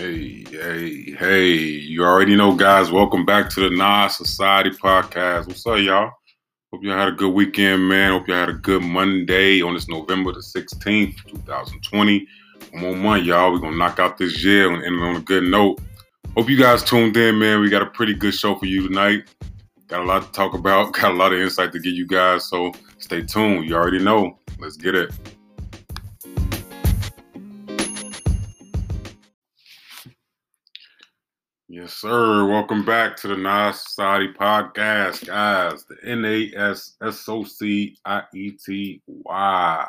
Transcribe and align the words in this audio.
Hey, 0.00 0.44
hey, 0.50 1.12
hey, 1.12 1.52
you 1.52 2.04
already 2.04 2.34
know, 2.34 2.54
guys. 2.54 2.90
Welcome 2.90 3.26
back 3.26 3.50
to 3.50 3.60
the 3.60 3.76
Nas 3.76 4.16
Society 4.16 4.70
Podcast. 4.70 5.46
What's 5.46 5.66
up, 5.66 5.78
y'all? 5.78 6.12
Hope 6.72 6.82
y'all 6.82 6.96
had 6.96 7.08
a 7.08 7.12
good 7.12 7.34
weekend, 7.34 7.86
man. 7.86 8.12
Hope 8.12 8.26
y'all 8.26 8.38
had 8.38 8.48
a 8.48 8.54
good 8.54 8.82
Monday 8.82 9.60
on 9.60 9.74
this 9.74 9.90
November 9.90 10.32
the 10.32 10.40
16th, 10.40 11.16
2020. 11.26 12.26
One 12.70 12.82
more 12.82 12.96
month, 12.96 13.26
y'all. 13.26 13.52
We're 13.52 13.58
going 13.58 13.72
to 13.72 13.78
knock 13.78 13.98
out 13.98 14.16
this 14.16 14.42
year 14.42 14.72
and 14.72 14.82
end 14.82 15.02
on 15.02 15.16
a 15.16 15.20
good 15.20 15.44
note. 15.44 15.78
Hope 16.34 16.48
you 16.48 16.56
guys 16.56 16.82
tuned 16.82 17.18
in, 17.18 17.38
man. 17.38 17.60
We 17.60 17.68
got 17.68 17.82
a 17.82 17.90
pretty 17.90 18.14
good 18.14 18.32
show 18.32 18.54
for 18.54 18.64
you 18.64 18.88
tonight. 18.88 19.24
Got 19.86 20.00
a 20.00 20.04
lot 20.04 20.22
to 20.22 20.32
talk 20.32 20.54
about, 20.54 20.92
got 20.98 21.10
a 21.10 21.14
lot 21.14 21.34
of 21.34 21.40
insight 21.40 21.72
to 21.72 21.78
give 21.78 21.92
you 21.92 22.06
guys, 22.06 22.48
so 22.48 22.72
stay 22.96 23.20
tuned. 23.20 23.68
You 23.68 23.76
already 23.76 24.02
know. 24.02 24.38
Let's 24.58 24.78
get 24.78 24.94
it. 24.94 25.12
Yes, 31.72 31.92
sir. 31.92 32.48
Welcome 32.48 32.84
back 32.84 33.16
to 33.18 33.28
the 33.28 33.36
Nas 33.36 33.80
Society 33.80 34.32
podcast, 34.32 35.24
guys. 35.24 35.84
The 35.84 35.98
N 36.02 36.24
A 36.24 36.50
S 36.56 36.96
S 37.00 37.28
O 37.28 37.44
C 37.44 37.96
I 38.04 38.24
E 38.34 38.50
T 38.50 39.00
Y. 39.06 39.86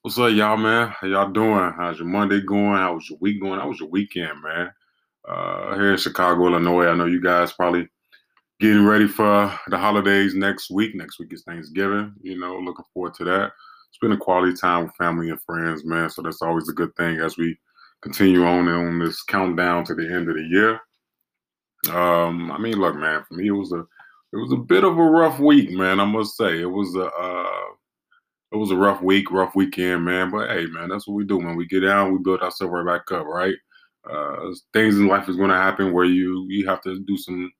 What's 0.00 0.18
up, 0.18 0.32
y'all, 0.32 0.56
man? 0.56 0.88
How 0.88 1.06
y'all 1.06 1.30
doing? 1.30 1.72
How's 1.76 2.00
your 2.00 2.08
Monday 2.08 2.40
going? 2.40 2.78
How 2.78 2.96
was 2.96 3.08
your 3.08 3.20
week 3.20 3.40
going? 3.40 3.60
How 3.60 3.68
was 3.68 3.78
your 3.78 3.90
weekend, 3.90 4.42
man? 4.42 4.72
Uh, 5.24 5.76
here 5.76 5.92
in 5.92 5.98
Chicago, 5.98 6.48
Illinois, 6.48 6.88
I 6.88 6.96
know 6.96 7.06
you 7.06 7.22
guys 7.22 7.52
probably 7.52 7.88
getting 8.58 8.84
ready 8.84 9.06
for 9.06 9.56
the 9.68 9.78
holidays 9.78 10.34
next 10.34 10.68
week. 10.68 10.96
Next 10.96 11.20
week 11.20 11.32
is 11.32 11.44
Thanksgiving. 11.44 12.12
You 12.22 12.40
know, 12.40 12.58
looking 12.58 12.86
forward 12.92 13.14
to 13.14 13.24
that. 13.26 13.52
Spending 13.92 14.18
quality 14.18 14.56
time 14.56 14.86
with 14.86 14.96
family 14.96 15.30
and 15.30 15.40
friends, 15.42 15.84
man. 15.84 16.10
So 16.10 16.22
that's 16.22 16.42
always 16.42 16.68
a 16.68 16.72
good 16.72 16.92
thing 16.96 17.20
as 17.20 17.36
we 17.36 17.56
continue 18.02 18.44
on 18.44 18.68
on 18.68 18.98
this 18.98 19.22
countdown 19.22 19.84
to 19.84 19.94
the 19.94 20.12
end 20.12 20.28
of 20.28 20.36
the 20.36 20.42
year. 20.42 20.80
Um, 21.90 22.52
I 22.52 22.58
mean, 22.58 22.74
look, 22.74 22.96
man, 22.96 23.24
for 23.26 23.34
me 23.34 23.48
it 23.48 23.52
was 23.52 23.72
a 23.72 23.80
it 24.32 24.36
was 24.36 24.52
a 24.52 24.56
bit 24.56 24.84
of 24.84 24.98
a 24.98 25.02
rough 25.02 25.38
week, 25.38 25.70
man. 25.70 26.00
I 26.00 26.04
must 26.04 26.36
say 26.36 26.60
it 26.60 26.70
was 26.70 26.94
a 26.96 27.06
uh, 27.06 27.66
it 28.52 28.56
was 28.56 28.70
a 28.70 28.76
rough 28.76 29.02
week, 29.02 29.30
rough 29.30 29.54
weekend, 29.54 30.04
man. 30.04 30.30
But 30.30 30.50
hey, 30.50 30.66
man, 30.66 30.88
that's 30.88 31.06
what 31.06 31.14
we 31.14 31.24
do. 31.24 31.38
When 31.38 31.56
we 31.56 31.66
get 31.66 31.80
down, 31.80 32.12
we 32.12 32.18
build 32.18 32.40
ourselves 32.40 32.72
right 32.72 32.86
back 32.86 33.10
up, 33.16 33.26
right? 33.26 33.54
Uh, 34.10 34.52
things 34.72 34.96
in 34.96 35.06
life 35.06 35.28
is 35.28 35.36
going 35.36 35.50
to 35.50 35.56
happen 35.56 35.92
where 35.92 36.04
you 36.04 36.46
you 36.48 36.66
have 36.66 36.80
to 36.82 36.98
do 37.00 37.16
some 37.16 37.50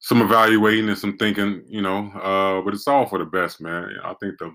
some 0.00 0.22
evaluating 0.22 0.88
and 0.88 0.98
some 0.98 1.16
thinking, 1.16 1.62
you 1.66 1.82
know. 1.82 2.10
Uh, 2.22 2.62
but 2.62 2.74
it's 2.74 2.86
all 2.86 3.06
for 3.06 3.18
the 3.18 3.24
best, 3.24 3.60
man. 3.60 3.90
I 4.04 4.14
think 4.20 4.38
the 4.38 4.52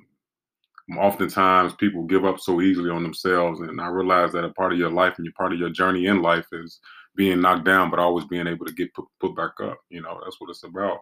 oftentimes 0.97 1.73
people 1.75 2.03
give 2.03 2.25
up 2.25 2.39
so 2.39 2.61
easily 2.61 2.89
on 2.89 3.03
themselves. 3.03 3.61
And 3.61 3.79
I 3.79 3.87
realize 3.87 4.31
that 4.33 4.43
a 4.43 4.49
part 4.53 4.73
of 4.73 4.79
your 4.79 4.91
life 4.91 5.15
and 5.17 5.25
your 5.25 5.33
part 5.33 5.53
of 5.53 5.59
your 5.59 5.69
journey 5.69 6.07
in 6.07 6.21
life 6.21 6.47
is 6.51 6.79
being 7.15 7.41
knocked 7.41 7.65
down, 7.65 7.89
but 7.89 7.99
always 7.99 8.25
being 8.25 8.47
able 8.47 8.65
to 8.65 8.73
get 8.73 8.93
put, 8.93 9.05
put 9.19 9.35
back 9.35 9.51
up. 9.61 9.77
You 9.89 10.01
know, 10.01 10.19
that's 10.23 10.39
what 10.39 10.49
it's 10.49 10.63
about. 10.63 10.99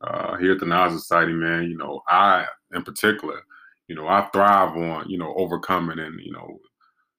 Uh, 0.00 0.36
here 0.36 0.52
at 0.52 0.60
the 0.60 0.66
Nas 0.66 0.92
Society, 0.92 1.32
man, 1.32 1.64
you 1.64 1.76
know, 1.76 2.02
I 2.08 2.44
in 2.74 2.82
particular, 2.82 3.40
you 3.88 3.94
know, 3.94 4.08
I 4.08 4.28
thrive 4.32 4.76
on, 4.76 5.08
you 5.08 5.18
know, 5.18 5.34
overcoming 5.36 5.98
and, 5.98 6.20
you 6.20 6.32
know, 6.32 6.58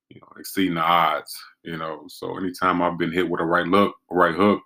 you 0.09 0.21
know, 0.21 0.27
exceeding 0.39 0.75
the 0.75 0.81
odds, 0.81 1.35
you 1.63 1.77
know. 1.77 2.03
So 2.07 2.37
anytime 2.37 2.81
I've 2.81 2.97
been 2.97 3.11
hit 3.11 3.27
with 3.27 3.41
a 3.41 3.45
right 3.45 3.65
look, 3.65 3.95
right 4.09 4.35
hook, 4.35 4.61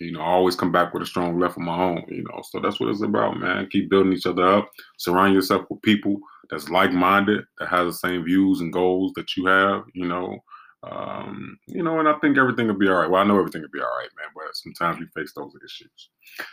you 0.00 0.12
know, 0.12 0.20
I 0.20 0.26
always 0.26 0.56
come 0.56 0.72
back 0.72 0.92
with 0.92 1.02
a 1.02 1.06
strong 1.06 1.38
left 1.38 1.56
of 1.56 1.62
my 1.62 1.78
own, 1.78 2.04
you 2.08 2.24
know. 2.24 2.42
So 2.50 2.58
that's 2.58 2.80
what 2.80 2.88
it's 2.88 3.02
about, 3.02 3.38
man. 3.38 3.68
Keep 3.70 3.90
building 3.90 4.12
each 4.12 4.26
other 4.26 4.46
up. 4.46 4.70
Surround 4.98 5.34
yourself 5.34 5.66
with 5.68 5.82
people 5.82 6.18
that's 6.48 6.70
like-minded, 6.70 7.44
that 7.58 7.68
has 7.68 7.86
the 7.86 8.08
same 8.08 8.24
views 8.24 8.60
and 8.60 8.72
goals 8.72 9.12
that 9.14 9.36
you 9.36 9.46
have, 9.46 9.84
you 9.92 10.08
know. 10.08 10.38
Um, 10.82 11.58
you 11.66 11.82
know, 11.82 12.00
and 12.00 12.08
I 12.08 12.14
think 12.20 12.38
everything 12.38 12.66
will 12.66 12.74
be 12.74 12.88
all 12.88 12.96
right. 12.96 13.10
Well, 13.10 13.20
I 13.20 13.26
know 13.26 13.38
everything 13.38 13.60
will 13.60 13.68
be 13.68 13.80
all 13.80 13.98
right, 13.98 14.08
man, 14.16 14.28
but 14.34 14.56
sometimes 14.56 14.98
we 14.98 15.06
face 15.14 15.32
those 15.34 15.52
issues. 15.62 16.08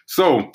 So 0.05 0.51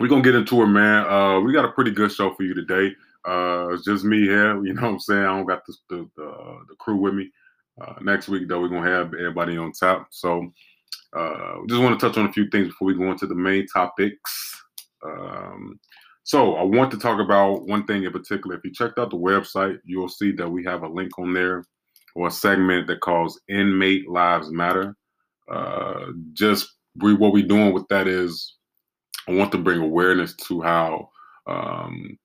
we're 0.00 0.08
gonna 0.08 0.22
get 0.22 0.34
into 0.34 0.62
it, 0.62 0.66
man. 0.66 1.06
Uh, 1.06 1.40
we 1.40 1.52
got 1.52 1.66
a 1.66 1.72
pretty 1.72 1.90
good 1.90 2.10
show 2.10 2.32
for 2.34 2.42
you 2.42 2.54
today. 2.54 2.94
Uh, 3.26 3.68
it's 3.72 3.84
just 3.84 4.04
me 4.04 4.22
here, 4.22 4.56
you 4.64 4.72
know 4.72 4.82
what 4.82 4.88
I'm 4.88 5.00
saying? 5.00 5.24
I 5.24 5.36
don't 5.36 5.46
got 5.46 5.66
the 5.66 5.74
the, 5.90 6.10
the, 6.16 6.58
the 6.70 6.74
crew 6.78 6.96
with 6.96 7.14
me. 7.14 7.30
Uh, 7.80 7.94
next 8.00 8.28
week 8.28 8.48
though, 8.48 8.60
we're 8.60 8.68
gonna 8.68 8.90
have 8.90 9.12
everybody 9.14 9.58
on 9.58 9.72
top. 9.72 10.06
So 10.10 10.50
uh, 11.14 11.58
just 11.68 11.80
want 11.80 11.98
to 11.98 12.06
touch 12.06 12.18
on 12.18 12.26
a 12.26 12.32
few 12.32 12.48
things 12.50 12.68
before 12.68 12.86
we 12.86 12.94
go 12.94 13.10
into 13.10 13.26
the 13.26 13.34
main 13.34 13.66
topics. 13.66 14.62
Um, 15.04 15.78
so 16.24 16.54
I 16.54 16.62
want 16.62 16.90
to 16.92 16.98
talk 16.98 17.20
about 17.20 17.66
one 17.66 17.86
thing 17.86 18.04
in 18.04 18.12
particular. 18.12 18.56
If 18.56 18.64
you 18.64 18.72
checked 18.72 18.98
out 18.98 19.10
the 19.10 19.16
website, 19.16 19.78
you'll 19.84 20.08
see 20.08 20.32
that 20.32 20.48
we 20.48 20.64
have 20.64 20.82
a 20.82 20.88
link 20.88 21.18
on 21.18 21.34
there 21.34 21.64
or 22.14 22.28
a 22.28 22.30
segment 22.30 22.86
that 22.86 23.00
calls 23.00 23.40
Inmate 23.48 24.08
Lives 24.08 24.50
Matter. 24.50 24.96
Uh, 25.50 26.06
just 26.32 26.68
what 26.94 27.32
we're 27.32 27.46
doing 27.46 27.74
with 27.74 27.86
that 27.88 28.08
is 28.08 28.54
I 29.28 29.32
want 29.32 29.52
to 29.52 29.58
bring 29.58 29.80
awareness 29.80 30.34
to 30.48 30.62
how 30.62 31.10
um, 31.46 32.18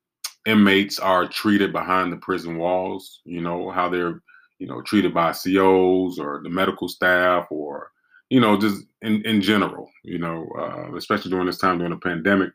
inmates 0.45 0.99
are 0.99 1.27
treated 1.27 1.73
behind 1.73 2.11
the 2.11 2.17
prison 2.17 2.57
walls. 2.57 3.21
You 3.25 3.41
know 3.41 3.69
how 3.71 3.89
they're 3.89 4.21
you 4.59 4.67
know 4.67 4.81
treated 4.81 5.13
by 5.13 5.33
COs 5.33 6.19
or 6.19 6.41
the 6.43 6.49
medical 6.49 6.87
staff 6.87 7.47
or 7.49 7.91
you 8.29 8.39
know, 8.39 8.57
just 8.57 8.85
in, 9.01 9.25
in 9.25 9.41
general, 9.41 9.89
you 10.03 10.19
know, 10.19 10.47
uh, 10.57 10.95
especially 10.95 11.31
during 11.31 11.47
this 11.47 11.57
time 11.57 11.77
during 11.77 11.93
the 11.93 11.99
pandemic, 11.99 12.51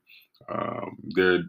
um, 0.49 0.97
they're 1.15 1.43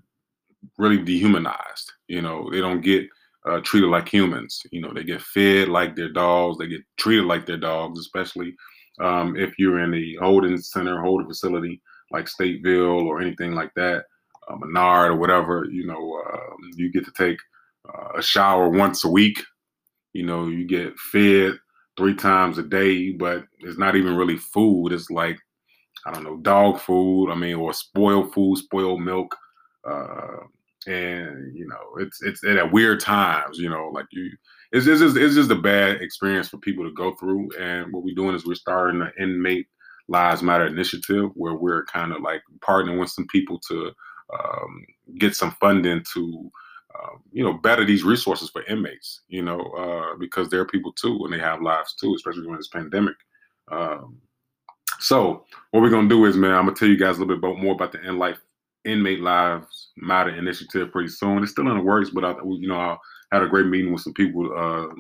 really 0.78 1.02
dehumanized. 1.02 1.92
You 2.08 2.22
know, 2.22 2.50
they 2.52 2.60
don't 2.60 2.82
get 2.82 3.08
uh, 3.46 3.60
treated 3.62 3.90
like 3.90 4.10
humans. 4.10 4.62
You 4.72 4.82
know, 4.82 4.92
they 4.94 5.04
get 5.04 5.22
fed 5.22 5.68
like 5.68 5.96
their 5.96 6.12
dogs. 6.12 6.58
They 6.58 6.68
get 6.68 6.82
treated 6.98 7.26
like 7.26 7.46
their 7.46 7.58
dogs, 7.58 8.00
especially 8.00 8.56
um, 9.00 9.36
if 9.36 9.54
you're 9.60 9.80
in 9.80 9.94
a 9.94 10.16
holding 10.20 10.58
center, 10.58 11.02
holding 11.02 11.28
facility 11.28 11.82
like 12.12 12.26
Stateville 12.26 13.06
or 13.06 13.22
anything 13.22 13.54
like 13.54 13.74
that, 13.76 14.06
uh, 14.48 14.56
Menard 14.56 15.12
or 15.12 15.16
whatever. 15.18 15.68
You 15.70 15.86
know, 15.86 16.22
um, 16.34 16.58
you 16.76 16.92
get 16.92 17.06
to 17.06 17.12
take 17.12 17.38
uh, 17.88 18.18
a 18.18 18.22
shower 18.22 18.70
once 18.70 19.04
a 19.04 19.10
week. 19.10 19.44
You 20.14 20.26
know, 20.26 20.48
you 20.48 20.66
get 20.66 20.98
fed 20.98 21.60
three 21.98 22.16
times 22.16 22.58
a 22.58 22.64
day, 22.64 23.12
but 23.12 23.46
it's 23.60 23.78
not 23.78 23.96
even 23.96 24.16
really 24.16 24.38
food. 24.38 24.92
It's 24.92 25.10
like 25.10 25.38
I 26.06 26.12
don't 26.12 26.24
know, 26.24 26.38
dog 26.38 26.80
food. 26.80 27.32
I 27.32 27.36
mean, 27.36 27.56
or 27.56 27.74
spoiled 27.74 28.34
food, 28.34 28.58
spoiled 28.58 29.02
milk, 29.02 29.36
uh, 29.90 30.38
and 30.88 31.56
you 31.56 31.68
know, 31.68 32.00
it's 32.00 32.22
it's 32.22 32.44
at 32.44 32.72
weird 32.72 33.00
times. 33.00 33.58
You 33.58 33.70
know, 33.70 33.90
like 33.94 34.06
you, 34.12 34.30
it's, 34.72 34.88
it's 34.88 35.00
just 35.00 35.18
it's 35.18 35.36
just 35.36 35.52
a 35.52 35.56
bad 35.56 36.02
experience 36.02 36.50
for 36.50 36.58
people 36.58 36.84
to 36.86 36.94
go 36.94 37.16
through. 37.16 37.50
And 37.60 37.92
what 37.92 38.04
we're 38.04 38.16
doing 38.16 38.36
is 38.36 38.46
we're 38.46 38.56
starting 38.56 39.02
an 39.02 39.12
inmate 39.20 39.68
lives 40.08 40.44
matter 40.44 40.68
initiative 40.68 41.32
where 41.34 41.56
we're 41.56 41.86
kind 41.86 42.14
of 42.14 42.22
like 42.22 42.42
partnering 42.60 43.00
with 43.00 43.10
some 43.10 43.26
people 43.28 43.60
to 43.68 43.92
um, 44.34 44.86
get 45.18 45.36
some 45.36 45.52
funding 45.60 46.04
to 46.14 46.52
um, 47.04 47.24
you 47.32 47.44
know, 47.44 47.54
better 47.54 47.86
these 47.86 48.04
resources 48.04 48.50
for 48.50 48.64
inmates, 48.64 49.22
you 49.28 49.42
know, 49.42 49.60
uh, 49.60 50.18
because 50.18 50.50
they're 50.50 50.66
people 50.66 50.92
too 50.94 51.20
and 51.24 51.34
they 51.34 51.40
have 51.40 51.62
lives 51.62 51.96
too, 51.96 52.14
especially 52.16 52.44
during 52.44 52.58
this 52.58 52.68
pandemic. 52.68 53.16
Um, 53.72 54.18
so 55.00 55.46
what 55.72 55.82
we're 55.82 55.90
gonna 55.90 56.10
do 56.10 56.26
is, 56.26 56.38
man, 56.38 56.52
I'm 56.52 56.66
gonna 56.66 56.76
tell 56.76 56.88
you 56.88 56.98
guys 56.98 57.18
a 57.18 57.20
little 57.22 57.36
bit 57.36 57.60
more 57.60 57.74
about 57.74 57.92
the 57.92 58.02
in 58.08 58.18
life 58.18 58.40
inmate 58.86 59.20
lives 59.20 59.90
matter 59.98 60.30
initiative 60.30 60.92
pretty 60.92 61.10
soon. 61.10 61.42
It's 61.42 61.52
still 61.52 61.68
in 61.70 61.78
the 61.78 61.84
works, 61.84 62.12
but 62.12 62.24
I, 62.24 62.36
you 62.44 62.68
know, 62.68 62.80
I 62.80 62.98
had 63.32 63.44
a 63.44 63.48
great 63.48 63.66
meeting 63.66 63.92
with 63.92 64.04
some 64.04 64.14
people 64.14 64.52
uh, 64.56 64.94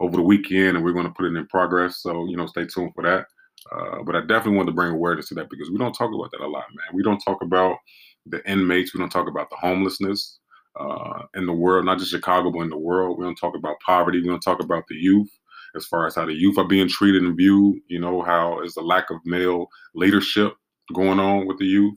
over 0.00 0.16
the 0.16 0.22
weekend, 0.22 0.76
and 0.76 0.84
we're 0.84 0.92
gonna 0.92 1.10
put 1.10 1.26
it 1.26 1.36
in 1.36 1.46
progress. 1.46 1.98
So 1.98 2.26
you 2.26 2.36
know, 2.36 2.46
stay 2.46 2.66
tuned 2.66 2.94
for 2.94 3.02
that. 3.02 3.26
Uh, 3.72 4.02
but 4.04 4.16
I 4.16 4.20
definitely 4.20 4.56
want 4.56 4.68
to 4.68 4.74
bring 4.74 4.92
awareness 4.92 5.28
to 5.28 5.34
that 5.34 5.50
because 5.50 5.70
we 5.70 5.78
don't 5.78 5.92
talk 5.92 6.12
about 6.14 6.30
that 6.30 6.40
a 6.40 6.46
lot, 6.46 6.64
man. 6.74 6.94
We 6.94 7.02
don't 7.02 7.18
talk 7.18 7.42
about 7.42 7.76
the 8.24 8.48
inmates. 8.50 8.94
We 8.94 9.00
don't 9.00 9.10
talk 9.10 9.28
about 9.28 9.50
the 9.50 9.56
homelessness 9.56 10.38
uh, 10.78 11.22
in 11.34 11.46
the 11.46 11.52
world, 11.52 11.84
not 11.84 11.98
just 11.98 12.10
Chicago, 12.10 12.50
but 12.50 12.60
in 12.60 12.70
the 12.70 12.78
world. 12.78 13.18
We 13.18 13.24
don't 13.24 13.36
talk 13.36 13.56
about 13.56 13.76
poverty. 13.84 14.20
We 14.20 14.28
don't 14.28 14.40
talk 14.40 14.62
about 14.62 14.84
the 14.88 14.96
youth 14.96 15.30
as 15.76 15.86
far 15.86 16.06
as 16.06 16.14
how 16.14 16.26
the 16.26 16.32
youth 16.32 16.58
are 16.58 16.66
being 16.66 16.88
treated 16.88 17.22
and 17.22 17.36
viewed. 17.36 17.80
You 17.88 18.00
know, 18.00 18.22
how 18.22 18.60
is 18.62 18.74
the 18.74 18.82
lack 18.82 19.10
of 19.10 19.18
male 19.24 19.66
leadership 19.94 20.54
going 20.94 21.18
on 21.18 21.46
with 21.46 21.58
the 21.58 21.66
youth, 21.66 21.94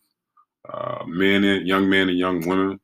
uh, 0.72 1.04
men 1.08 1.44
and 1.44 1.68
young 1.68 1.90
men 1.90 2.10
and 2.10 2.18
young 2.18 2.46
women. 2.48 2.80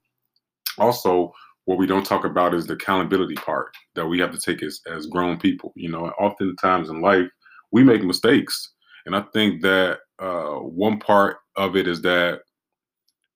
Also, 0.77 1.33
what 1.65 1.77
we 1.77 1.85
don't 1.85 2.05
talk 2.05 2.23
about 2.23 2.53
is 2.53 2.65
the 2.65 2.73
accountability 2.73 3.35
part 3.35 3.75
that 3.95 4.05
we 4.07 4.19
have 4.19 4.31
to 4.31 4.39
take 4.39 4.63
as, 4.63 4.79
as 4.89 5.07
grown 5.07 5.37
people. 5.37 5.73
You 5.75 5.89
know, 5.89 6.07
oftentimes 6.11 6.89
in 6.89 7.01
life, 7.01 7.27
we 7.71 7.83
make 7.83 8.03
mistakes. 8.03 8.73
And 9.05 9.15
I 9.15 9.23
think 9.33 9.61
that 9.63 9.99
uh, 10.19 10.59
one 10.59 10.99
part 10.99 11.37
of 11.57 11.75
it 11.75 11.87
is 11.87 12.01
that 12.03 12.39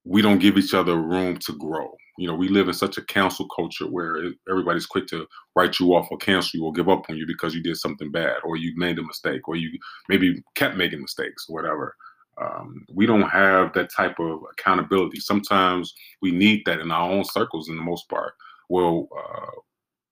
we 0.06 0.22
don't 0.22 0.40
give 0.40 0.58
each 0.58 0.74
other 0.74 0.96
room 0.96 1.38
to 1.38 1.54
grow. 1.58 1.92
You 2.22 2.28
know, 2.28 2.36
we 2.36 2.50
live 2.50 2.68
in 2.68 2.76
such 2.76 3.00
a 3.00 3.06
cancel 3.06 3.48
culture 3.48 3.88
where 3.88 4.16
everybody's 4.48 4.86
quick 4.86 5.08
to 5.08 5.26
write 5.56 5.80
you 5.80 5.96
off 5.96 6.08
or 6.12 6.20
cancel 6.20 6.60
you 6.60 6.66
or 6.68 6.72
give 6.72 6.88
up 6.88 7.10
on 7.10 7.18
you 7.18 7.26
because 7.26 7.56
you 7.56 7.64
did 7.64 7.78
something 7.78 8.12
bad 8.12 8.36
or 8.44 8.58
you 8.58 8.74
made 8.78 9.00
a 9.00 9.04
mistake 9.04 9.48
or 9.48 9.56
you 9.56 9.72
maybe 10.08 10.40
kept 10.54 10.78
making 10.78 11.02
mistakes, 11.02 11.48
or 11.50 11.56
whatever. 11.56 11.96
Um, 12.40 12.86
we 12.94 13.08
don't 13.08 13.28
have 13.28 13.74
that 13.74 13.92
type 13.92 14.20
of 14.20 14.44
accountability. 14.52 15.20
Sometimes 15.20 15.96
we 16.22 16.30
need 16.30 16.62
that 16.68 16.80
in 16.80 16.92
our 16.92 17.10
own 17.10 17.26
circles, 17.26 17.70
in 17.70 17.76
the 17.76 17.82
most 17.82 18.08
part. 18.08 18.34
Well, 18.70 19.08
uh, 19.18 19.60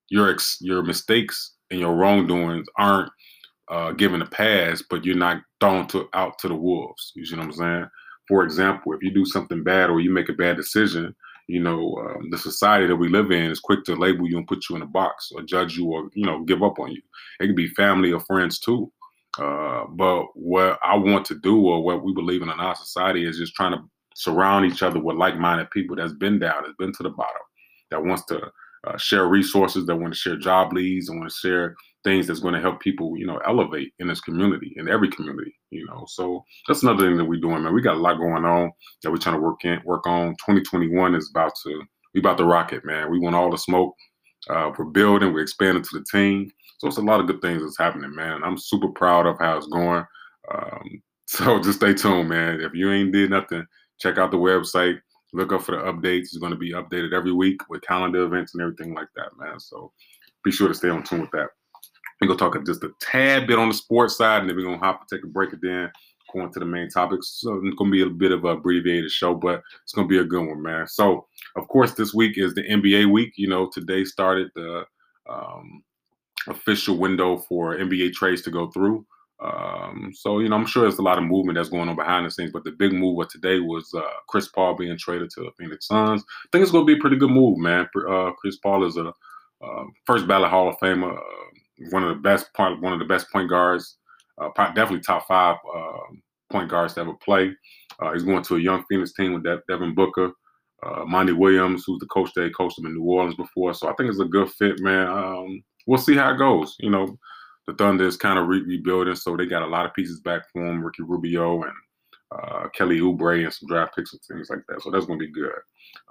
your 0.07 0.31
ex- 0.31 0.57
your 0.61 0.81
mistakes 0.81 1.57
and 1.69 1.79
your 1.79 1.95
wrongdoings 1.95 2.65
aren't 2.75 3.11
uh, 3.67 3.91
given 3.91 4.23
a 4.23 4.25
pass, 4.25 4.81
but 4.89 5.05
you're 5.05 5.15
not 5.15 5.43
thrown 5.61 5.85
to 5.89 6.09
out 6.15 6.39
to 6.39 6.47
the 6.47 6.55
wolves. 6.55 7.11
You 7.13 7.23
see 7.23 7.35
what 7.35 7.45
I'm 7.45 7.51
saying? 7.51 7.85
For 8.27 8.43
example, 8.43 8.93
if 8.93 9.03
you 9.03 9.11
do 9.11 9.25
something 9.25 9.63
bad 9.63 9.91
or 9.91 9.99
you 9.99 10.09
make 10.09 10.29
a 10.29 10.33
bad 10.33 10.57
decision, 10.57 11.15
you 11.49 11.59
know, 11.59 11.95
um, 11.97 12.29
the 12.29 12.37
society 12.37 12.85
that 12.85 12.95
we 12.95 13.09
live 13.09 13.31
in 13.31 13.49
is 13.49 13.59
quick 13.59 13.83
to 13.83 13.95
label 13.95 14.29
you 14.29 14.37
and 14.37 14.47
put 14.47 14.69
you 14.69 14.75
in 14.75 14.83
a 14.83 14.85
box 14.85 15.31
or 15.33 15.41
judge 15.41 15.75
you 15.75 15.87
or, 15.87 16.07
you 16.13 16.23
know, 16.23 16.43
give 16.43 16.61
up 16.61 16.77
on 16.77 16.91
you. 16.91 17.01
It 17.39 17.47
can 17.47 17.55
be 17.55 17.67
family 17.69 18.11
or 18.11 18.19
friends 18.19 18.59
too. 18.59 18.91
Uh, 19.39 19.85
but 19.89 20.25
what 20.35 20.77
I 20.83 20.95
want 20.95 21.25
to 21.25 21.39
do 21.39 21.59
or 21.65 21.83
what 21.83 22.03
we 22.03 22.13
believe 22.13 22.43
in 22.43 22.49
in 22.49 22.59
our 22.59 22.75
society 22.75 23.25
is 23.25 23.39
just 23.39 23.55
trying 23.55 23.71
to 23.71 23.79
surround 24.13 24.65
each 24.65 24.83
other 24.83 25.01
with 25.01 25.17
like-minded 25.17 25.71
people 25.71 25.95
that's 25.95 26.13
been 26.13 26.37
down, 26.37 26.61
that's 26.61 26.75
been 26.77 26.93
to 26.93 27.03
the 27.03 27.09
bottom, 27.09 27.41
that 27.89 28.03
wants 28.03 28.25
to 28.25 28.39
uh, 28.85 28.97
share 28.97 29.25
resources, 29.25 29.87
that 29.87 29.95
want 29.95 30.13
to 30.13 30.19
share 30.19 30.37
job 30.37 30.71
leads, 30.71 31.09
and 31.09 31.19
want 31.19 31.31
to 31.31 31.35
share 31.35 31.75
things 32.03 32.27
that's 32.27 32.39
going 32.39 32.53
to 32.53 32.61
help 32.61 32.79
people, 32.79 33.17
you 33.17 33.25
know, 33.25 33.39
elevate 33.45 33.93
in 33.99 34.07
this 34.07 34.21
community, 34.21 34.73
in 34.77 34.87
every 34.89 35.09
community, 35.09 35.53
you 35.69 35.85
know. 35.85 36.05
So 36.07 36.43
that's 36.67 36.83
another 36.83 37.07
thing 37.07 37.17
that 37.17 37.25
we're 37.25 37.39
doing, 37.39 37.63
man. 37.63 37.73
We 37.73 37.81
got 37.81 37.97
a 37.97 37.99
lot 37.99 38.17
going 38.17 38.45
on 38.45 38.71
that 39.03 39.11
we're 39.11 39.17
trying 39.17 39.35
to 39.35 39.41
work 39.41 39.65
in, 39.65 39.81
work 39.85 40.07
on. 40.07 40.31
2021 40.31 41.15
is 41.15 41.29
about 41.29 41.53
to 41.63 41.81
we 42.13 42.19
about 42.19 42.37
to 42.37 42.45
rock 42.45 42.73
it, 42.73 42.85
man. 42.85 43.11
We 43.11 43.19
want 43.19 43.35
all 43.35 43.51
the 43.51 43.57
smoke. 43.57 43.95
Uh, 44.49 44.71
we're 44.77 44.85
building, 44.85 45.33
we're 45.33 45.41
expanding 45.41 45.83
to 45.83 45.99
the 45.99 46.05
team. 46.11 46.49
So 46.79 46.87
it's 46.87 46.97
a 46.97 47.01
lot 47.01 47.19
of 47.19 47.27
good 47.27 47.41
things 47.41 47.61
that's 47.61 47.77
happening, 47.77 48.15
man. 48.15 48.41
I'm 48.43 48.57
super 48.57 48.87
proud 48.87 49.27
of 49.27 49.37
how 49.39 49.57
it's 49.57 49.67
going. 49.67 50.03
Um, 50.53 51.01
so 51.27 51.59
just 51.59 51.79
stay 51.79 51.93
tuned, 51.93 52.29
man. 52.29 52.61
If 52.61 52.73
you 52.73 52.91
ain't 52.91 53.13
did 53.13 53.29
nothing, 53.29 53.65
check 53.99 54.17
out 54.17 54.31
the 54.31 54.37
website. 54.37 54.99
Look 55.33 55.53
up 55.53 55.61
for 55.61 55.73
the 55.73 55.83
updates. 55.83 56.21
It's 56.21 56.37
going 56.37 56.53
to 56.53 56.57
be 56.57 56.71
updated 56.71 57.13
every 57.13 57.33
week 57.33 57.69
with 57.69 57.83
calendar 57.83 58.23
events 58.23 58.55
and 58.55 58.63
everything 58.63 58.95
like 58.95 59.09
that, 59.15 59.29
man. 59.37 59.59
So 59.59 59.91
be 60.43 60.51
sure 60.51 60.69
to 60.69 60.73
stay 60.73 60.89
on 60.89 61.03
tune 61.03 61.21
with 61.21 61.31
that. 61.31 61.49
We're 62.19 62.27
gonna 62.27 62.39
talk 62.39 62.65
just 62.65 62.83
a 62.83 62.91
tad 62.99 63.47
bit 63.47 63.59
on 63.59 63.69
the 63.69 63.73
sports 63.73 64.17
side, 64.17 64.41
and 64.41 64.49
then 64.49 64.57
we're 64.57 64.65
gonna 64.65 64.77
hop 64.77 65.01
and 65.01 65.09
take 65.09 65.23
a 65.23 65.27
break 65.27 65.53
and 65.53 65.61
then 65.61 65.91
go 66.33 66.41
into 66.43 66.59
the 66.59 66.65
main 66.65 66.89
topics. 66.89 67.39
So 67.41 67.55
it's 67.55 67.75
gonna 67.75 67.91
be 67.91 68.01
a 68.01 68.09
bit 68.09 68.31
of 68.31 68.45
a 68.45 68.49
abbreviated 68.49 69.11
show, 69.11 69.33
but 69.33 69.61
it's 69.83 69.93
gonna 69.93 70.07
be 70.07 70.19
a 70.19 70.23
good 70.23 70.47
one, 70.47 70.61
man. 70.61 70.87
So 70.87 71.27
of 71.55 71.67
course, 71.67 71.93
this 71.93 72.13
week 72.13 72.37
is 72.37 72.53
the 72.53 72.63
NBA 72.63 73.11
week. 73.11 73.33
You 73.37 73.47
know, 73.47 73.69
today 73.69 74.03
started 74.03 74.49
the 74.55 74.85
um, 75.29 75.83
official 76.47 76.97
window 76.97 77.37
for 77.37 77.75
NBA 77.75 78.13
trades 78.13 78.41
to 78.43 78.51
go 78.51 78.69
through. 78.71 79.05
Um, 79.41 80.11
so 80.13 80.39
you 80.39 80.49
know, 80.49 80.57
I'm 80.57 80.65
sure 80.65 80.83
there's 80.83 80.99
a 80.99 81.03
lot 81.03 81.17
of 81.17 81.23
movement 81.23 81.57
that's 81.57 81.69
going 81.69 81.87
on 81.87 81.95
behind 81.95 82.25
the 82.25 82.31
scenes, 82.31 82.51
but 82.51 82.65
the 82.65 82.71
big 82.71 82.91
move 82.91 83.19
of 83.19 83.29
today 83.29 83.59
was 83.59 83.93
uh, 83.93 84.01
Chris 84.27 84.49
Paul 84.49 84.75
being 84.75 84.97
traded 84.97 85.29
to 85.31 85.41
the 85.41 85.51
Phoenix 85.57 85.87
Suns. 85.87 86.23
I 86.27 86.47
think 86.51 86.63
it's 86.63 86.71
going 86.71 86.85
to 86.85 86.93
be 86.93 86.97
a 86.97 87.01
pretty 87.01 87.15
good 87.15 87.31
move, 87.31 87.57
man. 87.57 87.87
Uh, 88.09 88.31
Chris 88.33 88.57
Paul 88.57 88.85
is 88.85 88.97
a 88.97 89.13
uh, 89.61 89.83
first 90.05 90.27
ballot 90.27 90.49
Hall 90.49 90.69
of 90.69 90.77
Famer, 90.77 91.17
uh, 91.17 91.48
one 91.91 92.03
of 92.03 92.09
the 92.09 92.21
best 92.21 92.53
point, 92.53 92.81
one 92.81 92.93
of 92.93 92.99
the 92.99 93.05
best 93.05 93.31
point 93.31 93.49
guards, 93.49 93.97
uh, 94.39 94.49
definitely 94.73 95.01
top 95.01 95.27
five 95.27 95.57
uh, 95.75 96.13
point 96.51 96.69
guards 96.69 96.93
to 96.93 97.01
ever 97.01 97.13
play. 97.13 97.53
Uh, 97.99 98.13
he's 98.13 98.23
going 98.23 98.43
to 98.43 98.55
a 98.55 98.59
young 98.59 98.83
Phoenix 98.89 99.13
team 99.13 99.33
with 99.33 99.43
De- 99.43 99.61
Devin 99.67 99.95
Booker, 99.95 100.31
uh, 100.83 101.03
Monty 101.05 101.33
Williams, 101.33 101.83
who's 101.85 101.99
the 101.99 102.05
coach 102.07 102.31
that 102.35 102.55
coached 102.55 102.79
him 102.79 102.85
in 102.85 102.93
New 102.93 103.03
Orleans 103.03 103.35
before. 103.35 103.73
So 103.73 103.89
I 103.89 103.93
think 103.93 104.09
it's 104.09 104.19
a 104.19 104.25
good 104.25 104.49
fit, 104.51 104.79
man. 104.79 105.07
Um, 105.07 105.63
we'll 105.87 105.99
see 105.99 106.15
how 106.15 106.33
it 106.33 106.37
goes. 106.37 106.75
You 106.79 106.89
know, 106.89 107.17
the 107.67 107.73
Thunder 107.73 108.05
is 108.05 108.17
kind 108.17 108.39
of 108.39 108.47
re- 108.47 108.63
rebuilding, 108.63 109.15
so 109.15 109.35
they 109.35 109.45
got 109.45 109.63
a 109.63 109.67
lot 109.67 109.85
of 109.85 109.93
pieces 109.93 110.21
back 110.21 110.43
for 110.51 110.65
him. 110.65 110.83
Ricky 110.83 111.03
Rubio 111.03 111.63
and 111.63 111.73
uh, 112.31 112.67
Kelly 112.69 112.99
Oubre 112.99 113.43
and 113.43 113.53
some 113.53 113.67
draft 113.67 113.95
picks 113.95 114.13
and 114.13 114.21
things 114.21 114.49
like 114.49 114.59
that. 114.67 114.81
So 114.81 114.91
that's 114.91 115.05
going 115.05 115.19
to 115.19 115.25
be 115.25 115.31
good. 115.31 115.51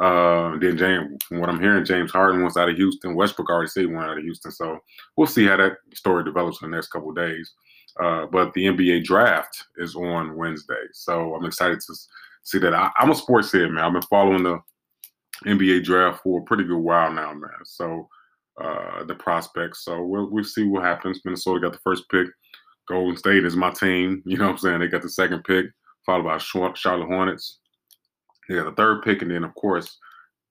Uh, 0.00 0.59
then 0.59 0.76
James, 0.76 1.23
from 1.25 1.38
what 1.38 1.49
I'm 1.49 1.61
hearing, 1.61 1.85
James 1.85 2.11
Harden 2.11 2.43
wants 2.43 2.56
out 2.56 2.69
of 2.69 2.76
Houston. 2.76 3.15
Westbrook 3.15 3.50
already 3.50 3.69
said 3.69 3.82
he 3.82 3.87
wanted 3.87 4.11
out 4.11 4.19
of 4.19 4.25
Houston. 4.25 4.50
So 4.50 4.79
we'll 5.17 5.26
see 5.26 5.47
how 5.47 5.56
that 5.56 5.76
story 5.94 6.25
develops 6.25 6.61
in 6.61 6.70
the 6.70 6.76
next 6.76 6.88
couple 6.88 7.12
days. 7.12 7.53
Uh, 8.00 8.26
but 8.26 8.53
the 8.55 8.67
NBA 8.67 9.05
draft 9.05 9.65
is 9.76 9.97
on 9.97 10.37
Wednesday, 10.37 10.75
so 10.93 11.35
I'm 11.35 11.44
excited 11.44 11.81
to 11.81 11.94
see 12.44 12.59
that. 12.59 12.73
I, 12.73 12.93
am 13.00 13.11
a 13.11 13.15
sports 13.15 13.50
head, 13.50 13.70
man. 13.70 13.82
I've 13.85 13.93
been 13.93 14.03
following 14.03 14.44
the 14.44 14.61
NBA 15.47 15.82
draft 15.82 16.23
for 16.23 16.38
a 16.38 16.44
pretty 16.44 16.62
good 16.62 16.79
while 16.79 17.12
now, 17.12 17.32
man. 17.32 17.50
So 17.65 18.09
uh, 18.61 19.03
the 19.05 19.17
prospects. 19.17 19.85
So 19.85 20.00
we'll 20.05 20.31
we'll 20.31 20.44
see 20.44 20.62
what 20.62 20.85
happens. 20.85 21.20
Minnesota 21.25 21.61
got 21.61 21.73
the 21.73 21.81
first 21.81 22.09
pick. 22.09 22.29
Golden 22.87 23.17
State 23.17 23.44
is 23.44 23.56
my 23.56 23.70
team. 23.70 24.23
You 24.26 24.38
know 24.38 24.47
what 24.47 24.53
I'm 24.53 24.59
saying? 24.59 24.81
They 24.81 24.88
got 24.88 25.03
the 25.03 25.11
second 25.11 25.43
pick 25.43 25.67
followed 26.08 26.25
by 26.25 26.38
Charlotte 26.38 27.06
Hornets. 27.06 27.58
They 28.49 28.55
got 28.55 28.64
the 28.64 28.72
third 28.72 29.02
pick, 29.02 29.20
and 29.20 29.31
then 29.31 29.44
of 29.44 29.55
course, 29.55 29.99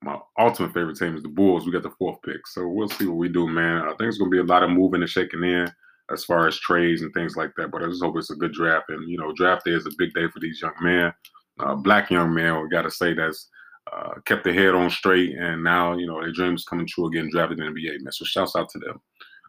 my 0.03 0.19
ultimate 0.37 0.71
favorite 0.71 0.97
team 0.97 1.17
is 1.17 1.23
the 1.23 1.29
Bulls. 1.29 1.65
We 1.65 1.71
got 1.71 1.81
the 1.81 1.95
fourth 1.97 2.21
pick, 2.23 2.45
so 2.45 2.67
we'll 2.67 2.89
see 2.89 3.07
what 3.07 3.17
we 3.17 3.27
do, 3.27 3.47
man. 3.47 3.81
I 3.81 3.87
think 3.87 4.03
it's 4.03 4.19
gonna 4.19 4.29
be 4.29 4.37
a 4.37 4.43
lot 4.43 4.61
of 4.61 4.69
moving 4.69 5.01
and 5.01 5.09
shaking 5.09 5.43
in 5.43 5.67
as 6.11 6.23
far 6.23 6.47
as 6.47 6.59
trades 6.59 7.01
and 7.01 7.11
things 7.15 7.35
like 7.35 7.53
that. 7.57 7.71
But 7.71 7.81
I 7.81 7.87
just 7.87 8.03
hope 8.03 8.15
it's 8.17 8.29
a 8.29 8.35
good 8.35 8.53
draft, 8.53 8.89
and 8.89 9.09
you 9.09 9.17
know, 9.17 9.33
draft 9.33 9.65
day 9.65 9.71
is 9.71 9.87
a 9.87 9.91
big 9.97 10.13
day 10.13 10.27
for 10.27 10.39
these 10.39 10.61
young 10.61 10.75
men, 10.79 11.11
uh, 11.59 11.73
black 11.73 12.11
young 12.11 12.31
men. 12.35 12.61
We 12.61 12.69
got 12.69 12.83
to 12.83 12.91
say 12.91 13.15
that's 13.15 13.49
uh, 13.91 14.13
kept 14.25 14.43
their 14.43 14.53
head 14.53 14.75
on 14.75 14.91
straight, 14.91 15.35
and 15.35 15.63
now 15.63 15.97
you 15.97 16.05
know 16.05 16.21
their 16.21 16.33
dreams 16.33 16.65
coming 16.65 16.85
true 16.85 17.07
again, 17.07 17.29
drafted 17.31 17.59
in 17.59 17.73
the 17.73 17.81
NBA. 17.81 18.03
Man, 18.03 18.11
so 18.11 18.25
shouts 18.25 18.55
out 18.55 18.69
to 18.69 18.79
them. 18.79 19.01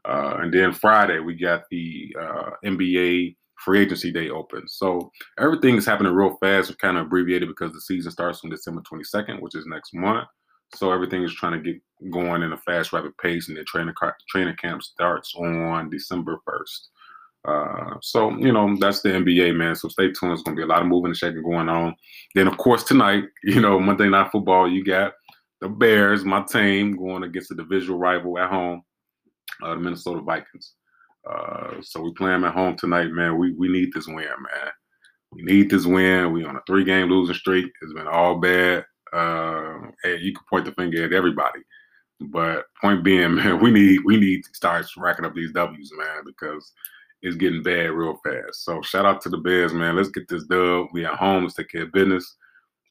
Uh, 0.06 0.38
and 0.40 0.54
then 0.54 0.72
Friday 0.72 1.18
we 1.18 1.34
got 1.34 1.64
the 1.70 2.16
uh, 2.18 2.50
NBA 2.64 3.36
free 3.64 3.80
agency 3.80 4.12
day 4.12 4.30
opens. 4.30 4.74
So 4.74 5.10
everything 5.38 5.76
is 5.76 5.86
happening 5.86 6.12
real 6.12 6.36
fast, 6.40 6.76
kind 6.78 6.96
of 6.96 7.06
abbreviated 7.06 7.48
because 7.48 7.72
the 7.72 7.80
season 7.80 8.12
starts 8.12 8.40
on 8.44 8.50
December 8.50 8.82
22nd, 8.82 9.40
which 9.40 9.54
is 9.54 9.66
next 9.66 9.94
month. 9.94 10.28
So 10.74 10.92
everything 10.92 11.22
is 11.22 11.34
trying 11.34 11.62
to 11.62 11.72
get 11.72 11.82
going 12.10 12.42
in 12.42 12.52
a 12.52 12.58
fast, 12.58 12.92
rapid 12.92 13.16
pace, 13.18 13.48
and 13.48 13.56
the 13.56 13.64
training 13.64 13.94
training 14.28 14.56
camp 14.56 14.82
starts 14.82 15.34
on 15.34 15.90
December 15.90 16.38
1st. 16.46 16.88
Uh, 17.44 17.94
so 18.02 18.36
you 18.36 18.52
know 18.52 18.76
that's 18.78 19.00
the 19.00 19.08
NBA, 19.08 19.56
man. 19.56 19.74
So 19.74 19.88
stay 19.88 20.12
tuned. 20.12 20.32
It's 20.32 20.42
gonna 20.42 20.56
be 20.56 20.62
a 20.62 20.66
lot 20.66 20.82
of 20.82 20.88
moving 20.88 21.10
and 21.10 21.16
shaking 21.16 21.42
going 21.42 21.68
on. 21.68 21.94
Then 22.34 22.46
of 22.46 22.58
course 22.58 22.82
tonight, 22.82 23.24
you 23.44 23.60
know 23.60 23.80
Monday 23.80 24.08
Night 24.08 24.30
Football, 24.30 24.70
you 24.70 24.84
got 24.84 25.12
the 25.60 25.68
Bears, 25.68 26.24
my 26.24 26.42
team, 26.42 26.96
going 26.96 27.22
against 27.22 27.48
the 27.48 27.54
divisional 27.54 27.98
rival 27.98 28.38
at 28.38 28.50
home, 28.50 28.82
uh, 29.62 29.74
the 29.74 29.80
Minnesota 29.80 30.20
Vikings. 30.20 30.74
Uh, 31.28 31.82
so 31.82 32.00
we 32.00 32.12
play 32.14 32.30
them 32.30 32.44
at 32.44 32.54
home 32.54 32.76
tonight, 32.76 33.10
man. 33.10 33.36
We 33.38 33.52
we 33.52 33.68
need 33.68 33.92
this 33.92 34.06
win, 34.06 34.16
man. 34.16 34.70
We 35.32 35.42
need 35.42 35.70
this 35.70 35.84
win. 35.84 36.32
We 36.32 36.44
on 36.44 36.56
a 36.56 36.62
three 36.66 36.84
game 36.84 37.08
losing 37.08 37.34
streak. 37.34 37.70
It's 37.82 37.92
been 37.92 38.06
all 38.06 38.36
bad. 38.36 38.84
Uh, 39.12 39.78
hey, 40.02 40.18
you 40.18 40.32
can 40.32 40.44
point 40.48 40.64
the 40.64 40.72
finger 40.72 41.04
at 41.04 41.12
everybody, 41.12 41.60
but 42.20 42.66
point 42.80 43.04
being, 43.04 43.34
man, 43.36 43.60
we 43.60 43.70
need 43.70 44.00
we 44.04 44.16
need 44.16 44.44
to 44.44 44.50
start 44.54 44.86
racking 44.96 45.24
up 45.24 45.34
these 45.34 45.52
W's, 45.52 45.92
man, 45.96 46.22
because 46.24 46.72
it's 47.22 47.36
getting 47.36 47.62
bad 47.62 47.90
real 47.90 48.18
fast. 48.24 48.64
So 48.64 48.80
shout 48.82 49.04
out 49.04 49.20
to 49.22 49.28
the 49.28 49.38
Bears, 49.38 49.72
man. 49.72 49.96
Let's 49.96 50.10
get 50.10 50.28
this 50.28 50.44
dub. 50.44 50.86
We 50.92 51.04
at 51.04 51.14
home. 51.14 51.42
Let's 51.42 51.56
take 51.56 51.70
care 51.70 51.82
of 51.82 51.92
business. 51.92 52.36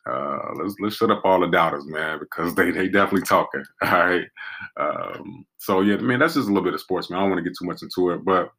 Uh, 0.07 0.53
let's 0.55 0.75
let's 0.79 0.95
shut 0.95 1.11
up 1.11 1.21
all 1.25 1.39
the 1.39 1.47
doubters, 1.47 1.85
man, 1.85 2.19
because 2.19 2.55
they 2.55 2.71
they 2.71 2.87
definitely 2.87 3.21
talking. 3.21 3.63
All 3.83 3.91
right. 3.91 4.25
Um, 4.77 5.45
so 5.57 5.81
yeah, 5.81 5.97
man, 5.97 6.19
that's 6.19 6.35
just 6.35 6.47
a 6.47 6.51
little 6.51 6.63
bit 6.63 6.73
of 6.73 6.81
sports, 6.81 7.09
man. 7.09 7.19
I 7.19 7.21
don't 7.23 7.31
want 7.31 7.43
to 7.43 7.49
get 7.49 7.57
too 7.57 7.65
much 7.65 7.81
into 7.81 8.11
it, 8.11 8.23
but 8.23 8.51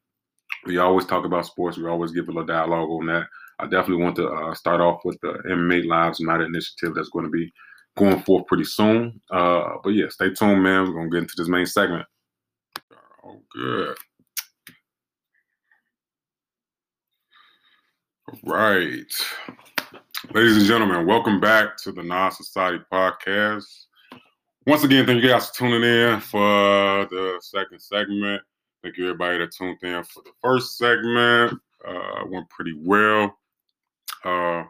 we 0.66 0.78
always 0.78 1.06
talk 1.06 1.24
about 1.24 1.46
sports. 1.46 1.78
We 1.78 1.86
always 1.86 2.12
give 2.12 2.24
a 2.24 2.32
little 2.32 2.44
dialogue 2.44 2.90
on 2.90 3.06
that. 3.06 3.26
I 3.60 3.64
definitely 3.64 4.02
want 4.02 4.16
to 4.16 4.28
uh, 4.28 4.54
start 4.54 4.80
off 4.80 5.04
with 5.04 5.18
the 5.20 5.40
Inmate 5.50 5.86
Lives 5.86 6.20
Matter 6.20 6.44
initiative 6.44 6.94
that's 6.94 7.10
going 7.10 7.24
to 7.24 7.30
be 7.30 7.52
going 7.96 8.20
forth 8.22 8.46
pretty 8.46 8.64
soon. 8.64 9.20
Uh, 9.30 9.76
but 9.82 9.90
yeah, 9.90 10.08
stay 10.08 10.30
tuned, 10.30 10.62
man. 10.62 10.86
We're 10.86 10.94
gonna 10.94 11.10
get 11.10 11.22
into 11.22 11.34
this 11.36 11.48
main 11.48 11.66
segment. 11.66 12.06
Oh, 13.24 13.40
good. 13.52 13.96
All 18.46 18.54
right. 18.54 19.12
Ladies 20.25 20.56
and 20.56 20.66
gentlemen, 20.66 21.06
welcome 21.06 21.38
back 21.38 21.76
to 21.76 21.92
the 21.92 22.02
Nas 22.02 22.37
Society 22.37 22.82
podcast. 22.92 23.84
Once 24.66 24.82
again, 24.82 25.06
thank 25.06 25.22
you 25.22 25.28
guys 25.28 25.48
for 25.48 25.58
tuning 25.58 25.84
in 25.84 26.18
for 26.18 27.06
the 27.06 27.38
second 27.40 27.80
segment. 27.80 28.42
Thank 28.82 28.98
you 28.98 29.04
everybody 29.04 29.38
that 29.38 29.52
tuned 29.52 29.78
in 29.80 30.02
for 30.02 30.25
the 30.25 30.32
first 30.42 30.76
segment. 30.76 31.60
Uh, 31.87 32.25
went 32.26 32.50
pretty 32.50 32.75
well. 32.76 33.38
Uh, 34.25 34.64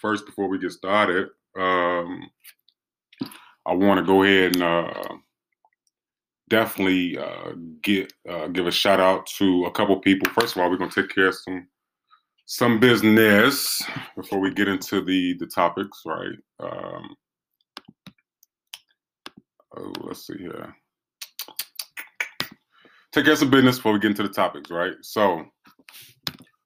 first, 0.00 0.26
before 0.26 0.48
we 0.48 0.58
get 0.58 0.72
started, 0.72 1.28
um, 1.56 2.28
I 3.64 3.72
want 3.72 4.00
to 4.00 4.04
go 4.04 4.24
ahead 4.24 4.56
and 4.56 4.64
uh, 4.64 5.14
definitely 6.48 7.16
uh, 7.16 7.52
get 7.82 8.12
uh, 8.28 8.48
give 8.48 8.66
a 8.66 8.72
shout 8.72 8.98
out 8.98 9.26
to 9.38 9.66
a 9.66 9.70
couple 9.70 9.96
people. 10.00 10.28
First 10.32 10.56
of 10.56 10.62
all, 10.62 10.68
we're 10.68 10.76
gonna 10.76 10.90
take 10.90 11.14
care 11.14 11.28
of 11.28 11.36
some 11.36 11.68
some 12.46 12.78
business 12.78 13.82
before 14.14 14.38
we 14.38 14.52
get 14.52 14.68
into 14.68 15.04
the 15.04 15.34
the 15.34 15.46
topics, 15.46 16.02
right? 16.06 16.38
Um, 16.60 17.16
oh, 19.76 19.92
let's 20.04 20.26
see 20.26 20.38
here. 20.38 20.74
Take 23.12 23.24
care 23.24 23.32
of 23.32 23.38
some 23.38 23.50
business 23.50 23.76
before 23.76 23.92
we 23.92 23.98
get 23.98 24.12
into 24.12 24.22
the 24.22 24.28
topics, 24.28 24.70
right? 24.70 24.92
So, 25.02 25.44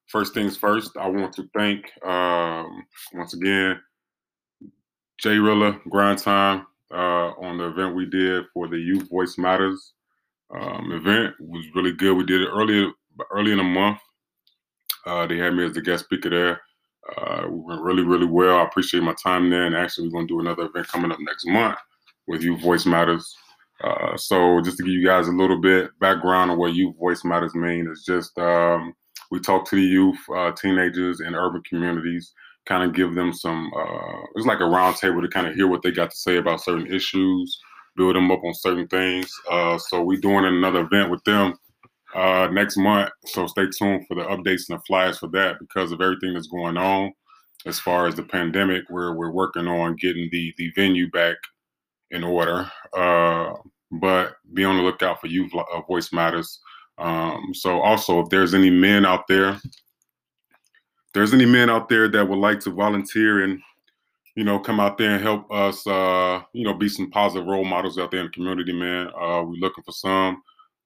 first 0.07 0.33
things 0.33 0.55
first, 0.55 0.91
I 0.97 1.07
want 1.07 1.33
to 1.33 1.49
thank 1.55 1.89
um, 2.05 2.83
once 3.13 3.33
again 3.33 3.79
Jay 5.17 5.37
Rilla 5.37 5.79
Grind 5.89 6.19
Time 6.19 6.67
uh, 6.93 7.31
on 7.41 7.57
the 7.57 7.67
event 7.67 7.95
we 7.95 8.05
did 8.05 8.45
for 8.53 8.67
the 8.67 8.77
Youth 8.77 9.09
Voice 9.09 9.37
Matters 9.37 9.93
um, 10.53 10.91
event. 10.91 11.33
It 11.39 11.47
was 11.47 11.65
really 11.73 11.93
good. 11.93 12.15
We 12.17 12.25
did 12.25 12.41
it 12.41 12.49
earlier 12.49 12.91
early 13.31 13.51
in 13.51 13.57
the 13.57 13.63
month, 13.63 13.99
uh, 15.05 15.25
they 15.27 15.37
had 15.37 15.53
me 15.53 15.65
as 15.65 15.73
the 15.73 15.81
guest 15.81 16.05
speaker 16.05 16.29
there. 16.29 16.61
Uh, 17.17 17.47
we 17.49 17.59
went 17.59 17.81
really, 17.81 18.03
really 18.03 18.25
well. 18.25 18.57
I 18.57 18.63
appreciate 18.63 19.03
my 19.03 19.15
time 19.21 19.49
there. 19.49 19.65
And 19.65 19.75
actually, 19.75 20.07
we're 20.07 20.13
going 20.13 20.27
to 20.27 20.33
do 20.33 20.39
another 20.39 20.65
event 20.65 20.87
coming 20.87 21.11
up 21.11 21.19
next 21.19 21.47
month 21.47 21.77
with 22.27 22.43
Youth 22.43 22.61
Voice 22.61 22.85
Matters. 22.85 23.35
Uh, 23.83 24.15
so, 24.15 24.61
just 24.61 24.77
to 24.77 24.83
give 24.83 24.93
you 24.93 25.05
guys 25.05 25.27
a 25.27 25.31
little 25.31 25.59
bit 25.59 25.89
background 25.99 26.51
on 26.51 26.57
what 26.57 26.75
Youth 26.75 26.95
Voice 26.99 27.23
Matters 27.23 27.55
mean, 27.55 27.87
is 27.91 28.03
just 28.05 28.37
um, 28.37 28.93
we 29.31 29.39
talk 29.39 29.67
to 29.69 29.75
the 29.75 29.81
youth, 29.81 30.19
uh, 30.35 30.51
teenagers 30.51 31.21
in 31.21 31.33
urban 31.33 31.63
communities, 31.67 32.31
kind 32.67 32.83
of 32.83 32.93
give 32.93 33.15
them 33.15 33.33
some, 33.33 33.71
uh, 33.75 34.19
it's 34.35 34.45
like 34.45 34.59
a 34.59 34.63
roundtable 34.63 35.21
to 35.21 35.27
kind 35.27 35.47
of 35.47 35.55
hear 35.55 35.67
what 35.67 35.81
they 35.81 35.89
got 35.89 36.11
to 36.11 36.15
say 36.15 36.37
about 36.37 36.61
certain 36.61 36.93
issues, 36.93 37.59
build 37.95 38.15
them 38.15 38.29
up 38.29 38.43
on 38.43 38.53
certain 38.53 38.87
things. 38.87 39.31
Uh, 39.49 39.79
so, 39.79 40.03
we're 40.03 40.19
doing 40.19 40.45
another 40.45 40.81
event 40.81 41.09
with 41.09 41.23
them 41.23 41.55
uh, 42.15 42.47
next 42.51 42.77
month. 42.77 43.09
So 43.25 43.47
stay 43.47 43.67
tuned 43.67 44.07
for 44.07 44.15
the 44.15 44.23
updates 44.23 44.69
and 44.69 44.79
the 44.79 44.83
flyers 44.87 45.19
for 45.19 45.27
that 45.29 45.59
because 45.59 45.91
of 45.91 46.01
everything 46.01 46.33
that's 46.33 46.47
going 46.47 46.77
on 46.77 47.13
as 47.65 47.79
far 47.79 48.07
as 48.07 48.15
the 48.15 48.23
pandemic. 48.23 48.83
Where 48.89 49.13
we're 49.13 49.31
working 49.31 49.67
on 49.67 49.95
getting 49.95 50.29
the 50.31 50.53
the 50.57 50.71
venue 50.75 51.09
back 51.11 51.37
in 52.11 52.23
order. 52.23 52.69
Uh, 52.95 53.53
but 53.91 54.35
be 54.53 54.63
on 54.63 54.77
the 54.77 54.83
lookout 54.83 55.19
for 55.19 55.27
you, 55.27 55.49
uh, 55.53 55.81
Voice 55.81 56.13
Matters. 56.13 56.59
Um, 56.97 57.51
so 57.53 57.81
also, 57.81 58.19
if 58.21 58.29
there's 58.29 58.53
any 58.53 58.69
men 58.69 59.05
out 59.05 59.27
there, 59.27 59.59
there's 61.13 61.33
any 61.33 61.45
men 61.45 61.69
out 61.69 61.89
there 61.89 62.07
that 62.07 62.27
would 62.27 62.39
like 62.39 62.59
to 62.61 62.69
volunteer 62.69 63.43
and 63.43 63.59
you 64.35 64.43
know 64.45 64.57
come 64.59 64.79
out 64.79 64.97
there 64.97 65.11
and 65.11 65.23
help 65.23 65.51
us, 65.51 65.85
uh, 65.87 66.41
you 66.53 66.63
know, 66.63 66.73
be 66.73 66.87
some 66.87 67.09
positive 67.11 67.47
role 67.47 67.65
models 67.65 67.97
out 67.97 68.11
there 68.11 68.21
in 68.21 68.27
the 68.27 68.31
community, 68.31 68.71
man. 68.71 69.07
Uh, 69.07 69.43
we're 69.43 69.59
looking 69.59 69.83
for 69.83 69.91
some. 69.91 70.41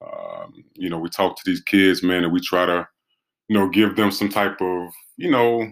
Um, 0.06 0.54
you 0.76 0.90
know, 0.90 1.00
we 1.00 1.10
talk 1.10 1.36
to 1.36 1.42
these 1.46 1.62
kids, 1.62 2.04
man, 2.04 2.24
and 2.24 2.34
we 2.34 2.40
try 2.40 2.66
to, 2.66 2.88
you 3.48 3.58
know, 3.58 3.70
give 3.70 3.96
them 3.96 4.12
some 4.12 4.30
type 4.30 4.62
of, 4.62 4.90
you 5.18 5.32
know, 5.32 5.72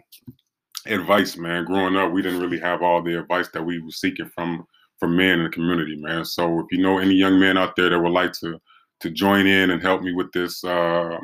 advice, 0.86 1.38
man. 1.38 1.66
Growing 1.66 1.96
up, 1.96 2.12
we 2.12 2.22
didn't 2.22 2.42
really 2.42 2.60
have 2.60 2.82
all 2.82 3.02
the 3.02 3.20
advice 3.20 3.50
that 3.54 3.64
we 3.64 3.80
were 3.80 3.92
seeking 3.92 4.30
from 4.34 4.66
from 5.00 5.18
men 5.18 5.40
in 5.40 5.44
the 5.44 5.50
community, 5.50 5.96
man. 5.98 6.24
So 6.24 6.60
if 6.62 6.68
you 6.72 6.82
know 6.82 7.00
any 7.00 7.16
young 7.16 7.40
men 7.40 7.58
out 7.58 7.76
there 7.76 7.90
that 7.90 8.00
would 8.00 8.12
like 8.12 8.34
to 8.34 8.60
to 9.02 9.10
join 9.10 9.48
in 9.48 9.72
and 9.72 9.82
help 9.82 10.02
me 10.02 10.14
with 10.14 10.32
this, 10.32 10.64
uh, 10.64 11.18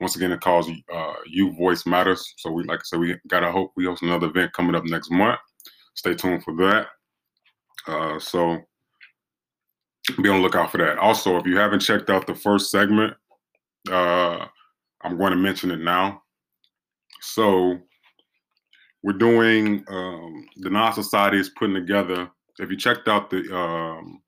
once 0.00 0.16
again, 0.16 0.32
it 0.32 0.40
calls 0.40 0.68
uh, 0.92 1.14
"Youth 1.26 1.56
Voice 1.56 1.86
Matters." 1.86 2.34
So 2.38 2.50
we, 2.50 2.64
like 2.64 2.80
I 2.80 2.82
said, 2.84 3.00
we 3.00 3.16
got 3.28 3.40
to 3.40 3.52
hope 3.52 3.72
we 3.76 3.84
host 3.84 4.02
another 4.02 4.28
event 4.28 4.52
coming 4.52 4.74
up 4.74 4.84
next 4.84 5.10
month. 5.10 5.38
Stay 5.94 6.14
tuned 6.14 6.44
for 6.44 6.54
that. 6.56 6.86
Uh, 7.86 8.18
so 8.18 8.58
be 10.22 10.28
on 10.28 10.36
the 10.36 10.42
lookout 10.42 10.70
for 10.70 10.78
that. 10.78 10.98
Also, 10.98 11.36
if 11.36 11.46
you 11.46 11.56
haven't 11.58 11.80
checked 11.80 12.10
out 12.10 12.26
the 12.26 12.34
first 12.34 12.70
segment, 12.70 13.14
uh, 13.90 14.46
I'm 15.02 15.16
going 15.16 15.32
to 15.32 15.36
mention 15.36 15.70
it 15.70 15.80
now. 15.80 16.22
So, 17.20 17.78
we're 19.02 19.12
doing 19.12 19.84
um, 19.88 20.46
the 20.56 20.70
Nas 20.70 20.96
Society 20.96 21.38
is 21.38 21.50
putting 21.50 21.74
together. 21.74 22.28
If 22.58 22.70
you 22.70 22.76
checked 22.76 23.06
out 23.06 23.30
the 23.30 23.56
um, 23.56 24.20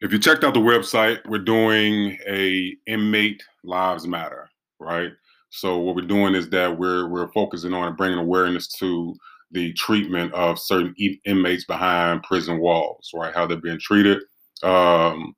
if 0.00 0.12
you 0.12 0.18
checked 0.18 0.44
out 0.44 0.54
the 0.54 0.60
website, 0.60 1.18
we're 1.26 1.38
doing 1.38 2.16
a 2.28 2.74
inmate 2.86 3.42
lives 3.64 4.06
matter, 4.06 4.48
right? 4.78 5.10
So 5.50 5.78
what 5.78 5.96
we're 5.96 6.02
doing 6.02 6.34
is 6.34 6.48
that 6.50 6.78
we're 6.78 7.08
we're 7.08 7.32
focusing 7.32 7.74
on 7.74 7.96
bringing 7.96 8.18
awareness 8.18 8.68
to 8.78 9.14
the 9.50 9.72
treatment 9.74 10.32
of 10.32 10.58
certain 10.58 10.94
inmates 11.24 11.64
behind 11.64 12.22
prison 12.22 12.58
walls, 12.58 13.10
right? 13.14 13.34
How 13.34 13.46
they're 13.46 13.60
being 13.60 13.80
treated, 13.80 14.22
um, 14.62 15.34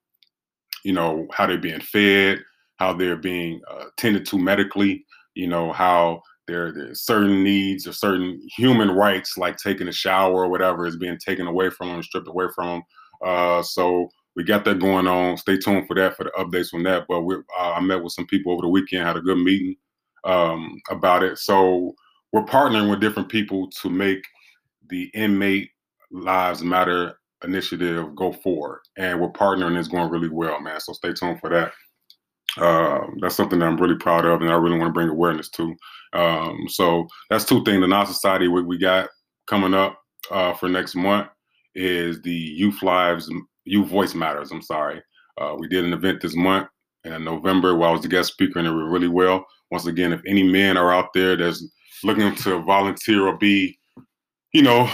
you 0.85 0.93
know, 0.93 1.27
how 1.33 1.47
they're 1.47 1.59
being 1.59 1.81
fed, 1.81 2.43
how 2.77 2.93
they're 2.93 3.17
being 3.17 3.61
uh, 3.71 3.87
tended 3.97 4.27
to 4.27 4.39
medically, 4.39 5.05
you 5.35 5.47
know, 5.47 5.73
how 5.73 6.23
there's 6.49 7.03
certain 7.05 7.43
needs 7.43 7.87
or 7.87 7.93
certain 7.93 8.41
human 8.57 8.91
rights, 8.91 9.39
like 9.39 9.57
taking 9.57 9.89
a 9.89 9.93
shower 9.93 10.45
or 10.45 10.49
whatever, 10.49 10.87
is 10.87 10.97
being 10.97 11.19
taken 11.19 11.47
away 11.47 11.71
from 11.71 11.89
them, 11.89 12.03
stripped 12.03 12.29
away 12.29 12.47
from 12.55 12.69
them. 12.69 12.83
Uh, 13.25 13.63
so 13.63 14.09
we 14.35 14.45
got 14.45 14.65
that 14.65 14.81
going 14.81 15.07
on. 15.07 15.37
Stay 15.37 15.57
tuned 15.57 15.87
for 15.87 15.95
that 15.95 16.17
for 16.17 16.25
the 16.25 16.31
updates 16.31 16.75
on 16.75 16.83
that. 16.83 17.05
But 17.09 17.23
we, 17.23 17.37
uh, 17.37 17.73
I 17.73 17.81
met 17.81 18.03
with 18.03 18.13
some 18.13 18.27
people 18.27 18.53
over 18.53 18.63
the 18.63 18.69
weekend, 18.69 19.07
had 19.07 19.17
a 19.17 19.21
good 19.21 19.39
meeting 19.39 19.77
um, 20.25 20.81
about 20.91 21.23
it. 21.23 21.39
So 21.39 21.95
we're 22.33 22.45
partnering 22.45 22.91
with 22.91 23.01
different 23.01 23.29
people 23.29 23.69
to 23.83 23.91
make 23.91 24.25
the 24.89 25.11
inmate 25.15 25.71
lives 26.11 26.63
matter 26.63 27.19
initiative 27.45 28.15
go 28.15 28.33
forward. 28.33 28.81
And 28.97 29.21
we're 29.21 29.33
partnering 29.33 29.79
it's 29.79 29.89
going 29.89 30.11
really 30.11 30.29
well 30.29 30.61
man. 30.61 30.81
So 30.81 30.93
stay 30.93 31.13
tuned 31.13 31.41
for 31.41 31.51
that. 31.51 31.73
Uh, 32.59 33.07
that's 33.23 33.35
something 33.35 33.59
that 33.59 33.65
i'm 33.65 33.79
really 33.79 33.97
proud 33.97 34.27
of 34.27 34.43
and 34.43 34.51
i 34.51 34.55
really 34.55 34.79
want 34.79 34.89
to 34.89 34.93
bring 34.93 35.09
awareness 35.09 35.49
to. 35.49 35.75
Um, 36.13 36.67
so 36.69 37.07
that's 37.31 37.47
two 37.47 37.65
things 37.65 37.81
the 37.81 37.87
Nas 37.87 38.09
Society 38.09 38.47
what 38.49 38.67
we 38.67 38.77
got 38.77 39.09
coming 39.47 39.73
up 39.73 39.99
uh, 40.31 40.53
for 40.53 40.69
next 40.69 40.95
month 40.95 41.29
is 41.75 42.21
the 42.21 42.31
youth 42.31 42.83
lives 42.83 43.31
youth 43.65 43.89
voice 43.89 44.15
matters 44.15 44.53
i'm 44.53 44.61
sorry. 44.61 45.03
Uh, 45.41 45.55
we 45.59 45.67
did 45.67 45.85
an 45.85 45.95
event 45.95 46.21
this 46.21 46.37
month 46.37 46.69
in 47.05 47.25
november 47.25 47.75
where 47.75 47.89
i 47.89 47.93
was 47.93 48.03
the 48.03 48.09
guest 48.09 48.33
speaker 48.33 48.59
and 48.59 48.69
it 48.69 48.73
went 48.73 48.89
really 48.89 49.09
well 49.09 49.45
once 49.71 49.87
again 49.87 50.13
if 50.13 50.21
any 50.27 50.43
men 50.43 50.77
are 50.77 50.93
out 50.93 51.13
there 51.15 51.37
that's 51.37 51.65
looking 52.05 52.35
to 52.35 52.63
volunteer 52.63 53.27
or 53.27 53.37
be, 53.37 53.79
you 54.53 54.63
know, 54.63 54.89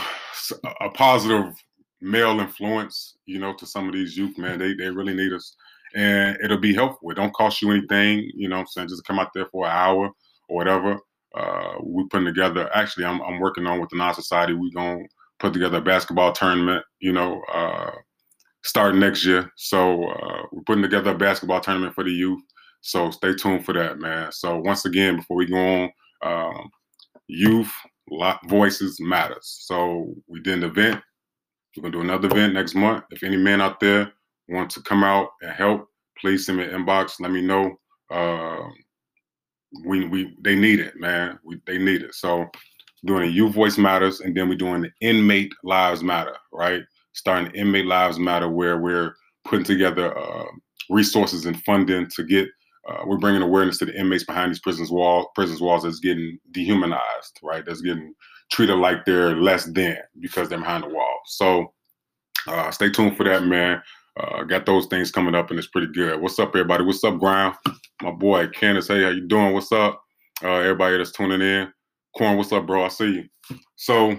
a 0.81 0.91
positive 0.91 1.53
male 2.01 2.41
influence, 2.41 3.17
you 3.27 3.39
know, 3.39 3.55
to 3.55 3.67
some 3.67 3.89
of 3.89 3.93
these 3.93 4.17
youth, 4.17 4.37
man. 4.39 4.59
They 4.59 4.75
they 4.75 4.89
really 4.89 5.15
need 5.15 5.33
us. 5.33 5.57
And 5.95 6.37
it'll 6.45 6.59
be 6.59 6.75
helpful. 6.75 7.11
It 7.11 7.15
don't 7.15 7.35
cost 7.35 7.63
you 7.63 7.71
anything, 7.71 8.31
you 8.35 8.49
know 8.49 8.59
I'm 8.59 8.67
saying? 8.67 8.89
Just 8.89 9.05
come 9.05 9.19
out 9.19 9.33
there 9.35 9.47
for 9.47 9.65
an 9.67 9.73
hour 9.73 10.11
or 10.49 10.57
whatever. 10.57 10.99
Uh, 11.35 11.75
we're 11.81 12.07
putting 12.07 12.27
together, 12.27 12.69
actually, 12.75 13.07
I'm, 13.07 13.23
I'm 13.23 13.41
working 13.41 13.67
on 13.67 13.81
with 13.81 13.89
the 13.91 13.97
Nas 13.97 14.17
Society. 14.17 14.53
We're 14.53 14.71
going 14.75 15.05
to 15.05 15.09
put 15.39 15.55
together 15.55 15.79
a 15.79 15.83
basketball 15.83 16.33
tournament, 16.33 16.85
you 17.01 17.13
know, 17.13 17.41
uh, 17.53 17.91
starting 18.69 19.01
next 19.01 19.25
year. 19.25 19.51
So 19.57 20.05
uh, 20.05 20.43
we're 20.53 20.63
putting 20.63 20.83
together 20.83 21.13
a 21.13 21.19
basketball 21.19 21.61
tournament 21.61 21.95
for 21.95 22.05
the 22.05 22.13
youth. 22.13 22.43
So 22.83 23.11
stay 23.11 23.33
tuned 23.33 23.65
for 23.65 23.73
that, 23.73 23.99
man. 23.99 24.31
So 24.31 24.59
once 24.59 24.85
again, 24.85 25.17
before 25.17 25.39
we 25.39 25.47
go 25.47 25.57
on, 25.57 25.91
um, 26.23 26.71
youth 27.29 27.73
voices 28.47 29.01
matters. 29.01 29.61
So 29.63 30.15
we 30.27 30.41
did 30.41 30.59
an 30.59 30.65
event. 30.65 31.01
We're 31.77 31.85
gonna 31.85 31.93
do 31.93 32.01
another 32.03 32.29
event 32.29 32.55
next 32.55 32.75
month. 32.75 33.05
If 33.11 33.23
any 33.23 33.37
men 33.37 33.61
out 33.63 33.81
there 33.81 34.13
want 34.49 34.71
to 34.73 34.83
come 34.83 35.03
out 35.03 35.31
and 35.41 35.53
help, 35.53 35.89
please 36.21 36.45
send 36.45 36.59
me 36.59 36.65
an 36.65 36.71
inbox. 36.71 37.21
Let 37.21 37.31
me 37.31 37.41
know. 37.41 37.75
Uh, 38.11 38.69
we 39.87 40.07
we 40.09 40.37
they 40.43 40.57
need 40.57 40.81
it, 40.81 40.97
man. 40.97 41.39
We 41.43 41.61
they 41.67 41.79
need 41.79 42.03
it. 42.03 42.15
So 42.15 42.47
doing 43.05 43.25
a 43.25 43.33
youth 43.33 43.55
voice 43.55 43.79
matters, 43.79 44.21
and 44.21 44.37
then 44.37 44.49
we're 44.49 44.57
doing 44.57 44.83
the 44.83 44.91
inmate 45.01 45.53
lives 45.63 46.03
matter, 46.03 46.37
right? 46.53 46.83
Starting 47.19 47.53
inmate 47.53 47.87
lives 47.87 48.17
matter, 48.17 48.49
where 48.49 48.79
we're 48.79 49.17
putting 49.45 49.65
together 49.65 50.17
uh, 50.17 50.45
resources 50.89 51.47
and 51.47 51.61
funding 51.65 52.07
to 52.15 52.23
get 52.23 52.49
uh, 52.89 53.03
we're 53.05 53.19
bringing 53.19 53.43
awareness 53.43 53.77
to 53.79 53.85
the 53.85 53.99
inmates 53.99 54.23
behind 54.25 54.51
these 54.51 54.61
prisons 54.61 54.89
wall 54.91 55.31
prisons 55.35 55.61
walls 55.61 55.83
that's 55.83 55.99
getting 55.99 56.39
dehumanized, 56.53 57.41
right? 57.43 57.65
That's 57.67 57.81
getting 57.81 58.15
treated 58.53 58.77
like 58.77 59.05
they're 59.05 59.35
less 59.37 59.65
than 59.65 59.99
because 60.21 60.49
they're 60.49 60.59
behind 60.59 60.85
the 60.85 60.89
wall. 60.89 61.19
So 61.27 61.75
uh, 62.47 62.71
stay 62.71 62.89
tuned 62.89 63.17
for 63.17 63.25
that, 63.25 63.43
man. 63.43 63.83
Uh, 64.19 64.45
got 64.45 64.65
those 64.65 64.87
things 64.87 65.11
coming 65.11 65.35
up 65.35 65.51
and 65.51 65.59
it's 65.59 65.69
pretty 65.69 65.93
good. 65.93 66.21
What's 66.21 66.39
up, 66.39 66.51
everybody? 66.51 66.85
What's 66.85 67.03
up, 67.03 67.19
Ground? 67.19 67.57
My 68.01 68.13
boy 68.13 68.47
Candace, 68.49 68.89
hey, 68.89 69.03
how 69.03 69.11
you 69.11 69.27
doing? 69.27 69.55
What's 69.55 69.73
up? 69.73 70.01
Uh, 70.43 70.55
everybody 70.55 70.97
that's 70.97 71.13
tuning 71.13 71.43
in. 71.43 71.73
Corn, 72.17 72.37
what's 72.37 72.53
up, 72.53 72.65
bro? 72.67 72.85
I 72.85 72.89
see 72.89 73.13
you. 73.51 73.59
So 73.77 74.17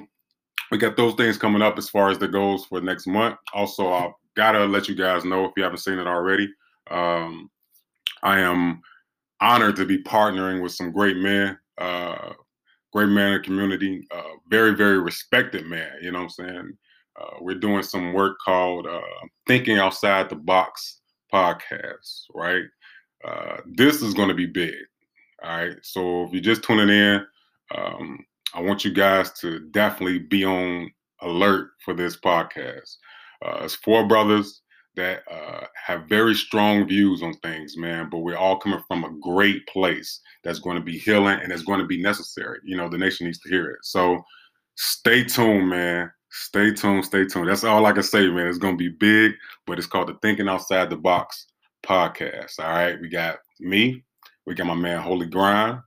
we 0.71 0.77
got 0.77 0.97
those 0.97 1.15
things 1.15 1.37
coming 1.37 1.61
up 1.61 1.77
as 1.77 1.89
far 1.89 2.09
as 2.09 2.17
the 2.17 2.27
goals 2.27 2.65
for 2.65 2.81
next 2.81 3.07
month. 3.07 3.37
Also, 3.53 3.91
I 3.91 4.11
gotta 4.35 4.65
let 4.65 4.87
you 4.87 4.95
guys 4.95 5.25
know 5.25 5.45
if 5.45 5.51
you 5.57 5.63
haven't 5.63 5.79
seen 5.79 5.99
it 5.99 6.07
already. 6.07 6.49
Um, 6.89 7.49
I 8.23 8.39
am 8.39 8.81
honored 9.41 9.75
to 9.77 9.85
be 9.85 10.03
partnering 10.03 10.61
with 10.61 10.73
some 10.73 10.91
great 10.91 11.17
men, 11.17 11.57
uh, 11.77 12.33
great 12.93 13.09
men 13.09 13.27
in 13.27 13.33
the 13.33 13.39
community, 13.39 14.07
uh, 14.11 14.35
very, 14.49 14.75
very 14.75 14.99
respected 14.99 15.65
man. 15.65 15.91
You 16.01 16.11
know 16.11 16.19
what 16.19 16.33
I'm 16.39 16.47
saying? 16.47 16.77
Uh, 17.19 17.37
we're 17.41 17.55
doing 17.55 17.83
some 17.83 18.13
work 18.13 18.37
called 18.43 18.87
uh, 18.87 19.01
Thinking 19.47 19.77
Outside 19.77 20.29
the 20.29 20.35
Box 20.35 21.01
podcast, 21.33 22.23
right? 22.33 22.63
Uh, 23.23 23.57
this 23.65 24.01
is 24.01 24.13
going 24.13 24.29
to 24.29 24.33
be 24.33 24.45
big. 24.45 24.75
All 25.43 25.57
right. 25.57 25.75
So 25.81 26.23
if 26.23 26.33
you're 26.33 26.41
just 26.41 26.63
tuning 26.63 26.89
in, 26.89 27.25
um, 27.75 28.25
I 28.53 28.61
want 28.61 28.83
you 28.83 28.91
guys 28.91 29.31
to 29.41 29.59
definitely 29.71 30.19
be 30.19 30.43
on 30.43 30.91
alert 31.21 31.71
for 31.83 31.93
this 31.93 32.17
podcast. 32.17 32.95
Uh, 33.45 33.59
it's 33.61 33.75
four 33.75 34.07
brothers 34.07 34.61
that 34.95 35.23
uh, 35.31 35.65
have 35.75 36.09
very 36.09 36.33
strong 36.33 36.87
views 36.87 37.21
on 37.21 37.33
things, 37.35 37.77
man. 37.77 38.09
But 38.09 38.19
we're 38.19 38.37
all 38.37 38.57
coming 38.57 38.81
from 38.87 39.03
a 39.03 39.17
great 39.21 39.65
place 39.67 40.19
that's 40.43 40.59
going 40.59 40.75
to 40.75 40.83
be 40.83 40.97
healing 40.97 41.39
and 41.41 41.51
it's 41.51 41.63
going 41.63 41.79
to 41.79 41.85
be 41.85 42.01
necessary. 42.01 42.59
You 42.63 42.75
know, 42.75 42.89
the 42.89 42.97
nation 42.97 43.25
needs 43.25 43.39
to 43.39 43.49
hear 43.49 43.69
it. 43.69 43.79
So 43.83 44.21
stay 44.75 45.23
tuned, 45.23 45.69
man. 45.69 46.11
Stay 46.31 46.71
tuned, 46.71 47.05
stay 47.05 47.25
tuned. 47.25 47.49
That's 47.49 47.63
all 47.63 47.85
I 47.85 47.91
can 47.91 48.03
say, 48.03 48.27
man. 48.27 48.47
It's 48.47 48.57
going 48.57 48.77
to 48.77 48.89
be 48.89 48.95
big, 48.99 49.33
but 49.65 49.77
it's 49.77 49.87
called 49.87 50.09
the 50.09 50.17
Thinking 50.21 50.47
Outside 50.47 50.89
the 50.89 50.97
Box 50.97 51.47
podcast. 51.83 52.59
All 52.59 52.69
right, 52.69 52.99
we 53.01 53.09
got 53.09 53.39
me, 53.59 54.03
we 54.45 54.53
got 54.53 54.67
my 54.67 54.75
man 54.75 55.01
Holy 55.01 55.25
Grind, 55.25 55.79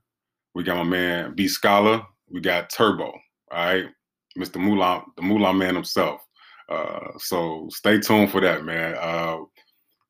we 0.53 0.63
got 0.63 0.77
my 0.77 0.83
man 0.83 1.33
B 1.33 1.47
Scholar, 1.47 2.03
we 2.33 2.41
got 2.41 2.69
Turbo. 2.69 3.05
All 3.05 3.13
right, 3.51 3.85
Mr. 4.37 4.57
Moolah, 4.57 5.03
the 5.15 5.21
Moolah 5.21 5.53
man 5.53 5.75
himself. 5.75 6.19
Uh, 6.69 7.11
so 7.19 7.67
stay 7.71 7.99
tuned 7.99 8.31
for 8.31 8.41
that, 8.41 8.65
man. 8.65 8.95
Uh, 8.99 9.37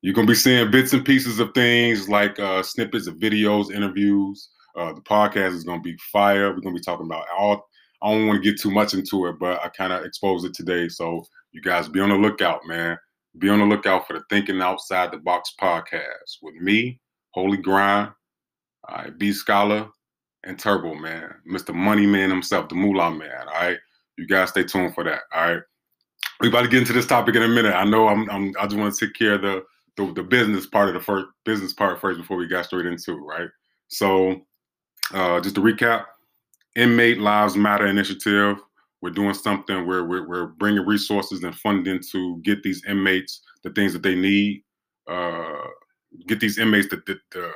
you're 0.00 0.14
gonna 0.14 0.26
be 0.26 0.34
seeing 0.34 0.70
bits 0.70 0.92
and 0.92 1.04
pieces 1.04 1.38
of 1.38 1.52
things 1.54 2.08
like 2.08 2.38
uh, 2.40 2.62
snippets 2.62 3.06
of 3.06 3.16
videos, 3.16 3.70
interviews. 3.70 4.48
Uh, 4.76 4.92
the 4.92 5.00
podcast 5.02 5.52
is 5.52 5.64
gonna 5.64 5.82
be 5.82 5.96
fire. 6.12 6.52
We're 6.52 6.60
gonna 6.60 6.74
be 6.74 6.80
talking 6.80 7.06
about 7.06 7.26
all. 7.36 7.64
I 8.02 8.10
don't 8.10 8.26
want 8.26 8.42
to 8.42 8.50
get 8.50 8.60
too 8.60 8.70
much 8.70 8.92
into 8.92 9.26
it, 9.26 9.36
but 9.38 9.62
I 9.64 9.68
kind 9.68 9.92
of 9.92 10.04
exposed 10.04 10.44
it 10.44 10.52
today. 10.52 10.88
So 10.88 11.24
you 11.52 11.62
guys 11.62 11.88
be 11.88 12.00
on 12.00 12.10
the 12.10 12.16
lookout, 12.16 12.60
man. 12.66 12.98
Be 13.38 13.48
on 13.48 13.60
the 13.60 13.64
lookout 13.64 14.06
for 14.06 14.12
the 14.12 14.22
Thinking 14.28 14.60
Outside 14.60 15.10
the 15.10 15.18
Box 15.18 15.54
podcast 15.60 16.38
with 16.42 16.54
me, 16.56 17.00
Holy 17.30 17.56
Grind, 17.56 18.10
all 18.88 18.96
right, 18.96 19.18
B 19.18 19.32
Scholar, 19.32 19.88
and 20.44 20.58
Turbo, 20.58 20.94
man. 20.94 21.34
Mr. 21.50 21.74
Money 21.74 22.06
Man 22.06 22.30
himself, 22.30 22.68
the 22.68 22.74
Moolah 22.74 23.10
Man. 23.10 23.48
All 23.48 23.60
right. 23.60 23.78
You 24.16 24.26
guys 24.26 24.50
stay 24.50 24.64
tuned 24.64 24.94
for 24.94 25.04
that. 25.04 25.22
All 25.34 25.52
right. 25.52 25.62
We 26.40 26.48
about 26.48 26.62
to 26.62 26.68
get 26.68 26.80
into 26.80 26.92
this 26.92 27.06
topic 27.06 27.34
in 27.34 27.42
a 27.42 27.48
minute. 27.48 27.74
I 27.74 27.84
know 27.84 28.08
I'm, 28.08 28.28
I'm 28.30 28.52
I 28.58 28.64
just 28.66 28.76
want 28.76 28.94
to 28.94 29.06
take 29.06 29.14
care 29.14 29.34
of 29.34 29.42
the, 29.42 29.62
the 29.96 30.12
the 30.12 30.22
business 30.22 30.66
part 30.66 30.88
of 30.88 30.94
the 30.94 31.00
first 31.00 31.26
business 31.44 31.72
part 31.72 32.00
first 32.00 32.20
before 32.20 32.36
we 32.36 32.46
got 32.46 32.66
straight 32.66 32.86
into 32.86 33.12
it, 33.12 33.20
right? 33.20 33.48
So 33.88 34.46
uh 35.12 35.40
just 35.40 35.54
to 35.56 35.60
recap, 35.60 36.06
Inmate 36.76 37.18
Lives 37.18 37.56
Matter 37.56 37.86
Initiative. 37.86 38.58
We're 39.00 39.10
doing 39.10 39.34
something 39.34 39.86
where 39.86 40.04
we're, 40.04 40.26
we're 40.26 40.46
bringing 40.46 40.86
resources 40.86 41.44
and 41.44 41.54
funding 41.54 42.00
to 42.10 42.40
get 42.42 42.62
these 42.62 42.82
inmates 42.88 43.42
the 43.62 43.70
things 43.70 43.92
that 43.92 44.02
they 44.02 44.14
need, 44.14 44.62
uh, 45.10 45.66
get 46.26 46.40
these 46.40 46.58
inmates 46.58 46.88
the, 46.88 47.02
the, 47.06 47.18
the, 47.32 47.52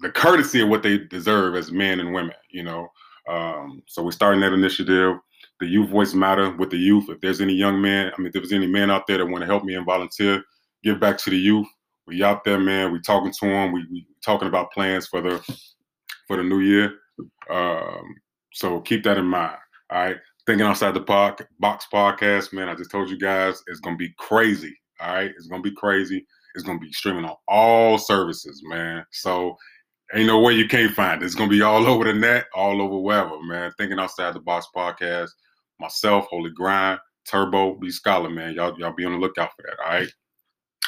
the 0.00 0.10
courtesy 0.10 0.60
of 0.60 0.68
what 0.68 0.82
they 0.82 0.98
deserve 0.98 1.54
as 1.56 1.70
men 1.70 2.00
and 2.00 2.12
women, 2.12 2.34
you 2.50 2.62
know. 2.62 2.88
Um, 3.28 3.82
so 3.86 4.02
we're 4.02 4.12
starting 4.12 4.40
that 4.40 4.52
initiative. 4.52 5.16
The 5.60 5.66
youth 5.66 5.90
voice 5.90 6.14
matter 6.14 6.50
with 6.50 6.70
the 6.70 6.76
youth. 6.76 7.08
If 7.08 7.20
there's 7.20 7.40
any 7.40 7.54
young 7.54 7.80
man, 7.80 8.12
I 8.12 8.18
mean, 8.20 8.28
if 8.28 8.32
there's 8.32 8.52
any 8.52 8.66
men 8.66 8.90
out 8.90 9.06
there 9.06 9.18
that 9.18 9.26
want 9.26 9.42
to 9.42 9.46
help 9.46 9.64
me 9.64 9.74
and 9.74 9.86
volunteer, 9.86 10.42
give 10.82 11.00
back 11.00 11.16
to 11.18 11.30
the 11.30 11.38
youth. 11.38 11.66
We 12.06 12.22
out 12.22 12.44
there, 12.44 12.58
man. 12.58 12.92
We 12.92 13.00
talking 13.00 13.32
to 13.32 13.46
them. 13.46 13.72
We 13.72 13.86
we 13.90 14.06
talking 14.22 14.48
about 14.48 14.72
plans 14.72 15.06
for 15.06 15.22
the 15.22 15.38
for 16.26 16.36
the 16.36 16.42
new 16.42 16.60
year. 16.60 16.92
Um, 17.48 18.14
so 18.52 18.80
keep 18.80 19.04
that 19.04 19.16
in 19.16 19.26
mind. 19.26 19.56
All 19.90 20.04
right. 20.04 20.16
Thinking 20.46 20.66
outside 20.66 20.92
the 20.92 21.00
park, 21.00 21.48
box 21.58 21.86
podcast, 21.92 22.52
man. 22.52 22.68
I 22.68 22.74
just 22.74 22.90
told 22.90 23.08
you 23.08 23.18
guys 23.18 23.62
it's 23.66 23.80
gonna 23.80 23.96
be 23.96 24.12
crazy. 24.18 24.76
All 25.00 25.14
right, 25.14 25.30
it's 25.30 25.46
gonna 25.46 25.62
be 25.62 25.74
crazy. 25.74 26.26
It's 26.54 26.64
gonna 26.64 26.78
be 26.78 26.92
streaming 26.92 27.24
on 27.24 27.36
all 27.48 27.98
services, 27.98 28.62
man. 28.66 29.04
So 29.10 29.56
ain't 30.14 30.26
no 30.26 30.40
way 30.40 30.54
you 30.54 30.68
can't 30.68 30.94
find 30.94 31.22
it. 31.22 31.26
It's 31.26 31.34
gonna 31.34 31.50
be 31.50 31.62
all 31.62 31.86
over 31.88 32.04
the 32.04 32.14
net, 32.14 32.46
all 32.54 32.80
over 32.80 32.98
wherever, 32.98 33.42
man. 33.42 33.72
Thinking 33.78 33.98
outside 33.98 34.34
the 34.34 34.40
box 34.40 34.66
podcast. 34.74 35.30
Myself, 35.80 36.26
Holy 36.30 36.50
Grind, 36.50 37.00
Turbo, 37.28 37.74
B 37.74 37.90
Scholar, 37.90 38.30
man. 38.30 38.54
Y'all, 38.54 38.78
y'all 38.78 38.94
be 38.94 39.04
on 39.04 39.12
the 39.12 39.18
lookout 39.18 39.50
for 39.56 39.62
that. 39.62 39.84
All 39.84 39.92
right. 39.92 40.08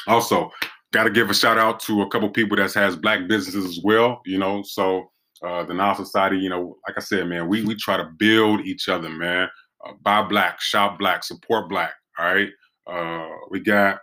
Also, 0.07 0.49
got 0.93 1.03
to 1.03 1.09
give 1.09 1.29
a 1.29 1.33
shout 1.33 1.57
out 1.57 1.79
to 1.81 2.01
a 2.01 2.09
couple 2.09 2.29
people 2.29 2.55
that 2.57 2.73
has 2.73 2.95
black 2.95 3.27
businesses 3.27 3.65
as 3.65 3.83
well. 3.83 4.21
You 4.25 4.37
know, 4.37 4.63
so 4.63 5.09
uh, 5.43 5.63
the 5.63 5.73
Nas 5.73 5.97
Society, 5.97 6.37
you 6.37 6.49
know, 6.49 6.77
like 6.87 6.97
I 6.97 7.01
said, 7.01 7.27
man, 7.27 7.47
we 7.47 7.63
we 7.63 7.75
try 7.75 7.97
to 7.97 8.09
build 8.17 8.61
each 8.61 8.87
other, 8.87 9.09
man. 9.09 9.49
Uh, 9.85 9.93
buy 10.01 10.23
black, 10.23 10.61
shop 10.61 10.97
black, 10.97 11.23
support 11.23 11.69
black. 11.69 11.93
All 12.17 12.33
right. 12.33 12.49
Uh, 12.87 13.29
we 13.51 13.59
got 13.59 13.99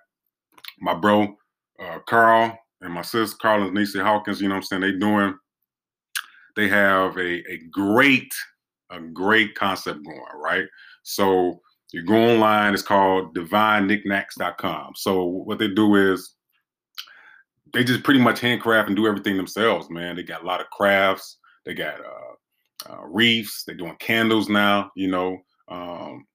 my 0.81 0.95
bro 0.95 1.35
uh, 1.83 1.99
Carl 2.07 2.59
and 2.85 2.93
my 2.93 3.03
sis 3.03 3.35
Carl 3.35 3.65
and 3.65 3.75
Nisi 3.75 3.99
Hawkins. 3.99 4.41
You 4.41 4.49
know 4.49 4.55
what 4.55 4.61
I'm 4.73 4.81
saying? 4.81 4.83
They 4.83 4.93
doing. 4.93 5.35
They 6.55 6.69
have 6.69 7.17
a 7.17 7.51
a 7.51 7.59
great 7.71 8.33
a 8.91 9.01
great 9.01 9.55
concept 9.55 10.05
going, 10.05 10.21
right? 10.37 10.67
So 11.03 11.61
you 11.93 12.05
go 12.05 12.17
online. 12.17 12.75
It's 12.75 12.83
called 12.83 13.37
DivineKnickknacks.com. 13.37 14.93
So 14.97 15.25
what 15.25 15.59
they 15.59 15.69
do 15.69 15.95
is 16.13 16.35
they 17.73 17.85
just 17.85 18.05
pretty 18.05 18.21
much 18.21 18.41
handcraft 18.41 18.89
and 18.89 18.97
do 18.97 19.07
everything 19.07 19.37
themselves, 19.37 19.91
man. 19.91 20.17
They 20.17 20.23
got 20.23 20.43
a 20.43 20.47
lot 20.47 20.61
of 20.61 20.71
crafts. 20.71 21.39
They 21.65 21.75
got 21.75 22.01
uh, 22.01 22.93
uh, 22.93 23.05
reefs. 23.07 23.65
They're 23.65 23.77
doing 23.77 23.97
candles 23.99 24.49
now. 24.49 24.91
You 24.95 25.09
know, 25.09 25.39
um, 25.69 26.27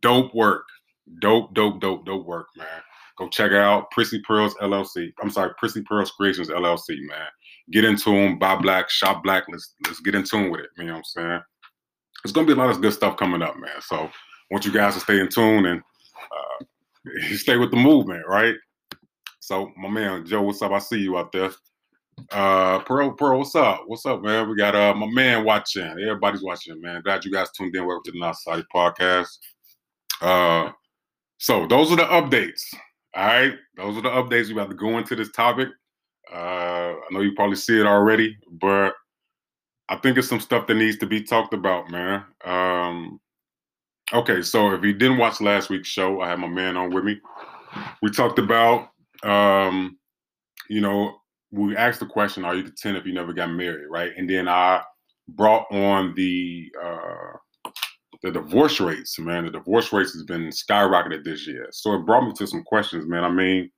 Dope 0.00 0.34
work, 0.34 0.64
dope, 1.20 1.54
dope, 1.54 1.80
dope, 1.80 2.06
dope 2.06 2.26
work, 2.26 2.46
man. 2.56 2.66
Go 3.18 3.28
check 3.28 3.52
out, 3.52 3.90
Prissy 3.90 4.20
Pearls 4.26 4.54
LLC. 4.62 5.12
I'm 5.20 5.30
sorry, 5.30 5.52
Prissy 5.58 5.82
Pearls 5.82 6.10
Creations 6.12 6.48
LLC, 6.48 6.96
man. 7.06 7.26
Get 7.70 7.84
into 7.84 8.10
them, 8.10 8.38
buy 8.38 8.56
black, 8.56 8.88
shop 8.88 9.22
black. 9.22 9.44
Let's 9.50 9.74
let's 9.86 10.00
get 10.00 10.14
in 10.14 10.24
tune 10.24 10.50
with 10.50 10.60
it. 10.60 10.70
You 10.78 10.84
know 10.84 10.92
what 10.92 10.98
I'm 10.98 11.04
saying? 11.04 11.40
It's 12.24 12.32
gonna 12.32 12.46
be 12.46 12.54
a 12.54 12.56
lot 12.56 12.70
of 12.70 12.80
good 12.80 12.94
stuff 12.94 13.16
coming 13.16 13.42
up, 13.42 13.58
man. 13.58 13.80
So 13.80 13.96
I 13.96 14.10
want 14.50 14.64
you 14.64 14.72
guys 14.72 14.94
to 14.94 15.00
stay 15.00 15.20
in 15.20 15.28
tune 15.28 15.66
and 15.66 15.80
uh, 15.80 16.64
stay 17.34 17.56
with 17.56 17.70
the 17.70 17.76
movement, 17.76 18.24
right? 18.26 18.54
So 19.40 19.70
my 19.76 19.88
man 19.88 20.24
Joe, 20.24 20.42
what's 20.42 20.62
up? 20.62 20.72
I 20.72 20.78
see 20.78 20.98
you 20.98 21.18
out 21.18 21.30
there. 21.32 21.50
Uh 22.32 22.78
Pearl, 22.80 23.12
Pearl, 23.12 23.38
what's 23.38 23.54
up? 23.54 23.82
What's 23.86 24.06
up, 24.06 24.22
man? 24.22 24.48
We 24.48 24.56
got 24.56 24.74
uh 24.74 24.94
my 24.94 25.08
man 25.10 25.44
watching. 25.44 25.82
Everybody's 25.82 26.42
watching, 26.42 26.80
man. 26.80 27.02
Glad 27.02 27.24
you 27.24 27.32
guys 27.32 27.50
tuned 27.52 27.76
in. 27.76 27.86
Welcome 27.86 28.04
to 28.06 28.12
the 28.12 28.18
Nas 28.18 28.42
Society 28.42 28.66
podcast. 28.74 29.28
Uh 30.22 30.72
so 31.40 31.66
those 31.66 31.90
are 31.90 31.96
the 31.96 32.04
updates. 32.04 32.62
All 33.16 33.26
right. 33.26 33.54
Those 33.76 33.96
are 33.96 34.02
the 34.02 34.08
updates. 34.08 34.46
We 34.46 34.52
about 34.52 34.70
to 34.70 34.76
go 34.76 34.98
into 34.98 35.16
this 35.16 35.32
topic. 35.32 35.68
Uh 36.32 36.36
I 36.94 37.06
know 37.10 37.20
you 37.20 37.32
probably 37.34 37.56
see 37.56 37.80
it 37.80 37.86
already, 37.86 38.36
but 38.52 38.94
I 39.88 39.96
think 39.96 40.16
it's 40.16 40.28
some 40.28 40.38
stuff 40.38 40.68
that 40.68 40.74
needs 40.76 40.98
to 40.98 41.06
be 41.06 41.24
talked 41.24 41.54
about, 41.54 41.90
man. 41.90 42.24
Um 42.44 43.20
okay, 44.12 44.42
so 44.42 44.72
if 44.72 44.84
you 44.84 44.92
didn't 44.92 45.18
watch 45.18 45.40
last 45.40 45.70
week's 45.70 45.88
show, 45.88 46.20
I 46.20 46.28
had 46.28 46.38
my 46.38 46.46
man 46.46 46.76
on 46.76 46.90
with 46.92 47.04
me. 47.04 47.18
We 48.02 48.10
talked 48.10 48.38
about 48.38 48.90
um, 49.22 49.98
you 50.68 50.80
know, 50.80 51.16
we 51.50 51.76
asked 51.76 52.00
the 52.00 52.06
question, 52.06 52.44
"Are 52.44 52.54
you 52.54 52.62
content 52.62 52.96
if 52.96 53.06
you 53.06 53.12
never 53.12 53.32
got 53.32 53.50
married?" 53.50 53.88
Right, 53.90 54.12
and 54.16 54.28
then 54.28 54.48
I 54.48 54.82
brought 55.28 55.66
on 55.70 56.14
the 56.14 56.70
uh, 56.82 57.32
the 58.22 58.30
divorce 58.30 58.80
rates. 58.80 59.18
Man, 59.18 59.44
the 59.44 59.50
divorce 59.50 59.92
rates 59.92 60.12
has 60.12 60.24
been 60.24 60.48
skyrocketed 60.48 61.24
this 61.24 61.46
year, 61.46 61.68
so 61.72 61.94
it 61.94 62.06
brought 62.06 62.26
me 62.26 62.32
to 62.34 62.46
some 62.46 62.62
questions. 62.62 63.06
Man, 63.06 63.24
I 63.24 63.30
mean, 63.30 63.70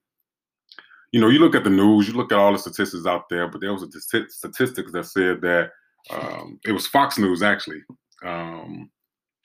you 1.12 1.20
know, 1.20 1.28
you 1.28 1.38
look 1.38 1.54
at 1.54 1.64
the 1.64 1.70
news, 1.70 2.08
you 2.08 2.14
look 2.14 2.32
at 2.32 2.38
all 2.38 2.52
the 2.52 2.58
statistics 2.58 3.06
out 3.06 3.28
there, 3.28 3.48
but 3.48 3.60
there 3.60 3.72
was 3.72 3.82
a 3.82 3.88
t- 3.88 4.28
statistics 4.28 4.92
that 4.92 5.06
said 5.06 5.40
that 5.42 5.70
um, 6.10 6.58
it 6.64 6.72
was 6.72 6.86
Fox 6.86 7.18
News 7.18 7.42
actually. 7.42 7.82
Um, 8.24 8.90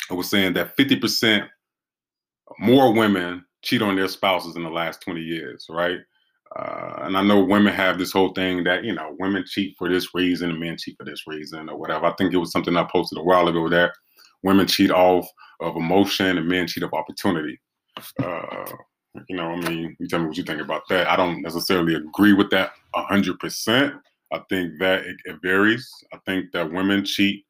it 0.10 0.14
was 0.14 0.30
saying 0.30 0.54
that 0.54 0.76
fifty 0.76 0.96
percent 0.96 1.46
more 2.60 2.94
women 2.94 3.44
cheat 3.62 3.82
on 3.82 3.96
their 3.96 4.08
spouses 4.08 4.56
in 4.56 4.64
the 4.64 4.70
last 4.70 5.02
20 5.02 5.22
years, 5.22 5.66
right? 5.70 6.00
Uh, 6.56 7.00
and 7.02 7.18
I 7.18 7.24
know 7.24 7.44
women 7.44 7.74
have 7.74 7.98
this 7.98 8.12
whole 8.12 8.30
thing 8.30 8.64
that, 8.64 8.84
you 8.84 8.94
know, 8.94 9.16
women 9.20 9.44
cheat 9.46 9.76
for 9.78 9.90
this 9.90 10.14
reason 10.14 10.50
and 10.50 10.60
men 10.60 10.78
cheat 10.78 10.96
for 10.98 11.04
this 11.04 11.28
reason 11.28 11.70
or 11.70 11.78
whatever. 11.78 12.06
I 12.06 12.14
think 12.14 12.34
it 12.34 12.38
was 12.38 12.52
something 12.52 12.78
I 12.78 12.88
posted 12.90 13.18
a 13.18 13.24
while 13.24 13.48
ago 13.48 13.68
that 13.70 13.92
women 14.44 14.68
cheat 14.68 14.92
off 14.92 15.28
of 15.60 15.76
emotion 15.76 16.38
and 16.38 16.48
men 16.48 16.68
cheat 16.68 16.84
of 16.84 16.94
opportunity. 16.94 17.60
Uh, 18.22 18.66
you 19.28 19.36
know, 19.36 19.52
I 19.52 19.56
mean, 19.56 19.96
you 20.00 20.08
tell 20.08 20.20
me 20.20 20.28
what 20.28 20.38
you 20.38 20.44
think 20.44 20.62
about 20.62 20.84
that. 20.90 21.10
I 21.10 21.16
don't 21.16 21.42
necessarily 21.42 21.96
agree 21.96 22.34
with 22.34 22.50
that 22.52 22.72
100%. 22.96 24.00
I 24.32 24.42
think 24.50 24.74
that 24.80 25.06
it, 25.06 25.16
it 25.26 25.38
varies. 25.42 25.90
I 26.14 26.18
think 26.26 26.52
that 26.52 26.72
women 26.72 27.06
cheat 27.06 27.46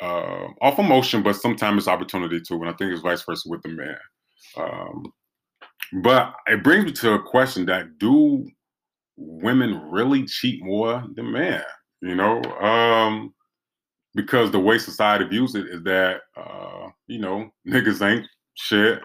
uh, 0.00 0.48
off 0.60 0.78
emotion, 0.78 1.22
but 1.22 1.36
sometimes 1.36 1.78
it's 1.78 1.88
opportunity 1.88 2.40
too. 2.40 2.56
And 2.56 2.68
I 2.68 2.72
think 2.74 2.92
it's 2.92 3.00
vice 3.00 3.22
versa 3.22 3.48
with 3.48 3.62
the 3.62 3.70
man. 3.70 3.96
Um, 4.56 5.12
but 6.02 6.34
it 6.46 6.62
brings 6.62 6.84
me 6.84 6.92
to 6.92 7.14
a 7.14 7.22
question 7.22 7.66
that 7.66 7.98
do 7.98 8.46
women 9.16 9.90
really 9.90 10.24
cheat 10.24 10.62
more 10.64 11.04
than 11.14 11.32
men? 11.32 11.62
You 12.00 12.14
know, 12.14 12.42
um, 12.60 13.32
because 14.14 14.50
the 14.50 14.60
way 14.60 14.78
society 14.78 15.24
views 15.24 15.54
it 15.54 15.66
is 15.66 15.82
that 15.84 16.22
uh, 16.36 16.88
you 17.06 17.18
know 17.18 17.50
niggas 17.68 18.06
ain't 18.06 18.26
shit. 18.54 19.00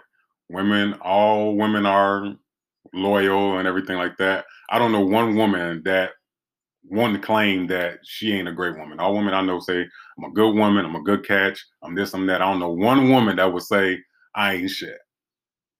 Women, 0.49 0.93
all 1.01 1.57
women 1.57 1.85
are 1.85 2.33
loyal 2.93 3.57
and 3.57 3.67
everything 3.67 3.97
like 3.97 4.15
that. 4.17 4.45
I 4.69 4.79
don't 4.79 4.93
know 4.93 5.01
one 5.01 5.35
woman 5.35 5.81
that 5.83 6.11
to 6.89 7.19
claim 7.19 7.67
that 7.67 7.99
she 8.05 8.33
ain't 8.33 8.47
a 8.47 8.53
great 8.53 8.77
woman. 8.77 8.99
All 8.99 9.13
women 9.13 9.33
I 9.33 9.41
know 9.41 9.59
say, 9.59 9.85
I'm 10.17 10.23
a 10.23 10.31
good 10.31 10.55
woman, 10.55 10.85
I'm 10.85 10.95
a 10.95 11.01
good 11.01 11.25
catch, 11.25 11.63
I'm 11.83 11.95
this, 11.95 12.13
I'm 12.13 12.25
that. 12.27 12.41
I 12.41 12.49
don't 12.49 12.59
know 12.59 12.71
one 12.71 13.09
woman 13.09 13.35
that 13.35 13.51
would 13.51 13.63
say, 13.63 13.99
I 14.35 14.55
ain't 14.55 14.69
shit. 14.69 14.97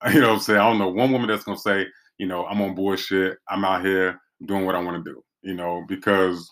You 0.12 0.20
know 0.20 0.28
what 0.28 0.34
I'm 0.34 0.40
saying? 0.40 0.60
I 0.60 0.68
don't 0.68 0.78
know 0.78 0.90
one 0.90 1.10
woman 1.10 1.28
that's 1.28 1.42
gonna 1.42 1.58
say, 1.58 1.84
you 2.18 2.26
know, 2.26 2.46
I'm 2.46 2.60
on 2.60 2.74
bullshit, 2.76 3.36
I'm 3.48 3.64
out 3.64 3.84
here 3.84 4.20
doing 4.46 4.64
what 4.64 4.76
I 4.76 4.82
want 4.82 5.04
to 5.04 5.10
do, 5.10 5.22
you 5.42 5.54
know, 5.54 5.84
because 5.88 6.48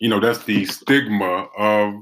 you 0.00 0.08
know, 0.08 0.20
that's 0.20 0.44
the 0.44 0.64
stigma 0.66 1.48
of 1.58 1.94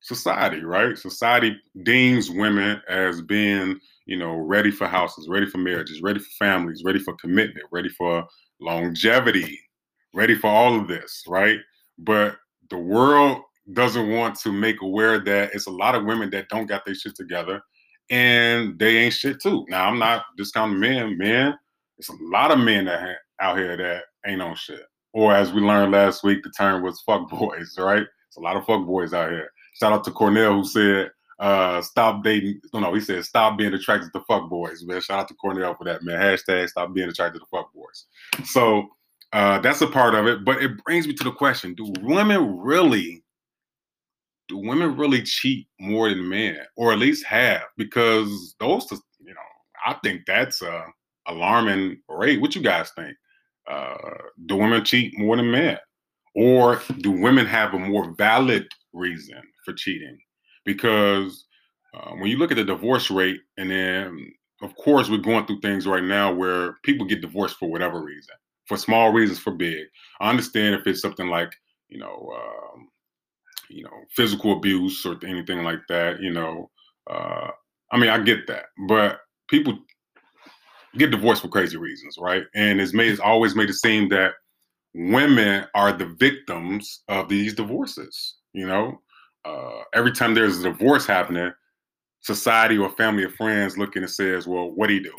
society, 0.00 0.64
right? 0.64 0.98
Society 0.98 1.56
deems 1.84 2.30
women 2.30 2.80
as 2.88 3.22
being, 3.22 3.78
you 4.06 4.18
know, 4.18 4.34
ready 4.36 4.70
for 4.70 4.86
houses, 4.86 5.28
ready 5.28 5.46
for 5.46 5.58
marriages, 5.58 6.02
ready 6.02 6.20
for 6.20 6.30
families, 6.38 6.82
ready 6.84 6.98
for 6.98 7.14
commitment, 7.16 7.66
ready 7.72 7.88
for 7.90 8.24
longevity, 8.60 9.60
ready 10.14 10.34
for 10.36 10.48
all 10.48 10.78
of 10.80 10.88
this, 10.88 11.24
right? 11.28 11.58
But 11.98 12.36
the 12.70 12.78
world 12.78 13.42
doesn't 13.72 14.10
want 14.10 14.38
to 14.40 14.52
make 14.52 14.82
aware 14.82 15.18
that 15.20 15.54
it's 15.54 15.66
a 15.66 15.70
lot 15.72 15.94
of 15.94 16.04
women 16.04 16.30
that 16.30 16.48
don't 16.50 16.66
got 16.66 16.84
their 16.84 16.94
shit 16.94 17.14
together 17.16 17.60
and 18.10 18.78
they 18.78 18.98
ain't 18.98 19.14
shit 19.14 19.40
too. 19.42 19.64
Now, 19.68 19.88
I'm 19.88 19.98
not 19.98 20.24
discounting 20.36 20.78
men, 20.80 21.18
men. 21.18 21.54
It's 21.98 22.08
a 22.10 22.16
lot 22.20 22.50
of 22.50 22.58
men 22.58 22.84
that 22.86 23.00
ha- 23.00 23.16
out 23.40 23.58
here 23.58 23.76
that 23.76 24.04
ain't 24.26 24.42
on 24.42 24.54
shit. 24.56 24.82
Or 25.14 25.32
as 25.32 25.52
we 25.52 25.60
learned 25.60 25.92
last 25.92 26.24
week, 26.24 26.42
the 26.42 26.50
term 26.50 26.82
was 26.82 27.00
fuck 27.00 27.30
boys, 27.30 27.74
right? 27.78 28.04
It's 28.28 28.36
a 28.36 28.40
lot 28.40 28.56
of 28.56 28.66
fuck 28.66 28.84
boys 28.84 29.14
out 29.14 29.30
here. 29.30 29.50
Shout 29.74 29.92
out 29.92 30.04
to 30.04 30.10
Cornell 30.10 30.54
who 30.54 30.64
said, 30.64 31.10
uh, 31.38 31.80
stop 31.82 32.22
dating. 32.22 32.60
No, 32.72 32.80
no, 32.80 32.94
he 32.94 33.00
said 33.00 33.24
stop 33.24 33.58
being 33.58 33.74
attracted 33.74 34.12
to 34.12 34.20
fuck 34.28 34.48
boys, 34.48 34.84
man. 34.84 35.00
Shout 35.00 35.20
out 35.20 35.28
to 35.28 35.34
Cornell 35.34 35.74
for 35.74 35.84
that, 35.84 36.02
man. 36.02 36.20
Hashtag 36.20 36.68
stop 36.68 36.92
being 36.92 37.08
attracted 37.08 37.40
to 37.40 37.46
fuck 37.46 37.72
boys. 37.72 38.06
So 38.44 38.88
uh, 39.32 39.58
that's 39.58 39.80
a 39.80 39.86
part 39.86 40.14
of 40.14 40.26
it. 40.26 40.44
But 40.44 40.62
it 40.62 40.82
brings 40.84 41.08
me 41.08 41.14
to 41.14 41.24
the 41.24 41.32
question: 41.32 41.74
Do 41.74 41.92
women 42.02 42.58
really, 42.58 43.24
do 44.48 44.58
women 44.58 44.96
really 44.96 45.22
cheat 45.22 45.66
more 45.80 46.08
than 46.08 46.28
men, 46.28 46.58
or 46.76 46.92
at 46.92 46.98
least 46.98 47.26
have? 47.26 47.62
Because 47.76 48.54
those, 48.60 48.86
you 49.18 49.34
know, 49.34 49.40
I 49.84 49.94
think 50.04 50.22
that's 50.26 50.62
a 50.62 50.84
alarming 51.26 52.00
rate. 52.08 52.40
What 52.40 52.54
you 52.54 52.62
guys 52.62 52.90
think? 52.92 53.16
Uh, 53.68 53.96
do 54.46 54.56
women 54.56 54.84
cheat 54.84 55.18
more 55.18 55.36
than 55.36 55.50
men, 55.50 55.78
or 56.34 56.80
do 56.98 57.10
women 57.10 57.46
have 57.46 57.74
a 57.74 57.78
more 57.78 58.14
valid 58.16 58.66
reason 58.92 59.40
for 59.64 59.72
cheating? 59.72 60.18
Because 60.64 61.46
uh, 61.94 62.10
when 62.12 62.26
you 62.26 62.36
look 62.36 62.50
at 62.50 62.56
the 62.56 62.64
divorce 62.64 63.10
rate, 63.10 63.40
and 63.56 63.70
then 63.70 64.32
of 64.62 64.74
course 64.76 65.08
we're 65.08 65.18
going 65.18 65.46
through 65.46 65.60
things 65.60 65.86
right 65.86 66.02
now 66.02 66.32
where 66.32 66.74
people 66.84 67.06
get 67.06 67.20
divorced 67.20 67.56
for 67.56 67.70
whatever 67.70 68.02
reason 68.02 68.34
for 68.66 68.76
small 68.76 69.12
reasons, 69.12 69.38
for 69.38 69.52
big. 69.52 69.86
I 70.20 70.30
understand 70.30 70.74
if 70.74 70.86
it's 70.86 71.00
something 71.00 71.28
like 71.28 71.52
you 71.88 71.98
know, 71.98 72.32
um, 72.34 72.88
you 73.68 73.84
know, 73.84 74.04
physical 74.10 74.56
abuse 74.56 75.04
or 75.06 75.16
anything 75.26 75.62
like 75.62 75.80
that. 75.88 76.20
You 76.20 76.32
know, 76.32 76.70
uh, 77.10 77.50
I 77.92 77.98
mean, 77.98 78.10
I 78.10 78.18
get 78.18 78.46
that, 78.48 78.66
but 78.88 79.20
people 79.48 79.78
get 80.96 81.10
divorced 81.10 81.42
for 81.42 81.48
crazy 81.48 81.76
reasons, 81.76 82.16
right? 82.18 82.44
And 82.54 82.80
it's 82.80 82.94
made 82.94 83.10
it's 83.10 83.20
always 83.20 83.54
made 83.54 83.70
it 83.70 83.74
seem 83.74 84.08
that 84.10 84.32
women 84.94 85.66
are 85.74 85.92
the 85.92 86.06
victims 86.18 87.02
of 87.08 87.28
these 87.28 87.54
divorces. 87.54 88.36
You 88.52 88.66
know, 88.66 89.00
uh, 89.44 89.82
every 89.94 90.12
time 90.12 90.34
there's 90.34 90.60
a 90.60 90.64
divorce 90.64 91.06
happening, 91.06 91.52
society 92.20 92.78
or 92.78 92.88
family 92.90 93.24
or 93.24 93.30
friends 93.30 93.78
looking 93.78 94.02
and 94.02 94.10
says, 94.10 94.46
"Well, 94.46 94.70
what 94.70 94.88
did 94.88 94.94
he 94.94 95.00
do?" 95.00 95.16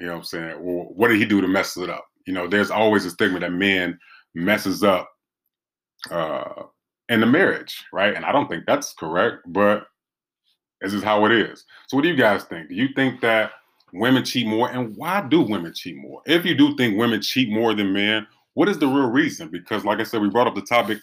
You 0.00 0.06
know 0.06 0.12
what 0.12 0.18
I'm 0.18 0.24
saying? 0.24 0.56
Well, 0.60 0.86
what 0.94 1.08
did 1.08 1.18
he 1.18 1.24
do 1.24 1.40
to 1.40 1.48
mess 1.48 1.76
it 1.76 1.88
up? 1.90 2.06
you 2.26 2.32
know, 2.32 2.46
there's 2.46 2.70
always 2.70 3.04
a 3.04 3.10
stigma 3.10 3.40
that 3.40 3.52
men 3.52 3.98
messes 4.34 4.82
up 4.82 5.10
uh, 6.10 6.64
in 7.08 7.20
the 7.20 7.26
marriage, 7.26 7.84
right? 7.92 8.14
And 8.14 8.24
I 8.24 8.32
don't 8.32 8.48
think 8.48 8.64
that's 8.66 8.92
correct, 8.94 9.38
but 9.46 9.86
this 10.80 10.92
is 10.92 11.02
how 11.02 11.24
it 11.26 11.32
is. 11.32 11.64
So, 11.88 11.96
what 11.96 12.02
do 12.02 12.08
you 12.08 12.16
guys 12.16 12.44
think? 12.44 12.68
Do 12.68 12.74
you 12.74 12.88
think 12.94 13.20
that 13.20 13.52
women 13.92 14.24
cheat 14.24 14.46
more, 14.46 14.70
and 14.70 14.96
why 14.96 15.20
do 15.20 15.40
women 15.42 15.72
cheat 15.74 15.96
more? 15.96 16.22
If 16.26 16.44
you 16.44 16.54
do 16.54 16.76
think 16.76 16.98
women 16.98 17.20
cheat 17.20 17.50
more 17.50 17.74
than 17.74 17.92
men, 17.92 18.26
what 18.54 18.68
is 18.68 18.78
the 18.78 18.86
real 18.86 19.08
reason? 19.08 19.48
Because, 19.48 19.84
like 19.84 20.00
I 20.00 20.04
said, 20.04 20.20
we 20.20 20.30
brought 20.30 20.46
up 20.46 20.54
the 20.54 20.62
topic 20.62 20.98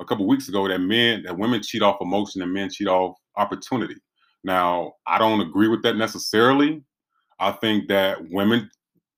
a 0.00 0.04
couple 0.04 0.26
weeks 0.26 0.48
ago 0.48 0.68
that 0.68 0.78
men 0.78 1.22
that 1.24 1.36
women 1.36 1.62
cheat 1.62 1.82
off 1.82 2.00
emotion 2.00 2.42
and 2.42 2.52
men 2.52 2.70
cheat 2.70 2.88
off 2.88 3.16
opportunity. 3.36 3.96
Now, 4.44 4.94
I 5.06 5.18
don't 5.18 5.40
agree 5.40 5.68
with 5.68 5.82
that 5.82 5.96
necessarily. 5.96 6.82
I 7.38 7.52
think 7.52 7.88
that 7.88 8.18
women 8.30 8.70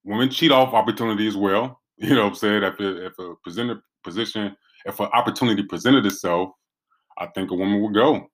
women 0.03 0.29
cheat 0.29 0.51
off 0.51 0.73
opportunity 0.73 1.27
as 1.27 1.35
well. 1.37 1.81
You 1.97 2.13
know 2.13 2.23
what 2.23 2.31
I'm 2.31 2.35
saying? 2.35 2.61
If, 2.61 2.81
it, 2.81 3.03
if 3.03 3.19
a 3.19 3.35
presented 3.41 3.79
position, 4.03 4.53
if 4.83 4.99
an 4.99 5.07
opportunity 5.13 5.63
presented 5.63 6.05
itself, 6.05 6.49
I 7.17 7.27
think 7.27 7.51
a 7.51 7.55
woman 7.55 7.81
would 7.81 7.93
go. 7.93 8.29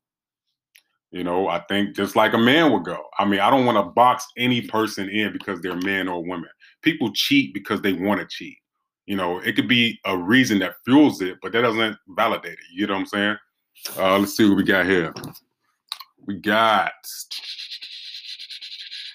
You 1.12 1.26
know, 1.26 1.50
I 1.50 1.60
think 1.68 1.96
just 1.96 2.16
like 2.16 2.34
a 2.34 2.38
man 2.38 2.72
would 2.72 2.86
go. 2.86 3.04
I 3.20 3.26
mean, 3.26 3.42
I 3.42 3.50
don't 3.50 3.66
want 3.66 3.78
to 3.78 3.92
box 3.92 4.26
any 4.38 4.62
person 4.62 5.10
in 5.10 5.34
because 5.34 5.62
they're 5.62 5.76
men 5.76 6.08
or 6.08 6.24
women. 6.24 6.50
People 6.82 7.12
cheat 7.14 7.54
because 7.54 7.82
they 7.82 7.94
want 7.94 8.22
to 8.22 8.28
cheat. 8.28 8.58
You 9.06 9.18
know, 9.18 9.40
it 9.40 9.56
could 9.56 9.68
be 9.68 10.00
a 10.06 10.18
reason 10.18 10.60
that 10.60 10.76
fuels 10.86 11.22
it, 11.22 11.38
but 11.42 11.52
that 11.52 11.62
doesn't 11.62 11.98
validate 12.10 12.54
it. 12.54 12.60
You 12.74 12.88
know 12.88 12.94
what 12.94 13.00
I'm 13.02 13.06
saying? 13.08 13.38
Uh, 13.98 14.20
let's 14.20 14.38
see 14.38 14.48
what 14.48 14.58
we 14.58 14.64
got 14.64 14.86
here. 14.86 15.14
We 16.28 16.36
got 16.36 16.94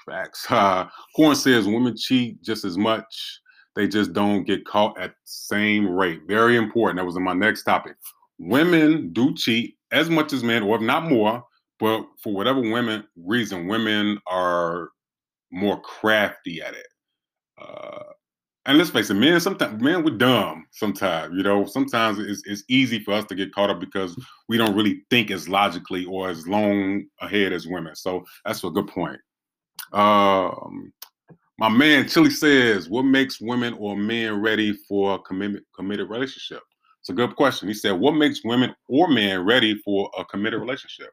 Facts. 0.06 0.46
Uh, 0.50 0.86
Corn 1.14 1.34
says 1.34 1.66
women 1.66 1.96
cheat 1.96 2.42
just 2.42 2.64
as 2.64 2.78
much. 2.78 3.40
They 3.74 3.88
just 3.88 4.12
don't 4.12 4.44
get 4.44 4.64
caught 4.64 4.98
at 4.98 5.10
the 5.10 5.16
same 5.24 5.88
rate. 5.88 6.22
Very 6.26 6.56
important. 6.56 6.98
That 6.98 7.04
was 7.04 7.16
in 7.16 7.22
my 7.22 7.34
next 7.34 7.64
topic. 7.64 7.96
Women 8.38 9.12
do 9.12 9.34
cheat 9.34 9.76
as 9.92 10.08
much 10.08 10.32
as 10.32 10.42
men, 10.42 10.62
or 10.62 10.76
if 10.76 10.82
not 10.82 11.08
more, 11.08 11.44
but 11.78 12.06
for 12.22 12.32
whatever 12.32 12.60
women 12.60 13.04
reason, 13.16 13.66
women 13.66 14.18
are 14.26 14.90
more 15.50 15.80
crafty 15.80 16.62
at 16.62 16.74
it. 16.74 16.86
Uh, 17.60 18.02
and 18.66 18.78
let's 18.78 18.90
face 18.90 19.10
it, 19.10 19.14
men 19.14 19.40
sometimes 19.40 19.80
men 19.80 20.04
we're 20.04 20.16
dumb 20.16 20.66
sometimes, 20.72 21.34
you 21.36 21.44
know. 21.44 21.66
Sometimes 21.66 22.18
it's, 22.18 22.42
it's 22.46 22.64
easy 22.68 22.98
for 22.98 23.14
us 23.14 23.24
to 23.26 23.36
get 23.36 23.54
caught 23.54 23.70
up 23.70 23.78
because 23.78 24.20
we 24.48 24.58
don't 24.58 24.74
really 24.74 25.02
think 25.08 25.30
as 25.30 25.48
logically 25.48 26.04
or 26.04 26.28
as 26.28 26.48
long 26.48 27.04
ahead 27.20 27.52
as 27.52 27.68
women. 27.68 27.94
So 27.94 28.24
that's 28.44 28.64
a 28.64 28.70
good 28.70 28.88
point. 28.88 29.20
Um, 29.92 30.92
my 31.58 31.68
man 31.68 32.08
Chili 32.08 32.30
says, 32.30 32.88
"What 32.88 33.04
makes 33.04 33.40
women 33.40 33.74
or 33.74 33.96
men 33.96 34.40
ready 34.40 34.72
for 34.88 35.14
a 35.14 35.18
committed 35.20 36.10
relationship?" 36.10 36.62
It's 37.00 37.08
a 37.08 37.14
good 37.14 37.36
question. 37.36 37.68
He 37.68 37.74
said, 37.74 37.92
"What 37.92 38.16
makes 38.16 38.44
women 38.44 38.74
or 38.88 39.08
men 39.08 39.44
ready 39.44 39.80
for 39.84 40.10
a 40.18 40.24
committed 40.24 40.60
relationship?" 40.60 41.10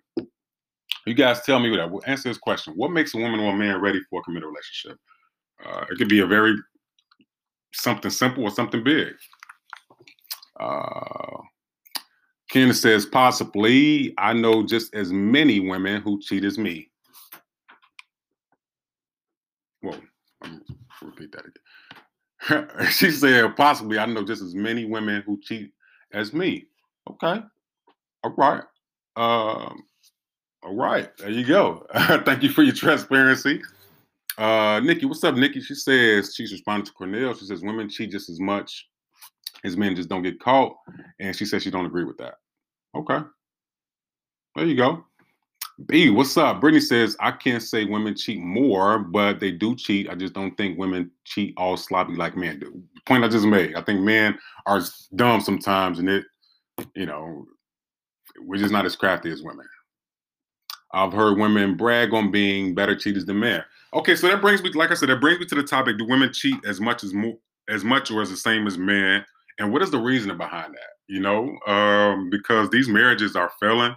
You 1.05 1.13
guys 1.13 1.41
tell 1.41 1.59
me 1.59 1.75
that. 1.75 1.89
We'll 1.89 2.03
answer 2.05 2.29
this 2.29 2.37
question. 2.37 2.73
What 2.75 2.91
makes 2.91 3.13
a 3.13 3.17
woman 3.17 3.39
or 3.39 3.53
a 3.53 3.57
man 3.57 3.81
ready 3.81 3.99
for 4.09 4.21
a 4.21 4.23
committed 4.23 4.47
relationship? 4.47 4.97
Uh, 5.65 5.85
it 5.89 5.97
could 5.97 6.09
be 6.09 6.19
a 6.19 6.27
very 6.27 6.55
something 7.73 8.11
simple 8.11 8.43
or 8.43 8.51
something 8.51 8.83
big. 8.83 9.13
Uh, 10.59 11.41
Ken 12.49 12.73
says, 12.73 13.05
possibly. 13.05 14.13
I 14.17 14.33
know 14.33 14.65
just 14.65 14.93
as 14.93 15.11
many 15.11 15.59
women 15.59 16.01
who 16.01 16.21
cheat 16.21 16.43
as 16.45 16.57
me. 16.57 16.89
Well, 19.81 19.99
repeat 21.01 21.33
that 21.33 21.45
again. 21.45 22.67
she 22.91 23.11
said, 23.11 23.55
possibly 23.55 23.99
I 23.99 24.05
know 24.05 24.23
just 24.23 24.41
as 24.41 24.55
many 24.55 24.85
women 24.85 25.23
who 25.25 25.39
cheat 25.41 25.71
as 26.13 26.31
me. 26.33 26.67
Okay. 27.09 27.41
All 28.23 28.35
right. 28.37 28.63
Um, 29.15 29.83
all 30.65 30.75
right. 30.75 31.15
There 31.17 31.29
you 31.29 31.45
go. 31.45 31.85
Thank 32.25 32.43
you 32.43 32.49
for 32.49 32.63
your 32.63 32.73
transparency. 32.73 33.61
Uh, 34.37 34.79
Nikki, 34.83 35.05
what's 35.05 35.23
up, 35.23 35.35
Nikki? 35.35 35.61
She 35.61 35.75
says 35.75 36.33
she's 36.35 36.51
responding 36.51 36.85
to 36.85 36.93
Cornell. 36.93 37.35
She 37.35 37.45
says 37.45 37.61
women 37.61 37.89
cheat 37.89 38.11
just 38.11 38.29
as 38.29 38.39
much 38.39 38.87
as 39.63 39.77
men 39.77 39.95
just 39.95 40.09
don't 40.09 40.23
get 40.23 40.39
caught. 40.39 40.75
And 41.19 41.35
she 41.35 41.45
says 41.45 41.63
she 41.63 41.71
don't 41.71 41.85
agree 41.85 42.05
with 42.05 42.17
that. 42.17 42.35
Okay. 42.95 43.19
There 44.55 44.65
you 44.65 44.75
go. 44.75 45.03
B, 45.87 46.09
what's 46.11 46.37
up? 46.37 46.61
Brittany 46.61 46.81
says, 46.81 47.17
I 47.19 47.31
can't 47.31 47.61
say 47.61 47.85
women 47.85 48.15
cheat 48.15 48.39
more, 48.39 48.99
but 48.99 49.39
they 49.39 49.51
do 49.51 49.75
cheat. 49.75 50.07
I 50.09 50.15
just 50.15 50.33
don't 50.33 50.55
think 50.55 50.77
women 50.77 51.09
cheat 51.25 51.53
all 51.57 51.77
sloppy 51.77 52.15
like 52.15 52.37
men 52.37 52.59
do. 52.59 52.83
point 53.05 53.23
I 53.23 53.27
just 53.27 53.45
made. 53.45 53.75
I 53.75 53.81
think 53.81 53.99
men 54.01 54.37
are 54.67 54.81
dumb 55.15 55.41
sometimes, 55.41 55.97
and 55.97 56.09
it, 56.09 56.25
you 56.95 57.07
know, 57.07 57.45
we're 58.41 58.59
just 58.59 58.71
not 58.71 58.85
as 58.85 58.95
crafty 58.95 59.31
as 59.31 59.41
women. 59.41 59.65
I've 60.93 61.13
heard 61.13 61.37
women 61.37 61.75
brag 61.75 62.13
on 62.13 62.31
being 62.31 62.75
better 62.75 62.95
cheaters 62.95 63.25
than 63.25 63.39
men. 63.39 63.63
Okay, 63.93 64.15
so 64.15 64.27
that 64.27 64.41
brings 64.41 64.63
me, 64.63 64.71
like 64.73 64.91
I 64.91 64.95
said, 64.95 65.09
that 65.09 65.21
brings 65.21 65.39
me 65.39 65.45
to 65.47 65.55
the 65.55 65.63
topic: 65.63 65.97
Do 65.97 66.05
women 66.05 66.31
cheat 66.33 66.63
as 66.65 66.79
much 66.79 67.03
as 67.03 67.13
more, 67.13 67.37
as 67.69 67.83
much 67.83 68.11
or 68.11 68.21
as 68.21 68.29
the 68.29 68.37
same 68.37 68.67
as 68.67 68.77
men? 68.77 69.25
And 69.59 69.71
what 69.71 69.81
is 69.81 69.91
the 69.91 69.99
reasoning 69.99 70.37
behind 70.37 70.73
that? 70.73 70.89
You 71.07 71.19
know, 71.19 71.57
um, 71.67 72.29
because 72.29 72.69
these 72.69 72.87
marriages 72.87 73.35
are 73.35 73.51
failing 73.59 73.95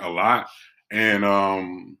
a 0.00 0.08
lot. 0.08 0.48
And 0.90 1.24
um 1.24 1.98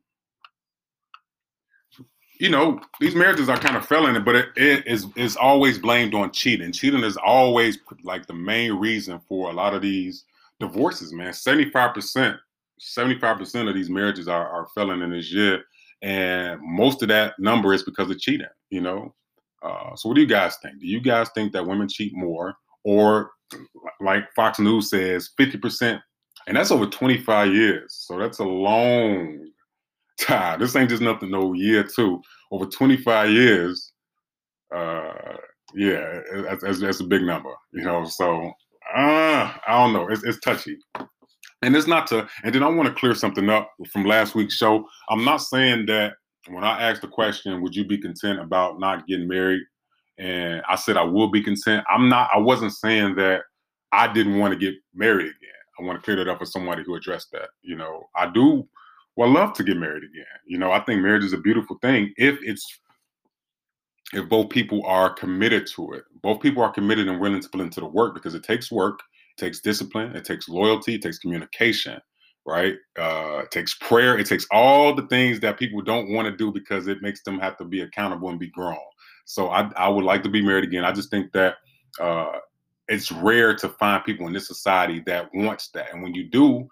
you 2.40 2.48
know, 2.48 2.80
these 3.00 3.14
marriages 3.14 3.48
are 3.48 3.58
kind 3.58 3.76
of 3.76 3.86
failing, 3.86 4.22
but 4.24 4.34
it, 4.34 4.48
it 4.56 4.86
is 4.86 5.06
is 5.16 5.36
always 5.36 5.78
blamed 5.78 6.14
on 6.14 6.32
cheating. 6.32 6.72
Cheating 6.72 7.04
is 7.04 7.16
always 7.16 7.78
like 8.02 8.26
the 8.26 8.34
main 8.34 8.72
reason 8.72 9.20
for 9.28 9.50
a 9.50 9.52
lot 9.52 9.74
of 9.74 9.82
these 9.82 10.24
divorces, 10.58 11.12
man. 11.12 11.32
75%, 11.32 12.38
75% 12.80 13.68
of 13.68 13.74
these 13.74 13.90
marriages 13.90 14.28
are, 14.28 14.48
are 14.48 14.68
failing 14.74 15.02
in 15.02 15.10
this 15.10 15.32
year. 15.32 15.62
And 16.02 16.60
most 16.62 17.02
of 17.02 17.08
that 17.08 17.34
number 17.38 17.72
is 17.72 17.82
because 17.82 18.10
of 18.10 18.18
cheating, 18.18 18.46
you 18.70 18.80
know. 18.80 19.14
Uh, 19.62 19.96
so 19.96 20.08
what 20.08 20.16
do 20.16 20.20
you 20.20 20.26
guys 20.26 20.56
think? 20.62 20.78
Do 20.78 20.86
you 20.86 21.00
guys 21.00 21.30
think 21.34 21.52
that 21.52 21.66
women 21.66 21.88
cheat 21.88 22.14
more? 22.14 22.54
Or 22.84 23.30
like 24.00 24.24
Fox 24.34 24.58
News 24.58 24.90
says, 24.90 25.30
50%, 25.40 26.00
and 26.46 26.56
that's 26.56 26.70
over 26.70 26.86
25 26.86 27.54
years. 27.54 27.94
So 28.06 28.18
that's 28.18 28.40
a 28.40 28.44
long 28.44 29.48
time. 30.20 30.60
This 30.60 30.76
ain't 30.76 30.90
just 30.90 31.02
nothing 31.02 31.30
no 31.30 31.54
year 31.54 31.84
two. 31.84 32.20
Over 32.50 32.66
25 32.66 33.30
years, 33.30 33.92
uh, 34.74 35.12
yeah, 35.74 36.20
that's, 36.60 36.80
that's, 36.80 37.00
a 37.00 37.04
big 37.04 37.22
number, 37.22 37.52
you 37.72 37.82
know. 37.82 38.04
So 38.04 38.52
uh, 38.94 39.52
I 39.66 39.78
don't 39.78 39.92
know. 39.92 40.08
It's, 40.08 40.22
it's 40.24 40.40
touchy. 40.40 40.76
And 41.62 41.74
it's 41.74 41.86
not 41.86 42.06
to, 42.08 42.28
and 42.42 42.54
then 42.54 42.62
I 42.62 42.68
want 42.68 42.88
to 42.88 42.94
clear 42.94 43.14
something 43.14 43.48
up 43.48 43.70
from 43.90 44.04
last 44.04 44.34
week's 44.34 44.56
show. 44.56 44.86
I'm 45.08 45.24
not 45.24 45.38
saying 45.38 45.86
that 45.86 46.14
when 46.48 46.64
I 46.64 46.82
asked 46.82 47.02
the 47.02 47.08
question, 47.08 47.62
would 47.62 47.74
you 47.74 47.84
be 47.84 47.96
content 47.96 48.38
about 48.38 48.78
not 48.78 49.06
getting 49.06 49.28
married? 49.28 49.62
And 50.18 50.62
I 50.68 50.76
said 50.76 50.96
I 50.96 51.04
will 51.04 51.28
be 51.28 51.42
content. 51.42 51.84
I'm 51.90 52.08
not, 52.08 52.30
I 52.34 52.38
wasn't 52.38 52.72
saying 52.72 53.16
that 53.16 53.42
I 53.92 54.12
didn't 54.12 54.38
want 54.38 54.52
to 54.52 54.58
get 54.58 54.74
married 54.94 55.26
again. 55.26 55.50
I 55.78 55.82
want 55.84 55.98
to 55.98 56.04
clear 56.04 56.16
that 56.16 56.28
up 56.28 56.38
for 56.38 56.46
somebody 56.46 56.82
who 56.84 56.94
addressed 56.94 57.32
that. 57.32 57.48
You 57.62 57.76
know, 57.76 58.08
I 58.14 58.28
do 58.28 58.68
well 59.16 59.30
love 59.30 59.54
to 59.54 59.64
get 59.64 59.76
married 59.76 60.04
again. 60.04 60.24
You 60.46 60.58
know, 60.58 60.72
I 60.72 60.80
think 60.80 61.00
marriage 61.00 61.24
is 61.24 61.32
a 61.32 61.38
beautiful 61.38 61.78
thing 61.80 62.12
if 62.16 62.38
it's 62.42 62.80
if 64.12 64.28
both 64.28 64.50
people 64.50 64.84
are 64.84 65.12
committed 65.12 65.66
to 65.74 65.92
it. 65.92 66.04
Both 66.22 66.40
people 66.40 66.62
are 66.62 66.70
committed 66.70 67.08
and 67.08 67.20
willing 67.20 67.40
to 67.40 67.48
put 67.48 67.60
into 67.60 67.80
the 67.80 67.86
work 67.86 68.14
because 68.14 68.34
it 68.34 68.44
takes 68.44 68.70
work, 68.70 69.00
it 69.36 69.40
takes 69.40 69.60
discipline, 69.60 70.14
it 70.14 70.24
takes 70.24 70.48
loyalty, 70.48 70.94
it 70.94 71.02
takes 71.02 71.18
communication, 71.18 72.00
right? 72.46 72.74
Uh, 72.98 73.42
it 73.44 73.50
takes 73.50 73.74
prayer, 73.74 74.18
it 74.18 74.26
takes 74.26 74.46
all 74.50 74.94
the 74.94 75.06
things 75.08 75.40
that 75.40 75.58
people 75.58 75.82
don't 75.82 76.12
want 76.12 76.26
to 76.26 76.36
do 76.36 76.52
because 76.52 76.86
it 76.86 77.02
makes 77.02 77.22
them 77.22 77.38
have 77.40 77.56
to 77.58 77.64
be 77.64 77.80
accountable 77.80 78.28
and 78.28 78.38
be 78.38 78.50
grown. 78.50 78.76
So 79.24 79.48
I, 79.48 79.70
I 79.76 79.88
would 79.88 80.04
like 80.04 80.22
to 80.24 80.28
be 80.28 80.42
married 80.42 80.64
again. 80.64 80.84
I 80.84 80.92
just 80.92 81.10
think 81.10 81.32
that 81.32 81.56
uh, 82.00 82.38
it's 82.88 83.10
rare 83.10 83.54
to 83.56 83.68
find 83.70 84.04
people 84.04 84.26
in 84.26 84.32
this 84.32 84.46
society 84.46 85.02
that 85.06 85.30
wants 85.34 85.70
that. 85.70 85.92
And 85.92 86.02
when 86.02 86.14
you 86.14 86.28
do, 86.28 86.68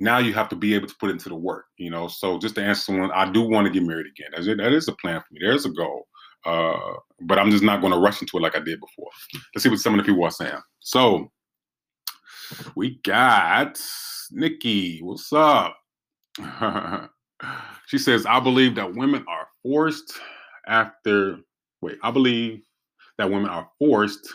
now 0.00 0.18
you 0.18 0.34
have 0.34 0.48
to 0.50 0.56
be 0.56 0.74
able 0.74 0.88
to 0.88 0.94
put 1.00 1.10
into 1.10 1.28
the 1.28 1.36
work, 1.36 1.66
you 1.78 1.90
know. 1.90 2.08
So 2.08 2.38
just 2.38 2.56
to 2.56 2.62
answer 2.62 2.82
someone, 2.82 3.10
I 3.12 3.30
do 3.30 3.42
want 3.42 3.66
to 3.66 3.72
get 3.72 3.82
married 3.82 4.06
again. 4.06 4.32
That's 4.34 4.46
it. 4.46 4.58
That 4.58 4.72
is 4.72 4.88
a 4.88 4.92
plan 4.96 5.20
for 5.20 5.32
me. 5.32 5.40
There's 5.42 5.64
a 5.64 5.70
goal. 5.70 6.06
Uh, 6.44 6.94
but 7.22 7.38
I'm 7.38 7.50
just 7.50 7.64
not 7.64 7.80
going 7.80 7.92
to 7.92 7.98
rush 7.98 8.20
into 8.20 8.36
it 8.36 8.42
like 8.42 8.56
I 8.56 8.60
did 8.60 8.78
before. 8.80 9.08
Let's 9.54 9.62
see 9.62 9.70
what 9.70 9.78
some 9.78 9.94
of 9.94 10.04
the 10.04 10.04
people 10.04 10.24
are 10.24 10.30
saying. 10.30 10.60
So 10.80 11.30
we 12.74 13.00
got 13.04 13.80
Nikki. 14.30 15.00
What's 15.00 15.32
up? 15.32 15.76
she 17.86 17.98
says, 17.98 18.26
I 18.26 18.40
believe 18.40 18.74
that 18.76 18.94
women 18.94 19.24
are 19.28 19.46
forced 19.62 20.18
after, 20.66 21.38
wait, 21.80 21.98
I 22.02 22.10
believe 22.10 22.62
that 23.18 23.30
women 23.30 23.50
are 23.50 23.68
forced 23.78 24.34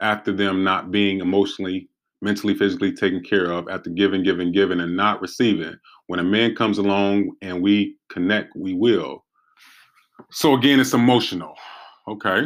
after 0.00 0.32
them 0.32 0.64
not 0.64 0.90
being 0.90 1.20
emotionally, 1.20 1.88
mentally, 2.22 2.54
physically 2.54 2.92
taken 2.92 3.22
care 3.22 3.50
of, 3.50 3.68
after 3.68 3.90
giving, 3.90 4.22
giving, 4.22 4.52
giving, 4.52 4.80
and 4.80 4.96
not 4.96 5.20
receiving. 5.20 5.76
When 6.08 6.20
a 6.20 6.24
man 6.24 6.54
comes 6.54 6.78
along 6.78 7.32
and 7.42 7.62
we 7.62 7.96
connect, 8.10 8.54
we 8.56 8.74
will. 8.74 9.24
So 10.30 10.54
again, 10.54 10.80
it's 10.80 10.94
emotional. 10.94 11.54
Okay. 12.08 12.44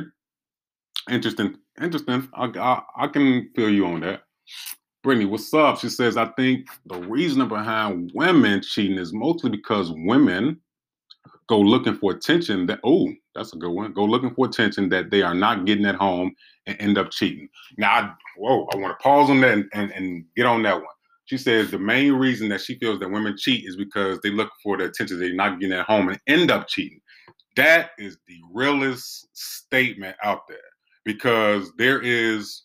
Interesting. 1.09 1.57
Interesting. 1.81 2.29
I, 2.35 2.47
I, 2.47 2.83
I 3.05 3.07
can 3.09 3.51
feel 3.55 3.71
you 3.71 3.87
on 3.87 4.01
that. 4.01 4.23
Brittany, 5.03 5.25
what's 5.25 5.53
up? 5.55 5.79
She 5.79 5.89
says, 5.89 6.17
I 6.17 6.27
think 6.27 6.69
the 6.87 7.01
reason 7.01 7.49
behind 7.49 8.13
women 8.15 8.61
cheating 8.61 8.99
is 8.99 9.13
mostly 9.15 9.51
because 9.51 9.91
women 9.95 10.61
go 11.49 11.59
looking 11.59 11.97
for 11.97 12.13
attention 12.13 12.67
that, 12.67 12.81
oh, 12.85 13.09
that's 13.35 13.55
a 13.55 13.57
good 13.57 13.71
one. 13.71 13.93
Go 13.93 14.05
looking 14.05 14.35
for 14.35 14.47
attention 14.47 14.89
that 14.91 15.11
they 15.11 15.23
are 15.23 15.35
not 15.35 15.65
getting 15.65 15.87
at 15.87 15.95
home 15.95 16.35
and 16.67 16.77
end 16.81 16.99
up 16.99 17.11
cheating. 17.11 17.49
Now, 17.79 17.91
I, 17.91 18.13
whoa, 18.37 18.69
I 18.73 18.77
want 18.77 18.99
to 18.99 19.03
pause 19.03 19.31
on 19.31 19.41
that 19.41 19.53
and, 19.53 19.69
and, 19.73 19.91
and 19.93 20.25
get 20.37 20.47
on 20.47 20.63
that 20.65 20.77
one. 20.77 20.85
She 21.25 21.39
says 21.39 21.71
the 21.71 21.79
main 21.79 22.13
reason 22.13 22.49
that 22.51 22.61
she 22.61 22.79
feels 22.79 22.99
that 23.01 23.11
women 23.11 23.37
cheat 23.39 23.65
is 23.67 23.77
because 23.77 24.19
they 24.21 24.31
look 24.31 24.51
for 24.63 24.77
the 24.77 24.85
attention 24.85 25.19
they're 25.19 25.33
not 25.33 25.61
getting 25.61 25.79
at 25.79 25.87
home 25.87 26.09
and 26.09 26.21
end 26.27 26.51
up 26.51 26.69
cheating. 26.69 27.01
That 27.57 27.91
is 27.99 28.19
the 28.27 28.39
realest 28.53 29.29
statement 29.33 30.17
out 30.23 30.47
there 30.49 30.59
because 31.05 31.73
there 31.79 32.01
is 32.01 32.65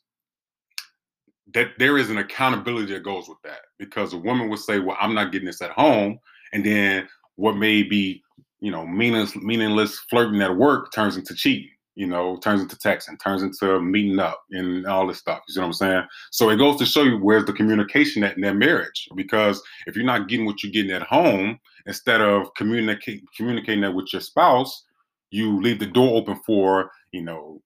that 1.55 1.71
there 1.79 1.97
is 1.97 2.09
an 2.11 2.19
accountability 2.19 2.93
that 2.93 3.03
goes 3.03 3.27
with 3.27 3.41
that 3.43 3.61
because 3.79 4.13
a 4.13 4.17
woman 4.17 4.49
would 4.49 4.59
say, 4.59 4.79
"Well, 4.79 4.97
I'm 4.99 5.15
not 5.15 5.31
getting 5.31 5.47
this 5.47 5.61
at 5.61 5.71
home," 5.71 6.19
and 6.53 6.63
then 6.63 7.09
what 7.35 7.57
may 7.57 7.81
be 7.81 8.23
you 8.59 8.71
know 8.71 8.85
meaningless 8.85 9.35
meaningless 9.35 9.97
flirting 10.09 10.41
at 10.41 10.55
work 10.55 10.93
turns 10.93 11.17
into 11.17 11.33
cheating 11.33 11.71
you 11.95 12.05
know, 12.05 12.37
turns 12.37 12.61
into 12.61 12.75
texting, 12.75 13.17
turns 13.21 13.41
into 13.41 13.79
meeting 13.79 14.19
up 14.19 14.43
and 14.51 14.85
all 14.85 15.07
this 15.07 15.17
stuff. 15.17 15.41
You 15.47 15.53
see 15.53 15.59
what 15.61 15.67
I'm 15.67 15.73
saying? 15.73 16.03
So 16.31 16.49
it 16.49 16.57
goes 16.57 16.77
to 16.77 16.85
show 16.85 17.03
you 17.03 17.17
where's 17.17 17.45
the 17.45 17.53
communication 17.53 18.23
at 18.23 18.35
in 18.35 18.41
that 18.41 18.57
marriage. 18.57 19.07
Because 19.15 19.61
if 19.87 19.95
you're 19.95 20.05
not 20.05 20.27
getting 20.27 20.45
what 20.45 20.61
you're 20.61 20.73
getting 20.73 20.91
at 20.91 21.03
home, 21.03 21.57
instead 21.85 22.21
of 22.21 22.53
communicate 22.55 23.23
communicating 23.35 23.81
that 23.81 23.93
with 23.93 24.11
your 24.11 24.21
spouse, 24.21 24.83
you 25.31 25.61
leave 25.61 25.79
the 25.79 25.85
door 25.85 26.17
open 26.17 26.35
for, 26.45 26.91
you 27.11 27.21
know, 27.21 27.61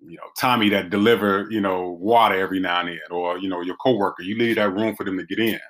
you 0.00 0.16
know, 0.16 0.28
Tommy 0.38 0.68
that 0.70 0.90
deliver, 0.90 1.46
you 1.50 1.60
know, 1.60 1.96
water 2.00 2.34
every 2.36 2.60
now 2.60 2.80
and 2.80 2.88
then, 2.90 2.98
or 3.10 3.38
you 3.38 3.48
know, 3.48 3.60
your 3.60 3.76
coworker. 3.76 4.22
You 4.22 4.36
leave 4.36 4.56
that 4.56 4.72
room 4.72 4.94
for 4.94 5.04
them 5.04 5.18
to 5.18 5.26
get 5.26 5.38
in. 5.38 5.60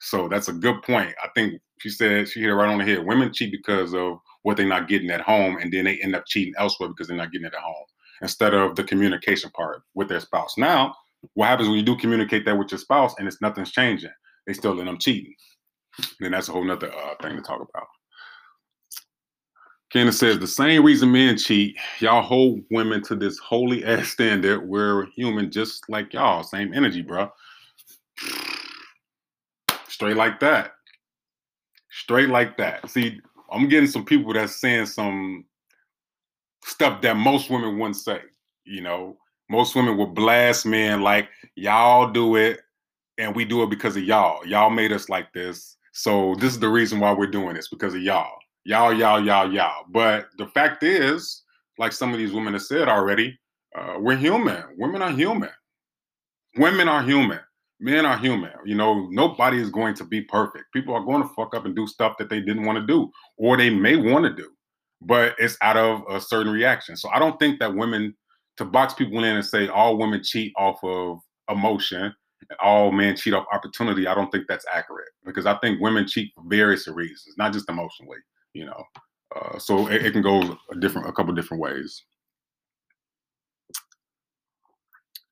So 0.00 0.28
that's 0.28 0.48
a 0.48 0.52
good 0.52 0.82
point. 0.82 1.14
I 1.22 1.28
think 1.34 1.60
she 1.80 1.90
said 1.90 2.28
she 2.28 2.40
hit 2.40 2.50
it 2.50 2.54
right 2.54 2.70
on 2.70 2.78
the 2.78 2.84
head. 2.84 3.04
Women 3.04 3.32
cheat 3.32 3.52
because 3.52 3.94
of 3.94 4.18
what 4.42 4.56
they're 4.56 4.66
not 4.66 4.88
getting 4.88 5.10
at 5.10 5.20
home, 5.20 5.58
and 5.58 5.72
then 5.72 5.84
they 5.84 5.98
end 5.98 6.14
up 6.14 6.24
cheating 6.26 6.54
elsewhere 6.58 6.88
because 6.88 7.08
they're 7.08 7.16
not 7.16 7.32
getting 7.32 7.46
it 7.46 7.54
at 7.54 7.60
home 7.60 7.84
instead 8.22 8.54
of 8.54 8.74
the 8.76 8.84
communication 8.84 9.50
part 9.50 9.82
with 9.94 10.08
their 10.08 10.20
spouse. 10.20 10.54
Now, 10.56 10.94
what 11.34 11.46
happens 11.48 11.68
when 11.68 11.78
you 11.78 11.84
do 11.84 11.96
communicate 11.96 12.44
that 12.44 12.56
with 12.58 12.70
your 12.70 12.78
spouse 12.78 13.14
and 13.18 13.26
it's 13.26 13.40
nothing's 13.40 13.72
changing? 13.72 14.10
They 14.46 14.52
still 14.52 14.78
end 14.78 14.88
up 14.88 15.00
cheating. 15.00 15.34
Then 16.20 16.32
that's 16.32 16.48
a 16.48 16.52
whole 16.52 16.64
nother 16.64 16.92
uh, 16.92 17.14
thing 17.20 17.36
to 17.36 17.42
talk 17.42 17.60
about. 17.60 17.86
Candace 19.90 20.18
says 20.18 20.38
the 20.38 20.46
same 20.46 20.84
reason 20.84 21.10
men 21.10 21.38
cheat, 21.38 21.76
y'all 21.98 22.22
hold 22.22 22.62
women 22.70 23.02
to 23.04 23.14
this 23.14 23.38
holy 23.38 23.84
ass 23.84 24.08
standard. 24.08 24.68
We're 24.68 25.06
human 25.06 25.50
just 25.50 25.88
like 25.88 26.12
y'all, 26.12 26.42
same 26.42 26.74
energy, 26.74 27.00
bro. 27.00 27.30
Straight 29.88 30.16
like 30.16 30.40
that. 30.40 30.72
Straight 31.90 32.28
like 32.28 32.58
that. 32.58 32.88
See, 32.90 33.20
I'm 33.50 33.68
getting 33.68 33.88
some 33.88 34.04
people 34.04 34.32
that's 34.34 34.56
saying 34.56 34.86
some 34.86 35.46
stuff 36.64 37.00
that 37.00 37.16
most 37.16 37.48
women 37.48 37.78
wouldn't 37.78 37.96
say. 37.96 38.20
You 38.64 38.82
know, 38.82 39.16
most 39.48 39.74
women 39.74 39.96
would 39.96 40.14
blast 40.14 40.66
men 40.66 41.00
like, 41.00 41.30
y'all 41.56 42.12
do 42.12 42.36
it 42.36 42.60
and 43.16 43.34
we 43.34 43.46
do 43.46 43.62
it 43.62 43.70
because 43.70 43.96
of 43.96 44.04
y'all. 44.04 44.46
Y'all 44.46 44.68
made 44.68 44.92
us 44.92 45.08
like 45.08 45.32
this. 45.32 45.78
So 45.92 46.34
this 46.38 46.52
is 46.52 46.60
the 46.60 46.68
reason 46.68 47.00
why 47.00 47.12
we're 47.12 47.26
doing 47.26 47.54
this 47.54 47.68
because 47.68 47.94
of 47.94 48.02
y'all. 48.02 48.38
Y'all, 48.68 48.92
y'all, 48.92 49.24
y'all, 49.24 49.50
y'all. 49.50 49.86
But 49.88 50.26
the 50.36 50.46
fact 50.48 50.82
is, 50.82 51.42
like 51.78 51.92
some 51.92 52.12
of 52.12 52.18
these 52.18 52.34
women 52.34 52.52
have 52.52 52.60
said 52.62 52.86
already, 52.86 53.38
uh, 53.74 53.94
we're 53.98 54.14
human. 54.14 54.62
Women 54.76 55.00
are 55.00 55.10
human. 55.10 55.48
Women 56.58 56.86
are 56.86 57.02
human 57.02 57.40
men 57.80 58.04
are 58.04 58.18
human. 58.18 58.50
You 58.64 58.74
know, 58.74 59.08
nobody 59.10 59.60
is 59.60 59.70
going 59.70 59.94
to 59.94 60.04
be 60.04 60.22
perfect. 60.22 60.64
People 60.72 60.94
are 60.94 61.04
going 61.04 61.22
to 61.22 61.28
fuck 61.34 61.54
up 61.54 61.64
and 61.64 61.76
do 61.76 61.86
stuff 61.86 62.16
that 62.18 62.28
they 62.28 62.40
didn't 62.40 62.64
want 62.64 62.78
to 62.78 62.86
do, 62.86 63.10
or 63.36 63.56
they 63.56 63.70
may 63.70 63.96
want 63.96 64.24
to 64.24 64.34
do, 64.34 64.50
but 65.00 65.34
it's 65.38 65.56
out 65.62 65.76
of 65.76 66.02
a 66.10 66.20
certain 66.20 66.52
reaction. 66.52 66.96
So 66.96 67.08
I 67.10 67.18
don't 67.18 67.38
think 67.38 67.60
that 67.60 67.74
women 67.74 68.16
to 68.56 68.64
box 68.64 68.94
people 68.94 69.18
in 69.18 69.36
and 69.36 69.46
say 69.46 69.68
all 69.68 69.96
women 69.96 70.22
cheat 70.24 70.52
off 70.56 70.82
of 70.82 71.20
emotion, 71.48 72.12
all 72.60 72.90
men 72.90 73.16
cheat 73.16 73.34
off 73.34 73.46
opportunity. 73.52 74.06
I 74.06 74.14
don't 74.14 74.30
think 74.30 74.46
that's 74.48 74.66
accurate 74.72 75.10
because 75.24 75.46
I 75.46 75.56
think 75.58 75.80
women 75.80 76.06
cheat 76.06 76.32
for 76.34 76.42
various 76.48 76.88
reasons, 76.88 77.36
not 77.38 77.52
just 77.52 77.70
emotionally. 77.70 78.18
You 78.54 78.66
know, 78.66 78.84
uh, 79.36 79.58
so 79.58 79.88
it, 79.88 80.06
it 80.06 80.12
can 80.12 80.22
go 80.22 80.58
a 80.70 80.76
different, 80.76 81.08
a 81.08 81.12
couple 81.12 81.34
different 81.34 81.62
ways. 81.62 82.02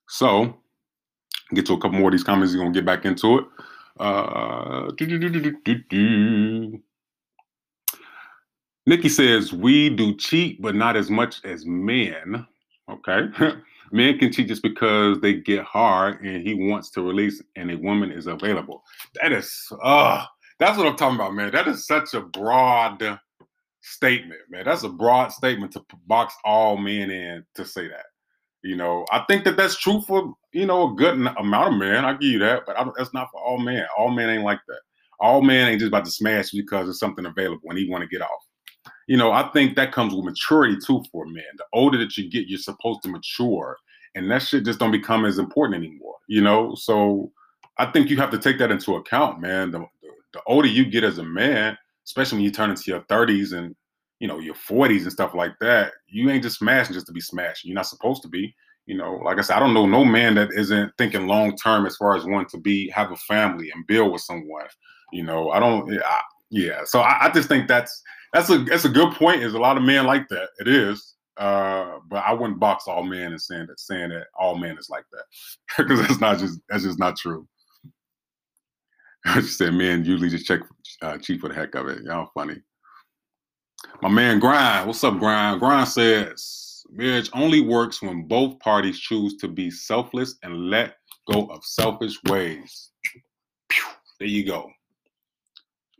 So 0.09 0.57
get 1.55 1.67
to 1.67 1.75
a 1.75 1.81
couple 1.81 1.99
more 1.99 2.09
of 2.09 2.13
these 2.13 2.25
comments. 2.25 2.53
He's 2.53 2.61
gonna 2.61 2.73
get 2.73 2.85
back 2.85 3.05
into 3.05 3.39
it. 3.39 3.45
Uh, 3.99 4.91
Nikki 8.87 9.09
says 9.09 9.53
we 9.53 9.91
do 9.91 10.15
cheat, 10.17 10.63
but 10.63 10.75
not 10.75 10.97
as 10.97 11.11
much 11.11 11.45
as 11.45 11.67
men. 11.67 12.47
Okay, 12.89 13.23
men 13.93 14.19
can 14.19 14.33
cheat 14.33 14.49
just 14.49 14.63
because 14.63 15.21
they 15.21 15.35
get 15.35 15.65
hard 15.65 16.23
and 16.25 16.47
he 16.47 16.55
wants 16.55 16.91
to 16.91 17.03
release, 17.03 17.43
and 17.57 17.71
a 17.71 17.77
woman 17.79 18.13
is 18.13 18.27
available. 18.27 18.85
That 19.21 19.33
is, 19.33 19.73
uh, 19.83 20.25
that's 20.59 20.79
what 20.79 20.87
I'm 20.87 20.97
talking 20.97 21.17
about, 21.17 21.35
man. 21.35 21.53
That 21.53 21.69
is 21.69 21.87
such 21.87 22.15
a 22.15 22.21
broad 22.21 23.19
statement, 23.83 24.41
man. 24.51 24.65
That's 24.65 24.83
a 24.83 24.89
broad 24.89 25.33
statement 25.33 25.73
to 25.73 25.85
box 26.07 26.35
all 26.45 26.77
men 26.77 27.11
in 27.11 27.45
to 27.55 27.65
say 27.65 27.89
that. 27.89 28.07
You 28.63 28.75
know, 28.75 29.07
I 29.13 29.25
think 29.29 29.45
that 29.45 29.57
that's 29.57 29.79
true 29.79 30.01
for 30.03 30.35
you 30.53 30.67
know 30.67 30.91
a 30.91 30.95
good 30.95 31.15
amount 31.15 31.75
of 31.75 31.79
men. 31.79 32.05
I 32.05 32.13
give 32.15 32.31
you 32.31 32.39
that, 32.41 32.63
but 32.67 32.77
that's 32.97 33.15
not 33.15 33.29
for 33.31 33.41
all 33.41 33.59
men. 33.59 33.85
All 33.97 34.11
men 34.11 34.29
ain't 34.29 34.45
like 34.45 34.61
that. 34.67 34.81
All 35.21 35.41
men 35.41 35.69
ain't 35.69 35.81
just 35.81 35.89
about 35.89 36.05
to 36.05 36.11
smash 36.11 36.51
because 36.51 36.87
there's 36.87 36.99
something 36.99 37.27
available 37.27 37.71
and 37.71 37.79
he 37.79 37.89
want 37.89 38.03
to 38.03 38.09
get 38.09 38.23
off. 38.23 38.43
You 39.07 39.17
know, 39.17 39.33
I 39.33 39.49
think 39.53 39.77
that 39.77 39.93
comes 39.93 40.15
with 40.15 40.25
maturity 40.25 40.77
too 40.85 41.05
for 41.13 41.27
men. 41.27 41.45
The 41.57 41.65
older 41.73 41.97
that 41.99 42.17
you 42.17 42.29
get, 42.29 42.49
you're 42.49 42.59
supposed 42.59 43.03
to 43.03 43.09
mature, 43.09 43.77
and 44.15 44.31
that 44.31 44.43
shit 44.43 44.65
just 44.65 44.81
don't 44.81 44.91
become 44.91 45.25
as 45.25 45.39
important 45.39 45.83
anymore. 45.83 46.17
You 46.29 46.41
know, 46.41 46.75
so 46.75 47.31
I 47.79 47.87
think 47.87 48.11
you 48.11 48.17
have 48.17 48.31
to 48.31 48.39
take 48.39 48.59
that 48.59 48.71
into 48.71 48.97
account, 48.97 49.41
man. 49.41 49.71
The, 49.71 49.87
the, 50.37 50.43
older 50.47 50.69
you 50.69 50.85
get 50.85 51.05
as 51.05 51.19
a 51.19 51.25
man, 51.25 51.77
especially 52.05 52.37
when 52.37 52.45
you 52.45 52.51
turn 52.51 52.71
into 52.71 52.91
your 52.91 53.01
30s 53.03 53.53
and 53.53 53.75
you 54.21 54.29
know 54.29 54.39
your 54.39 54.55
40s 54.55 55.03
and 55.03 55.13
stuff 55.13 55.35
like 55.35 55.53
that, 55.61 55.93
you 56.07 56.31
ain't 56.31 56.43
just 56.43 56.59
smashing 56.59 56.95
just 56.95 57.07
to 57.07 57.13
be 57.13 57.21
smashing. 57.21 57.69
You're 57.69 57.77
not 57.77 57.87
supposed 57.87 58.23
to 58.23 58.29
be. 58.29 58.55
You 58.87 58.97
know, 58.97 59.21
like 59.25 59.39
I 59.39 59.41
said, 59.41 59.57
I 59.57 59.61
don't 59.61 59.75
know 59.75 59.87
no 59.87 60.05
man 60.05 60.37
that 60.37 60.53
isn't 60.53 60.93
thinking 60.97 61.27
long 61.27 61.57
term 61.57 61.87
as 61.87 61.97
far 61.97 62.17
as 62.17 62.25
wanting 62.25 62.49
to 62.51 62.59
be 62.59 62.89
have 62.91 63.11
a 63.11 63.17
family 63.17 63.71
and 63.71 63.87
build 63.87 64.13
with 64.13 64.23
someone. 64.23 64.67
You 65.13 65.25
know, 65.25 65.51
I 65.51 65.59
don't. 65.59 65.93
I, 65.93 66.21
yeah, 66.51 66.83
so 66.85 67.01
I, 67.01 67.27
I, 67.27 67.31
just 67.31 67.49
think 67.49 67.67
that's 67.67 68.03
that's 68.33 68.49
a 68.51 68.59
that's 68.59 68.85
a 68.85 68.91
good 68.91 69.13
point. 69.15 69.43
Is 69.43 69.55
a 69.55 69.59
lot 69.59 69.77
of 69.77 69.83
men 69.83 70.07
like 70.07 70.29
that. 70.29 70.51
It 70.61 70.69
is. 70.69 71.15
Uh, 71.37 71.99
but 72.09 72.25
I 72.25 72.33
wouldn't 72.33 72.61
box 72.61 72.85
all 72.87 73.03
men 73.03 73.33
and 73.33 73.41
saying 73.41 73.67
that 73.67 73.79
saying 73.79 74.09
that 74.11 74.29
all 74.39 74.57
men 74.57 74.79
is 74.79 74.89
like 74.89 75.05
that 75.13 75.25
because 75.77 76.01
that's 76.01 76.21
not 76.21 76.39
just 76.39 76.61
that's 76.69 76.85
just 76.85 76.99
not 76.99 77.17
true. 77.17 77.47
I 79.29 79.41
just 79.41 79.59
said 79.59 79.75
men 79.75 80.05
usually 80.05 80.31
just 80.31 80.47
check 80.47 80.61
uh, 81.03 81.19
cheap 81.19 81.41
for 81.41 81.49
the 81.49 81.55
heck 81.55 81.75
of 81.75 81.89
it. 81.89 82.03
Y'all 82.05 82.31
funny. 82.33 82.57
My 84.01 84.09
man 84.09 84.39
Grind, 84.39 84.87
what's 84.87 85.03
up, 85.03 85.19
Grind? 85.19 85.59
Grind 85.59 85.89
says 85.89 86.85
marriage 86.93 87.29
only 87.35 87.61
works 87.61 88.01
when 88.01 88.29
both 88.29 88.59
parties 88.61 89.01
choose 89.01 89.37
to 89.39 89.49
be 89.49 89.71
selfless 89.71 90.37
and 90.45 90.71
let 90.71 90.97
go 91.33 91.47
of 91.47 91.65
selfish 91.65 92.17
ways. 92.29 92.91
There 94.21 94.29
you 94.29 94.47
go. 94.47 94.71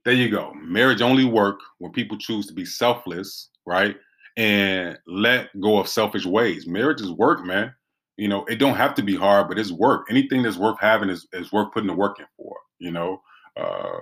There 0.05 0.15
you 0.15 0.31
go. 0.31 0.53
Marriage 0.55 1.03
only 1.03 1.25
work 1.25 1.59
when 1.79 1.91
people 1.91 2.17
choose 2.17 2.47
to 2.47 2.55
be 2.55 2.65
selfless, 2.65 3.51
right? 3.67 3.97
And 4.37 4.97
let 5.09 5.49
go 5.61 5.79
of 5.79 5.89
selfish 5.89 6.25
ways. 6.25 6.67
Marriage 6.67 7.01
is 7.01 7.11
work, 7.11 7.45
man. 7.45 7.75
You 8.17 8.29
know, 8.29 8.45
it 8.45 8.57
don't 8.57 8.77
have 8.77 8.95
to 8.95 9.03
be 9.03 9.17
hard, 9.17 9.49
but 9.49 9.59
it's 9.59 9.73
work. 9.73 10.07
Anything 10.09 10.43
that's 10.43 10.57
worth 10.57 10.79
having 10.81 11.11
is, 11.11 11.27
is 11.33 11.53
worth 11.53 11.73
putting 11.73 11.89
the 11.89 11.93
work 11.93 12.21
in 12.21 12.27
for. 12.37 12.57
You 12.79 12.93
know, 12.93 13.23
uh, 13.57 13.99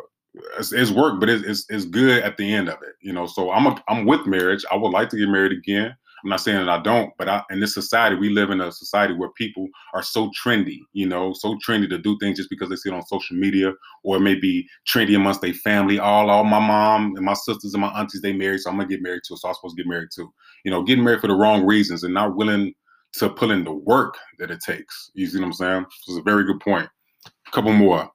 it's, 0.58 0.72
it's 0.72 0.90
work, 0.90 1.20
but 1.20 1.28
it's, 1.28 1.44
it's, 1.44 1.66
it's 1.68 1.84
good 1.84 2.22
at 2.22 2.37
the 2.37 2.52
end 2.52 2.68
of 2.68 2.82
it. 2.82 2.94
You 3.00 3.12
know, 3.12 3.26
so 3.26 3.50
I'm 3.50 3.66
a, 3.66 3.82
I'm 3.88 4.04
with 4.04 4.26
marriage. 4.26 4.64
I 4.70 4.76
would 4.76 4.90
like 4.90 5.08
to 5.10 5.16
get 5.16 5.28
married 5.28 5.52
again. 5.52 5.94
I'm 6.22 6.30
not 6.30 6.40
saying 6.40 6.56
that 6.56 6.70
I 6.70 6.80
don't, 6.80 7.12
but 7.18 7.28
I, 7.28 7.42
in 7.50 7.60
this 7.60 7.74
society, 7.74 8.16
we 8.16 8.30
live 8.30 8.48
in 8.48 8.62
a 8.62 8.72
society 8.72 9.12
where 9.12 9.28
people 9.30 9.68
are 9.92 10.02
so 10.02 10.30
trendy, 10.30 10.78
you 10.94 11.06
know, 11.06 11.34
so 11.34 11.54
trendy 11.56 11.87
to 11.90 11.98
do 11.98 12.16
things 12.18 12.38
just 12.38 12.48
because 12.48 12.70
they 12.70 12.76
see 12.76 12.88
it 12.88 12.94
on 12.94 13.04
social 13.04 13.37
media, 13.37 13.74
or 14.04 14.16
it 14.16 14.20
may 14.20 14.34
be 14.34 14.66
trendy 14.88 15.14
amongst 15.14 15.42
their 15.42 15.52
family. 15.52 15.98
All, 15.98 16.30
all 16.30 16.42
my 16.42 16.60
mom 16.60 17.14
and 17.16 17.26
my 17.26 17.34
sisters 17.34 17.74
and 17.74 17.82
my 17.82 17.88
aunties, 17.88 18.22
they 18.22 18.32
married, 18.32 18.60
so 18.60 18.70
I'm 18.70 18.76
gonna 18.76 18.88
get 18.88 19.02
married 19.02 19.20
too. 19.28 19.37
So 19.37 19.48
I'm 19.48 19.54
supposed 19.54 19.76
to 19.76 19.82
get 19.82 19.88
married 19.88 20.08
too. 20.14 20.32
You 20.64 20.70
know, 20.70 20.82
getting 20.82 21.04
married 21.04 21.20
for 21.20 21.26
the 21.26 21.34
wrong 21.34 21.66
reasons 21.66 22.04
and 22.04 22.14
not 22.14 22.37
willing 22.37 22.72
to 23.18 23.28
put 23.28 23.50
in 23.50 23.62
the 23.62 23.74
work 23.74 24.16
that 24.38 24.50
it 24.50 24.60
takes. 24.60 25.10
You 25.12 25.26
see 25.26 25.38
what 25.38 25.46
I'm 25.46 25.52
saying? 25.52 25.84
This 26.06 26.14
is 26.14 26.18
a 26.18 26.22
very 26.22 26.44
good 26.44 26.60
point. 26.60 26.88
A 27.26 27.50
couple 27.50 27.72
more. 27.74 28.10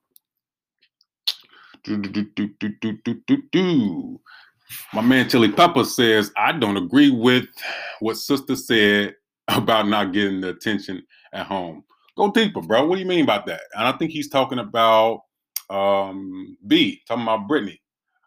My 4.94 5.02
man 5.02 5.30
Chili 5.30 5.52
Pepper 5.52 5.84
says, 5.84 6.32
I 6.38 6.52
don't 6.52 6.78
agree 6.78 7.10
with 7.10 7.46
what 8.00 8.18
sister 8.18 8.56
said 8.56 9.16
about 9.48 9.88
not 9.88 10.14
getting 10.14 10.42
the 10.42 10.50
attention 10.50 11.04
at 11.34 11.46
home. 11.48 11.84
Go 12.18 12.32
deeper, 12.32 12.62
bro. 12.62 12.86
What 12.86 12.96
do 12.96 13.02
you 13.02 13.08
mean 13.08 13.24
about 13.24 13.46
that? 13.48 13.62
And 13.74 13.88
I 13.88 13.94
think 13.94 14.12
he's 14.12 14.30
talking 14.30 14.60
about 14.60 15.22
um, 15.70 16.58
B, 16.68 17.02
talking 17.08 17.24
about 17.24 17.48
Brittany. 17.48 17.82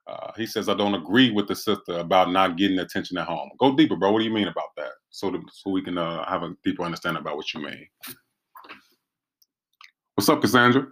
Uh, 0.07 0.33
he 0.37 0.47
says, 0.47 0.69
I 0.69 0.75
don't 0.75 0.95
agree 0.95 1.31
with 1.31 1.47
the 1.47 1.55
sister 1.55 1.99
about 1.99 2.33
not 2.33 2.57
getting 2.57 2.79
attention 2.79 3.19
at 3.19 3.27
home. 3.27 3.51
Go 3.59 3.77
deeper, 3.77 3.97
bro. 3.97 4.11
What 4.11 4.19
do 4.19 4.25
you 4.25 4.33
mean 4.33 4.49
about 4.49 4.75
that? 4.77 4.91
So, 5.11 5.31
to, 5.31 5.41
so 5.53 5.71
we 5.71 5.83
can 5.83 5.97
uh, 5.97 6.29
have 6.29 6.43
a 6.43 6.57
deeper 6.65 6.83
understanding 6.83 7.21
about 7.21 7.37
what 7.37 7.53
you 7.55 7.61
mean. 7.61 7.87
What's 10.15 10.29
up, 10.29 10.41
Cassandra? 10.41 10.87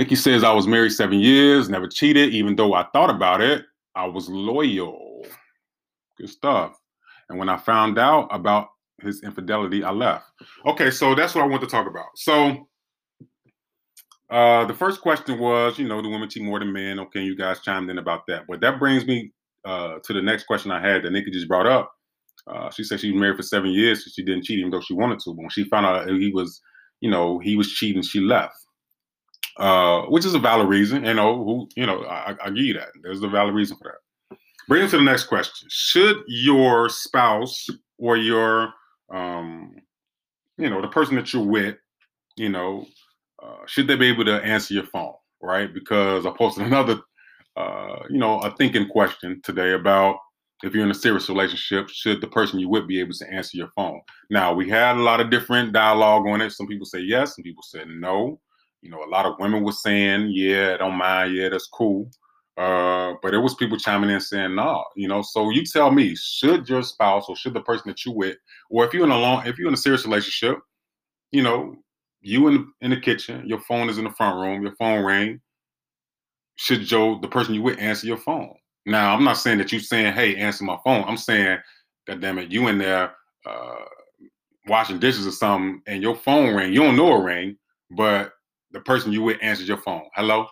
Nikki 0.00 0.16
says, 0.16 0.42
I 0.42 0.52
was 0.54 0.66
married 0.66 0.92
seven 0.92 1.20
years, 1.20 1.68
never 1.68 1.86
cheated, 1.86 2.32
even 2.32 2.56
though 2.56 2.72
I 2.72 2.86
thought 2.90 3.10
about 3.10 3.42
it. 3.42 3.66
I 3.94 4.06
was 4.06 4.30
loyal. 4.30 5.26
Good 6.16 6.30
stuff. 6.30 6.80
And 7.28 7.38
when 7.38 7.50
I 7.50 7.58
found 7.58 7.98
out 7.98 8.26
about 8.30 8.68
his 9.02 9.22
infidelity, 9.22 9.84
I 9.84 9.90
left. 9.90 10.24
Okay, 10.64 10.90
so 10.90 11.14
that's 11.14 11.34
what 11.34 11.44
I 11.44 11.46
want 11.48 11.60
to 11.60 11.68
talk 11.68 11.86
about. 11.86 12.06
So, 12.16 12.66
uh, 14.30 14.64
the 14.64 14.72
first 14.72 15.02
question 15.02 15.38
was, 15.38 15.78
you 15.78 15.86
know, 15.86 16.00
do 16.00 16.08
women 16.08 16.30
cheat 16.30 16.44
more 16.44 16.60
than 16.60 16.72
men? 16.72 16.98
Okay, 17.00 17.20
you 17.20 17.36
guys 17.36 17.60
chimed 17.60 17.90
in 17.90 17.98
about 17.98 18.22
that. 18.28 18.44
But 18.48 18.62
that 18.62 18.78
brings 18.78 19.04
me 19.04 19.30
uh, 19.66 19.96
to 20.02 20.14
the 20.14 20.22
next 20.22 20.44
question 20.44 20.70
I 20.70 20.80
had 20.80 21.02
that 21.02 21.10
Nikki 21.10 21.30
just 21.30 21.46
brought 21.46 21.66
up. 21.66 21.92
Uh, 22.46 22.70
she 22.70 22.84
said 22.84 23.00
she 23.00 23.12
was 23.12 23.20
married 23.20 23.36
for 23.36 23.42
seven 23.42 23.68
years, 23.68 24.02
so 24.02 24.10
she 24.14 24.24
didn't 24.24 24.44
cheat 24.44 24.60
even 24.60 24.70
though 24.70 24.80
she 24.80 24.94
wanted 24.94 25.18
to. 25.18 25.34
But 25.34 25.42
when 25.42 25.50
she 25.50 25.64
found 25.64 25.84
out 25.84 26.08
he 26.08 26.32
was, 26.32 26.58
you 27.02 27.10
know, 27.10 27.38
he 27.38 27.54
was 27.54 27.70
cheating, 27.70 28.00
she 28.00 28.20
left. 28.20 28.54
Uh, 29.60 30.06
which 30.06 30.24
is 30.24 30.32
a 30.32 30.38
valid 30.38 30.66
reason. 30.68 31.04
You 31.04 31.12
know, 31.12 31.44
who, 31.44 31.68
you 31.76 31.84
know, 31.84 32.02
I, 32.04 32.34
I 32.42 32.48
give 32.48 32.64
you 32.64 32.72
that. 32.74 32.88
There's 33.02 33.22
a 33.22 33.28
valid 33.28 33.54
reason 33.54 33.76
for 33.76 33.92
that. 33.92 34.38
Bring 34.68 34.82
us 34.82 34.92
to 34.92 34.96
the 34.96 35.02
next 35.02 35.24
question. 35.24 35.68
Should 35.70 36.22
your 36.26 36.88
spouse 36.88 37.68
or 37.98 38.16
your, 38.16 38.72
um, 39.12 39.76
you 40.56 40.70
know, 40.70 40.80
the 40.80 40.88
person 40.88 41.14
that 41.16 41.34
you're 41.34 41.44
with, 41.44 41.76
you 42.36 42.48
know, 42.48 42.86
uh, 43.42 43.58
should 43.66 43.86
they 43.86 43.96
be 43.96 44.06
able 44.06 44.24
to 44.24 44.42
answer 44.42 44.72
your 44.72 44.86
phone, 44.86 45.12
right? 45.42 45.74
Because 45.74 46.24
I 46.24 46.30
posted 46.30 46.66
another, 46.66 46.98
uh, 47.54 47.98
you 48.08 48.18
know, 48.18 48.38
a 48.38 48.56
thinking 48.56 48.88
question 48.88 49.42
today 49.44 49.72
about 49.72 50.16
if 50.62 50.74
you're 50.74 50.84
in 50.84 50.90
a 50.90 50.94
serious 50.94 51.28
relationship, 51.28 51.90
should 51.90 52.22
the 52.22 52.28
person 52.28 52.60
you 52.60 52.70
would 52.70 52.86
be 52.88 52.98
able 53.00 53.12
to 53.12 53.30
answer 53.30 53.58
your 53.58 53.72
phone? 53.76 54.00
Now, 54.30 54.54
we 54.54 54.70
had 54.70 54.96
a 54.96 55.02
lot 55.02 55.20
of 55.20 55.28
different 55.28 55.74
dialogue 55.74 56.26
on 56.26 56.40
it. 56.40 56.52
Some 56.52 56.66
people 56.66 56.86
say 56.86 57.00
yes, 57.00 57.36
some 57.36 57.42
people 57.42 57.62
said 57.62 57.88
no. 57.88 58.40
You 58.82 58.90
know, 58.90 59.04
a 59.04 59.10
lot 59.10 59.26
of 59.26 59.38
women 59.38 59.62
were 59.62 59.72
saying, 59.72 60.30
yeah, 60.32 60.76
don't 60.76 60.94
mind, 60.96 61.34
yeah, 61.34 61.48
that's 61.48 61.66
cool. 61.66 62.10
Uh, 62.56 63.14
but 63.22 63.30
there 63.30 63.40
was 63.40 63.54
people 63.54 63.76
chiming 63.76 64.10
in 64.10 64.20
saying, 64.20 64.54
no, 64.54 64.64
nah, 64.64 64.84
you 64.96 65.08
know, 65.08 65.22
so 65.22 65.50
you 65.50 65.64
tell 65.64 65.90
me, 65.90 66.14
should 66.16 66.68
your 66.68 66.82
spouse 66.82 67.26
or 67.28 67.36
should 67.36 67.54
the 67.54 67.60
person 67.60 67.88
that 67.88 68.04
you 68.04 68.12
with, 68.12 68.36
or 68.70 68.84
if 68.84 68.92
you're 68.92 69.04
in 69.04 69.10
a 69.10 69.18
long, 69.18 69.46
if 69.46 69.58
you're 69.58 69.68
in 69.68 69.74
a 69.74 69.78
serious 69.78 70.04
relationship, 70.04 70.58
you 71.30 71.42
know, 71.42 71.74
you 72.20 72.48
in 72.48 72.54
the, 72.54 72.66
in 72.82 72.90
the 72.90 73.00
kitchen, 73.00 73.46
your 73.46 73.60
phone 73.60 73.88
is 73.88 73.98
in 73.98 74.04
the 74.04 74.10
front 74.10 74.36
room, 74.38 74.62
your 74.62 74.74
phone 74.76 75.04
ring. 75.04 75.40
Should 76.56 76.82
Joe, 76.82 77.18
the 77.20 77.28
person 77.28 77.54
you 77.54 77.62
with, 77.62 77.78
answer 77.78 78.06
your 78.06 78.18
phone? 78.18 78.54
Now, 78.84 79.14
I'm 79.14 79.24
not 79.24 79.38
saying 79.38 79.58
that 79.58 79.72
you're 79.72 79.80
saying, 79.80 80.12
"Hey, 80.12 80.36
answer 80.36 80.64
my 80.64 80.78
phone." 80.84 81.04
I'm 81.04 81.16
saying, 81.16 81.58
"God 82.06 82.20
damn 82.20 82.38
it, 82.38 82.50
you 82.50 82.68
in 82.68 82.76
there 82.76 83.14
uh, 83.46 83.84
washing 84.66 84.98
dishes 84.98 85.26
or 85.26 85.30
something, 85.30 85.82
and 85.86 86.02
your 86.02 86.16
phone 86.16 86.54
ring. 86.54 86.72
You 86.72 86.82
don't 86.82 86.96
know 86.96 87.12
a 87.12 87.22
ring, 87.22 87.56
but 87.90 88.32
the 88.72 88.80
person 88.80 89.12
you 89.12 89.22
with 89.22 89.38
answers 89.42 89.68
your 89.68 89.78
phone. 89.78 90.02
Hello, 90.14 90.46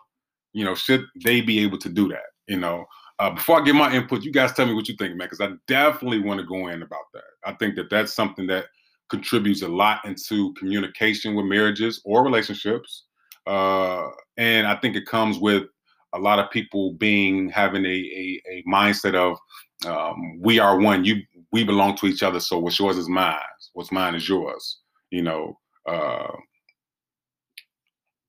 you 0.53 0.65
know, 0.65 0.75
should 0.75 1.05
they 1.25 1.41
be 1.41 1.61
able 1.61 1.79
to 1.79 1.89
do 1.89 2.09
that? 2.09 2.25
You 2.47 2.59
know, 2.59 2.85
uh, 3.19 3.31
before 3.31 3.61
I 3.61 3.65
get 3.65 3.75
my 3.75 3.93
input, 3.95 4.23
you 4.23 4.33
guys 4.33 4.53
tell 4.53 4.67
me 4.67 4.75
what 4.75 4.89
you 4.89 4.97
think, 4.97 5.17
man, 5.17 5.29
because 5.29 5.41
I 5.41 5.53
definitely 5.67 6.21
want 6.21 6.41
to 6.41 6.47
go 6.47 6.69
in 6.69 6.83
about 6.83 7.05
that. 7.15 7.23
I 7.45 7.53
think 7.55 7.77
that 7.77 7.91
that's 7.91 8.15
something 8.15 8.47
that 8.49 8.67
contributes 9.11 9.63
a 9.63 9.69
lot 9.69 10.05
into 10.05 10.53
communication 10.55 11.35
with 11.35 11.47
marriages 11.47 12.01
or 12.05 12.25
relationships. 12.25 13.05
Uh, 13.47 14.09
and 14.37 14.67
I 14.67 14.77
think 14.77 14.97
it 14.97 15.07
comes 15.07 15.39
with 15.39 15.65
a 16.15 16.19
lot 16.19 16.39
of 16.39 16.51
people 16.51 16.95
being 16.95 17.49
having 17.51 17.85
a, 17.85 17.89
a, 17.89 18.43
a 18.51 18.65
mindset 18.71 19.15
of 19.15 19.39
um, 19.87 20.41
we 20.41 20.59
are 20.59 20.79
one. 20.79 21.05
You 21.05 21.23
we 21.53 21.65
belong 21.65 21.97
to 21.97 22.07
each 22.07 22.23
other. 22.23 22.41
So 22.41 22.59
what's 22.59 22.79
yours 22.79 22.99
is 22.99 23.09
mine. 23.09 23.39
What's 23.73 23.93
mine 23.93 24.15
is 24.15 24.29
yours. 24.29 24.81
You 25.11 25.23
know. 25.23 25.59
Uh, 25.87 26.29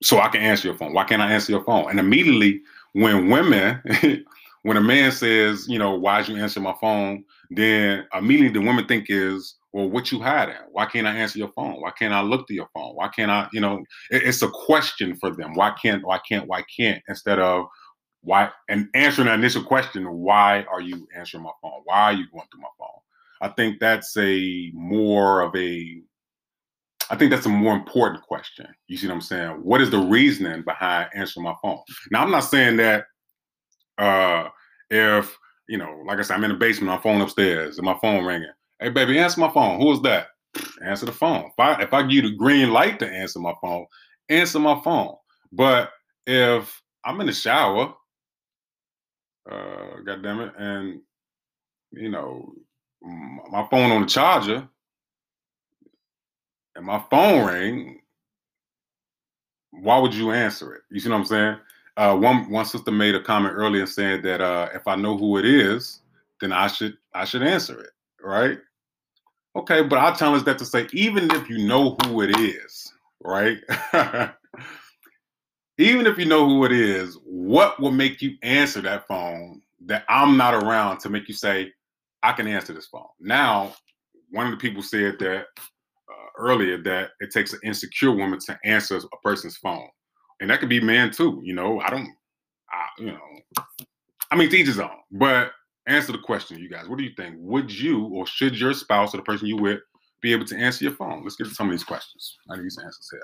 so 0.01 0.19
I 0.19 0.29
can 0.29 0.41
answer 0.41 0.67
your 0.67 0.77
phone. 0.77 0.93
Why 0.93 1.03
can't 1.03 1.21
I 1.21 1.31
answer 1.31 1.51
your 1.51 1.63
phone? 1.63 1.89
And 1.89 1.99
immediately 1.99 2.61
when 2.93 3.29
women, 3.29 3.81
when 4.63 4.77
a 4.77 4.81
man 4.81 5.11
says, 5.11 5.67
you 5.67 5.79
know, 5.79 5.95
why'd 5.95 6.27
you 6.27 6.37
answer 6.37 6.59
my 6.59 6.75
phone? 6.79 7.23
Then 7.51 8.05
immediately 8.13 8.59
the 8.59 8.65
women 8.65 8.85
think 8.85 9.07
is, 9.09 9.55
well, 9.73 9.89
what 9.89 10.11
you 10.11 10.19
hiding? 10.19 10.55
Why 10.71 10.85
can't 10.85 11.07
I 11.07 11.15
answer 11.15 11.37
your 11.37 11.51
phone? 11.51 11.81
Why 11.81 11.91
can't 11.91 12.13
I 12.13 12.21
look 12.21 12.47
to 12.47 12.53
your 12.53 12.69
phone? 12.73 12.95
Why 12.95 13.07
can't 13.09 13.29
I, 13.29 13.47
you 13.53 13.61
know, 13.61 13.83
it, 14.09 14.23
it's 14.23 14.41
a 14.41 14.49
question 14.49 15.15
for 15.15 15.31
them. 15.35 15.53
Why 15.53 15.73
can't, 15.81 16.05
why 16.05 16.19
can't, 16.27 16.47
why 16.47 16.63
can't, 16.75 17.01
instead 17.07 17.39
of 17.39 17.65
why, 18.21 18.49
and 18.67 18.87
answering 18.95 19.27
the 19.27 19.33
initial 19.33 19.63
question, 19.63 20.09
why 20.11 20.65
are 20.71 20.81
you 20.81 21.07
answering 21.15 21.43
my 21.43 21.51
phone? 21.61 21.81
Why 21.83 22.01
are 22.01 22.13
you 22.13 22.25
going 22.31 22.47
through 22.51 22.61
my 22.61 22.69
phone? 22.77 22.87
I 23.41 23.49
think 23.49 23.79
that's 23.79 24.17
a 24.17 24.71
more 24.73 25.41
of 25.41 25.55
a, 25.55 26.01
I 27.09 27.15
think 27.15 27.31
that's 27.31 27.45
a 27.45 27.49
more 27.49 27.73
important 27.73 28.23
question. 28.23 28.67
You 28.87 28.97
see 28.97 29.07
what 29.07 29.15
I'm 29.15 29.21
saying? 29.21 29.51
What 29.63 29.81
is 29.81 29.89
the 29.89 29.97
reasoning 29.99 30.63
behind 30.63 31.09
answering 31.15 31.43
my 31.43 31.55
phone? 31.61 31.79
Now, 32.11 32.23
I'm 32.23 32.31
not 32.31 32.41
saying 32.41 32.77
that 32.77 33.05
uh, 33.97 34.49
If 34.89 35.37
you 35.67 35.77
know, 35.77 36.01
like 36.07 36.19
I 36.19 36.23
said, 36.23 36.35
I'm 36.35 36.43
in 36.43 36.51
the 36.51 36.57
basement, 36.57 36.91
my 36.91 37.01
phone 37.01 37.21
upstairs, 37.21 37.77
and 37.77 37.85
my 37.85 37.97
phone 38.01 38.25
ringing. 38.25 38.49
Hey, 38.79 38.89
baby, 38.89 39.19
answer 39.19 39.39
my 39.41 39.51
phone. 39.51 39.79
Who 39.79 39.91
is 39.91 40.01
that? 40.01 40.27
Answer 40.83 41.05
the 41.05 41.11
phone. 41.11 41.45
If 41.45 41.59
I 41.59 41.81
if 41.81 41.93
I 41.93 42.01
give 42.01 42.11
you 42.11 42.21
the 42.23 42.35
green 42.35 42.71
light 42.71 42.99
to 42.99 43.09
answer 43.09 43.39
my 43.39 43.53
phone, 43.61 43.85
answer 44.29 44.59
my 44.59 44.79
phone. 44.81 45.15
But 45.51 45.91
if 46.25 46.81
I'm 47.05 47.19
in 47.21 47.27
the 47.27 47.33
shower, 47.33 47.93
uh, 49.51 50.01
God 50.05 50.23
damn 50.23 50.39
it, 50.41 50.53
and 50.57 51.01
you 51.91 52.09
know, 52.09 52.53
my 53.01 53.67
phone 53.69 53.91
on 53.91 54.01
the 54.01 54.07
charger, 54.07 54.67
and 56.79 56.87
my 56.87 57.03
phone 57.11 57.45
ring, 57.45 57.99
why 59.71 59.99
would 59.99 60.13
you 60.13 60.31
answer 60.31 60.73
it? 60.73 60.83
You 60.89 61.01
see 61.01 61.09
what 61.09 61.17
I'm 61.17 61.25
saying? 61.25 61.57
Uh, 61.97 62.15
one 62.15 62.49
one 62.49 62.63
sister 62.63 62.89
made 62.89 63.15
a 63.15 63.21
comment 63.21 63.53
earlier 63.53 63.85
said 63.85 64.23
that 64.23 64.39
uh, 64.39 64.69
if 64.73 64.87
I 64.87 64.95
know 64.95 65.17
who 65.17 65.37
it 65.37 65.45
is, 65.45 65.99
then 66.39 66.53
I 66.53 66.67
should 66.67 66.97
I 67.13 67.25
should 67.25 67.43
answer 67.43 67.81
it, 67.81 67.89
right? 68.23 68.59
Okay, 69.57 69.83
but 69.83 69.99
I 69.99 70.13
challenge 70.13 70.45
that 70.45 70.57
to 70.59 70.65
say 70.65 70.87
even 70.93 71.29
if 71.31 71.49
you 71.49 71.67
know 71.67 71.97
who 72.05 72.21
it 72.21 72.39
is, 72.39 72.93
right? 73.21 73.57
even 75.77 76.07
if 76.07 76.17
you 76.17 76.25
know 76.25 76.47
who 76.47 76.63
it 76.63 76.71
is, 76.71 77.17
what 77.25 77.77
will 77.81 77.91
make 77.91 78.21
you 78.21 78.37
answer 78.41 78.79
that 78.81 79.05
phone 79.05 79.61
that 79.85 80.05
I'm 80.07 80.37
not 80.37 80.53
around 80.53 80.99
to 80.99 81.09
make 81.09 81.27
you 81.27 81.33
say, 81.33 81.73
I 82.23 82.31
can 82.31 82.47
answer 82.47 82.71
this 82.71 82.87
phone? 82.87 83.09
Now, 83.19 83.75
one 84.31 84.45
of 84.45 84.51
the 84.51 84.57
people 84.57 84.81
said 84.81 85.19
that 85.19 85.47
earlier 86.39 86.81
that 86.83 87.11
it 87.19 87.31
takes 87.31 87.53
an 87.53 87.59
insecure 87.63 88.11
woman 88.11 88.39
to 88.39 88.57
answer 88.63 88.97
a 88.97 89.17
person's 89.23 89.57
phone. 89.57 89.87
And 90.39 90.49
that 90.49 90.59
could 90.59 90.69
be 90.69 90.79
man 90.79 91.11
too. 91.11 91.41
You 91.43 91.53
know, 91.53 91.79
I 91.81 91.89
don't, 91.89 92.09
I, 92.71 92.85
you 92.97 93.07
know, 93.07 93.19
I 94.31 94.35
mean, 94.35 94.49
teach 94.49 94.67
his 94.67 94.79
own. 94.79 94.89
But 95.11 95.51
answer 95.87 96.11
the 96.11 96.19
question, 96.19 96.59
you 96.59 96.69
guys. 96.69 96.87
What 96.87 96.97
do 96.97 97.03
you 97.03 97.11
think? 97.15 97.35
Would 97.39 97.71
you 97.71 98.05
or 98.05 98.25
should 98.25 98.57
your 98.57 98.73
spouse 98.73 99.13
or 99.13 99.17
the 99.17 99.23
person 99.23 99.47
you 99.47 99.57
with 99.57 99.79
be 100.21 100.31
able 100.31 100.45
to 100.45 100.55
answer 100.55 100.85
your 100.85 100.93
phone? 100.93 101.23
Let's 101.23 101.35
get 101.35 101.47
to 101.47 101.53
some 101.53 101.67
of 101.67 101.71
these 101.71 101.83
questions. 101.83 102.37
I 102.49 102.55
need 102.55 102.65
these 102.65 102.77
answers 102.77 103.11
here. 103.11 103.21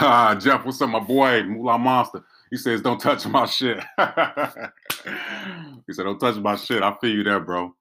Ah, 0.00 0.34
Jeff, 0.34 0.64
what's 0.64 0.80
up, 0.80 0.90
my 0.90 1.00
boy? 1.00 1.42
Moolah 1.44 1.78
Monster. 1.78 2.22
He 2.50 2.56
says, 2.56 2.80
don't 2.80 3.00
touch 3.00 3.26
my 3.26 3.46
shit. 3.46 3.78
he 3.98 5.92
said, 5.92 6.04
don't 6.04 6.18
touch 6.18 6.36
my 6.36 6.56
shit. 6.56 6.82
I 6.82 6.94
feel 7.00 7.10
you 7.10 7.24
there, 7.24 7.40
bro. 7.40 7.74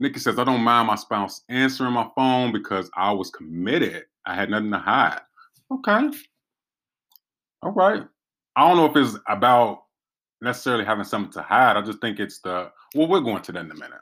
Nikki 0.00 0.18
says, 0.18 0.38
I 0.38 0.44
don't 0.44 0.62
mind 0.62 0.86
my 0.86 0.96
spouse 0.96 1.42
answering 1.50 1.92
my 1.92 2.08
phone 2.16 2.52
because 2.52 2.90
I 2.96 3.12
was 3.12 3.30
committed. 3.30 4.04
I 4.24 4.34
had 4.34 4.48
nothing 4.48 4.70
to 4.70 4.78
hide. 4.78 5.20
Okay. 5.70 6.08
All 7.62 7.72
right. 7.72 8.02
I 8.56 8.66
don't 8.66 8.78
know 8.78 8.86
if 8.86 8.96
it's 8.96 9.18
about 9.28 9.84
necessarily 10.40 10.86
having 10.86 11.04
something 11.04 11.32
to 11.32 11.42
hide. 11.42 11.76
I 11.76 11.82
just 11.82 12.00
think 12.00 12.18
it's 12.18 12.40
the, 12.40 12.72
well, 12.94 13.08
we're 13.08 13.20
going 13.20 13.42
to 13.42 13.52
that 13.52 13.66
in 13.66 13.70
a 13.70 13.74
minute. 13.74 14.00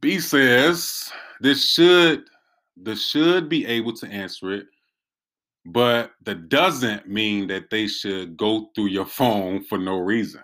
B 0.00 0.20
says, 0.20 1.10
this 1.40 1.72
should, 1.72 2.24
this 2.76 3.08
should 3.08 3.48
be 3.48 3.66
able 3.66 3.94
to 3.94 4.06
answer 4.08 4.52
it, 4.52 4.66
but 5.64 6.12
that 6.22 6.50
doesn't 6.50 7.08
mean 7.08 7.46
that 7.48 7.70
they 7.70 7.86
should 7.86 8.36
go 8.36 8.70
through 8.74 8.86
your 8.88 9.06
phone 9.06 9.64
for 9.64 9.78
no 9.78 9.96
reason. 9.96 10.42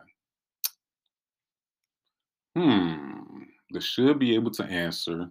Hmm, 2.56 3.42
they 3.72 3.80
should 3.80 4.18
be 4.18 4.34
able 4.34 4.50
to 4.52 4.64
answer, 4.64 5.30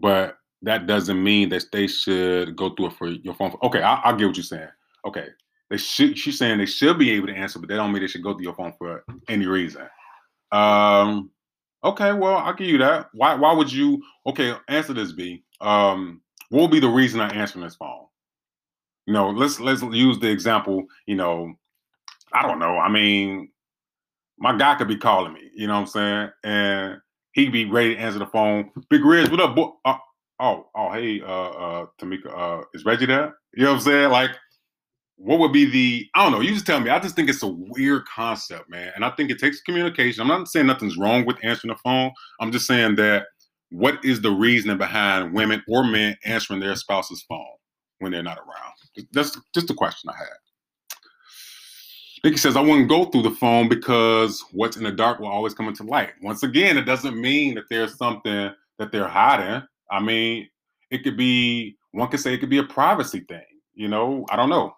but 0.00 0.36
that 0.62 0.86
doesn't 0.86 1.22
mean 1.22 1.48
that 1.50 1.64
they 1.72 1.86
should 1.86 2.56
go 2.56 2.70
through 2.70 2.86
it 2.86 2.92
for 2.94 3.08
your 3.08 3.34
phone. 3.34 3.54
Okay, 3.62 3.82
I, 3.82 4.10
will 4.10 4.18
get 4.18 4.26
what 4.28 4.36
you're 4.36 4.44
saying. 4.44 4.68
Okay, 5.04 5.28
they 5.70 5.76
should. 5.76 6.16
She's 6.16 6.38
saying 6.38 6.58
they 6.58 6.66
should 6.66 6.98
be 6.98 7.10
able 7.10 7.26
to 7.28 7.34
answer, 7.34 7.58
but 7.58 7.68
that 7.68 7.76
don't 7.76 7.92
mean 7.92 8.02
they 8.02 8.08
should 8.08 8.22
go 8.22 8.34
through 8.34 8.44
your 8.44 8.54
phone 8.54 8.72
for 8.78 9.04
any 9.28 9.46
reason. 9.46 9.88
Um. 10.52 11.30
Okay, 11.84 12.12
well, 12.12 12.36
I'll 12.36 12.54
give 12.54 12.68
you 12.68 12.78
that. 12.78 13.08
Why? 13.12 13.34
Why 13.34 13.52
would 13.52 13.72
you? 13.72 14.00
Okay, 14.26 14.54
answer 14.68 14.92
this, 14.92 15.12
B. 15.12 15.42
Um, 15.60 16.20
what 16.50 16.60
will 16.60 16.68
be 16.68 16.80
the 16.80 16.88
reason 16.88 17.20
I 17.20 17.30
answer 17.30 17.60
this 17.60 17.74
phone? 17.74 18.06
You 19.06 19.14
know, 19.14 19.30
let's 19.30 19.58
let's 19.58 19.82
use 19.82 20.18
the 20.20 20.30
example. 20.30 20.84
You 21.06 21.16
know, 21.16 21.54
I 22.32 22.46
don't 22.46 22.60
know. 22.60 22.78
I 22.78 22.88
mean, 22.88 23.48
my 24.42 24.56
guy 24.56 24.74
could 24.74 24.88
be 24.88 24.96
calling 24.96 25.32
me, 25.32 25.50
you 25.54 25.68
know 25.68 25.74
what 25.74 25.80
I'm 25.80 25.86
saying? 25.86 26.30
And 26.42 27.00
he'd 27.32 27.52
be 27.52 27.64
ready 27.64 27.94
to 27.94 28.00
answer 28.00 28.18
the 28.18 28.26
phone. 28.26 28.72
Big 28.90 29.04
Riz, 29.04 29.30
what 29.30 29.40
up, 29.40 29.54
boy? 29.54 29.70
Uh, 29.84 29.96
oh, 30.40 30.66
oh, 30.74 30.92
hey, 30.92 31.20
uh, 31.20 31.24
uh, 31.24 31.86
Tamika, 32.00 32.26
uh, 32.36 32.64
is 32.74 32.84
Reggie 32.84 33.06
there? 33.06 33.36
You 33.54 33.62
know 33.62 33.70
what 33.70 33.76
I'm 33.76 33.82
saying? 33.82 34.10
Like, 34.10 34.32
what 35.14 35.38
would 35.38 35.52
be 35.52 35.70
the, 35.70 36.08
I 36.16 36.24
don't 36.24 36.32
know, 36.32 36.40
you 36.40 36.52
just 36.52 36.66
tell 36.66 36.80
me. 36.80 36.90
I 36.90 36.98
just 36.98 37.14
think 37.14 37.30
it's 37.30 37.44
a 37.44 37.46
weird 37.46 38.04
concept, 38.06 38.68
man. 38.68 38.90
And 38.96 39.04
I 39.04 39.10
think 39.10 39.30
it 39.30 39.38
takes 39.38 39.60
communication. 39.60 40.22
I'm 40.22 40.26
not 40.26 40.48
saying 40.48 40.66
nothing's 40.66 40.98
wrong 40.98 41.24
with 41.24 41.36
answering 41.44 41.72
the 41.72 41.78
phone. 41.78 42.10
I'm 42.40 42.50
just 42.50 42.66
saying 42.66 42.96
that 42.96 43.26
what 43.70 44.04
is 44.04 44.22
the 44.22 44.32
reasoning 44.32 44.76
behind 44.76 45.32
women 45.32 45.62
or 45.68 45.84
men 45.84 46.16
answering 46.24 46.58
their 46.58 46.74
spouse's 46.74 47.24
phone 47.28 47.46
when 48.00 48.10
they're 48.10 48.24
not 48.24 48.38
around? 48.38 49.06
That's 49.12 49.38
just 49.54 49.68
the 49.68 49.74
question 49.74 50.10
I 50.10 50.16
had. 50.18 50.41
Nikki 52.24 52.36
says, 52.36 52.56
I 52.56 52.60
wouldn't 52.60 52.88
go 52.88 53.06
through 53.06 53.22
the 53.22 53.32
phone 53.32 53.68
because 53.68 54.44
what's 54.52 54.76
in 54.76 54.84
the 54.84 54.92
dark 54.92 55.18
will 55.18 55.28
always 55.28 55.54
come 55.54 55.68
into 55.68 55.82
light. 55.82 56.10
Once 56.22 56.42
again, 56.42 56.78
it 56.78 56.82
doesn't 56.82 57.20
mean 57.20 57.54
that 57.56 57.68
there's 57.68 57.96
something 57.96 58.50
that 58.78 58.92
they're 58.92 59.08
hiding. 59.08 59.66
I 59.90 60.00
mean, 60.00 60.48
it 60.90 61.02
could 61.02 61.16
be, 61.16 61.76
one 61.90 62.08
could 62.08 62.20
say 62.20 62.32
it 62.32 62.38
could 62.38 62.50
be 62.50 62.58
a 62.58 62.64
privacy 62.64 63.20
thing. 63.20 63.42
You 63.74 63.88
know, 63.88 64.24
I 64.30 64.36
don't 64.36 64.50
know. 64.50 64.76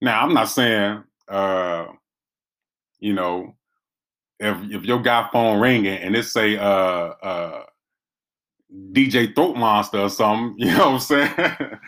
Now, 0.00 0.22
I'm 0.22 0.34
not 0.34 0.48
saying, 0.48 1.04
uh, 1.28 1.86
you 2.98 3.12
know, 3.12 3.54
if 4.40 4.56
if 4.70 4.84
your 4.84 5.00
guy 5.00 5.28
phone 5.32 5.60
ringing 5.60 5.98
and 5.98 6.16
it 6.16 6.24
say 6.24 6.56
uh 6.56 6.62
uh 6.62 7.62
DJ 8.92 9.34
Throat 9.34 9.56
Monster 9.56 10.00
or 10.00 10.08
something, 10.08 10.54
you 10.66 10.72
know 10.72 10.92
what 10.92 10.94
I'm 10.94 11.00
saying? 11.00 11.78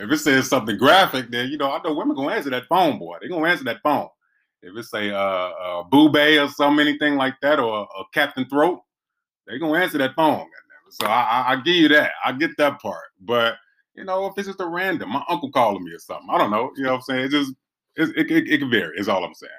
If 0.00 0.10
it 0.10 0.18
says 0.18 0.48
something 0.48 0.76
graphic, 0.76 1.30
then 1.30 1.48
you 1.50 1.58
know 1.58 1.70
I 1.70 1.80
know 1.82 1.94
women 1.94 2.16
gonna 2.16 2.34
answer 2.34 2.50
that 2.50 2.66
phone, 2.68 2.98
boy. 2.98 3.18
They 3.20 3.28
gonna 3.28 3.48
answer 3.48 3.64
that 3.64 3.82
phone. 3.82 4.08
If 4.62 4.76
it 4.76 4.84
say 4.84 5.10
uh, 5.10 5.16
uh 5.16 5.84
Boobay 5.84 6.44
or 6.44 6.50
something, 6.50 6.86
anything 6.86 7.16
like 7.16 7.34
that, 7.42 7.58
or, 7.58 7.88
or 7.96 8.04
Captain 8.12 8.46
Throat, 8.48 8.80
they 9.46 9.58
gonna 9.58 9.78
answer 9.78 9.98
that 9.98 10.14
phone. 10.14 10.46
So 10.90 11.06
I, 11.06 11.22
I, 11.22 11.52
I 11.52 11.56
give 11.56 11.76
you 11.76 11.88
that. 11.88 12.12
I 12.24 12.32
get 12.32 12.56
that 12.58 12.80
part. 12.80 13.04
But 13.20 13.54
you 13.94 14.04
know, 14.04 14.26
if 14.26 14.34
it's 14.36 14.48
just 14.48 14.60
a 14.60 14.66
random, 14.66 15.10
my 15.10 15.22
uncle 15.28 15.50
calling 15.50 15.84
me 15.84 15.92
or 15.92 15.98
something, 15.98 16.28
I 16.30 16.38
don't 16.38 16.50
know. 16.50 16.72
You 16.76 16.84
know 16.84 16.90
what 16.90 16.96
I'm 16.96 17.02
saying? 17.02 17.24
It 17.26 17.30
just 17.30 17.52
it, 17.96 18.08
it, 18.16 18.30
it, 18.30 18.48
it 18.48 18.58
can 18.58 18.70
vary. 18.70 18.98
Is 18.98 19.08
all 19.08 19.24
I'm 19.24 19.34
saying. 19.34 19.52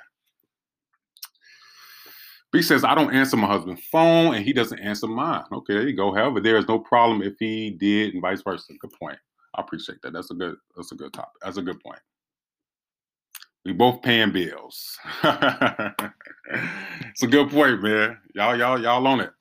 B 2.51 2.61
says, 2.61 2.83
I 2.83 2.95
don't 2.95 3.13
answer 3.13 3.37
my 3.37 3.47
husband's 3.47 3.83
phone 3.85 4.35
and 4.35 4.43
he 4.43 4.51
doesn't 4.51 4.79
answer 4.79 5.07
mine. 5.07 5.45
Okay, 5.53 5.73
there 5.73 5.87
you 5.87 5.95
go. 5.95 6.13
However, 6.13 6.41
there 6.41 6.57
is 6.57 6.67
no 6.67 6.79
problem 6.79 7.21
if 7.21 7.35
he 7.39 7.69
did 7.69 8.13
and 8.13 8.21
vice 8.21 8.41
versa. 8.41 8.73
Good 8.77 8.91
point. 8.91 9.17
I 9.56 9.62
appreciate 9.62 10.02
that. 10.02 10.14
That's 10.14 10.32
a 10.32 10.34
good, 10.34 10.56
that's 10.76 10.91
a 10.91 10.95
good 10.95 11.14
topic. 11.14 11.34
That's 11.41 11.58
a 11.58 11.62
good 11.62 11.80
point. 11.82 11.99
We 13.66 13.74
both 13.74 14.02
paying 14.02 14.32
bills. 14.32 14.97
it's 15.24 17.22
a 17.22 17.28
good 17.28 17.52
point, 17.52 17.84
man. 17.84 18.18
Y'all, 18.34 18.58
y'all, 18.58 18.82
y'all 18.82 19.06
on 19.06 19.20
it. 19.20 19.32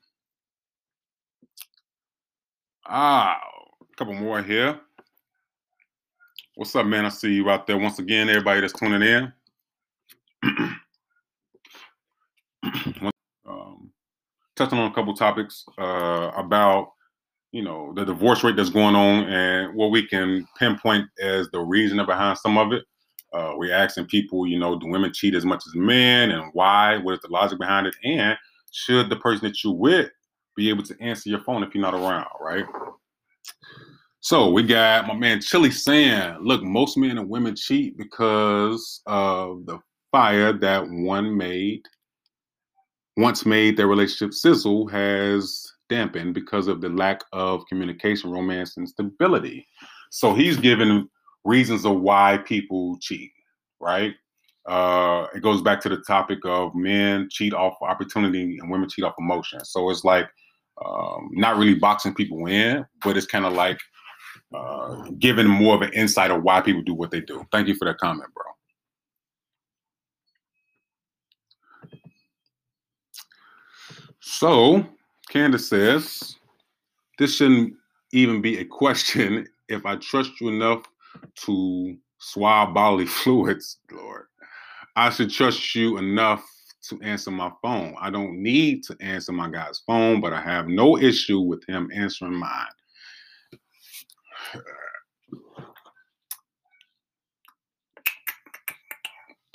Ah, 2.85 3.39
a 3.81 3.95
couple 3.95 4.13
more 4.13 4.43
here. 4.43 4.79
What's 6.55 6.75
up, 6.75 6.85
man? 6.85 7.05
I 7.05 7.09
see 7.09 7.33
you 7.33 7.49
out 7.49 7.65
there 7.65 7.77
once 7.77 7.97
again, 7.97 8.29
everybody 8.29 8.61
that's 8.61 8.73
tuning 8.73 9.01
in. 9.01 9.33
um, 13.47 13.91
touching 14.55 14.77
on 14.77 14.91
a 14.91 14.93
couple 14.93 15.15
topics 15.15 15.65
uh, 15.79 16.31
about 16.35 16.91
you 17.51 17.61
know 17.63 17.93
the 17.93 18.05
divorce 18.05 18.43
rate 18.43 18.55
that's 18.55 18.69
going 18.69 18.95
on 18.95 19.25
and 19.25 19.75
what 19.75 19.91
we 19.91 20.07
can 20.07 20.47
pinpoint 20.57 21.05
as 21.21 21.49
the 21.51 21.59
reason 21.59 22.03
behind 22.05 22.37
some 22.37 22.57
of 22.57 22.71
it. 22.71 22.83
Uh, 23.33 23.53
we're 23.55 23.73
asking 23.73 24.05
people, 24.05 24.45
you 24.45 24.59
know, 24.59 24.77
do 24.77 24.87
women 24.87 25.13
cheat 25.13 25.35
as 25.35 25.45
much 25.45 25.63
as 25.65 25.73
men, 25.75 26.31
and 26.31 26.49
why? 26.53 26.97
What 26.97 27.13
is 27.13 27.21
the 27.21 27.29
logic 27.29 27.59
behind 27.59 27.87
it? 27.87 27.95
And 28.03 28.37
should 28.71 29.09
the 29.09 29.15
person 29.15 29.47
that 29.47 29.63
you're 29.63 29.73
with 29.73 30.09
be 30.55 30.69
able 30.69 30.83
to 30.83 30.95
answer 31.01 31.29
your 31.29 31.41
phone 31.43 31.63
if 31.63 31.73
you're 31.73 31.81
not 31.81 31.93
around, 31.93 32.27
right? 32.41 32.65
So 34.19 34.51
we 34.51 34.63
got 34.63 35.07
my 35.07 35.15
man 35.15 35.41
Chili 35.41 35.71
saying, 35.71 36.37
look, 36.41 36.61
most 36.61 36.97
men 36.97 37.17
and 37.17 37.29
women 37.29 37.55
cheat 37.55 37.97
because 37.97 39.01
of 39.07 39.65
the 39.65 39.79
fire 40.11 40.53
that 40.53 40.87
one 40.87 41.35
made 41.35 41.81
once 43.17 43.45
made 43.45 43.77
their 43.77 43.87
relationship 43.87 44.33
sizzle 44.33 44.87
has 44.87 45.70
dampened 45.91 46.33
because 46.33 46.67
of 46.67 46.79
the 46.79 46.89
lack 46.89 47.21
of 47.33 47.65
communication, 47.67 48.31
romance, 48.31 48.77
and 48.77 48.87
stability. 48.87 49.67
So 50.09 50.33
he's 50.33 50.57
given 50.57 51.09
reasons 51.43 51.85
of 51.85 51.99
why 51.99 52.39
people 52.45 52.97
cheat, 53.01 53.29
right? 53.79 54.13
Uh, 54.65 55.27
it 55.35 55.41
goes 55.41 55.61
back 55.61 55.81
to 55.81 55.89
the 55.89 55.97
topic 56.07 56.39
of 56.45 56.73
men 56.73 57.27
cheat 57.29 57.53
off 57.53 57.75
opportunity 57.81 58.57
and 58.59 58.71
women 58.71 58.89
cheat 58.89 59.03
off 59.03 59.15
emotion. 59.19 59.63
So 59.65 59.89
it's 59.89 60.05
like 60.05 60.29
um, 60.83 61.29
not 61.33 61.57
really 61.57 61.75
boxing 61.75 62.15
people 62.15 62.45
in, 62.45 62.85
but 63.03 63.17
it's 63.17 63.27
kind 63.27 63.45
of 63.45 63.53
like 63.53 63.79
uh, 64.55 65.09
giving 65.19 65.47
more 65.47 65.75
of 65.75 65.81
an 65.81 65.91
insight 65.93 66.31
of 66.31 66.43
why 66.43 66.61
people 66.61 66.83
do 66.83 66.93
what 66.93 67.11
they 67.11 67.21
do. 67.21 67.45
Thank 67.51 67.67
you 67.67 67.75
for 67.75 67.85
that 67.85 67.97
comment, 67.97 68.29
bro. 68.33 68.45
So, 74.21 74.85
Candace 75.31 75.69
says, 75.69 76.35
this 77.17 77.37
shouldn't 77.37 77.73
even 78.11 78.41
be 78.41 78.57
a 78.57 78.65
question 78.65 79.47
if 79.69 79.85
I 79.85 79.95
trust 79.95 80.41
you 80.41 80.49
enough 80.49 80.83
to 81.45 81.95
swab 82.17 82.73
bodily 82.73 83.05
fluids, 83.07 83.77
Lord. 83.89 84.25
I 84.97 85.09
should 85.09 85.31
trust 85.31 85.73
you 85.73 85.97
enough 85.97 86.45
to 86.89 86.99
answer 87.01 87.31
my 87.31 87.49
phone. 87.61 87.95
I 87.97 88.09
don't 88.09 88.43
need 88.43 88.83
to 88.83 88.97
answer 88.99 89.31
my 89.31 89.49
guy's 89.49 89.79
phone, 89.87 90.19
but 90.19 90.33
I 90.33 90.41
have 90.41 90.67
no 90.67 90.97
issue 90.97 91.39
with 91.39 91.63
him 91.65 91.89
answering 91.93 92.35
mine. 92.35 92.67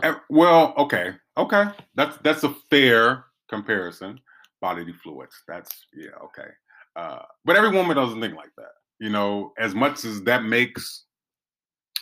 Eh, 0.03 0.13
well, 0.29 0.75
okay, 0.77 1.15
okay, 1.39 1.65
that's 1.95 2.19
that's 2.19 2.45
a 2.45 2.55
fair 2.69 3.25
comparison. 3.49 4.21
Bodily 4.61 4.93
fluids. 4.93 5.43
That's 5.47 5.71
yeah, 5.95 6.11
okay. 6.25 6.51
Uh, 6.97 7.23
but 7.45 7.57
every 7.57 7.71
woman 7.71 7.97
doesn't 7.97 8.21
think 8.21 8.35
like 8.35 8.53
that. 8.57 8.73
You 8.99 9.11
know, 9.11 9.53
as 9.59 9.75
much 9.75 10.05
as 10.05 10.23
that 10.23 10.45
makes 10.45 11.05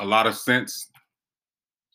a 0.01 0.05
lot 0.05 0.27
of 0.27 0.37
sense, 0.37 0.89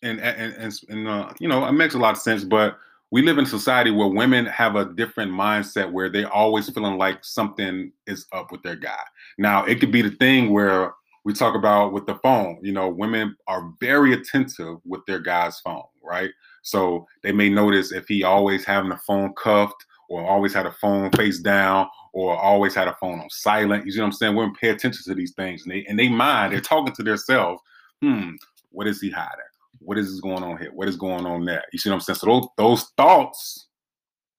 and 0.03 0.19
and 0.19 0.53
and, 0.53 0.73
and 0.89 1.07
uh, 1.07 1.33
you 1.39 1.47
know, 1.47 1.65
it 1.65 1.71
makes 1.71 1.95
a 1.95 1.99
lot 1.99 2.15
of 2.15 2.21
sense. 2.21 2.43
But 2.43 2.77
we 3.11 3.21
live 3.21 3.37
in 3.37 3.45
a 3.45 3.47
society 3.47 3.91
where 3.91 4.07
women 4.07 4.45
have 4.45 4.75
a 4.75 4.85
different 4.93 5.31
mindset 5.31 5.91
where 5.91 6.09
they're 6.09 6.31
always 6.31 6.69
feeling 6.69 6.97
like 6.97 7.23
something 7.23 7.91
is 8.05 8.25
up 8.33 8.51
with 8.51 8.61
their 8.61 8.75
guy. 8.75 9.01
Now, 9.37 9.65
it 9.65 9.79
could 9.79 9.91
be 9.91 10.01
the 10.01 10.11
thing 10.11 10.51
where 10.51 10.93
we 11.25 11.33
talk 11.33 11.55
about 11.55 11.91
with 11.91 12.05
the 12.05 12.15
phone. 12.15 12.59
You 12.61 12.71
know, 12.71 12.89
women 12.89 13.35
are 13.47 13.71
very 13.79 14.13
attentive 14.13 14.77
with 14.85 15.01
their 15.07 15.19
guy's 15.19 15.59
phone, 15.61 15.83
right? 16.03 16.29
So 16.61 17.07
they 17.23 17.31
may 17.31 17.49
notice 17.49 17.91
if 17.91 18.07
he 18.07 18.23
always 18.23 18.63
having 18.65 18.89
the 18.89 18.99
phone 19.07 19.33
cuffed 19.33 19.85
or 20.09 20.25
always 20.25 20.53
had 20.53 20.65
a 20.65 20.71
phone 20.71 21.11
face 21.11 21.39
down 21.39 21.87
or 22.13 22.35
always 22.35 22.75
had 22.75 22.87
a 22.87 22.97
phone 22.99 23.19
on 23.19 23.29
silent. 23.29 23.85
You 23.85 23.91
see 23.91 23.99
what 23.99 24.07
I'm 24.07 24.11
saying? 24.11 24.35
Women 24.35 24.55
pay 24.59 24.69
attention 24.69 25.03
to 25.05 25.15
these 25.15 25.33
things 25.33 25.63
and 25.63 25.71
they 25.71 25.85
and 25.85 25.97
they 25.97 26.09
mind, 26.09 26.51
they're 26.51 26.61
talking 26.61 26.93
to 26.95 27.03
themselves, 27.03 27.61
hmm, 28.01 28.31
what 28.71 28.87
is 28.87 28.99
he 28.99 29.09
hiding? 29.09 29.29
What 29.79 29.97
is 29.97 30.19
going 30.19 30.43
on 30.43 30.57
here? 30.57 30.71
What 30.73 30.89
is 30.89 30.97
going 30.97 31.25
on 31.25 31.45
there? 31.45 31.63
You 31.71 31.79
see 31.79 31.89
what 31.89 31.95
I'm 31.95 32.01
saying? 32.01 32.17
So 32.17 32.25
those 32.27 32.47
those 32.57 32.83
thoughts, 32.97 33.67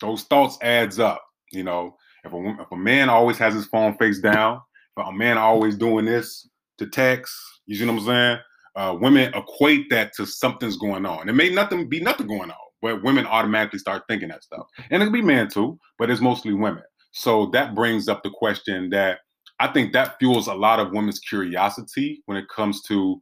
those 0.00 0.24
thoughts 0.24 0.58
adds 0.60 0.98
up. 0.98 1.22
You 1.52 1.62
know, 1.64 1.96
if 2.24 2.32
a 2.32 2.56
if 2.60 2.70
a 2.70 2.76
man 2.76 3.08
always 3.08 3.38
has 3.38 3.54
his 3.54 3.66
phone 3.66 3.96
face 3.96 4.20
down, 4.20 4.60
if 4.96 5.06
a 5.06 5.12
man 5.12 5.38
always 5.38 5.76
doing 5.76 6.04
this 6.04 6.48
to 6.78 6.86
text, 6.86 7.32
you 7.66 7.76
see 7.76 7.86
what 7.86 7.94
I'm 7.94 8.06
saying? 8.06 8.38
Uh, 8.76 8.96
women 9.00 9.32
equate 9.34 9.90
that 9.90 10.12
to 10.14 10.26
something's 10.26 10.76
going 10.76 11.04
on. 11.04 11.28
It 11.28 11.32
may 11.32 11.50
nothing 11.50 11.88
be 11.88 12.00
nothing 12.00 12.26
going 12.26 12.50
on, 12.50 12.56
but 12.82 13.02
women 13.02 13.26
automatically 13.26 13.78
start 13.78 14.04
thinking 14.08 14.28
that 14.28 14.42
stuff. 14.42 14.66
And 14.90 15.02
it 15.02 15.06
can 15.06 15.12
be 15.12 15.22
men 15.22 15.48
too, 15.48 15.78
but 15.98 16.10
it's 16.10 16.20
mostly 16.20 16.52
women. 16.52 16.82
So 17.12 17.46
that 17.46 17.74
brings 17.74 18.08
up 18.08 18.22
the 18.22 18.30
question 18.30 18.90
that 18.90 19.20
I 19.58 19.68
think 19.68 19.92
that 19.92 20.18
fuels 20.18 20.46
a 20.46 20.54
lot 20.54 20.80
of 20.80 20.92
women's 20.92 21.18
curiosity 21.18 22.22
when 22.26 22.38
it 22.38 22.48
comes 22.48 22.82
to, 22.84 23.20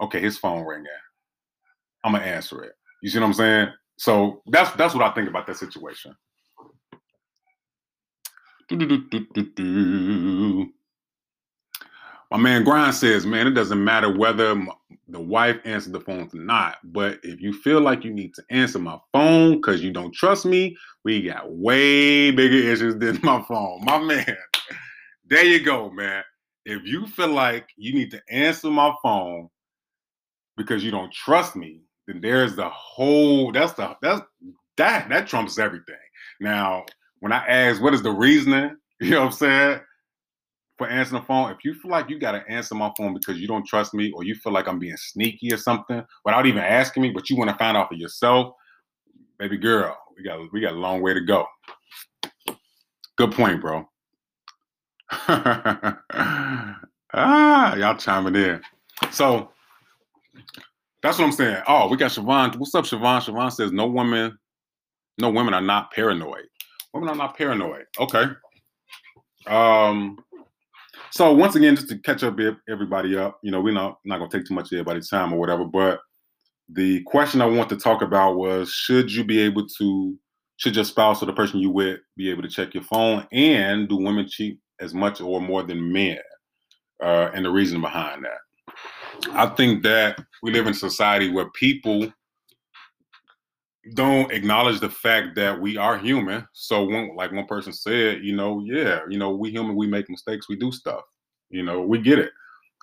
okay, 0.00 0.20
his 0.20 0.38
phone 0.38 0.64
ringing. 0.64 0.86
I'm 2.04 2.12
gonna 2.12 2.24
answer 2.24 2.62
it. 2.62 2.72
You 3.02 3.10
see 3.10 3.18
what 3.18 3.26
I'm 3.26 3.34
saying? 3.34 3.68
So 3.98 4.42
that's 4.46 4.70
that's 4.76 4.94
what 4.94 5.04
I 5.04 5.12
think 5.14 5.28
about 5.28 5.46
that 5.46 5.56
situation. 5.56 6.14
My 12.30 12.38
man 12.38 12.64
Grind 12.64 12.94
says, 12.94 13.24
man, 13.24 13.46
it 13.46 13.52
doesn't 13.52 13.82
matter 13.82 14.12
whether 14.12 14.60
the 15.08 15.20
wife 15.20 15.58
answers 15.64 15.92
the 15.92 16.00
phone 16.00 16.28
or 16.32 16.40
not, 16.40 16.78
but 16.82 17.20
if 17.22 17.40
you 17.40 17.52
feel 17.52 17.80
like 17.80 18.02
you 18.02 18.12
need 18.12 18.34
to 18.34 18.42
answer 18.50 18.80
my 18.80 18.98
phone 19.12 19.56
because 19.56 19.82
you 19.82 19.92
don't 19.92 20.12
trust 20.12 20.44
me, 20.44 20.76
we 21.04 21.22
got 21.22 21.52
way 21.52 22.32
bigger 22.32 22.56
issues 22.56 22.96
than 22.96 23.20
my 23.22 23.42
phone. 23.42 23.84
My 23.84 23.98
man, 23.98 24.36
there 25.24 25.44
you 25.44 25.60
go, 25.60 25.90
man. 25.90 26.24
If 26.64 26.84
you 26.84 27.06
feel 27.06 27.28
like 27.28 27.68
you 27.76 27.92
need 27.94 28.10
to 28.10 28.20
answer 28.28 28.70
my 28.70 28.92
phone 29.02 29.48
because 30.56 30.82
you 30.82 30.90
don't 30.90 31.12
trust 31.12 31.54
me, 31.54 31.82
then 32.08 32.20
there's 32.20 32.56
the 32.56 32.68
whole 32.68 33.52
that's 33.52 33.74
the 33.74 33.96
that's 34.02 34.22
that 34.76 35.08
that 35.08 35.28
trumps 35.28 35.60
everything. 35.60 35.94
Now, 36.40 36.84
when 37.20 37.32
I 37.32 37.46
ask 37.46 37.80
what 37.80 37.94
is 37.94 38.02
the 38.02 38.10
reasoning, 38.10 38.76
you 39.00 39.10
know 39.10 39.20
what 39.20 39.26
I'm 39.26 39.32
saying? 39.32 39.80
For 40.78 40.86
answering 40.88 41.22
the 41.22 41.26
phone, 41.26 41.50
if 41.50 41.64
you 41.64 41.74
feel 41.74 41.90
like 41.90 42.10
you 42.10 42.18
gotta 42.18 42.44
answer 42.48 42.74
my 42.74 42.92
phone 42.98 43.14
because 43.14 43.38
you 43.38 43.48
don't 43.48 43.66
trust 43.66 43.94
me 43.94 44.12
or 44.12 44.24
you 44.24 44.34
feel 44.34 44.52
like 44.52 44.68
I'm 44.68 44.78
being 44.78 44.96
sneaky 44.96 45.52
or 45.52 45.56
something 45.56 46.04
without 46.24 46.46
even 46.46 46.62
asking 46.62 47.02
me, 47.02 47.10
but 47.10 47.30
you 47.30 47.36
want 47.36 47.48
to 47.50 47.56
find 47.56 47.76
out 47.76 47.88
for 47.88 47.94
yourself, 47.94 48.54
baby 49.38 49.56
girl, 49.56 49.96
we 50.16 50.22
got 50.22 50.52
we 50.52 50.60
got 50.60 50.74
a 50.74 50.78
long 50.78 51.00
way 51.00 51.14
to 51.14 51.20
go. 51.20 51.46
Good 53.16 53.32
point, 53.32 53.60
bro. 53.60 53.88
ah, 55.10 56.76
y'all 57.76 57.96
chiming 57.96 58.36
in. 58.36 58.60
So 59.10 59.50
that's 61.02 61.18
what 61.18 61.26
I'm 61.26 61.32
saying. 61.32 61.62
Oh, 61.66 61.88
we 61.88 61.96
got 61.96 62.10
Siobhan. 62.10 62.56
What's 62.56 62.74
up, 62.74 62.84
Siobhan? 62.84 63.22
Siobhan 63.22 63.52
says 63.52 63.72
no 63.72 63.86
women, 63.86 64.36
no 65.18 65.30
women 65.30 65.54
are 65.54 65.60
not 65.60 65.92
paranoid. 65.92 66.46
Women 66.92 67.08
are 67.10 67.16
not 67.16 67.36
paranoid. 67.36 67.86
Okay. 67.98 68.24
Um. 69.46 70.18
So 71.16 71.32
once 71.32 71.56
again, 71.56 71.74
just 71.74 71.88
to 71.88 71.98
catch 71.98 72.22
up 72.22 72.38
everybody 72.68 73.16
up, 73.16 73.38
you 73.42 73.50
know, 73.50 73.62
we're 73.62 73.72
not 73.72 74.00
not 74.04 74.18
gonna 74.18 74.30
take 74.30 74.44
too 74.44 74.52
much 74.52 74.66
of 74.66 74.72
everybody's 74.72 75.08
time 75.08 75.32
or 75.32 75.38
whatever. 75.38 75.64
But 75.64 76.00
the 76.68 77.02
question 77.04 77.40
I 77.40 77.46
want 77.46 77.70
to 77.70 77.76
talk 77.78 78.02
about 78.02 78.36
was: 78.36 78.68
Should 78.68 79.10
you 79.10 79.24
be 79.24 79.40
able 79.40 79.66
to? 79.78 80.14
Should 80.58 80.76
your 80.76 80.84
spouse 80.84 81.22
or 81.22 81.26
the 81.26 81.32
person 81.32 81.60
you 81.60 81.70
with 81.70 82.00
be 82.18 82.28
able 82.28 82.42
to 82.42 82.50
check 82.50 82.74
your 82.74 82.82
phone? 82.82 83.26
And 83.32 83.88
do 83.88 83.96
women 83.96 84.28
cheat 84.28 84.58
as 84.78 84.92
much 84.92 85.22
or 85.22 85.40
more 85.40 85.62
than 85.62 85.90
men? 85.90 86.18
Uh, 87.02 87.30
and 87.32 87.46
the 87.46 87.50
reason 87.50 87.80
behind 87.80 88.22
that. 88.26 89.32
I 89.32 89.46
think 89.46 89.84
that 89.84 90.22
we 90.42 90.52
live 90.52 90.66
in 90.66 90.72
a 90.72 90.76
society 90.76 91.30
where 91.30 91.48
people 91.52 92.12
don't 93.94 94.32
acknowledge 94.32 94.80
the 94.80 94.90
fact 94.90 95.34
that 95.36 95.60
we 95.60 95.76
are 95.76 95.98
human. 95.98 96.46
So, 96.52 96.84
one, 96.84 97.14
like 97.16 97.32
one 97.32 97.46
person 97.46 97.72
said, 97.72 98.22
you 98.22 98.34
know, 98.34 98.60
yeah, 98.64 99.00
you 99.08 99.18
know, 99.18 99.30
we 99.30 99.50
human, 99.50 99.76
we 99.76 99.86
make 99.86 100.10
mistakes, 100.10 100.48
we 100.48 100.56
do 100.56 100.72
stuff. 100.72 101.02
You 101.50 101.62
know, 101.62 101.80
we 101.82 101.98
get 101.98 102.18
it. 102.18 102.32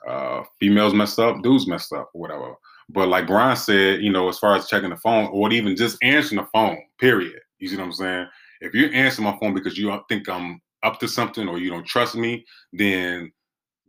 Uh, 0.07 0.43
females 0.59 0.93
mess 0.93 1.17
up, 1.19 1.41
dudes 1.43 1.67
mess 1.67 1.91
up, 1.91 2.09
whatever. 2.13 2.55
But 2.89 3.07
like 3.07 3.27
Brian 3.27 3.55
said, 3.55 4.01
you 4.01 4.11
know, 4.11 4.29
as 4.29 4.39
far 4.39 4.55
as 4.55 4.67
checking 4.67 4.89
the 4.89 4.97
phone 4.97 5.29
or 5.31 5.51
even 5.51 5.75
just 5.75 5.97
answering 6.01 6.41
the 6.41 6.47
phone, 6.53 6.77
period. 6.99 7.39
You 7.59 7.69
see 7.69 7.77
what 7.77 7.85
I'm 7.85 7.93
saying? 7.93 8.27
If 8.61 8.73
you 8.73 8.87
answer 8.87 9.21
my 9.21 9.37
phone 9.39 9.53
because 9.53 9.77
you 9.77 9.97
think 10.09 10.27
I'm 10.27 10.61
up 10.83 10.99
to 10.99 11.07
something 11.07 11.47
or 11.47 11.57
you 11.57 11.69
don't 11.69 11.85
trust 11.85 12.15
me, 12.15 12.45
then 12.73 13.31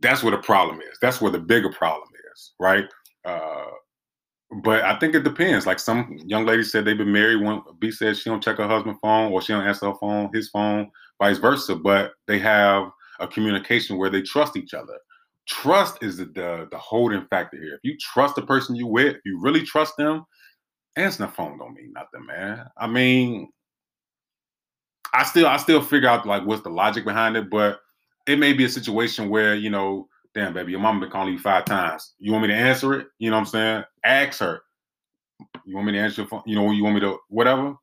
that's 0.01 0.23
where 0.23 0.31
the 0.31 0.41
problem 0.41 0.79
is. 0.81 0.97
That's 1.01 1.21
where 1.21 1.31
the 1.31 1.39
bigger 1.39 1.71
problem 1.71 2.07
is, 2.33 2.53
right? 2.59 2.85
Uh, 3.25 3.65
but 4.63 4.83
I 4.83 4.97
think 4.99 5.15
it 5.15 5.23
depends. 5.23 5.65
Like 5.65 5.79
some 5.79 6.17
young 6.25 6.45
ladies 6.45 6.71
said 6.71 6.85
they've 6.85 6.97
been 6.97 7.11
married. 7.11 7.41
One 7.41 7.61
B 7.79 7.91
said 7.91 8.15
she 8.15 8.29
don't 8.29 8.43
check 8.43 8.57
her 8.57 8.67
husband's 8.67 8.99
phone 9.01 9.31
or 9.31 9.41
she 9.41 9.53
don't 9.53 9.65
answer 9.65 9.87
her 9.87 9.95
phone, 9.99 10.29
his 10.33 10.49
phone, 10.49 10.91
vice 11.19 11.37
versa. 11.37 11.75
But 11.75 12.13
they 12.27 12.39
have 12.39 12.91
a 13.19 13.27
communication 13.27 13.97
where 13.97 14.09
they 14.09 14.21
trust 14.21 14.55
each 14.55 14.73
other. 14.73 14.97
Trust 15.47 16.01
is 16.01 16.17
the, 16.17 16.25
the, 16.25 16.67
the 16.71 16.77
holding 16.77 17.25
factor 17.27 17.57
here. 17.57 17.75
If 17.75 17.81
you 17.83 17.97
trust 17.97 18.35
the 18.35 18.41
person 18.43 18.75
you 18.75 18.87
with, 18.87 19.15
if 19.15 19.21
you 19.25 19.39
really 19.41 19.63
trust 19.63 19.95
them, 19.97 20.25
answering 20.95 21.29
the 21.29 21.35
phone 21.35 21.57
don't 21.57 21.73
mean 21.73 21.93
nothing, 21.93 22.25
man. 22.25 22.65
I 22.77 22.87
mean, 22.87 23.49
I 25.13 25.23
still 25.23 25.47
I 25.47 25.57
still 25.57 25.81
figure 25.81 26.09
out 26.09 26.25
like 26.25 26.45
what's 26.45 26.63
the 26.63 26.69
logic 26.69 27.05
behind 27.05 27.37
it, 27.37 27.49
but 27.49 27.79
it 28.27 28.37
may 28.37 28.53
be 28.53 28.65
a 28.65 28.69
situation 28.69 29.29
where 29.29 29.55
you 29.55 29.69
know 29.69 30.07
damn, 30.35 30.53
baby, 30.53 30.71
your 30.71 30.81
mama 30.81 30.99
been 30.99 31.09
calling 31.09 31.33
you 31.33 31.39
five 31.39 31.65
times. 31.65 32.13
You 32.19 32.33
want 32.33 32.43
me 32.43 32.49
to 32.49 32.55
answer 32.55 32.93
it? 32.93 33.07
You 33.17 33.31
know 33.31 33.37
what 33.37 33.41
I'm 33.41 33.45
saying? 33.47 33.83
Ask 34.03 34.39
her. 34.41 34.61
You 35.65 35.75
want 35.75 35.87
me 35.87 35.93
to 35.93 35.99
answer 35.99 36.21
your 36.21 36.29
phone? 36.29 36.43
You 36.45 36.55
know, 36.55 36.71
you 36.71 36.83
want 36.83 36.95
me 36.95 37.01
to 37.01 37.17
whatever? 37.29 37.75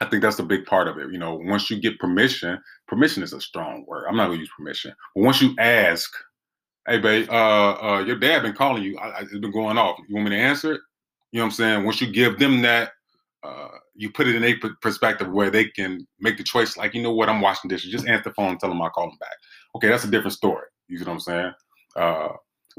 I 0.00 0.04
think 0.06 0.22
that's 0.22 0.38
a 0.38 0.44
big 0.44 0.66
part 0.66 0.88
of 0.88 0.98
it. 0.98 1.10
You 1.10 1.18
know, 1.18 1.34
once 1.34 1.70
you 1.70 1.80
get 1.80 1.98
permission, 1.98 2.60
permission 2.86 3.22
is 3.22 3.32
a 3.32 3.40
strong 3.40 3.84
word. 3.86 4.06
I'm 4.08 4.16
not 4.16 4.26
gonna 4.26 4.38
use 4.38 4.50
permission, 4.56 4.92
but 5.14 5.24
once 5.24 5.40
you 5.40 5.54
ask, 5.58 6.12
hey, 6.86 6.98
babe, 6.98 7.28
uh, 7.30 7.76
uh, 7.80 8.04
your 8.06 8.18
dad 8.18 8.42
been 8.42 8.52
calling 8.52 8.82
you. 8.82 8.98
I, 8.98 9.08
I, 9.08 9.20
it's 9.20 9.38
been 9.38 9.52
going 9.52 9.78
off. 9.78 9.98
You 10.08 10.16
want 10.16 10.28
me 10.28 10.36
to 10.36 10.42
answer 10.42 10.72
it? 10.72 10.80
You 11.32 11.38
know 11.38 11.44
what 11.44 11.46
I'm 11.46 11.52
saying? 11.52 11.84
Once 11.84 12.00
you 12.00 12.10
give 12.12 12.38
them 12.38 12.62
that, 12.62 12.90
uh, 13.42 13.68
you 13.94 14.10
put 14.10 14.26
it 14.26 14.36
in 14.36 14.44
a 14.44 14.54
perspective 14.80 15.30
where 15.30 15.50
they 15.50 15.66
can 15.66 16.06
make 16.18 16.36
the 16.36 16.44
choice. 16.44 16.76
Like, 16.76 16.94
you 16.94 17.02
know 17.02 17.12
what? 17.12 17.28
I'm 17.28 17.40
washing 17.40 17.68
dishes. 17.68 17.90
Just 17.90 18.08
answer 18.08 18.30
the 18.30 18.34
phone 18.34 18.50
and 18.50 18.60
tell 18.60 18.68
them 18.68 18.82
I'll 18.82 18.90
call 18.90 19.08
them 19.08 19.18
back. 19.18 19.36
Okay, 19.76 19.88
that's 19.88 20.04
a 20.04 20.10
different 20.10 20.34
story. 20.34 20.66
You 20.90 20.98
see 20.98 21.04
what 21.04 21.12
I'm 21.12 21.20
saying? 21.20 21.52
Uh, 21.96 22.28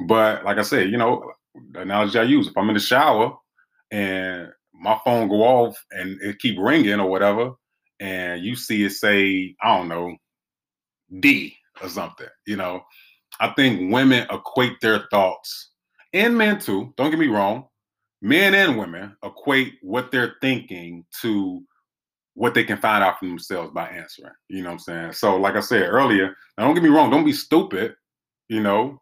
but 0.07 0.43
like 0.45 0.57
I 0.57 0.63
said, 0.63 0.89
you 0.91 0.97
know, 0.97 1.31
the 1.71 1.81
analogy 1.81 2.19
I 2.19 2.23
use, 2.23 2.47
if 2.47 2.57
I'm 2.57 2.69
in 2.69 2.75
the 2.75 2.79
shower 2.81 3.35
and 3.91 4.49
my 4.73 4.99
phone 5.03 5.27
go 5.27 5.43
off 5.43 5.83
and 5.91 6.21
it 6.21 6.39
keep 6.39 6.57
ringing 6.59 6.99
or 6.99 7.09
whatever, 7.09 7.53
and 7.99 8.43
you 8.43 8.55
see 8.55 8.83
it 8.83 8.91
say, 8.91 9.55
I 9.61 9.77
don't 9.77 9.87
know, 9.87 10.15
D 11.19 11.55
or 11.81 11.89
something, 11.89 12.27
you 12.45 12.55
know, 12.55 12.81
I 13.39 13.49
think 13.55 13.91
women 13.91 14.27
equate 14.31 14.79
their 14.81 15.07
thoughts, 15.11 15.71
and 16.13 16.37
men 16.37 16.59
too. 16.59 16.93
Don't 16.97 17.09
get 17.09 17.19
me 17.19 17.27
wrong. 17.27 17.65
Men 18.21 18.53
and 18.53 18.77
women 18.77 19.15
equate 19.23 19.75
what 19.81 20.11
they're 20.11 20.35
thinking 20.41 21.05
to 21.21 21.63
what 22.35 22.53
they 22.53 22.63
can 22.63 22.77
find 22.77 23.03
out 23.03 23.19
for 23.19 23.25
themselves 23.25 23.71
by 23.73 23.87
answering. 23.87 24.33
You 24.47 24.61
know 24.63 24.69
what 24.69 24.73
I'm 24.73 24.79
saying? 24.79 25.13
So, 25.13 25.37
like 25.37 25.55
I 25.55 25.59
said 25.59 25.89
earlier, 25.89 26.35
now 26.57 26.65
don't 26.65 26.75
get 26.75 26.83
me 26.83 26.89
wrong, 26.89 27.09
don't 27.09 27.25
be 27.25 27.33
stupid. 27.33 27.95
You 28.51 28.59
know, 28.59 29.01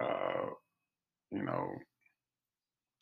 uh, 0.00 0.46
you 1.30 1.42
know, 1.42 1.68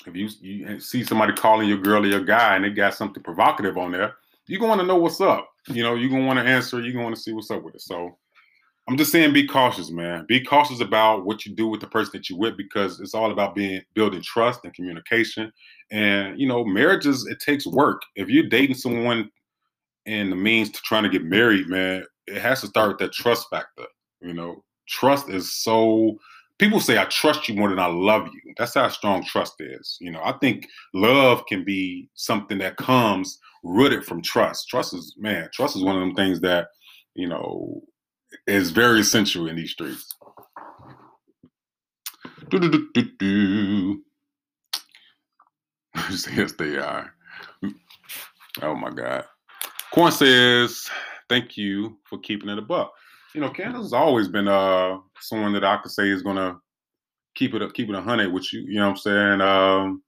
if 0.09 0.17
you 0.17 0.29
you 0.41 0.81
see 0.81 1.05
somebody 1.05 1.35
calling 1.35 1.69
your 1.69 1.79
girl 1.79 2.03
or 2.03 2.09
your 2.09 2.25
guy 2.25 2.57
and 2.57 2.65
they 2.65 2.71
got 2.71 2.95
something 2.95 3.23
provocative 3.23 3.79
on 3.79 3.93
there, 3.93 4.17
you're 4.49 4.59
going 4.59 4.81
to 4.81 4.85
know 4.85 4.97
what's 4.97 5.21
up. 5.21 5.49
You 5.69 5.85
know, 5.85 5.95
you're 5.95 6.11
gonna 6.11 6.27
want 6.27 6.41
to 6.41 6.45
answer. 6.45 6.81
You're 6.81 6.95
gonna 6.95 7.05
want 7.05 7.15
to 7.15 7.23
see 7.23 7.33
what's 7.33 7.53
up 7.53 7.63
with 7.63 7.77
it. 7.77 7.83
So, 7.83 8.19
I'm 8.89 8.97
just 8.97 9.13
saying, 9.13 9.33
be 9.33 9.47
cautious, 9.47 9.93
man. 9.93 10.27
Be 10.27 10.41
cautious 10.41 10.81
about 10.81 11.25
what 11.25 11.47
you 11.47 11.55
do 11.55 11.69
with 11.69 11.81
the 11.81 11.87
person 11.87 12.11
that 12.15 12.29
you're 12.29 12.41
with 12.41 12.57
because 12.57 12.99
it's 12.99 13.15
all 13.15 13.31
about 13.31 13.55
being 13.55 13.81
building 13.95 14.21
trust 14.21 14.65
and 14.65 14.75
communication. 14.75 15.53
And 15.93 16.41
you 16.41 16.49
know, 16.49 16.65
marriages 16.65 17.25
it 17.31 17.39
takes 17.39 17.69
work. 17.69 18.03
If 18.17 18.29
you're 18.29 18.49
dating 18.49 18.79
someone 18.79 19.31
and 20.07 20.33
the 20.33 20.37
means 20.37 20.71
to 20.71 20.81
trying 20.83 21.05
to 21.05 21.09
get 21.09 21.23
married, 21.23 21.69
man, 21.69 22.05
it 22.27 22.43
has 22.43 22.63
to 22.63 22.67
start 22.67 22.89
with 22.89 22.99
that 22.99 23.13
trust 23.13 23.47
factor. 23.49 23.85
You 24.21 24.33
know, 24.33 24.65
trust 24.89 25.29
is 25.29 25.53
so. 25.53 26.19
People 26.59 26.81
say 26.81 26.99
I 26.99 27.05
trust 27.05 27.49
you 27.49 27.55
more 27.55 27.69
than 27.69 27.79
I 27.79 27.87
love 27.87 28.27
you. 28.27 28.53
That's 28.57 28.75
how 28.75 28.89
strong 28.89 29.25
trust 29.25 29.55
is. 29.61 29.97
You 30.01 30.11
know, 30.11 30.21
I 30.25 30.33
think 30.39 30.67
love 30.93 31.47
can 31.47 31.65
be 31.65 32.09
something 32.15 32.59
that 32.59 32.77
comes 32.77 33.39
rooted 33.63 34.05
from 34.05 34.23
trust. 34.23 34.69
Trust 34.69 34.93
is 34.95 35.15
man. 35.19 35.49
Trust 35.53 35.77
is 35.77 35.85
one 35.85 35.95
of 35.95 36.01
them 36.01 36.17
things 36.17 36.41
that 36.41 36.69
you 37.15 37.29
know 37.29 37.83
is 38.47 38.71
very 38.71 39.01
essential 39.01 39.49
in 39.49 39.57
these 39.57 39.71
streets. 39.71 40.15
Do, 42.49 42.59
do, 42.59 42.71
do, 42.71 42.89
do, 42.95 43.03
do. 43.19 44.03
yes, 46.35 46.53
they 46.59 46.77
are. 46.79 47.13
Oh 48.63 48.75
my 48.75 48.91
God. 48.91 49.25
Corn 49.93 50.13
says, 50.13 50.89
thank 51.29 51.57
you 51.57 51.99
for 52.05 52.19
keeping 52.19 52.49
it 52.49 52.59
a 52.59 52.63
buck. 52.63 52.93
You 53.35 53.41
know, 53.41 53.51
Candace 53.51 53.83
has 53.83 53.93
always 53.93 54.29
been 54.29 54.49
uh 54.49 54.99
someone 55.21 55.53
that 55.53 55.65
I 55.65 55.77
could 55.79 55.93
say 55.93 56.09
is 56.09 56.23
gonna 56.23 56.59
keep 57.35 57.55
it 57.55 57.63
up, 57.63 57.75
keep 57.75 57.89
it 57.89 57.95
a 57.95 58.01
hundred 58.01 58.33
with 58.33 58.53
you. 58.53 58.61
You 58.61 58.77
know 58.77 58.91
what 58.91 58.91
I'm 58.91 58.97
saying? 58.97 59.41
Um, 59.41 60.03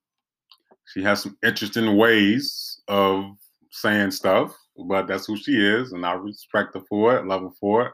she 0.93 1.03
has 1.03 1.23
some 1.23 1.37
interesting 1.45 1.97
ways 1.97 2.81
of 2.89 3.25
saying 3.71 4.11
stuff, 4.11 4.57
but 4.89 5.07
that's 5.07 5.27
who 5.27 5.37
she 5.37 5.53
is, 5.53 5.93
and 5.93 6.05
I 6.05 6.15
respect 6.15 6.75
her 6.75 6.83
for 6.89 7.17
it, 7.17 7.27
love 7.27 7.43
her 7.43 7.51
for 7.61 7.87
it. 7.87 7.93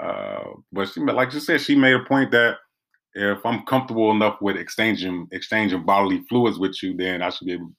Uh, 0.00 0.44
but 0.72 0.88
she, 0.88 1.00
like 1.00 1.34
you 1.34 1.40
said, 1.40 1.60
she 1.60 1.74
made 1.74 1.94
a 1.94 2.04
point 2.04 2.30
that 2.30 2.56
if 3.14 3.44
I'm 3.44 3.64
comfortable 3.66 4.10
enough 4.12 4.40
with 4.40 4.56
exchanging 4.56 5.26
exchanging 5.32 5.84
bodily 5.84 6.22
fluids 6.28 6.58
with 6.58 6.82
you, 6.82 6.96
then 6.96 7.22
I 7.22 7.30
should 7.30 7.46
be 7.46 7.54
able 7.54 7.72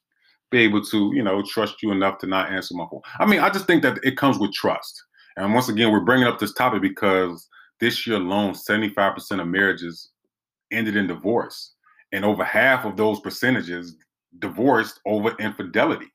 be 0.51 0.59
able 0.59 0.83
to, 0.83 1.11
you 1.15 1.23
know, 1.23 1.41
trust 1.41 1.81
you 1.81 1.91
enough 1.91 2.17
to 2.19 2.27
not 2.27 2.51
answer 2.51 2.75
my 2.75 2.85
phone. 2.91 3.01
I 3.19 3.25
mean, 3.25 3.39
I 3.39 3.49
just 3.49 3.65
think 3.65 3.81
that 3.83 3.99
it 4.03 4.17
comes 4.17 4.37
with 4.37 4.51
trust. 4.51 5.01
And 5.37 5.53
once 5.53 5.69
again, 5.69 5.91
we're 5.91 6.01
bringing 6.01 6.27
up 6.27 6.39
this 6.39 6.53
topic 6.53 6.81
because 6.81 7.47
this 7.79 8.05
year 8.05 8.17
alone, 8.17 8.53
75% 8.53 9.41
of 9.41 9.47
marriages 9.47 10.09
ended 10.71 10.95
in 10.95 11.07
divorce. 11.07 11.73
And 12.11 12.25
over 12.25 12.43
half 12.43 12.85
of 12.85 12.97
those 12.97 13.19
percentages 13.19 13.95
divorced 14.39 14.99
over 15.05 15.35
infidelity. 15.39 16.07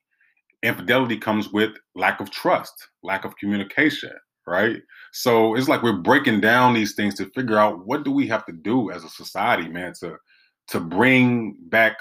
Infidelity 0.62 1.19
comes 1.19 1.51
with 1.51 1.73
lack 1.95 2.21
of 2.21 2.31
trust, 2.31 2.73
lack 3.03 3.25
of 3.25 3.37
communication, 3.37 4.12
right? 4.47 4.83
So 5.12 5.55
it's 5.55 5.69
like 5.69 5.83
we're 5.83 5.93
breaking 5.95 6.41
down 6.41 6.75
these 6.75 6.95
things 6.95 7.14
to 7.17 7.27
figure 7.31 7.59
out 7.59 7.87
what 7.87 8.05
do 8.05 8.11
we 8.11 8.27
have 8.29 8.45
to 8.47 8.53
do 8.53 8.91
as 8.91 9.05
a 9.05 9.09
society, 9.09 9.69
man, 9.69 9.93
to 10.01 10.17
to 10.69 10.81
bring 10.81 11.57
back 11.69 11.97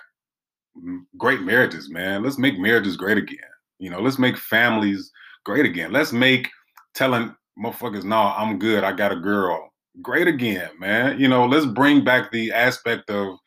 great 1.18 1.42
marriages, 1.42 1.90
man. 1.90 2.24
Let's 2.24 2.40
make 2.40 2.58
marriages 2.58 2.98
great 2.98 3.18
again. 3.18 3.38
You 3.80 3.90
know, 3.90 4.00
let's 4.02 4.18
make 4.18 4.38
families 4.38 5.12
great 5.44 5.66
again. 5.66 5.92
Let's 5.92 6.12
make 6.12 6.50
telling 6.96 7.36
motherfuckers, 7.62 8.04
no, 8.04 8.18
I'm 8.18 8.58
good. 8.58 8.84
I 8.84 8.92
got 8.92 9.12
a 9.12 9.18
girl. 9.18 9.72
Great 10.02 10.28
again, 10.28 10.72
man. 10.80 11.20
You 11.20 11.28
know, 11.28 11.46
let's 11.46 11.66
bring 11.66 12.04
back 12.04 12.32
the 12.32 12.52
aspect 12.52 13.10
of, 13.10 13.38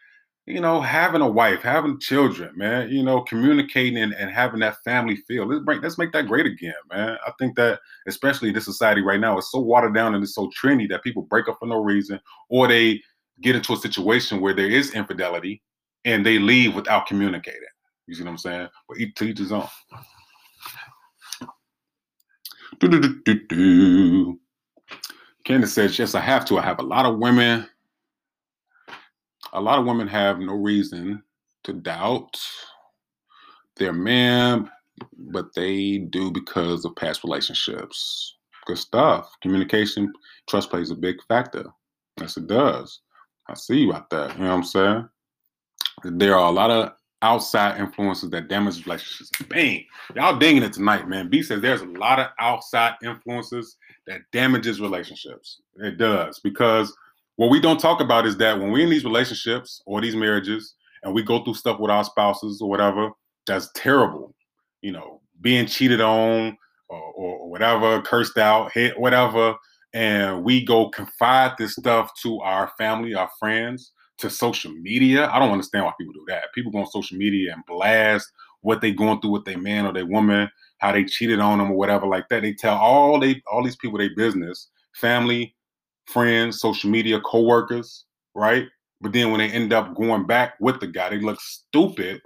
you 0.47 0.61
know, 0.61 0.81
having 0.81 1.21
a 1.21 1.29
wife, 1.29 1.61
having 1.61 2.01
children, 2.01 2.51
man, 2.57 2.89
you 2.89 3.03
know, 3.03 3.21
communicating 3.21 3.99
and, 3.99 4.15
and 4.15 4.31
having 4.31 4.61
that 4.61 4.77
family 4.83 5.17
feel. 5.17 5.47
Let's 5.47 5.63
bring 5.63 5.83
let's 5.83 5.99
make 5.99 6.13
that 6.13 6.27
great 6.27 6.47
again, 6.47 6.75
man. 6.91 7.19
I 7.27 7.33
think 7.39 7.57
that 7.57 7.81
especially 8.07 8.49
in 8.49 8.55
this 8.55 8.65
society 8.65 9.03
right 9.03 9.21
now 9.21 9.37
is 9.37 9.51
so 9.51 9.61
watered 9.61 9.95
down 9.95 10.15
and 10.15 10.23
it's 10.23 10.35
so 10.35 10.51
trendy 10.59 10.89
that 10.89 11.03
people 11.03 11.23
break 11.23 11.49
up 11.49 11.59
for 11.59 11.67
no 11.67 11.83
reason 11.83 12.19
or 12.49 12.67
they 12.67 13.03
get 13.43 13.57
into 13.57 13.75
a 13.75 13.77
situation 13.77 14.41
where 14.41 14.55
there 14.55 14.71
is 14.71 14.95
infidelity 14.95 15.63
and 16.05 16.25
they 16.25 16.39
leave 16.39 16.75
without 16.75 17.07
communicating. 17.07 17.61
You 18.07 18.15
see 18.15 18.23
what 18.23 18.31
I'm 18.31 18.39
saying? 18.39 18.69
But 18.89 18.99
each 18.99 19.15
to 19.17 19.25
each 19.25 19.39
his 19.39 19.53
own. 19.53 19.69
Candace 25.45 25.73
says, 25.73 25.99
yes, 25.99 26.15
I 26.15 26.21
have 26.21 26.45
to. 26.47 26.59
I 26.59 26.63
have 26.63 26.79
a 26.79 26.85
lot 26.85 27.07
of 27.07 27.19
women. 27.19 27.67
A 29.53 29.61
lot 29.61 29.79
of 29.79 29.87
women 29.87 30.07
have 30.09 30.39
no 30.39 30.55
reason 30.55 31.23
to 31.65 31.73
doubt 31.73 32.39
their 33.77 33.93
man, 33.93 34.71
but 35.17 35.55
they 35.55 35.99
do 35.99 36.31
because 36.31 36.85
of 36.85 36.95
past 36.97 37.25
relationships. 37.25 38.37
Good 38.67 38.79
stuff. 38.79 39.31
Communication, 39.41 40.13
trust 40.49 40.71
plays 40.71 40.91
a 40.91 40.95
big 40.95 41.17
factor. 41.29 41.65
Yes, 42.21 42.37
it 42.37 42.47
does. 42.47 43.01
I 43.49 43.55
see 43.55 43.79
you 43.79 43.95
out 43.95 44.11
there. 44.11 44.31
You 44.33 44.39
know 44.39 44.51
what 44.51 44.57
I'm 44.57 44.65
saying? 44.65 45.09
there 46.05 46.37
are 46.37 46.49
a 46.49 46.53
lot 46.53 46.71
of 46.71 46.93
outside 47.23 47.81
influences 47.81 48.31
that 48.31 48.49
damage 48.49 48.85
relationships. 48.87 49.31
Bang, 49.49 49.85
y'all 50.15 50.39
dinging 50.39 50.63
it 50.63 50.73
tonight, 50.73 51.09
man. 51.09 51.29
B 51.29 51.43
says 51.43 51.61
there's 51.61 51.83
a 51.83 51.87
lot 51.87 52.19
of 52.19 52.29
outside 52.39 52.95
influences 53.03 53.77
that 54.07 54.21
damages 54.33 54.81
relationships. 54.81 55.61
It 55.77 55.99
does 55.99 56.39
because 56.39 56.95
what 57.37 57.51
we 57.51 57.61
don't 57.61 57.81
talk 57.81 58.01
about 58.01 58.27
is 58.27 58.37
that 58.39 58.59
when 58.59 58.71
we're 58.71 58.85
in 58.85 58.91
these 58.91 59.05
relationships 59.05 59.83
or 59.87 60.01
these 60.01 60.17
marriages 60.17 60.75
and 61.03 61.15
we 61.15 61.23
go 61.23 61.43
through 61.43 61.55
stuff 61.55 61.79
with 61.81 61.91
our 61.91 62.05
spouses 62.05 62.61
or 62.61 62.69
whatever, 62.69 63.11
that's 63.47 63.71
terrible. 63.75 64.35
You 64.83 64.93
know, 64.93 65.21
being 65.41 65.67
cheated 65.67 66.01
on 66.01 66.57
or, 66.89 67.01
or 67.01 67.51
whatever, 67.51 68.01
cursed 68.03 68.39
out, 68.39 68.73
hit, 68.73 68.99
whatever, 68.99 69.57
and 69.93 70.45
we 70.45 70.65
go 70.65 70.89
confide 70.91 71.53
this 71.59 71.75
stuff 71.75 72.11
to 72.23 72.41
our 72.41 72.71
family, 72.79 73.15
our 73.15 73.31
friends 73.39 73.93
to 74.19 74.31
social 74.31 74.73
media. 74.73 75.29
I 75.31 75.39
don't 75.39 75.53
understand 75.53 75.85
why 75.85 75.93
people 75.99 76.13
do 76.13 76.25
that. 76.29 76.53
People 76.55 76.73
go 76.73 76.79
on 76.79 76.91
social 76.91 77.17
media 77.17 77.53
and 77.53 77.65
blast 77.67 78.31
what 78.63 78.81
they 78.81 78.93
going 78.93 79.21
through 79.21 79.31
with 79.31 79.45
their 79.45 79.59
man 79.59 79.87
or 79.87 79.93
their 79.93 80.07
woman, 80.07 80.51
how 80.79 80.93
they 80.93 81.05
cheated 81.05 81.41
on 81.41 81.59
them 81.59 81.71
or 81.71 81.77
whatever 81.77 82.07
like 82.07 82.29
that. 82.29 82.43
They 82.43 82.53
tell 82.53 82.77
all 82.77 83.21
they 83.21 83.43
all 83.51 83.65
these 83.65 83.77
people 83.77 83.99
their 83.99 84.15
business, 84.17 84.69
family, 84.95 85.55
friends, 86.07 86.61
social 86.61 86.91
media, 86.91 87.21
coworkers, 87.21 88.05
right? 88.35 88.67
But 89.01 89.13
then 89.13 89.31
when 89.31 89.39
they 89.39 89.51
end 89.51 89.73
up 89.73 89.95
going 89.95 90.27
back 90.27 90.55
with 90.61 90.81
the 90.81 90.89
guy, 90.89 91.11
they 91.11 91.21
look 91.21 91.41
stupid 91.41 92.21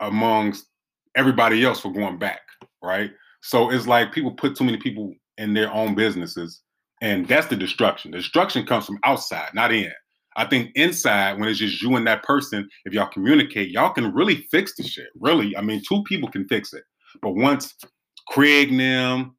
amongst 0.00 0.66
everybody 1.14 1.64
else 1.64 1.80
for 1.80 1.92
going 1.92 2.18
back, 2.18 2.40
right? 2.82 3.12
So 3.42 3.70
it's 3.70 3.86
like 3.86 4.12
people 4.12 4.32
put 4.32 4.56
too 4.56 4.64
many 4.64 4.76
people 4.76 5.14
in 5.38 5.54
their 5.54 5.72
own 5.72 5.94
businesses, 5.94 6.62
and 7.00 7.26
that's 7.28 7.46
the 7.46 7.56
destruction. 7.56 8.10
The 8.10 8.18
destruction 8.18 8.66
comes 8.66 8.86
from 8.86 8.98
outside, 9.04 9.50
not 9.54 9.72
in. 9.72 9.92
I 10.40 10.46
think 10.48 10.72
inside, 10.74 11.38
when 11.38 11.48
it's 11.48 11.58
just 11.58 11.82
you 11.82 11.96
and 11.96 12.06
that 12.06 12.22
person, 12.22 12.68
if 12.86 12.94
y'all 12.94 13.06
communicate, 13.06 13.70
y'all 13.70 13.92
can 13.92 14.12
really 14.14 14.46
fix 14.50 14.74
the 14.74 14.82
shit. 14.82 15.08
Really, 15.20 15.54
I 15.56 15.60
mean, 15.60 15.82
two 15.86 16.02
people 16.04 16.30
can 16.30 16.48
fix 16.48 16.72
it. 16.72 16.84
But 17.20 17.34
once 17.34 17.74
Craig 18.28 18.70
and 18.70 18.80
them, 18.80 19.36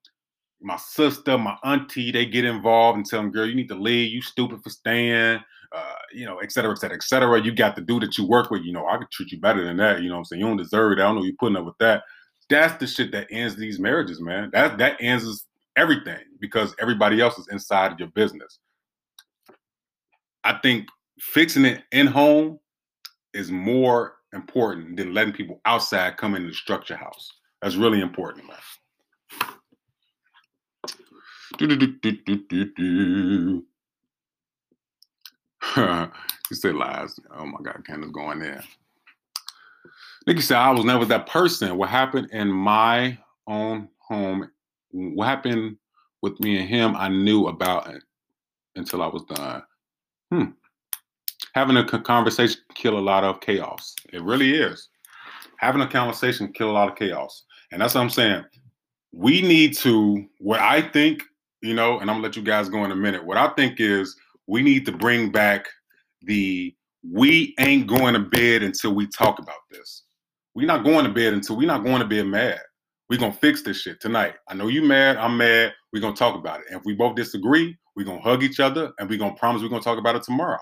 my 0.61 0.77
sister, 0.77 1.39
my 1.39 1.57
auntie, 1.63 2.11
they 2.11 2.27
get 2.27 2.45
involved 2.45 2.97
and 2.97 3.05
tell 3.05 3.19
them, 3.19 3.31
girl, 3.31 3.47
you 3.47 3.55
need 3.55 3.69
to 3.69 3.75
leave. 3.75 4.11
You 4.11 4.21
stupid 4.21 4.61
for 4.63 4.69
staying. 4.69 5.39
Uh, 5.73 5.95
you 6.13 6.25
know, 6.25 6.37
et 6.39 6.51
cetera, 6.51 6.71
et 6.71 6.77
cetera, 6.77 6.97
et 6.97 7.03
cetera. 7.03 7.41
You 7.41 7.51
got 7.51 7.75
the 7.75 7.81
dude 7.81 8.03
that 8.03 8.17
you 8.17 8.27
work 8.27 8.51
with. 8.51 8.61
You 8.63 8.73
know, 8.73 8.85
I 8.87 8.97
could 8.97 9.09
treat 9.09 9.31
you 9.31 9.39
better 9.39 9.63
than 9.63 9.77
that. 9.77 10.01
You 10.01 10.09
know 10.09 10.17
I'm 10.17 10.25
saying? 10.25 10.41
You 10.41 10.47
don't 10.47 10.57
deserve 10.57 10.91
it. 10.91 11.01
I 11.01 11.03
don't 11.03 11.15
know 11.15 11.23
you 11.23 11.35
putting 11.39 11.57
up 11.57 11.65
with 11.65 11.77
that. 11.79 12.03
That's 12.49 12.77
the 12.77 12.85
shit 12.85 13.11
that 13.13 13.27
ends 13.31 13.55
these 13.55 13.79
marriages, 13.79 14.19
man. 14.19 14.49
That 14.53 14.77
that 14.77 14.97
ends 14.99 15.47
everything 15.77 16.19
because 16.39 16.75
everybody 16.79 17.21
else 17.21 17.39
is 17.39 17.47
inside 17.47 17.93
of 17.93 17.99
your 17.99 18.09
business. 18.09 18.59
I 20.43 20.53
think 20.61 20.87
fixing 21.19 21.65
it 21.65 21.83
in 21.91 22.07
home 22.07 22.59
is 23.33 23.51
more 23.51 24.15
important 24.33 24.97
than 24.97 25.13
letting 25.13 25.33
people 25.33 25.61
outside 25.65 26.17
come 26.17 26.35
into 26.35 26.49
the 26.49 26.53
structure 26.53 26.95
house. 26.95 27.31
That's 27.61 27.75
really 27.75 28.01
important, 28.01 28.47
man. 28.47 28.57
You 36.49 36.57
said 36.57 36.75
lies. 36.75 37.17
Oh 37.33 37.45
my 37.45 37.59
God, 37.63 37.81
Candace 37.87 38.11
going 38.11 38.39
there. 38.39 38.61
Nikki 40.27 40.41
said, 40.41 40.57
I 40.57 40.71
was 40.71 40.83
never 40.83 41.05
that 41.05 41.27
person. 41.27 41.77
What 41.77 41.87
happened 41.89 42.29
in 42.31 42.49
my 42.49 43.17
own 43.47 43.87
home, 43.99 44.51
what 44.91 45.27
happened 45.27 45.77
with 46.21 46.37
me 46.41 46.59
and 46.59 46.67
him, 46.67 46.95
I 46.97 47.07
knew 47.07 47.47
about 47.47 47.89
it 47.89 48.03
until 48.75 49.01
I 49.01 49.07
was 49.07 49.23
done. 49.23 49.63
Hmm. 50.31 50.51
Having 51.53 51.77
a 51.77 51.85
conversation 51.85 52.61
can 52.69 52.75
kill 52.75 52.97
a 52.97 53.01
lot 53.01 53.23
of 53.23 53.41
chaos. 53.41 53.93
It 54.13 54.23
really 54.23 54.55
is. 54.55 54.87
Having 55.57 55.81
a 55.81 55.87
conversation 55.87 56.47
can 56.47 56.53
kill 56.53 56.71
a 56.71 56.73
lot 56.73 56.89
of 56.89 56.95
chaos. 56.95 57.43
And 57.71 57.81
that's 57.81 57.95
what 57.95 58.01
I'm 58.01 58.09
saying. 58.09 58.45
We 59.11 59.41
need 59.41 59.75
to, 59.77 60.25
what 60.39 60.61
I 60.61 60.81
think, 60.81 61.23
you 61.61 61.73
know, 61.73 61.99
and 61.99 62.09
I'm 62.09 62.17
gonna 62.17 62.23
let 62.23 62.37
you 62.37 62.41
guys 62.41 62.69
go 62.69 62.85
in 62.85 62.91
a 62.91 62.95
minute. 62.95 63.25
What 63.25 63.37
I 63.37 63.49
think 63.49 63.79
is 63.79 64.15
we 64.47 64.61
need 64.61 64.85
to 64.85 64.91
bring 64.91 65.31
back 65.31 65.67
the 66.21 66.73
we 67.09 67.55
ain't 67.59 67.87
going 67.87 68.13
to 68.13 68.19
bed 68.19 68.63
until 68.63 68.93
we 68.93 69.07
talk 69.07 69.39
about 69.39 69.55
this. 69.71 70.03
We're 70.53 70.67
not 70.67 70.83
going 70.83 71.05
to 71.05 71.11
bed 71.11 71.33
until 71.33 71.57
we're 71.57 71.67
not 71.67 71.83
going 71.83 71.99
to 71.99 72.07
bed 72.07 72.27
mad. 72.27 72.59
We're 73.11 73.17
gonna 73.17 73.33
fix 73.33 73.61
this 73.61 73.81
shit 73.81 73.99
tonight. 73.99 74.35
I 74.47 74.53
know 74.53 74.69
you 74.69 74.81
mad, 74.83 75.17
I'm 75.17 75.35
mad. 75.35 75.73
We're 75.91 75.99
gonna 75.99 76.15
talk 76.15 76.33
about 76.33 76.61
it. 76.61 76.67
And 76.69 76.79
if 76.79 76.85
we 76.85 76.93
both 76.93 77.17
disagree, 77.17 77.77
we're 77.93 78.05
gonna 78.05 78.21
hug 78.21 78.41
each 78.41 78.61
other 78.61 78.93
and 78.97 79.09
we're 79.09 79.19
gonna 79.19 79.35
promise 79.35 79.61
we're 79.61 79.67
gonna 79.67 79.81
talk 79.81 79.97
about 79.99 80.15
it 80.15 80.23
tomorrow. 80.23 80.61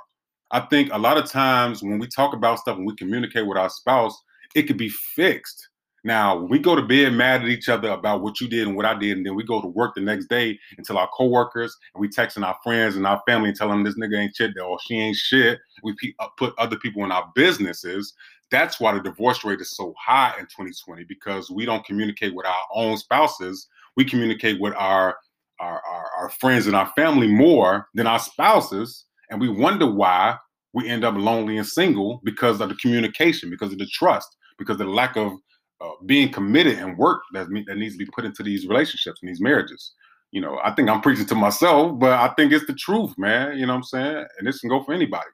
I 0.49 0.61
think 0.61 0.91
a 0.91 0.97
lot 0.97 1.19
of 1.19 1.29
times 1.29 1.83
when 1.83 1.99
we 1.99 2.07
talk 2.07 2.33
about 2.33 2.57
stuff 2.57 2.77
and 2.77 2.87
we 2.87 2.95
communicate 2.95 3.45
with 3.45 3.59
our 3.59 3.69
spouse, 3.69 4.19
it 4.55 4.63
could 4.63 4.77
be 4.77 4.89
fixed. 4.89 5.69
Now, 6.03 6.37
we 6.37 6.57
go 6.57 6.75
to 6.75 6.81
bed 6.81 7.13
mad 7.13 7.43
at 7.43 7.49
each 7.49 7.69
other 7.69 7.89
about 7.89 8.23
what 8.23 8.41
you 8.41 8.47
did 8.47 8.65
and 8.65 8.75
what 8.75 8.85
I 8.85 8.97
did, 8.97 9.17
and 9.17 9.25
then 9.25 9.35
we 9.35 9.43
go 9.43 9.61
to 9.61 9.67
work 9.67 9.93
the 9.93 10.01
next 10.01 10.25
day 10.25 10.57
and 10.75 10.83
tell 10.83 10.97
our 10.97 11.09
coworkers 11.15 11.77
and 11.93 12.01
we 12.01 12.07
texting 12.07 12.43
our 12.43 12.57
friends 12.63 12.95
and 12.95 13.05
our 13.05 13.21
family 13.27 13.49
and 13.49 13.57
telling 13.57 13.83
them 13.83 13.83
this 13.83 13.95
nigga 13.95 14.17
ain't 14.17 14.35
shit 14.35 14.57
or 14.59 14.79
she 14.79 14.95
ain't 14.95 15.17
shit. 15.17 15.59
We 15.83 15.93
uh, 16.17 16.29
put 16.35 16.57
other 16.57 16.77
people 16.77 17.03
in 17.03 17.11
our 17.11 17.31
businesses. 17.35 18.15
That's 18.51 18.79
why 18.79 18.93
the 18.93 19.01
divorce 19.01 19.43
rate 19.43 19.61
is 19.61 19.75
so 19.75 19.93
high 19.97 20.33
in 20.39 20.45
2020 20.45 21.03
because 21.05 21.49
we 21.49 21.65
don't 21.65 21.85
communicate 21.85 22.33
with 22.33 22.45
our 22.45 22.65
own 22.73 22.97
spouses. 22.97 23.67
We 23.95 24.05
communicate 24.05 24.59
with 24.59 24.73
our 24.75 25.17
our, 25.59 25.81
our, 25.85 26.05
our 26.17 26.29
friends 26.29 26.67
and 26.67 26.75
our 26.75 26.89
family 26.95 27.27
more 27.27 27.89
than 27.93 28.07
our 28.07 28.19
spouses, 28.19 29.05
and 29.29 29.41
we 29.41 29.49
wonder 29.49 29.85
why 29.85 30.37
we 30.73 30.87
end 30.87 31.03
up 31.03 31.15
lonely 31.15 31.57
and 31.57 31.67
single 31.67 32.21
because 32.23 32.61
of 32.61 32.69
the 32.69 32.75
communication, 32.75 33.49
because 33.49 33.73
of 33.73 33.79
the 33.79 33.87
trust, 33.87 34.37
because 34.57 34.79
of 34.79 34.87
the 34.87 34.93
lack 34.93 35.17
of 35.17 35.33
uh, 35.81 35.91
being 36.05 36.31
committed 36.31 36.77
and 36.77 36.97
work 36.97 37.21
that, 37.33 37.47
that 37.67 37.77
needs 37.77 37.95
to 37.95 38.05
be 38.05 38.11
put 38.13 38.25
into 38.25 38.43
these 38.43 38.67
relationships 38.67 39.19
and 39.21 39.29
these 39.29 39.41
marriages. 39.41 39.93
You 40.31 40.41
know, 40.41 40.59
I 40.63 40.71
think 40.71 40.89
I'm 40.89 41.01
preaching 41.01 41.25
to 41.25 41.35
myself, 41.35 41.97
but 41.97 42.11
I 42.11 42.29
think 42.35 42.53
it's 42.53 42.67
the 42.67 42.73
truth, 42.73 43.13
man. 43.17 43.57
You 43.57 43.65
know 43.65 43.73
what 43.73 43.77
I'm 43.77 43.83
saying? 43.83 44.25
And 44.37 44.47
this 44.47 44.59
can 44.59 44.69
go 44.69 44.83
for 44.83 44.93
anybody. 44.93 45.27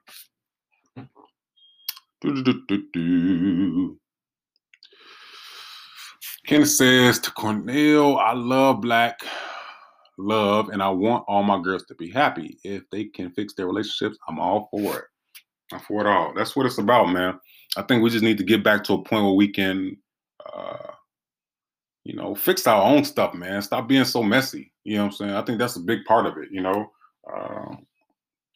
Kenneth 6.46 6.70
says 6.70 7.18
to 7.20 7.30
Cornell, 7.32 8.18
I 8.18 8.32
love 8.32 8.80
black 8.80 9.20
love 10.18 10.70
and 10.70 10.82
I 10.82 10.88
want 10.88 11.24
all 11.28 11.42
my 11.42 11.60
girls 11.60 11.84
to 11.86 11.94
be 11.94 12.10
happy. 12.10 12.58
If 12.64 12.84
they 12.90 13.04
can 13.04 13.30
fix 13.30 13.54
their 13.54 13.66
relationships, 13.66 14.18
I'm 14.28 14.38
all 14.38 14.68
for 14.70 14.98
it. 14.98 15.04
I'm 15.72 15.80
for 15.80 16.00
it 16.00 16.06
all. 16.06 16.32
That's 16.34 16.56
what 16.56 16.66
it's 16.66 16.78
about, 16.78 17.10
man. 17.10 17.38
I 17.76 17.82
think 17.82 18.02
we 18.02 18.10
just 18.10 18.24
need 18.24 18.38
to 18.38 18.44
get 18.44 18.64
back 18.64 18.84
to 18.84 18.94
a 18.94 19.02
point 19.02 19.24
where 19.24 19.34
we 19.34 19.48
can 19.48 19.96
uh, 20.54 20.92
you 22.06 22.14
know, 22.14 22.36
fix 22.36 22.68
our 22.68 22.82
own 22.82 23.04
stuff, 23.04 23.34
man. 23.34 23.60
Stop 23.62 23.88
being 23.88 24.04
so 24.04 24.22
messy. 24.22 24.72
You 24.84 24.96
know 24.96 25.04
what 25.04 25.06
I'm 25.06 25.16
saying? 25.16 25.34
I 25.34 25.42
think 25.42 25.58
that's 25.58 25.74
a 25.74 25.80
big 25.80 26.04
part 26.04 26.26
of 26.26 26.38
it, 26.38 26.50
you 26.52 26.62
know. 26.62 26.92
Uh, 27.28 27.74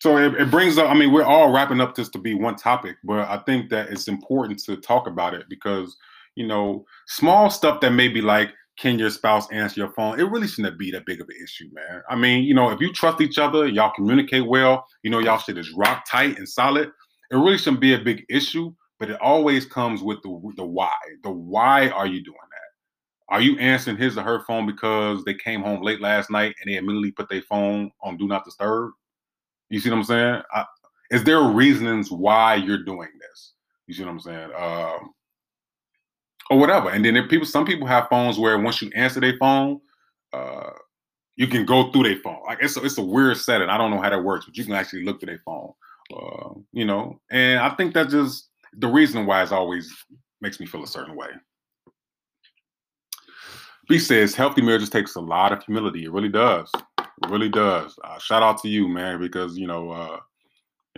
so 0.01 0.17
it, 0.17 0.35
it, 0.35 0.51
brings 0.51 0.79
up, 0.79 0.91
I 0.91 0.95
mean, 0.95 1.13
we're 1.13 1.25
all 1.25 1.53
wrapping 1.53 1.81
up 1.81 1.95
this 1.95 2.09
to 2.11 2.19
be 2.19 2.35
one 2.35 2.57
topic, 2.57 2.97
but 3.05 3.29
I 3.29 3.39
think 3.47 3.71
that 3.71 3.91
it's 3.91 4.09
important 4.09 4.59
to 4.65 4.77
talk 4.77 5.07
about 5.07 5.35
it 5.35 5.47
because, 5.49 5.97
you 6.35 6.47
know, 6.47 6.85
small 7.07 7.51
stuff 7.51 7.81
that 7.81 7.93
may 7.93 8.09
be 8.09 8.21
like, 8.21 8.51
can 8.79 8.99
your 8.99 9.11
spouse 9.11 9.51
answer 9.53 9.81
your 9.81 9.93
phone? 9.93 10.19
It 10.19 10.31
really 10.31 10.49
shouldn't 10.49 10.79
be 10.79 10.91
that 10.93 11.05
big 11.05 11.21
of 11.21 11.29
an 11.29 11.37
issue, 11.43 11.69
man. 11.73 12.03
I 12.09 12.17
mean, 12.17 12.45
you 12.45 12.55
know, 12.55 12.71
if 12.71 12.81
you 12.81 12.93
trust 12.93 13.21
each 13.21 13.39
other, 13.39 13.69
y'all 13.69 13.93
communicate 13.95 14.47
well, 14.47 14.87
you 15.03 15.11
know, 15.11 15.19
y'all 15.19 15.39
shit 15.39 15.59
is 15.59 15.73
rock 15.75 16.05
tight 16.11 16.39
and 16.39 16.49
solid, 16.49 16.91
it 17.31 17.37
really 17.37 17.59
shouldn't 17.59 17.81
be 17.81 17.95
a 17.95 17.99
big 17.99 18.25
issue 18.31 18.73
but 19.01 19.11
it 19.11 19.21
always 19.21 19.65
comes 19.65 20.03
with 20.03 20.23
the 20.23 20.53
the 20.57 20.65
why. 20.65 20.93
The 21.25 21.31
why 21.31 21.89
are 21.89 22.07
you 22.07 22.23
doing 22.23 22.37
that? 22.37 23.35
Are 23.35 23.41
you 23.41 23.59
answering 23.59 23.97
his 23.97 24.19
or 24.19 24.23
her 24.23 24.45
phone 24.45 24.67
because 24.67 25.25
they 25.25 25.35
came 25.35 25.63
home 25.63 25.83
late 25.83 26.01
last 26.01 26.31
night 26.31 26.55
and 26.61 26.71
they 26.71 26.77
immediately 26.77 27.11
put 27.11 27.29
their 27.29 27.43
phone 27.43 27.91
on 28.03 28.19
do 28.19 28.29
not 28.29 28.45
disturb? 28.45 28.93
You 29.71 29.81
see 29.81 29.91
what 29.91 29.97
I'm 29.97 30.05
saying? 30.05 30.43
I, 30.53 30.65
is 31.11 31.25
there 31.25 31.43
reasons 31.43 32.11
why 32.11 32.57
you're 32.57 32.85
doing 32.85 33.09
this? 33.21 33.53
You 33.87 33.95
see 33.95 34.05
what 34.05 34.11
I'm 34.11 34.21
saying? 34.21 34.51
Um, 34.57 35.15
or 36.51 36.59
whatever. 36.59 36.91
And 36.91 37.05
then 37.05 37.17
if 37.17 37.31
people, 37.31 37.47
some 37.47 37.65
people 37.65 37.87
have 37.87 38.09
phones 38.09 38.39
where 38.39 38.59
once 38.59 38.83
you 38.83 38.91
answer 38.95 39.21
their 39.21 39.37
phone, 39.39 39.81
uh, 40.33 40.71
you 41.37 41.47
can 41.47 41.65
go 41.65 41.91
through 41.91 42.03
their 42.03 42.17
phone. 42.17 42.41
Like 42.47 42.59
it's 42.61 42.77
a, 42.77 42.85
it's 42.85 42.99
a 42.99 43.03
weird 43.03 43.37
setting. 43.37 43.69
I 43.69 43.79
don't 43.79 43.91
know 43.91 44.01
how 44.01 44.11
that 44.11 44.23
works, 44.23 44.45
but 44.45 44.57
you 44.57 44.65
can 44.65 44.75
actually 44.75 45.05
look 45.05 45.21
through 45.21 45.29
their 45.29 45.43
phone. 45.45 45.73
Uh, 46.15 46.51
you 46.73 46.85
know, 46.85 47.21
and 47.31 47.61
I 47.61 47.71
think 47.71 47.95
that 47.95 48.09
just 48.09 48.49
the 48.77 48.89
reason 48.89 49.27
why 49.27 49.43
is 49.43 49.53
always 49.53 49.93
makes 50.41 50.59
me 50.59 50.67
feel 50.67 50.83
a 50.83 50.89
certain 50.89 51.17
way. 51.17 51.29
B 53.89 53.99
says 53.99 54.35
healthy 54.35 54.63
marriages 54.63 54.91
takes 54.91 55.15
a 55.17 55.21
lot 55.21 55.53
of 55.53 55.63
humility. 55.65 56.05
It 56.05 56.13
really 56.13 56.29
does. 56.29 56.71
Really 57.29 57.49
does. 57.49 57.99
Uh, 58.03 58.19
shout 58.19 58.43
out 58.43 58.61
to 58.63 58.69
you, 58.69 58.89
man, 58.89 59.21
because 59.21 59.57
you 59.59 59.67
know, 59.67 59.91
uh, 59.91 60.21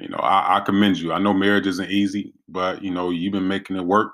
you 0.00 0.08
know, 0.08 0.18
I, 0.18 0.58
I, 0.58 0.60
commend 0.60 0.98
you. 0.98 1.12
I 1.12 1.18
know 1.18 1.34
marriage 1.34 1.66
isn't 1.66 1.90
easy, 1.90 2.32
but 2.48 2.82
you 2.82 2.90
know, 2.90 3.10
you've 3.10 3.32
been 3.32 3.48
making 3.48 3.76
it 3.76 3.84
work, 3.84 4.12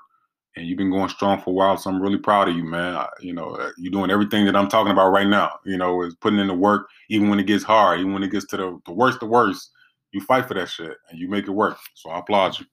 and 0.55 0.65
you've 0.65 0.77
been 0.77 0.89
going 0.89 1.09
strong 1.09 1.39
for 1.39 1.51
a 1.51 1.53
while. 1.53 1.77
So 1.77 1.89
I'm 1.89 2.01
really 2.01 2.17
proud 2.17 2.49
of 2.49 2.55
you, 2.55 2.63
man. 2.63 2.95
I, 2.95 3.07
you 3.19 3.33
know, 3.33 3.51
uh, 3.51 3.71
you're 3.77 3.91
doing 3.91 4.09
everything 4.09 4.45
that 4.45 4.55
I'm 4.55 4.67
talking 4.67 4.91
about 4.91 5.11
right 5.11 5.27
now. 5.27 5.51
You 5.65 5.77
know, 5.77 6.01
is 6.01 6.15
putting 6.15 6.39
in 6.39 6.47
the 6.47 6.53
work, 6.53 6.89
even 7.09 7.29
when 7.29 7.39
it 7.39 7.45
gets 7.45 7.63
hard, 7.63 7.99
even 7.99 8.13
when 8.13 8.23
it 8.23 8.31
gets 8.31 8.45
to 8.47 8.57
the, 8.57 8.79
the 8.85 8.93
worst, 8.93 9.19
the 9.19 9.27
worst. 9.27 9.69
You 10.11 10.21
fight 10.21 10.47
for 10.47 10.55
that 10.55 10.69
shit, 10.69 10.97
and 11.09 11.19
you 11.19 11.29
make 11.29 11.47
it 11.47 11.51
work. 11.51 11.77
So 11.93 12.09
I 12.09 12.19
applaud 12.19 12.57
you. 12.57 12.65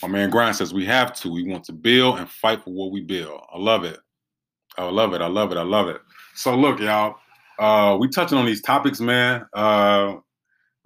My 0.00 0.06
man 0.06 0.30
Grind 0.30 0.54
says 0.54 0.72
we 0.72 0.86
have 0.86 1.12
to. 1.14 1.32
We 1.32 1.42
want 1.42 1.64
to 1.64 1.72
build 1.72 2.20
and 2.20 2.30
fight 2.30 2.62
for 2.62 2.70
what 2.70 2.92
we 2.92 3.00
build. 3.00 3.40
I 3.52 3.58
love 3.58 3.82
it. 3.82 3.98
I 4.78 4.88
love 4.90 5.12
it. 5.12 5.20
I 5.20 5.26
love 5.26 5.52
it. 5.52 5.58
I 5.58 5.62
love 5.62 5.88
it. 5.88 6.00
So 6.34 6.54
look, 6.56 6.80
y'all. 6.80 7.16
Uh, 7.58 7.96
we 7.98 8.08
touching 8.08 8.38
on 8.38 8.46
these 8.46 8.62
topics, 8.62 9.00
man. 9.00 9.44
Uh, 9.52 10.14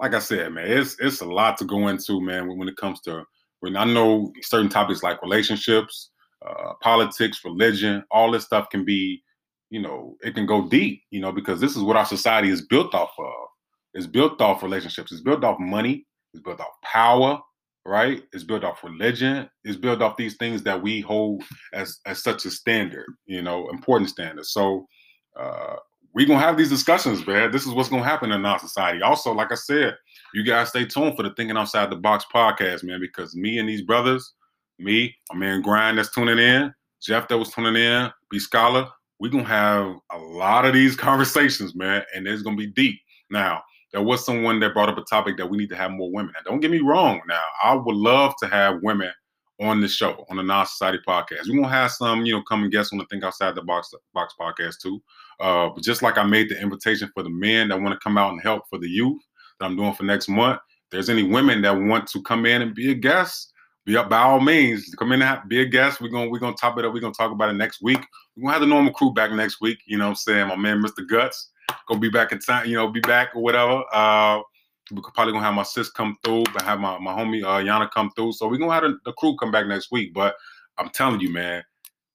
like 0.01 0.15
I 0.15 0.19
said, 0.19 0.53
man, 0.53 0.67
it's 0.67 0.97
it's 0.99 1.21
a 1.21 1.27
lot 1.27 1.59
to 1.59 1.65
go 1.67 1.89
into, 1.89 2.21
man. 2.21 2.57
When 2.57 2.69
it 2.69 2.77
comes 2.77 3.01
to 3.03 3.25
when 3.61 3.77
I 3.77 3.85
know 3.85 4.33
certain 4.41 4.71
topics 4.71 5.03
like 5.03 5.23
relationships, 5.23 6.11
uh, 6.45 6.73
politics, 6.81 7.45
religion, 7.45 8.03
all 8.11 8.31
this 8.31 8.45
stuff 8.45 8.71
can 8.71 8.85
be, 8.85 9.23
you 9.71 9.81
know, 9.81 10.17
it 10.23 10.35
can 10.35 10.47
go 10.47 10.67
deep, 10.67 11.03
you 11.11 11.21
know, 11.21 11.31
because 11.31 11.61
this 11.61 11.77
is 11.77 11.83
what 11.83 11.97
our 11.97 12.07
society 12.07 12.49
is 12.49 12.63
built 12.63 12.95
off 12.95 13.13
of. 13.19 13.49
It's 13.95 14.07
built 14.07 14.41
off 14.41 14.63
relationships. 14.63 15.13
It's 15.13 15.21
built 15.21 15.45
off 15.45 15.61
money. 15.61 16.07
It's 16.33 16.43
built 16.43 16.61
off 16.61 16.73
power 16.83 17.39
right? 17.85 18.23
It's 18.33 18.45
built 18.45 18.65
off 18.65 18.85
religion. 18.85 19.49
It's 19.65 19.77
built 19.77 20.03
off 20.03 20.17
these 20.17 20.37
things 20.37 20.63
that 20.63 20.81
we 20.81 21.01
hold 21.01 21.43
as 21.73 21.99
as 22.07 22.23
such 22.23 22.45
a 22.45 22.51
standard, 22.51 23.07
you 23.27 23.43
know, 23.43 23.69
important 23.71 24.11
standard. 24.11 24.47
So 24.47 24.87
uh, 25.39 25.77
we're 26.15 26.27
gonna 26.27 26.41
have 26.41 26.57
these 26.57 26.69
discussions, 26.69 27.27
man. 27.27 27.51
This 27.51 27.67
is 27.67 27.73
what's 27.73 27.89
gonna 27.89 28.05
happen 28.05 28.33
in 28.33 28.45
our 28.45 28.59
society. 28.59 29.03
Also, 29.03 29.33
like 29.33 29.51
I 29.51 29.57
said, 29.57 29.97
you 30.35 30.45
guys 30.45 30.69
stay 30.69 30.85
tuned 30.85 31.17
for 31.17 31.23
the 31.23 31.33
Thinking 31.35 31.57
Outside 31.57 31.91
the 31.91 31.97
Box 31.97 32.25
podcast, 32.33 32.85
man, 32.85 33.01
because 33.01 33.35
me 33.35 33.59
and 33.59 33.69
these 33.69 33.83
brothers, 33.83 34.35
me, 34.79 35.15
my 35.33 35.39
man 35.39 35.63
Grind 35.63 35.99
that's 35.99 36.13
tuning 36.13 36.39
in, 36.39 36.73
Jeff 37.01 37.29
that 37.29 37.39
was 37.39 37.51
tuning 37.51 37.77
in, 37.77 38.11
B 38.31 38.39
Scholar, 38.39 38.89
we're 39.19 39.31
gonna 39.31 39.45
have 39.45 39.97
a 40.13 40.19
lot 40.19 40.65
of 40.65 40.75
these 40.75 40.97
conversations, 41.09 41.75
man, 41.75 42.03
and 42.15 42.27
it's 42.27 42.43
gonna 42.43 42.57
be 42.57 42.67
deep. 42.69 43.01
Now, 43.31 43.63
there 43.93 44.03
was 44.03 44.25
someone 44.25 44.59
that 44.61 44.75
brought 44.75 44.89
up 44.89 44.99
a 44.99 45.05
topic 45.05 45.37
that 45.37 45.49
we 45.49 45.59
need 45.59 45.69
to 45.71 45.77
have 45.77 45.91
more 45.91 46.11
women. 46.11 46.33
Now, 46.35 46.51
don't 46.51 46.61
get 46.61 46.71
me 46.71 46.81
wrong. 46.81 47.21
Now, 47.29 47.45
I 47.63 47.75
would 47.75 47.97
love 47.97 48.35
to 48.41 48.49
have 48.49 48.81
women 48.83 49.13
on 49.61 49.81
the 49.81 49.89
show 49.89 50.25
on 50.29 50.37
the 50.37 50.43
Nas 50.43 50.71
Society 50.71 50.99
podcast. 51.07 51.49
We're 51.49 51.57
gonna 51.57 51.69
have 51.69 51.93
some, 51.93 52.25
you 52.25 52.35
know, 52.35 52.43
come 52.43 52.63
and 52.63 52.73
guests 52.73 52.93
on 52.93 52.99
the 52.99 53.07
Think 53.11 53.23
Outside 53.23 53.55
the 53.55 53.63
Box 53.63 53.93
Box 54.15 54.35
podcast 54.41 54.79
too. 54.81 55.01
Uh, 55.41 55.69
but 55.69 55.83
just 55.83 56.03
like 56.03 56.19
I 56.19 56.25
made 56.25 56.49
the 56.49 56.61
invitation 56.61 57.11
for 57.15 57.23
the 57.23 57.31
men 57.31 57.69
that 57.69 57.81
want 57.81 57.93
to 57.93 58.01
come 58.03 58.19
out 58.19 58.33
and 58.33 58.43
help 58.43 58.65
for 58.69 58.79
the 58.79 58.89
youth 58.89 59.21
that 59.61 59.67
I'm 59.67 59.77
doing 59.77 59.95
for 59.95 60.05
next 60.05 60.29
month. 60.29 60.61
There's 60.91 61.09
any 61.09 61.23
women 61.23 61.63
that 61.63 61.79
want 61.79 62.07
to 62.09 62.23
come 62.23 62.45
in 62.45 62.63
and 62.63 62.75
be 62.75 62.91
a 62.91 62.95
guest, 62.95 63.53
be 63.85 63.97
up 63.97 64.09
by 64.09 64.19
all 64.19 64.41
means. 64.41 64.93
Come 64.99 65.13
in 65.13 65.23
and 65.23 65.29
have, 65.29 65.49
be 65.49 65.63
a 65.63 65.67
guest. 65.67 66.01
We're 66.01 66.09
gonna 66.09 66.29
we're 66.29 66.39
gonna 66.39 66.57
top 66.57 66.79
it 66.79 66.85
up. 66.85 66.93
We're 66.93 67.01
gonna 67.01 67.15
talk 67.15 67.31
about 67.31 67.51
it 67.51 67.55
next 67.55 67.83
week. 67.83 68.01
We're 68.37 68.45
gonna 68.45 68.53
have 68.53 68.63
the 68.63 68.67
normal 68.67 68.93
crew 68.93 69.13
back 69.13 69.33
next 69.33 69.61
week. 69.61 69.79
You 69.87 69.99
know 69.99 70.07
what 70.07 70.11
I'm 70.11 70.17
saying? 70.17 70.49
My 70.49 70.57
man, 70.57 70.83
Mr. 70.83 71.07
Guts 71.09 71.52
gonna 71.87 72.01
be 72.01 72.09
back 72.09 72.33
in 72.33 72.39
time, 72.39 72.67
you 72.67 72.77
know, 72.77 72.89
be 72.89 73.01
back 73.01 73.31
or 73.35 73.43
whatever. 73.43 73.83
Uh, 73.93 74.41
we're 74.91 75.03
probably 75.15 75.33
gonna 75.33 75.45
have 75.45 75.55
my 75.55 75.63
sis 75.63 75.91
come 75.91 76.17
through, 76.25 76.45
but 76.53 76.63
have 76.63 76.81
my, 76.81 76.99
my 76.99 77.13
homie 77.13 77.43
uh, 77.45 77.63
Yana 77.63 77.91
come 77.91 78.11
through. 78.17 78.33
So 78.33 78.49
we're 78.49 78.59
gonna 78.59 78.73
have 78.73 78.83
the, 78.83 78.99
the, 79.05 79.13
crew 79.13 79.37
come 79.37 79.51
back 79.51 79.67
next 79.67 79.91
week. 79.93 80.13
But 80.13 80.35
I'm 80.79 80.91
telling 80.91 81.21
you, 81.21 81.31
man, 81.31 81.63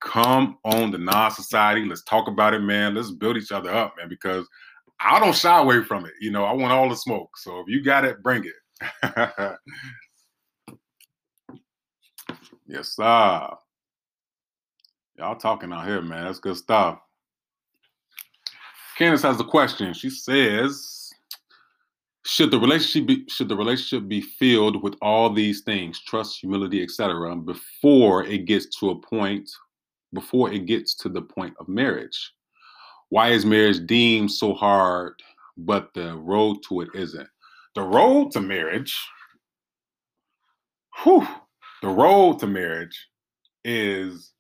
come 0.02 0.58
on 0.64 0.92
the 0.92 0.98
Nas 0.98 1.36
Society. 1.36 1.86
Let's 1.86 2.04
talk 2.04 2.28
about 2.28 2.54
it, 2.54 2.60
man. 2.60 2.96
Let's 2.96 3.12
build 3.12 3.38
each 3.38 3.52
other 3.52 3.74
up, 3.74 3.96
man, 3.98 4.10
because 4.10 4.48
I 5.00 5.20
don't 5.20 5.36
shy 5.36 5.60
away 5.60 5.84
from 5.84 6.06
it. 6.06 6.14
You 6.20 6.32
know, 6.32 6.44
I 6.44 6.54
want 6.54 6.74
all 6.74 6.90
the 6.90 6.96
smoke. 6.96 7.38
So 7.38 7.60
if 7.60 7.68
you 7.68 7.84
got 7.84 8.06
it, 8.06 8.22
bring 8.22 8.46
it. 8.46 8.54
yes, 12.68 12.90
sir. 12.90 13.50
Y'all 15.18 15.36
talking 15.36 15.74
out 15.74 15.88
here, 15.88 16.02
man. 16.02 16.26
That's 16.26 16.40
good 16.40 16.58
stuff. 16.58 17.00
Candace 18.98 19.22
has 19.22 19.40
a 19.40 19.44
question. 19.44 19.94
She 19.94 20.10
says, 20.10 21.12
should 22.26 22.50
the 22.50 22.60
relationship 22.60 23.08
be 23.08 23.26
should 23.30 23.48
the 23.48 23.56
relationship 23.56 24.10
be 24.10 24.22
filled 24.22 24.82
with 24.84 24.96
all 25.02 25.30
these 25.30 25.62
things 25.62 26.02
trust 26.04 26.40
humility 26.40 26.84
etc 26.84 27.34
before 27.38 28.26
it 28.26 28.46
gets 28.46 28.66
to 28.80 28.90
a 28.90 29.00
point 29.00 29.50
before 30.14 30.52
it 30.52 30.66
gets 30.66 30.94
to 30.96 31.10
the 31.10 31.22
point 31.22 31.54
of 31.60 31.70
marriage? 31.70 32.34
Why 33.10 33.30
is 33.30 33.46
marriage 33.46 33.86
deemed 33.86 34.32
so 34.32 34.54
hard 34.54 35.14
but 35.56 35.94
the 35.94 36.16
road 36.18 36.58
to 36.68 36.82
it 36.82 36.90
isn't? 36.96 37.30
The 37.76 37.84
road 37.84 38.32
to 38.32 38.42
marriage 38.42 38.98
whew, 41.04 41.26
the 41.82 41.90
road 41.90 42.40
to 42.40 42.48
marriage 42.48 43.08
is 43.64 44.34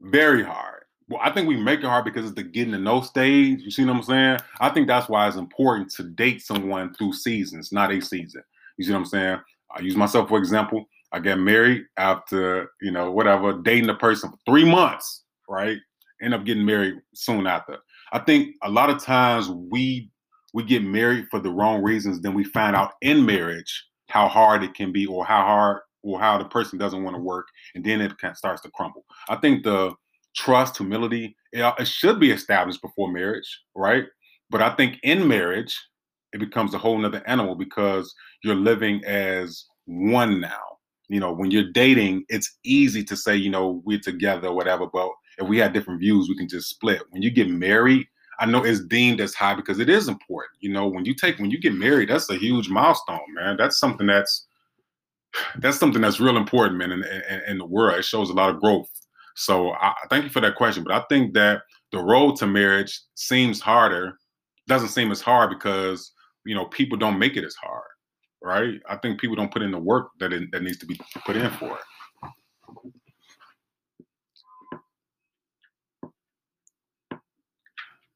very 0.00 0.44
hard 0.44 0.73
well, 1.08 1.20
I 1.22 1.30
think 1.30 1.48
we 1.48 1.56
make 1.56 1.80
it 1.80 1.86
hard 1.86 2.04
because 2.04 2.24
it's 2.24 2.34
the 2.34 2.42
getting 2.42 2.72
to 2.72 2.78
know 2.78 3.02
stage. 3.02 3.60
You 3.60 3.70
see 3.70 3.84
what 3.84 3.96
I'm 3.96 4.02
saying? 4.02 4.38
I 4.60 4.70
think 4.70 4.86
that's 4.86 5.08
why 5.08 5.28
it's 5.28 5.36
important 5.36 5.90
to 5.92 6.04
date 6.04 6.42
someone 6.42 6.94
through 6.94 7.12
seasons, 7.12 7.72
not 7.72 7.92
a 7.92 8.00
season. 8.00 8.42
You 8.78 8.84
see 8.84 8.92
what 8.92 8.98
I'm 8.98 9.06
saying? 9.06 9.38
I 9.76 9.80
use 9.80 9.96
myself 9.96 10.28
for 10.28 10.38
example. 10.38 10.86
I 11.12 11.20
get 11.20 11.38
married 11.38 11.84
after, 11.96 12.72
you 12.80 12.90
know, 12.90 13.10
whatever, 13.10 13.52
dating 13.52 13.88
a 13.88 13.94
person 13.94 14.30
for 14.30 14.38
three 14.46 14.64
months, 14.64 15.24
right? 15.48 15.78
End 16.20 16.34
up 16.34 16.44
getting 16.44 16.64
married 16.64 16.96
soon 17.14 17.46
after. 17.46 17.78
I 18.12 18.18
think 18.18 18.56
a 18.62 18.70
lot 18.70 18.90
of 18.90 19.02
times 19.02 19.48
we 19.48 20.10
we 20.54 20.62
get 20.62 20.82
married 20.82 21.26
for 21.30 21.40
the 21.40 21.50
wrong 21.50 21.82
reasons. 21.82 22.20
Then 22.20 22.34
we 22.34 22.44
find 22.44 22.74
out 22.74 22.92
in 23.02 23.26
marriage 23.26 23.84
how 24.08 24.28
hard 24.28 24.62
it 24.62 24.74
can 24.74 24.92
be, 24.92 25.06
or 25.06 25.24
how 25.24 25.42
hard, 25.42 25.80
or 26.02 26.18
how 26.18 26.38
the 26.38 26.44
person 26.44 26.78
doesn't 26.78 27.02
want 27.02 27.16
to 27.16 27.22
work, 27.22 27.46
and 27.74 27.84
then 27.84 28.00
it 28.00 28.16
kind 28.18 28.32
of 28.32 28.38
starts 28.38 28.62
to 28.62 28.70
crumble. 28.70 29.04
I 29.28 29.36
think 29.36 29.64
the 29.64 29.94
trust, 30.34 30.76
humility, 30.76 31.36
it, 31.52 31.74
it 31.78 31.88
should 31.88 32.20
be 32.20 32.30
established 32.30 32.82
before 32.82 33.10
marriage, 33.10 33.60
right? 33.74 34.04
But 34.50 34.62
I 34.62 34.74
think 34.74 34.98
in 35.02 35.26
marriage, 35.26 35.78
it 36.32 36.38
becomes 36.38 36.74
a 36.74 36.78
whole 36.78 36.98
nother 36.98 37.22
animal 37.26 37.54
because 37.54 38.12
you're 38.42 38.54
living 38.54 39.04
as 39.04 39.64
one 39.86 40.40
now. 40.40 40.62
You 41.08 41.20
know, 41.20 41.32
when 41.32 41.50
you're 41.50 41.70
dating, 41.70 42.24
it's 42.28 42.58
easy 42.64 43.04
to 43.04 43.16
say, 43.16 43.36
you 43.36 43.50
know, 43.50 43.82
we're 43.84 44.00
together 44.00 44.48
or 44.48 44.54
whatever, 44.54 44.86
but 44.86 45.10
if 45.38 45.48
we 45.48 45.58
had 45.58 45.72
different 45.72 46.00
views, 46.00 46.28
we 46.28 46.36
can 46.36 46.48
just 46.48 46.70
split. 46.70 47.02
When 47.10 47.22
you 47.22 47.30
get 47.30 47.48
married, 47.48 48.06
I 48.40 48.46
know 48.46 48.64
it's 48.64 48.84
deemed 48.84 49.20
as 49.20 49.34
high 49.34 49.54
because 49.54 49.78
it 49.78 49.88
is 49.88 50.08
important. 50.08 50.56
You 50.60 50.72
know, 50.72 50.88
when 50.88 51.04
you 51.04 51.14
take 51.14 51.38
when 51.38 51.50
you 51.50 51.60
get 51.60 51.74
married, 51.74 52.08
that's 52.08 52.28
a 52.30 52.36
huge 52.36 52.68
milestone, 52.68 53.20
man. 53.32 53.56
That's 53.56 53.78
something 53.78 54.06
that's 54.06 54.46
that's 55.58 55.78
something 55.78 56.02
that's 56.02 56.20
real 56.20 56.36
important, 56.36 56.78
man, 56.78 56.92
in, 56.92 57.04
in, 57.04 57.42
in 57.48 57.58
the 57.58 57.66
world. 57.66 57.98
It 57.98 58.04
shows 58.04 58.30
a 58.30 58.34
lot 58.34 58.50
of 58.50 58.60
growth 58.60 58.88
so 59.34 59.72
I 59.72 59.94
thank 60.08 60.24
you 60.24 60.30
for 60.30 60.40
that 60.40 60.54
question. 60.54 60.84
But 60.84 60.92
I 60.94 61.04
think 61.08 61.34
that 61.34 61.62
the 61.92 61.98
road 61.98 62.36
to 62.36 62.46
marriage 62.46 63.00
seems 63.14 63.60
harder, 63.60 64.18
doesn't 64.68 64.88
seem 64.88 65.10
as 65.10 65.20
hard 65.20 65.50
because 65.50 66.12
you 66.46 66.54
know 66.54 66.66
people 66.66 66.96
don't 66.96 67.18
make 67.18 67.36
it 67.36 67.44
as 67.44 67.54
hard, 67.54 67.82
right? 68.42 68.80
I 68.88 68.96
think 68.96 69.20
people 69.20 69.36
don't 69.36 69.52
put 69.52 69.62
in 69.62 69.72
the 69.72 69.78
work 69.78 70.10
that 70.20 70.32
it, 70.32 70.50
that 70.52 70.62
needs 70.62 70.78
to 70.78 70.86
be 70.86 70.98
put 71.26 71.36
in 71.36 71.50
for 71.52 71.76
it. 71.76 71.84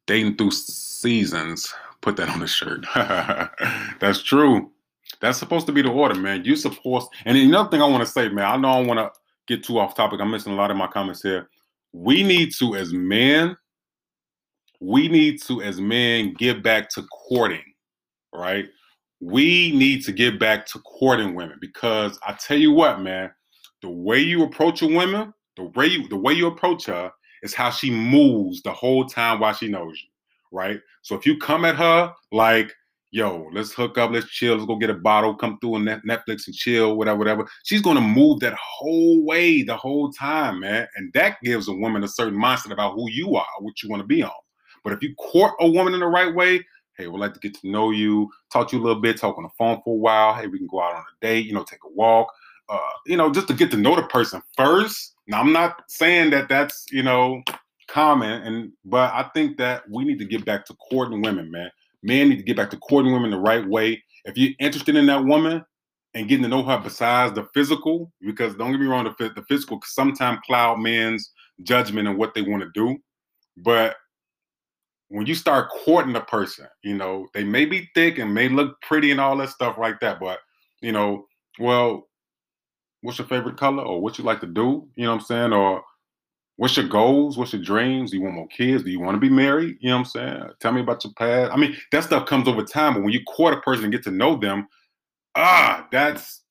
Dating 0.07 0.37
through 0.37 0.53
seasons. 0.53 1.73
Put 2.01 2.17
that 2.17 2.31
on 2.31 2.39
the 2.39 2.47
shirt. 2.47 2.87
That's 4.01 4.23
true. 4.23 4.71
That's 5.21 5.39
supposed 5.39 5.67
to 5.67 5.73
be 5.73 5.83
the 5.83 5.91
order, 5.91 6.15
man. 6.15 6.45
You're 6.45 6.57
supposed. 6.57 7.09
And 7.25 7.37
another 7.37 7.69
thing 7.69 7.83
I 7.83 7.87
want 7.87 8.07
to 8.07 8.11
say, 8.11 8.29
man. 8.29 8.45
I 8.45 8.57
know 8.57 8.69
I 8.69 8.81
want 8.81 9.01
to 9.01 9.18
get 9.49 9.65
too 9.65 9.79
off 9.79 9.95
topic. 9.95 10.21
I'm 10.21 10.31
missing 10.31 10.53
a 10.53 10.57
lot 10.57 10.71
of 10.71 10.77
my 10.77 10.87
comments 10.87 11.23
here. 11.23 11.49
We 11.93 12.23
need 12.23 12.55
to, 12.59 12.77
as 12.77 12.93
men, 12.93 13.57
we 14.81 15.09
need 15.09 15.43
to, 15.43 15.63
as 15.63 15.81
men, 15.81 16.35
get 16.35 16.63
back 16.63 16.91
to 16.91 17.03
courting, 17.05 17.65
right? 18.33 18.67
We 19.21 19.73
need 19.73 20.05
to 20.05 20.13
get 20.13 20.39
back 20.39 20.67
to 20.67 20.79
courting 20.81 21.35
women 21.35 21.59
because 21.61 22.19
I 22.25 22.35
tell 22.35 22.59
you 22.59 22.73
what, 22.73 23.01
man, 23.01 23.33
the 23.83 23.89
way 23.89 24.21
you 24.21 24.45
approach 24.45 24.83
a 24.83 24.87
woman, 24.87 25.33
the 25.57 25.65
way 25.65 25.87
you, 25.87 26.07
the 26.09 26.17
way 26.17 26.35
you 26.35 26.47
approach 26.47 26.87
her 26.87 27.11
is 27.43 27.55
how 27.55 27.71
she 27.71 27.91
moves 27.91 28.63
the 28.63 28.73
whole 28.73 29.07
time 29.07 29.41
while 29.41 29.55
she 29.55 29.67
knows 29.67 29.99
you, 30.01 30.09
right? 30.53 30.81
So 31.03 31.17
if 31.17 31.27
you 31.27 31.39
come 31.39 31.65
at 31.65 31.77
her 31.77 32.13
like 32.31 32.73
yo, 33.11 33.49
let's 33.53 33.73
hook 33.73 33.97
up, 33.99 34.11
let's 34.11 34.29
chill, 34.29 34.55
let's 34.55 34.67
go 34.67 34.77
get 34.77 34.91
a 34.91 34.95
bottle, 34.95 35.35
come 35.35 35.59
through 35.61 35.77
on 35.77 35.85
Netflix 35.85 36.47
and 36.47 36.55
chill, 36.55 36.97
whatever, 36.97 37.19
whatever. 37.19 37.49
She's 37.65 37.83
gonna 37.83 38.01
move 38.01 38.41
that 38.41 38.55
whole 38.55 39.25
way 39.25 39.63
the 39.63 39.77
whole 39.77 40.13
time, 40.13 40.61
man. 40.61 40.87
And 40.97 41.13
that 41.15 41.41
gives 41.43 41.69
a 41.69 41.73
woman 41.73 42.05
a 42.05 42.09
certain 42.09 42.39
mindset 42.39 42.73
about 42.73 42.95
who 42.95 43.09
you 43.11 43.37
are, 43.37 43.47
what 43.61 43.83
you 43.83 43.89
want 43.89 44.01
to 44.01 44.07
be 44.07 44.23
on. 44.23 44.31
But 44.85 44.93
if 44.93 45.03
you 45.03 45.15
court 45.17 45.55
a 45.61 45.69
woman 45.69 45.95
in 45.95 46.01
the 46.01 46.07
right 46.07 46.35
way, 46.35 46.65
hey, 46.97 47.07
we'd 47.07 47.21
like 47.21 47.35
to 47.35 47.41
get 47.41 47.55
to 47.61 47.71
know 47.71 47.91
you, 47.91 48.29
talk 48.53 48.69
to 48.69 48.77
you 48.77 48.83
a 48.83 48.85
little 48.85 49.01
bit, 49.01 49.19
talk 49.19 49.37
on 49.37 49.45
the 49.45 49.51
phone 49.57 49.81
for 49.85 49.95
a 49.95 49.99
while. 49.99 50.35
Hey, 50.35 50.47
we 50.47 50.59
can 50.59 50.69
go 50.69 50.83
out 50.83 50.95
on 50.95 51.01
a 51.01 51.27
date, 51.27 51.47
you 51.47 51.53
know, 51.53 51.65
take 51.65 51.81
a 51.85 51.93
walk. 51.93 52.33
Uh, 52.69 52.79
you 53.07 53.17
know, 53.17 53.33
just 53.33 53.49
to 53.49 53.55
get 53.55 53.71
to 53.71 53.79
know 53.79 53.97
the 53.97 54.03
person 54.03 54.43
first. 54.55 55.15
Now, 55.27 55.41
I'm 55.41 55.55
not 55.55 55.85
saying 55.89 56.31
that 56.31 56.51
that's 56.51 56.85
you 56.91 57.03
know 57.03 57.43
common, 57.87 58.43
and 58.43 58.73
but 58.85 59.11
I 59.15 59.31
think 59.33 59.57
that 59.57 59.85
we 59.91 60.05
need 60.05 60.19
to 60.19 60.27
get 60.27 60.45
back 60.45 60.67
to 60.67 60.75
courting 60.75 61.23
women, 61.23 61.51
man 61.51 61.71
men 62.03 62.29
need 62.29 62.37
to 62.37 62.43
get 62.43 62.57
back 62.57 62.71
to 62.71 62.77
courting 62.79 63.13
women 63.13 63.31
the 63.31 63.39
right 63.39 63.67
way. 63.67 64.03
If 64.25 64.37
you're 64.37 64.53
interested 64.61 64.97
in 64.97 65.07
that 65.07 65.25
woman 65.25 65.65
and 66.15 66.29
getting 66.29 66.43
to 66.43 66.49
know 66.49 66.63
her 66.63 66.79
besides 66.79 67.35
the 67.35 67.47
physical, 67.55 68.13
because 68.21 68.55
don't 68.55 68.73
get 68.73 68.81
me 68.81 68.87
wrong, 68.87 69.05
the, 69.05 69.29
the 69.31 69.43
physical 69.43 69.81
sometimes 69.85 70.41
cloud 70.47 70.79
men's 70.79 71.31
judgment 71.63 72.09
and 72.09 72.19
what 72.19 72.35
they 72.35 72.43
want 72.43 72.63
to 72.63 72.71
do. 72.75 72.97
But 73.57 73.97
when 75.09 75.27
you 75.27 75.35
start 75.35 75.71
courting 75.71 76.17
a 76.17 76.21
person, 76.21 76.67
you 76.83 76.95
know, 76.95 77.27
they 77.35 77.45
may 77.45 77.65
be 77.65 77.89
thick 77.95 78.19
and 78.19 78.33
may 78.33 78.49
look 78.49 78.81
pretty 78.83 79.11
and 79.11 79.21
all 79.21 79.37
that 79.39 79.51
stuff 79.51 79.79
like 79.79 80.01
that. 80.01 80.21
But, 80.21 80.39
you 80.81 80.93
know, 80.93 81.27
well, 81.59 82.09
what's 83.01 83.19
your 83.19 83.27
favorite 83.27 83.57
color 83.57 83.83
or 83.83 84.01
what 84.01 84.19
you 84.19 84.25
like 84.25 84.41
to 84.41 84.47
do? 84.47 84.89
You 84.97 85.05
know 85.05 85.13
what 85.13 85.21
I'm 85.21 85.27
saying? 85.27 85.53
Or 85.53 85.83
What's 86.59 86.77
your 86.77 86.89
goals? 86.89 87.39
What's 87.39 87.53
your 87.53 87.63
dreams? 87.63 88.11
Do 88.11 88.17
you 88.17 88.25
want 88.25 88.35
more 88.35 88.49
kids? 88.49 88.83
Do 88.83 88.91
you 88.91 88.99
want 88.99 89.15
to 89.15 89.21
be 89.21 89.31
married? 89.31 89.77
You 89.79 89.91
know 89.91 89.99
what 89.99 90.01
I'm 90.01 90.05
saying? 90.07 90.51
Tell 90.59 90.73
me 90.73 90.81
about 90.81 91.05
your 91.05 91.13
past. 91.13 91.53
I 91.53 91.57
mean, 91.57 91.77
that 91.93 92.03
stuff 92.03 92.27
comes 92.27 92.49
over 92.49 92.65
time, 92.65 92.95
but 92.95 93.05
when 93.05 93.13
you 93.13 93.23
court 93.25 93.55
a 93.55 93.61
person 93.61 93.85
and 93.85 93.93
get 93.93 94.03
to 94.03 94.11
know 94.11 94.37
them, 94.37 94.67
ah, 95.37 95.87
that's 95.93 96.43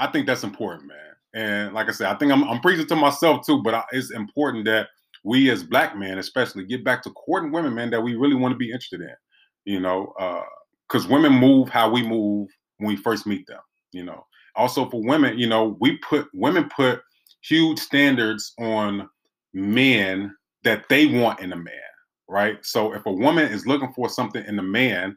I 0.00 0.08
think 0.08 0.26
that's 0.26 0.42
important, 0.42 0.88
man. 0.88 0.98
And 1.34 1.74
like 1.74 1.88
I 1.88 1.92
said, 1.92 2.08
I 2.08 2.18
think 2.18 2.32
I'm, 2.32 2.42
I'm 2.42 2.58
preaching 2.58 2.88
to 2.88 2.96
myself 2.96 3.46
too, 3.46 3.62
but 3.62 3.72
I, 3.72 3.84
it's 3.92 4.10
important 4.10 4.64
that 4.64 4.88
we 5.22 5.48
as 5.48 5.62
black 5.62 5.96
men, 5.96 6.18
especially, 6.18 6.64
get 6.64 6.84
back 6.84 7.00
to 7.04 7.10
courting 7.10 7.52
women, 7.52 7.72
man, 7.72 7.90
that 7.90 8.02
we 8.02 8.16
really 8.16 8.34
want 8.34 8.50
to 8.50 8.58
be 8.58 8.72
interested 8.72 9.00
in. 9.00 9.14
You 9.64 9.78
know, 9.78 10.12
because 10.88 11.06
uh, 11.06 11.08
women 11.08 11.34
move 11.34 11.68
how 11.68 11.88
we 11.88 12.02
move 12.02 12.48
when 12.78 12.88
we 12.88 12.96
first 12.96 13.28
meet 13.28 13.46
them. 13.46 13.60
You 13.92 14.02
know, 14.06 14.26
also 14.56 14.90
for 14.90 15.00
women, 15.04 15.38
you 15.38 15.46
know, 15.46 15.76
we 15.78 15.98
put 15.98 16.26
women 16.34 16.68
put 16.68 17.00
huge 17.42 17.78
standards 17.78 18.54
on 18.58 19.08
men 19.54 20.34
that 20.64 20.88
they 20.88 21.06
want 21.06 21.40
in 21.40 21.52
a 21.52 21.56
man, 21.56 21.74
right? 22.28 22.58
So 22.62 22.94
if 22.94 23.04
a 23.06 23.12
woman 23.12 23.50
is 23.50 23.66
looking 23.66 23.92
for 23.92 24.08
something 24.08 24.44
in 24.44 24.58
a 24.58 24.62
man, 24.62 25.16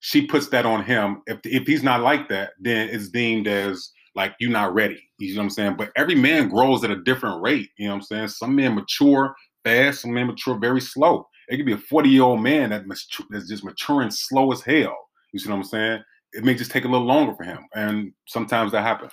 she 0.00 0.26
puts 0.26 0.48
that 0.48 0.66
on 0.66 0.84
him. 0.84 1.22
If 1.26 1.38
if 1.44 1.66
he's 1.66 1.82
not 1.82 2.02
like 2.02 2.28
that, 2.28 2.52
then 2.60 2.88
it's 2.90 3.08
deemed 3.08 3.48
as 3.48 3.90
like 4.14 4.34
you're 4.38 4.50
not 4.50 4.74
ready. 4.74 5.02
You 5.18 5.34
know 5.34 5.40
what 5.40 5.44
I'm 5.44 5.50
saying? 5.50 5.76
But 5.76 5.90
every 5.96 6.14
man 6.14 6.48
grows 6.48 6.84
at 6.84 6.90
a 6.90 7.02
different 7.02 7.42
rate. 7.42 7.70
You 7.78 7.86
know 7.86 7.94
what 7.94 7.96
I'm 7.96 8.02
saying? 8.02 8.28
Some 8.28 8.54
men 8.54 8.74
mature 8.74 9.34
fast, 9.64 10.02
some 10.02 10.12
men 10.12 10.26
mature 10.26 10.58
very 10.58 10.80
slow. 10.80 11.26
It 11.48 11.56
could 11.56 11.66
be 11.66 11.72
a 11.72 11.78
40 11.78 12.08
year 12.08 12.22
old 12.22 12.42
man 12.42 12.70
that 12.70 12.84
that's 12.88 13.48
just 13.48 13.64
maturing 13.64 14.10
slow 14.10 14.52
as 14.52 14.62
hell. 14.62 14.96
You 15.32 15.38
see 15.38 15.48
what 15.48 15.56
I'm 15.56 15.64
saying? 15.64 16.02
It 16.32 16.44
may 16.44 16.54
just 16.54 16.70
take 16.70 16.84
a 16.84 16.88
little 16.88 17.06
longer 17.06 17.34
for 17.34 17.44
him, 17.44 17.66
and 17.74 18.12
sometimes 18.26 18.72
that 18.72 18.82
happens. 18.82 19.12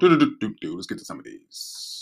Do 0.00 0.08
do 0.08 0.18
do 0.18 0.36
do 0.40 0.54
do. 0.60 0.74
Let's 0.74 0.86
get 0.86 0.98
to 0.98 1.04
some 1.04 1.18
of 1.18 1.24
these. 1.24 1.93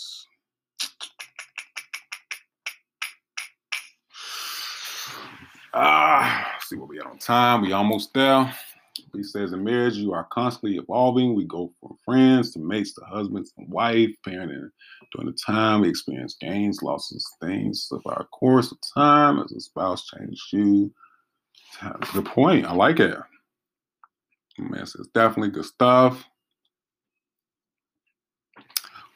Ah, 5.75 6.57
see 6.61 6.77
what 6.77 6.89
we 6.89 6.99
got 6.99 7.07
on 7.07 7.19
time. 7.19 7.63
We 7.63 7.73
almost 7.73 8.13
there. 8.13 8.53
He 9.15 9.23
says 9.23 9.53
in 9.53 9.65
marriage, 9.65 9.97
you 9.97 10.13
are 10.13 10.27
constantly 10.31 10.77
evolving. 10.77 11.35
We 11.35 11.45
go 11.45 11.73
from 11.81 11.97
friends 12.05 12.53
to 12.53 12.59
mates 12.59 12.93
to 12.95 13.01
husbands 13.05 13.53
and 13.57 13.69
wife, 13.71 14.11
parenting. 14.27 14.71
During 15.13 15.27
the 15.27 15.39
time, 15.47 15.81
we 15.81 15.89
experience 15.89 16.37
gains, 16.39 16.83
losses, 16.83 17.27
things 17.41 17.89
of 17.91 18.03
our 18.07 18.25
course 18.25 18.71
of 18.71 18.79
time 18.95 19.39
as 19.39 19.53
a 19.53 19.61
spouse 19.61 20.07
changes 20.07 20.47
you. 20.53 20.93
Good 22.13 22.27
point. 22.27 22.67
I 22.67 22.75
like 22.75 23.01
it. 23.01 23.17
Man 24.59 24.87
says 24.87 25.09
definitely 25.15 25.51
good 25.51 25.65
stuff. 25.65 26.25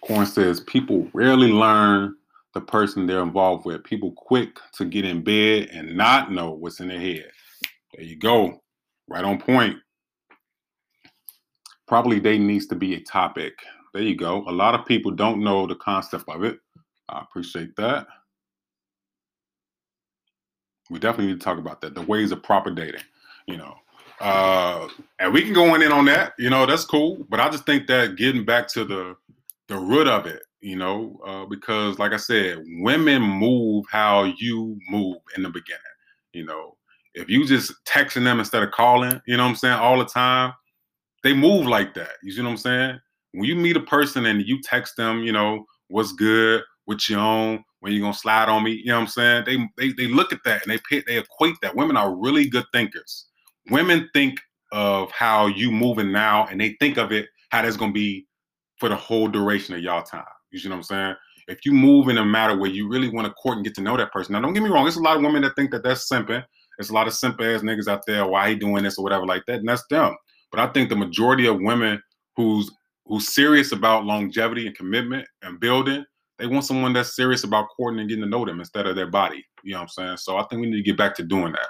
Corn 0.00 0.26
says 0.26 0.60
people 0.60 1.08
rarely 1.12 1.52
learn 1.52 2.16
the 2.56 2.62
person 2.62 3.06
they're 3.06 3.22
involved 3.22 3.66
with. 3.66 3.84
People 3.84 4.12
quick 4.12 4.58
to 4.72 4.86
get 4.86 5.04
in 5.04 5.22
bed 5.22 5.68
and 5.74 5.94
not 5.94 6.32
know 6.32 6.52
what's 6.52 6.80
in 6.80 6.88
their 6.88 6.98
head. 6.98 7.30
There 7.94 8.04
you 8.04 8.16
go. 8.16 8.62
Right 9.08 9.24
on 9.24 9.38
point. 9.38 9.76
Probably 11.86 12.18
dating 12.18 12.46
needs 12.46 12.66
to 12.68 12.74
be 12.74 12.94
a 12.94 13.00
topic. 13.00 13.58
There 13.92 14.02
you 14.02 14.16
go. 14.16 14.44
A 14.48 14.52
lot 14.52 14.74
of 14.74 14.86
people 14.86 15.12
don't 15.12 15.44
know 15.44 15.66
the 15.66 15.76
concept 15.76 16.24
of 16.30 16.44
it. 16.44 16.58
I 17.10 17.20
appreciate 17.20 17.76
that. 17.76 18.06
We 20.90 20.98
definitely 20.98 21.32
need 21.32 21.40
to 21.40 21.44
talk 21.44 21.58
about 21.58 21.82
that. 21.82 21.94
The 21.94 22.02
ways 22.02 22.32
of 22.32 22.42
proper 22.42 22.70
dating. 22.70 23.02
you 23.46 23.58
know. 23.58 23.74
Uh, 24.20 24.88
and 25.18 25.32
we 25.34 25.42
can 25.42 25.52
go 25.52 25.74
in 25.74 25.92
on 25.92 26.06
that, 26.06 26.32
you 26.38 26.48
know, 26.48 26.64
that's 26.64 26.86
cool. 26.86 27.26
But 27.28 27.40
I 27.40 27.50
just 27.50 27.66
think 27.66 27.86
that 27.88 28.16
getting 28.16 28.44
back 28.46 28.68
to 28.68 28.84
the 28.84 29.16
the 29.68 29.76
root 29.76 30.08
of 30.08 30.26
it, 30.26 30.42
you 30.66 30.74
know, 30.74 31.16
uh, 31.24 31.46
because 31.46 31.96
like 32.00 32.12
I 32.12 32.16
said, 32.16 32.58
women 32.80 33.22
move 33.22 33.84
how 33.88 34.24
you 34.24 34.76
move 34.90 35.18
in 35.36 35.44
the 35.44 35.48
beginning. 35.48 35.80
You 36.32 36.44
know, 36.44 36.76
if 37.14 37.28
you 37.28 37.46
just 37.46 37.72
texting 37.84 38.24
them 38.24 38.40
instead 38.40 38.64
of 38.64 38.72
calling, 38.72 39.20
you 39.28 39.36
know 39.36 39.44
what 39.44 39.50
I'm 39.50 39.54
saying, 39.54 39.78
all 39.78 39.96
the 39.96 40.04
time, 40.04 40.54
they 41.22 41.32
move 41.32 41.66
like 41.66 41.94
that. 41.94 42.14
You 42.24 42.32
see 42.32 42.42
what 42.42 42.50
I'm 42.50 42.56
saying? 42.56 42.98
When 43.30 43.44
you 43.44 43.54
meet 43.54 43.76
a 43.76 43.80
person 43.80 44.26
and 44.26 44.42
you 44.42 44.60
text 44.60 44.96
them, 44.96 45.22
you 45.22 45.30
know, 45.30 45.64
what's 45.86 46.10
good, 46.10 46.62
what 46.86 47.08
you 47.08 47.16
own, 47.16 47.62
when 47.78 47.92
you 47.92 48.00
gonna 48.00 48.12
slide 48.12 48.48
on 48.48 48.64
me, 48.64 48.72
you 48.72 48.86
know 48.86 48.96
what 48.96 49.02
I'm 49.02 49.06
saying? 49.06 49.44
They 49.46 49.58
they 49.78 49.92
they 49.92 50.08
look 50.08 50.32
at 50.32 50.40
that 50.46 50.66
and 50.66 50.80
they 50.90 51.00
they 51.06 51.18
equate 51.18 51.54
that. 51.62 51.76
Women 51.76 51.96
are 51.96 52.12
really 52.12 52.48
good 52.48 52.66
thinkers. 52.72 53.26
Women 53.70 54.10
think 54.12 54.40
of 54.72 55.12
how 55.12 55.46
you 55.46 55.70
moving 55.70 56.10
now, 56.10 56.48
and 56.50 56.60
they 56.60 56.76
think 56.80 56.96
of 56.96 57.12
it 57.12 57.28
how 57.50 57.62
that's 57.62 57.76
gonna 57.76 57.92
be 57.92 58.26
for 58.80 58.88
the 58.88 58.96
whole 58.96 59.28
duration 59.28 59.72
of 59.72 59.80
y'all 59.80 60.02
time. 60.02 60.24
You 60.50 60.58
see 60.58 60.68
what 60.68 60.76
I'm 60.76 60.82
saying? 60.82 61.14
If 61.48 61.64
you 61.64 61.72
move 61.72 62.08
in 62.08 62.18
a 62.18 62.24
matter 62.24 62.56
where 62.56 62.70
you 62.70 62.88
really 62.88 63.08
want 63.08 63.26
to 63.26 63.32
court 63.34 63.56
and 63.56 63.64
get 63.64 63.74
to 63.76 63.80
know 63.80 63.96
that 63.96 64.12
person, 64.12 64.32
now 64.32 64.40
don't 64.40 64.52
get 64.52 64.62
me 64.62 64.70
wrong, 64.70 64.84
there's 64.84 64.96
a 64.96 65.02
lot 65.02 65.16
of 65.16 65.22
women 65.22 65.42
that 65.42 65.54
think 65.54 65.70
that 65.70 65.82
that's 65.82 66.08
simping. 66.08 66.44
There's 66.76 66.90
a 66.90 66.94
lot 66.94 67.06
of 67.06 67.14
simp 67.14 67.40
ass 67.40 67.62
niggas 67.62 67.88
out 67.88 68.04
there. 68.06 68.26
Why 68.26 68.50
he 68.50 68.54
doing 68.56 68.84
this 68.84 68.98
or 68.98 69.02
whatever 69.02 69.24
like 69.24 69.44
that, 69.46 69.60
and 69.60 69.68
that's 69.68 69.86
them. 69.88 70.14
But 70.50 70.60
I 70.60 70.66
think 70.72 70.88
the 70.88 70.96
majority 70.96 71.46
of 71.46 71.60
women 71.60 72.02
who's 72.36 72.70
who's 73.06 73.34
serious 73.34 73.72
about 73.72 74.04
longevity 74.04 74.66
and 74.66 74.76
commitment 74.76 75.26
and 75.42 75.60
building, 75.60 76.04
they 76.38 76.46
want 76.46 76.64
someone 76.64 76.92
that's 76.92 77.14
serious 77.14 77.44
about 77.44 77.68
courting 77.76 78.00
and 78.00 78.08
getting 78.08 78.24
to 78.24 78.28
know 78.28 78.44
them 78.44 78.58
instead 78.58 78.86
of 78.86 78.96
their 78.96 79.10
body. 79.10 79.44
You 79.62 79.72
know 79.72 79.78
what 79.78 79.82
I'm 79.82 79.88
saying? 79.88 80.16
So 80.18 80.36
I 80.36 80.44
think 80.46 80.60
we 80.60 80.70
need 80.70 80.76
to 80.78 80.82
get 80.82 80.98
back 80.98 81.14
to 81.16 81.22
doing 81.22 81.52
that. 81.52 81.68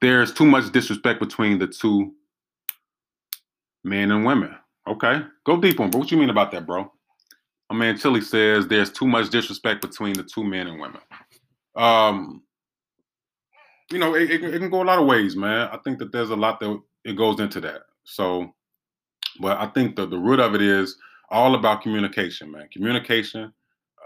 There's 0.00 0.32
too 0.32 0.46
much 0.46 0.72
disrespect 0.72 1.20
between 1.20 1.58
the 1.58 1.66
two 1.66 2.14
men 3.88 4.10
and 4.10 4.24
women. 4.24 4.54
Okay, 4.86 5.20
go 5.44 5.60
deep 5.60 5.80
on, 5.80 5.90
bro. 5.90 6.00
What 6.00 6.10
you 6.10 6.18
mean 6.18 6.30
about 6.30 6.50
that, 6.52 6.66
bro? 6.66 6.90
My 7.70 7.76
man 7.76 7.98
Chili 7.98 8.22
says 8.22 8.66
there's 8.66 8.90
too 8.90 9.06
much 9.06 9.28
disrespect 9.28 9.82
between 9.82 10.14
the 10.14 10.22
two 10.22 10.42
men 10.42 10.66
and 10.66 10.80
women. 10.80 11.00
Um, 11.76 12.42
you 13.90 13.98
know, 13.98 14.14
it, 14.14 14.30
it, 14.30 14.44
it, 14.44 14.58
can 14.58 14.70
go 14.70 14.82
a 14.82 14.84
lot 14.84 14.98
of 14.98 15.06
ways, 15.06 15.36
man. 15.36 15.68
I 15.72 15.78
think 15.78 15.98
that 15.98 16.12
there's 16.12 16.30
a 16.30 16.36
lot 16.36 16.60
that 16.60 16.80
it 17.04 17.16
goes 17.16 17.40
into 17.40 17.60
that. 17.60 17.82
So, 18.04 18.54
but 19.40 19.58
I 19.58 19.66
think 19.66 19.96
the, 19.96 20.06
the 20.06 20.18
root 20.18 20.40
of 20.40 20.54
it 20.54 20.62
is 20.62 20.96
all 21.30 21.54
about 21.54 21.82
communication, 21.82 22.50
man. 22.50 22.68
Communication, 22.72 23.52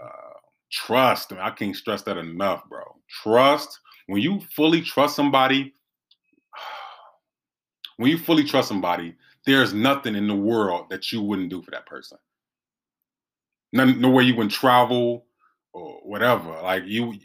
uh, 0.01 0.39
trust. 0.71 1.31
I, 1.31 1.35
mean, 1.35 1.43
I 1.43 1.49
can't 1.51 1.75
stress 1.75 2.01
that 2.03 2.17
enough, 2.17 2.67
bro. 2.69 2.83
Trust. 3.23 3.79
When 4.07 4.21
you 4.21 4.41
fully 4.55 4.81
trust 4.81 5.15
somebody, 5.15 5.73
when 7.97 8.11
you 8.11 8.17
fully 8.17 8.43
trust 8.43 8.67
somebody, 8.67 9.15
there's 9.45 9.73
nothing 9.73 10.15
in 10.15 10.27
the 10.27 10.35
world 10.35 10.87
that 10.89 11.11
you 11.11 11.21
wouldn't 11.21 11.49
do 11.49 11.61
for 11.61 11.71
that 11.71 11.85
person. 11.85 12.17
None, 13.73 13.99
no 13.99 14.09
way 14.09 14.23
you 14.23 14.35
wouldn't 14.35 14.53
travel 14.53 15.25
or 15.73 15.99
whatever. 16.03 16.49
Like 16.61 16.83
you, 16.85 17.15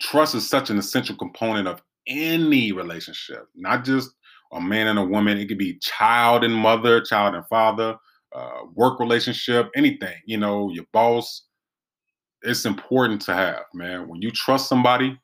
trust 0.00 0.34
is 0.34 0.48
such 0.48 0.70
an 0.70 0.78
essential 0.78 1.16
component 1.16 1.68
of 1.68 1.82
any 2.06 2.72
relationship, 2.72 3.46
not 3.54 3.84
just 3.84 4.10
a 4.52 4.60
man 4.60 4.86
and 4.86 4.98
a 4.98 5.04
woman. 5.04 5.38
It 5.38 5.46
could 5.46 5.58
be 5.58 5.78
child 5.80 6.44
and 6.44 6.54
mother, 6.54 7.00
child 7.00 7.34
and 7.34 7.46
father, 7.46 7.96
uh, 8.34 8.60
work 8.74 9.00
relationship, 9.00 9.70
anything. 9.76 10.16
You 10.24 10.38
know, 10.38 10.70
your 10.70 10.84
boss. 10.92 11.44
It's 12.42 12.64
important 12.64 13.20
to 13.22 13.34
have, 13.34 13.64
man. 13.74 14.08
When 14.08 14.22
you 14.22 14.30
trust 14.30 14.68
somebody 14.68 15.18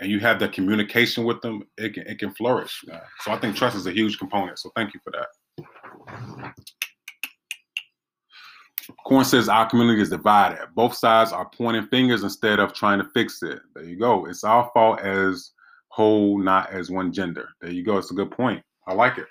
and 0.00 0.10
you 0.10 0.20
have 0.20 0.38
that 0.40 0.52
communication 0.52 1.24
with 1.24 1.40
them, 1.40 1.62
it 1.78 1.94
can 1.94 2.06
it 2.06 2.18
can 2.18 2.34
flourish. 2.34 2.84
So 3.20 3.32
I 3.32 3.38
think 3.38 3.56
trust 3.56 3.76
is 3.76 3.86
a 3.86 3.92
huge 3.92 4.18
component. 4.18 4.58
So 4.58 4.70
thank 4.74 4.92
you 4.94 5.00
for 5.04 5.12
that. 5.12 6.54
Corn 9.06 9.24
says 9.24 9.48
our 9.48 9.68
community 9.68 10.02
is 10.02 10.10
divided. 10.10 10.58
Both 10.74 10.94
sides 10.94 11.32
are 11.32 11.48
pointing 11.56 11.86
fingers 11.86 12.22
instead 12.22 12.58
of 12.58 12.74
trying 12.74 12.98
to 12.98 13.08
fix 13.14 13.42
it. 13.42 13.60
There 13.74 13.84
you 13.84 13.96
go. 13.96 14.26
It's 14.26 14.44
our 14.44 14.70
fault 14.74 15.00
as 15.00 15.52
whole, 15.88 16.38
not 16.38 16.70
as 16.70 16.90
one 16.90 17.12
gender. 17.12 17.48
There 17.60 17.70
you 17.70 17.82
go. 17.82 17.96
It's 17.96 18.10
a 18.10 18.14
good 18.14 18.30
point. 18.30 18.62
I 18.86 18.92
like 18.92 19.16
it. 19.16 19.26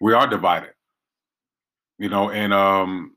We 0.00 0.12
are 0.12 0.26
divided. 0.26 0.70
You 1.98 2.08
know, 2.08 2.30
and 2.30 2.52
um, 2.52 3.14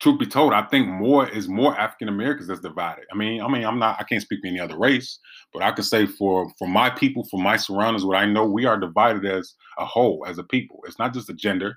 truth 0.00 0.18
be 0.18 0.26
told, 0.26 0.52
I 0.52 0.62
think 0.62 0.86
more 0.88 1.28
is 1.28 1.48
more 1.48 1.76
African 1.78 2.08
Americans 2.08 2.48
that's 2.48 2.60
divided. 2.60 3.04
I 3.12 3.16
mean, 3.16 3.42
I 3.42 3.48
mean, 3.48 3.64
I'm 3.64 3.78
not, 3.78 4.00
I 4.00 4.04
can't 4.04 4.22
speak 4.22 4.40
for 4.40 4.46
any 4.46 4.60
other 4.60 4.78
race, 4.78 5.18
but 5.52 5.62
I 5.62 5.72
can 5.72 5.84
say 5.84 6.06
for 6.06 6.50
for 6.58 6.68
my 6.68 6.90
people, 6.90 7.24
for 7.24 7.40
my 7.40 7.56
surroundings, 7.56 8.04
what 8.04 8.16
I 8.16 8.26
know, 8.26 8.44
we 8.44 8.64
are 8.66 8.78
divided 8.78 9.24
as 9.24 9.54
a 9.78 9.84
whole, 9.84 10.24
as 10.26 10.38
a 10.38 10.44
people. 10.44 10.80
It's 10.86 10.98
not 10.98 11.14
just 11.14 11.30
a 11.30 11.34
gender 11.34 11.76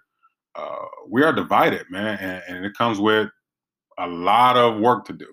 uh, 0.56 0.86
we 1.10 1.24
are 1.24 1.34
divided, 1.34 1.86
man, 1.90 2.18
and, 2.20 2.44
and 2.48 2.66
it 2.66 2.74
comes 2.78 3.00
with 3.00 3.30
a 4.00 4.08
lot 4.08 4.58
of 4.58 4.80
work 4.80 5.06
to 5.06 5.14
do. 5.14 5.28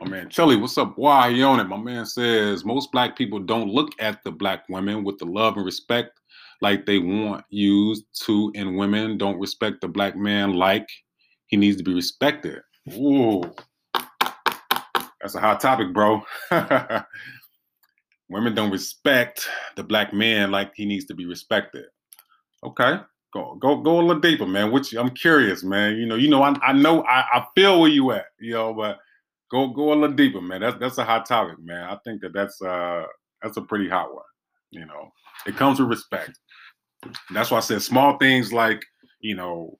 My 0.00 0.08
man 0.08 0.28
Chelly, 0.28 0.56
what's 0.56 0.78
up? 0.78 0.96
Why 0.96 1.28
you 1.28 1.44
on 1.44 1.58
it? 1.58 1.64
My 1.64 1.76
man 1.76 2.06
says 2.06 2.64
most 2.64 2.92
black 2.92 3.16
people 3.16 3.40
don't 3.40 3.68
look 3.68 3.90
at 3.98 4.22
the 4.22 4.30
black 4.30 4.68
women 4.68 5.02
with 5.02 5.18
the 5.18 5.24
love 5.24 5.56
and 5.56 5.66
respect 5.66 6.17
like 6.60 6.86
they 6.86 6.98
want 6.98 7.44
used 7.50 8.04
to, 8.26 8.52
and 8.54 8.76
women 8.76 9.18
don't 9.18 9.38
respect 9.38 9.80
the 9.80 9.88
black 9.88 10.16
man 10.16 10.54
like 10.54 10.88
he 11.46 11.56
needs 11.56 11.76
to 11.76 11.84
be 11.84 11.94
respected. 11.94 12.60
Ooh, 12.94 13.42
that's 15.20 15.34
a 15.34 15.40
hot 15.40 15.60
topic, 15.60 15.92
bro. 15.92 16.22
women 18.28 18.54
don't 18.54 18.70
respect 18.70 19.48
the 19.76 19.82
black 19.82 20.12
man 20.12 20.50
like 20.50 20.72
he 20.74 20.84
needs 20.84 21.06
to 21.06 21.14
be 21.14 21.26
respected. 21.26 21.86
Okay. 22.64 22.98
Go 23.32 23.56
go 23.56 23.76
go 23.82 24.00
a 24.00 24.02
little 24.02 24.20
deeper, 24.20 24.46
man. 24.46 24.72
Which 24.72 24.94
I'm 24.94 25.10
curious, 25.10 25.62
man. 25.62 25.96
You 25.96 26.06
know, 26.06 26.14
you 26.14 26.28
know, 26.30 26.42
I, 26.42 26.56
I 26.62 26.72
know 26.72 27.02
I, 27.04 27.20
I 27.38 27.46
feel 27.54 27.80
where 27.80 27.90
you 27.90 28.10
at, 28.12 28.26
you 28.40 28.52
know, 28.52 28.72
but 28.72 28.98
go 29.50 29.68
go 29.68 29.92
a 29.92 29.94
little 29.94 30.16
deeper, 30.16 30.40
man. 30.40 30.62
That's 30.62 30.78
that's 30.78 30.98
a 30.98 31.04
hot 31.04 31.26
topic, 31.26 31.58
man. 31.60 31.84
I 31.84 31.98
think 32.04 32.22
that 32.22 32.32
that's 32.32 32.60
uh 32.62 33.04
that's 33.42 33.58
a 33.58 33.62
pretty 33.62 33.88
hot 33.88 34.14
one. 34.14 34.24
You 34.70 34.86
know, 34.86 35.12
it 35.46 35.56
comes 35.56 35.80
with 35.80 35.88
respect. 35.88 36.38
That's 37.32 37.50
why 37.50 37.58
I 37.58 37.60
said 37.60 37.82
small 37.82 38.18
things 38.18 38.52
like 38.52 38.84
you 39.20 39.34
know 39.34 39.78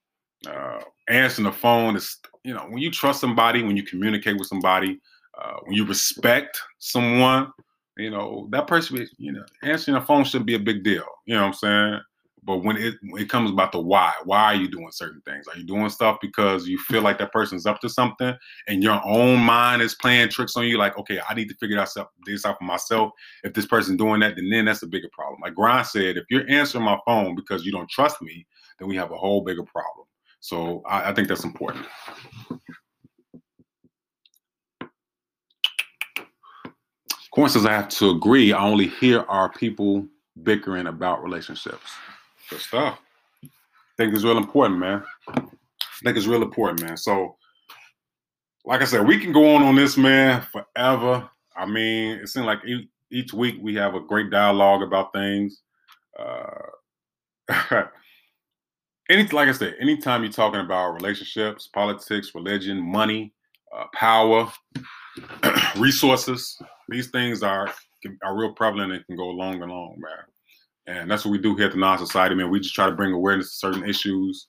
uh, 0.49 0.81
answering 1.09 1.47
the 1.47 1.53
phone 1.53 1.97
is 1.97 2.17
you 2.45 2.55
know 2.55 2.67
when 2.69 2.79
you 2.79 2.91
trust 2.91 3.21
somebody, 3.21 3.63
when 3.63 3.77
you 3.77 3.83
communicate 3.83 4.39
with 4.39 4.49
somebody, 4.49 5.01
uh, 5.41 5.57
when 5.65 5.75
you 5.75 5.85
respect 5.85 6.61
someone, 6.79 7.53
you 7.97 8.11
know 8.11 8.49
that 8.53 8.67
person, 8.67 9.07
you 9.19 9.33
know, 9.33 9.45
answering 9.63 9.97
the 9.97 10.01
phone 10.01 10.25
shouldn't 10.25 10.47
be 10.47 10.55
a 10.55 10.61
big 10.61 10.85
deal. 10.85 11.05
You 11.27 11.35
know 11.35 11.43
what 11.43 11.49
I'm 11.49 11.55
saying? 11.55 12.01
But 12.45 12.59
when 12.59 12.77
it 12.77 12.95
when 13.11 13.23
it 13.23 13.29
comes 13.29 13.51
about 13.51 13.73
the 13.73 13.81
why, 13.81 14.13
why 14.25 14.45
are 14.45 14.55
you 14.55 14.69
doing 14.69 14.91
certain 14.91 15.21
things? 15.23 15.47
Are 15.49 15.57
you 15.57 15.65
doing 15.65 15.89
stuff 15.91 16.19
because 16.23 16.67
you 16.67 16.79
feel 16.79 17.03
like 17.03 17.19
that 17.19 17.33
person's 17.33 17.67
up 17.67 17.81
to 17.81 17.89
something, 17.89 18.35
and 18.67 18.83
your 18.83 19.01
own 19.05 19.41
mind 19.41 19.83
is 19.83 19.95
playing 19.95 20.31
tricks 20.31 20.57
on 20.57 20.67
you? 20.67 20.79
Like, 20.79 20.97
okay, 20.99 21.21
I 21.29 21.35
need 21.35 21.49
to 21.49 21.55
figure 21.57 21.79
out, 21.79 21.91
this 22.25 22.47
out 22.47 22.59
for 22.59 22.65
myself. 22.65 23.13
If 23.45 23.55
this 23.55 23.67
person's 23.67 23.99
doing 23.99 24.21
that, 24.21 24.37
then 24.37 24.49
then 24.51 24.65
that's 24.65 24.83
a 24.83 24.87
bigger 24.87 25.09
problem. 25.13 25.41
Like 25.43 25.55
Grind 25.55 25.87
said, 25.87 26.17
if 26.17 26.25
you're 26.31 26.49
answering 26.49 26.85
my 26.85 26.99
phone 27.07 27.35
because 27.35 27.65
you 27.65 27.73
don't 27.73 27.91
trust 27.91 28.23
me, 28.23 28.47
then 28.79 28.89
we 28.89 28.97
have 28.97 29.11
a 29.11 29.17
whole 29.17 29.43
bigger 29.43 29.65
problem. 29.65 30.07
So 30.41 30.83
I, 30.87 31.11
I 31.11 31.15
think 31.15 31.29
that's 31.29 31.45
important. 31.45 31.87
Says 37.47 37.67
I 37.67 37.73
have 37.73 37.89
to 37.91 38.11
agree. 38.11 38.53
I 38.53 38.61
only 38.65 38.89
hear 38.89 39.21
our 39.29 39.49
people 39.49 40.07
bickering 40.43 40.89
about 40.89 41.23
relationships. 41.23 41.93
Good 42.51 42.61
stuff. 42.61 42.99
I 43.45 43.49
think 43.97 44.15
it's 44.15 44.25
real 44.25 44.39
important, 44.39 44.79
man. 44.79 45.03
I 45.29 45.41
think 46.03 46.17
it's 46.17 46.27
real 46.27 46.43
important, 46.43 46.83
man. 46.83 46.97
So, 46.97 47.37
like 48.65 48.81
I 48.81 48.85
said, 48.85 49.07
we 49.07 49.19
can 49.19 49.33
go 49.33 49.55
on 49.55 49.63
on 49.63 49.75
this, 49.75 49.97
man, 49.97 50.43
forever. 50.53 51.29
I 51.57 51.67
mean, 51.67 52.19
it 52.19 52.29
seems 52.29 52.47
like 52.47 52.61
each, 53.11 53.33
week 53.33 53.57
we 53.61 53.75
have 53.75 53.95
a 53.95 54.01
great 54.01 54.31
dialogue 54.31 54.83
about 54.83 55.13
things. 55.13 55.63
Uh, 56.19 56.69
any, 59.11 59.27
like 59.29 59.49
I 59.49 59.53
said, 59.53 59.75
anytime 59.81 60.23
you're 60.23 60.33
talking 60.33 60.61
about 60.61 60.95
relationships, 60.95 61.67
politics, 61.67 62.35
religion, 62.35 62.81
money, 62.81 63.35
uh, 63.77 63.87
power, 63.93 64.51
resources, 65.77 66.57
these 66.89 67.11
things 67.11 67.43
are 67.43 67.73
are 68.23 68.39
real 68.39 68.53
prevalent 68.53 68.93
and 68.93 69.05
can 69.07 69.17
go 69.17 69.27
long 69.27 69.61
and 69.61 69.73
long, 69.73 69.97
man. 69.99 70.25
And 70.89 71.11
that's 71.11 71.25
what 71.25 71.33
we 71.33 71.39
do 71.39 71.55
here 71.55 71.67
at 71.67 71.73
the 71.73 71.79
Nas 71.79 72.01
Society, 72.01 72.35
man. 72.35 72.51
We 72.51 72.61
just 72.61 72.75
try 72.75 72.87
to 72.87 72.97
bring 72.97 73.13
awareness 73.13 73.51
to 73.51 73.57
certain 73.57 73.89
issues. 73.89 74.47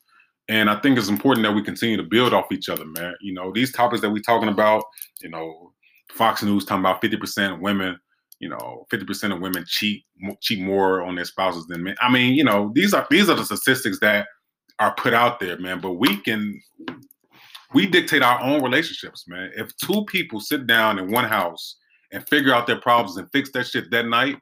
And 0.48 0.70
I 0.70 0.80
think 0.80 0.98
it's 0.98 1.10
important 1.10 1.46
that 1.46 1.54
we 1.54 1.62
continue 1.62 1.98
to 1.98 2.04
build 2.04 2.34
off 2.34 2.52
each 2.52 2.70
other, 2.70 2.86
man. 2.86 3.14
You 3.22 3.34
know, 3.34 3.52
these 3.54 3.74
topics 3.74 4.02
that 4.02 4.10
we're 4.10 4.22
talking 4.22 4.48
about, 4.48 4.84
you 5.22 5.30
know, 5.30 5.74
Fox 6.12 6.42
News 6.42 6.66
talking 6.66 6.80
about 6.80 7.02
50% 7.02 7.54
of 7.54 7.60
women, 7.60 8.00
you 8.40 8.48
know, 8.48 8.88
50% 8.92 9.34
of 9.34 9.42
women 9.42 9.66
cheat 9.68 10.06
cheat 10.42 10.62
more 10.62 11.04
on 11.04 11.16
their 11.16 11.26
spouses 11.26 11.68
than 11.68 11.84
men. 11.84 11.96
I 12.02 12.10
mean, 12.10 12.34
you 12.34 12.44
know, 12.44 12.72
these 12.74 12.94
are 12.94 13.06
these 13.10 13.30
are 13.30 13.36
the 13.36 13.46
statistics 13.46 14.00
that 14.00 14.26
are 14.80 14.96
put 14.96 15.14
out 15.14 15.40
there, 15.40 15.60
man. 15.60 15.82
But 15.82 15.94
we 15.94 16.18
can 16.18 16.60
we 17.74 17.86
dictate 17.86 18.24
our 18.24 18.42
own 18.42 18.64
relationships, 18.64 19.26
man. 19.28 19.52
If 19.56 19.76
two 19.78 20.06
people 20.06 20.40
sit 20.40 20.68
down 20.68 21.00
in 21.00 21.12
one 21.12 21.26
house 21.26 21.76
and 22.12 22.28
figure 22.28 22.54
out 22.54 22.66
their 22.66 22.80
problems 22.80 23.18
and 23.18 23.30
fix 23.32 23.52
that 23.52 23.68
shit 23.68 23.92
that 23.92 24.08
night, 24.08 24.38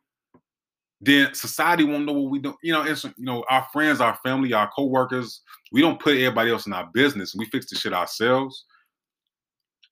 then 0.99 1.33
society 1.33 1.83
won't 1.83 2.05
know 2.05 2.13
what 2.13 2.31
we 2.31 2.39
do. 2.39 2.55
You 2.63 2.73
know, 2.73 2.83
it's 2.83 3.03
you 3.03 3.13
know, 3.19 3.45
our 3.49 3.67
friends, 3.71 4.01
our 4.01 4.17
family, 4.23 4.53
our 4.53 4.69
co-workers, 4.75 5.41
we 5.71 5.81
don't 5.81 5.99
put 5.99 6.17
everybody 6.17 6.51
else 6.51 6.65
in 6.65 6.73
our 6.73 6.89
business. 6.93 7.35
We 7.35 7.45
fix 7.45 7.69
the 7.69 7.75
shit 7.75 7.93
ourselves. 7.93 8.65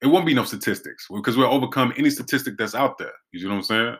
It 0.02 0.08
won't 0.08 0.26
be 0.26 0.34
no 0.34 0.44
statistics 0.44 1.06
because 1.12 1.36
we'll 1.36 1.52
overcome 1.52 1.94
any 1.96 2.10
statistic 2.10 2.58
that's 2.58 2.74
out 2.74 2.98
there. 2.98 3.12
You 3.32 3.44
know 3.44 3.50
what 3.50 3.56
I'm 3.56 3.62
saying? 3.62 3.96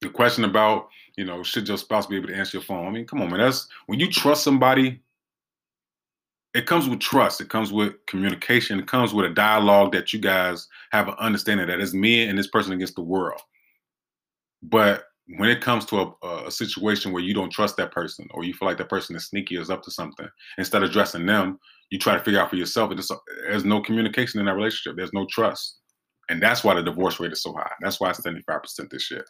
The 0.00 0.08
question 0.10 0.44
about, 0.44 0.88
you 1.16 1.24
know, 1.24 1.42
should 1.42 1.68
your 1.68 1.78
spouse 1.78 2.06
be 2.06 2.16
able 2.16 2.28
to 2.28 2.36
answer 2.36 2.56
your 2.58 2.64
phone? 2.64 2.86
I 2.86 2.90
mean, 2.90 3.06
come 3.06 3.20
on, 3.20 3.30
man. 3.30 3.40
That's 3.40 3.68
when 3.86 4.00
you 4.00 4.10
trust 4.10 4.44
somebody, 4.44 5.02
it 6.54 6.66
comes 6.66 6.88
with 6.88 7.00
trust. 7.00 7.40
It 7.40 7.48
comes 7.48 7.72
with 7.72 7.94
communication. 8.06 8.78
It 8.78 8.86
comes 8.86 9.12
with 9.12 9.26
a 9.26 9.34
dialogue 9.34 9.92
that 9.92 10.12
you 10.12 10.20
guys 10.20 10.68
have 10.92 11.08
an 11.08 11.14
understanding 11.18 11.66
that 11.66 11.80
it's 11.80 11.94
me 11.94 12.26
and 12.26 12.38
this 12.38 12.46
person 12.46 12.72
against 12.72 12.94
the 12.94 13.02
world. 13.02 13.40
But 14.62 15.04
when 15.26 15.48
it 15.48 15.60
comes 15.60 15.86
to 15.86 16.14
a, 16.22 16.46
a, 16.46 16.50
situation 16.50 17.12
where 17.12 17.22
you 17.22 17.32
don't 17.32 17.50
trust 17.50 17.76
that 17.76 17.92
person 17.92 18.28
or 18.32 18.44
you 18.44 18.52
feel 18.52 18.68
like 18.68 18.76
that 18.76 18.90
person 18.90 19.16
is 19.16 19.26
sneaky 19.26 19.56
is 19.56 19.70
up 19.70 19.82
to 19.82 19.90
something, 19.90 20.28
instead 20.58 20.82
of 20.82 20.90
addressing 20.90 21.24
them, 21.24 21.58
you 21.90 21.98
try 21.98 22.14
to 22.14 22.22
figure 22.22 22.40
out 22.40 22.50
for 22.50 22.56
yourself. 22.56 22.90
And 22.90 23.02
there's 23.48 23.64
no 23.64 23.80
communication 23.80 24.40
in 24.40 24.46
that 24.46 24.54
relationship. 24.54 24.96
There's 24.96 25.14
no 25.14 25.26
trust. 25.30 25.78
And 26.28 26.42
that's 26.42 26.62
why 26.62 26.74
the 26.74 26.82
divorce 26.82 27.20
rate 27.20 27.32
is 27.32 27.42
so 27.42 27.54
high. 27.54 27.72
That's 27.80 28.00
why 28.00 28.10
it's 28.10 28.20
75% 28.20 28.90
this 28.90 29.10
year. 29.10 29.24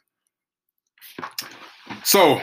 So 2.03 2.41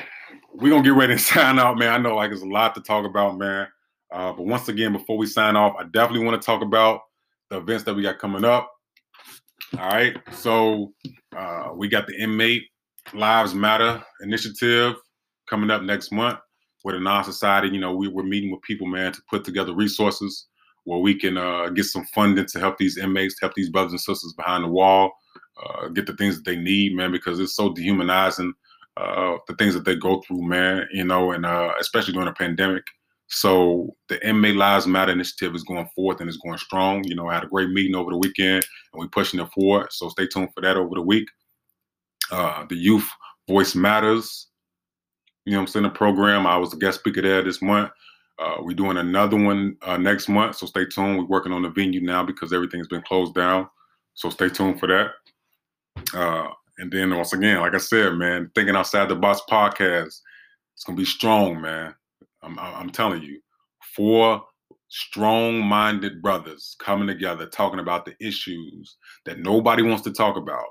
we're 0.54 0.76
to 0.76 0.82
get 0.82 0.94
ready 0.94 1.16
to 1.16 1.20
sign 1.20 1.60
out, 1.60 1.78
man. 1.78 1.94
I 1.94 1.98
know 1.98 2.16
like 2.16 2.30
there's 2.30 2.42
a 2.42 2.48
lot 2.48 2.76
to 2.76 2.82
talk 2.82 3.06
about, 3.06 3.38
man. 3.38 3.68
Uh, 4.14 4.34
but 4.34 4.46
once 4.46 4.68
again, 4.68 4.94
before 4.94 5.18
we 5.18 5.26
sign 5.26 5.56
off, 5.56 5.76
I 5.80 5.84
definitely 5.84 6.26
want 6.26 6.42
to 6.42 6.46
talk 6.46 6.62
about 6.62 7.02
the 7.50 7.58
events 7.58 7.84
that 7.84 7.94
we 7.94 8.04
got 8.04 8.20
coming 8.20 8.44
up. 8.44 8.70
All 9.78 9.88
right. 9.88 10.18
So 10.34 10.94
uh, 11.36 11.70
we 11.74 11.88
got 11.88 12.08
the 12.08 12.22
inmate 12.22 12.64
Lives 13.14 13.54
Matter 13.54 14.04
initiative 14.22 14.96
coming 15.50 15.72
up 15.72 15.84
next 15.84 16.12
month 16.12 16.40
with 16.84 16.96
a 16.96 17.00
Nas 17.00 17.26
Society. 17.26 17.70
You 17.70 17.80
know, 17.80 17.96
we, 17.96 18.08
we're 18.08 18.24
meeting 18.24 18.52
with 18.52 18.62
people, 18.62 18.88
man, 18.88 19.12
to 19.12 19.22
put 19.30 19.44
together 19.44 19.74
resources 19.74 20.48
where 20.86 21.00
we 21.00 21.14
can 21.14 21.38
uh, 21.38 21.70
get 21.70 21.86
some 21.86 22.06
funding 22.06 22.46
to 22.46 22.60
help 22.60 22.78
these 22.78 22.98
inmates, 22.98 23.40
help 23.40 23.54
these 23.54 23.70
brothers 23.70 23.92
and 23.92 24.02
sisters 24.02 24.34
behind 24.34 24.64
the 24.64 24.68
wall, 24.68 25.12
uh, 25.64 25.90
get 25.90 26.08
the 26.08 26.16
things 26.16 26.36
that 26.36 26.46
they 26.46 26.56
need, 26.56 26.96
man, 26.96 27.12
because 27.12 27.40
it's 27.40 27.56
so 27.56 27.72
dehumanizing 27.74 28.54
uh, 28.98 29.36
the 29.48 29.56
things 29.56 29.74
that 29.74 29.86
they 29.86 29.96
go 29.96 30.22
through, 30.22 30.42
man. 30.42 30.88
You 30.92 31.04
know, 31.04 31.32
and 31.32 31.46
uh, 31.46 31.74
especially 31.80 32.14
during 32.14 32.30
a 32.30 32.34
pandemic. 32.34 32.84
So 33.28 33.96
the 34.10 34.28
Inmate 34.28 34.56
Lives 34.56 34.88
Matter 34.88 35.14
initiative 35.14 35.56
is 35.56 35.64
going 35.64 35.88
forth 35.96 36.20
and 36.20 36.30
is 36.30 36.38
going 36.38 36.58
strong. 36.58 37.04
You 37.06 37.16
know, 37.16 37.28
I 37.28 37.36
had 37.36 37.46
a 37.46 37.48
great 37.48 37.70
meeting 37.70 37.96
over 37.96 38.12
the 38.12 38.18
weekend, 38.18 38.66
and 38.94 39.00
we're 39.00 39.08
pushing 39.08 39.40
it 39.40 39.48
forward. 39.54 39.88
So 39.92 40.10
stay 40.10 40.28
tuned 40.28 40.54
for 40.54 40.62
that 40.62 40.76
over 40.76 40.96
the 40.96 41.02
week 41.02 41.30
uh, 42.32 42.66
the 42.70 42.76
Youth 42.76 43.10
Voice 43.48 43.76
Matters. 43.76 44.48
You 45.46 45.54
know 45.54 45.62
I'm 45.62 45.68
saying? 45.68 45.84
The 45.84 45.90
program. 45.90 46.48
I 46.48 46.58
was 46.58 46.74
a 46.74 46.78
guest 46.78 47.00
speaker 47.00 47.22
there 47.22 47.42
this 47.42 47.62
month. 47.62 47.92
Uh, 48.40 48.58
we're 48.60 48.76
doing 48.76 48.98
another 48.98 49.38
one 49.38 49.78
uh, 49.84 49.98
next 49.98 50.28
month, 50.28 50.56
so 50.56 50.66
stay 50.66 50.86
tuned. 50.86 51.18
We're 51.18 51.26
working 51.26 51.52
on 51.52 51.62
the 51.62 51.70
venue 51.70 52.02
now 52.02 52.24
because 52.24 52.54
everything's 52.54 52.88
been 52.88 53.04
closed 53.04 53.36
down. 53.36 53.68
So 54.14 54.30
stay 54.30 54.50
tuned 54.50 54.80
for 54.80 54.88
that. 54.88 55.12
Uh, 56.14 56.50
and 56.78 56.92
then 56.92 57.16
once 57.16 57.34
again, 57.34 57.60
like 57.60 57.76
I 57.76 57.80
said, 57.80 58.14
man, 58.14 58.50
thinking 58.56 58.76
outside 58.76 59.10
the 59.10 59.16
box 59.16 59.42
podcast, 59.50 60.20
it's 60.74 60.84
gonna 60.86 60.98
be 60.98 61.06
strong, 61.06 61.62
man. 61.62 61.94
I'm, 62.42 62.58
I'm 62.58 62.90
telling 62.90 63.22
you, 63.22 63.40
four 63.96 64.44
strong-minded 64.88 66.22
brothers 66.22 66.76
coming 66.80 67.08
together, 67.08 67.46
talking 67.46 67.80
about 67.80 68.06
the 68.06 68.16
issues 68.20 68.98
that 69.26 69.40
nobody 69.40 69.84
wants 69.84 70.02
to 70.04 70.12
talk 70.12 70.36
about 70.38 70.66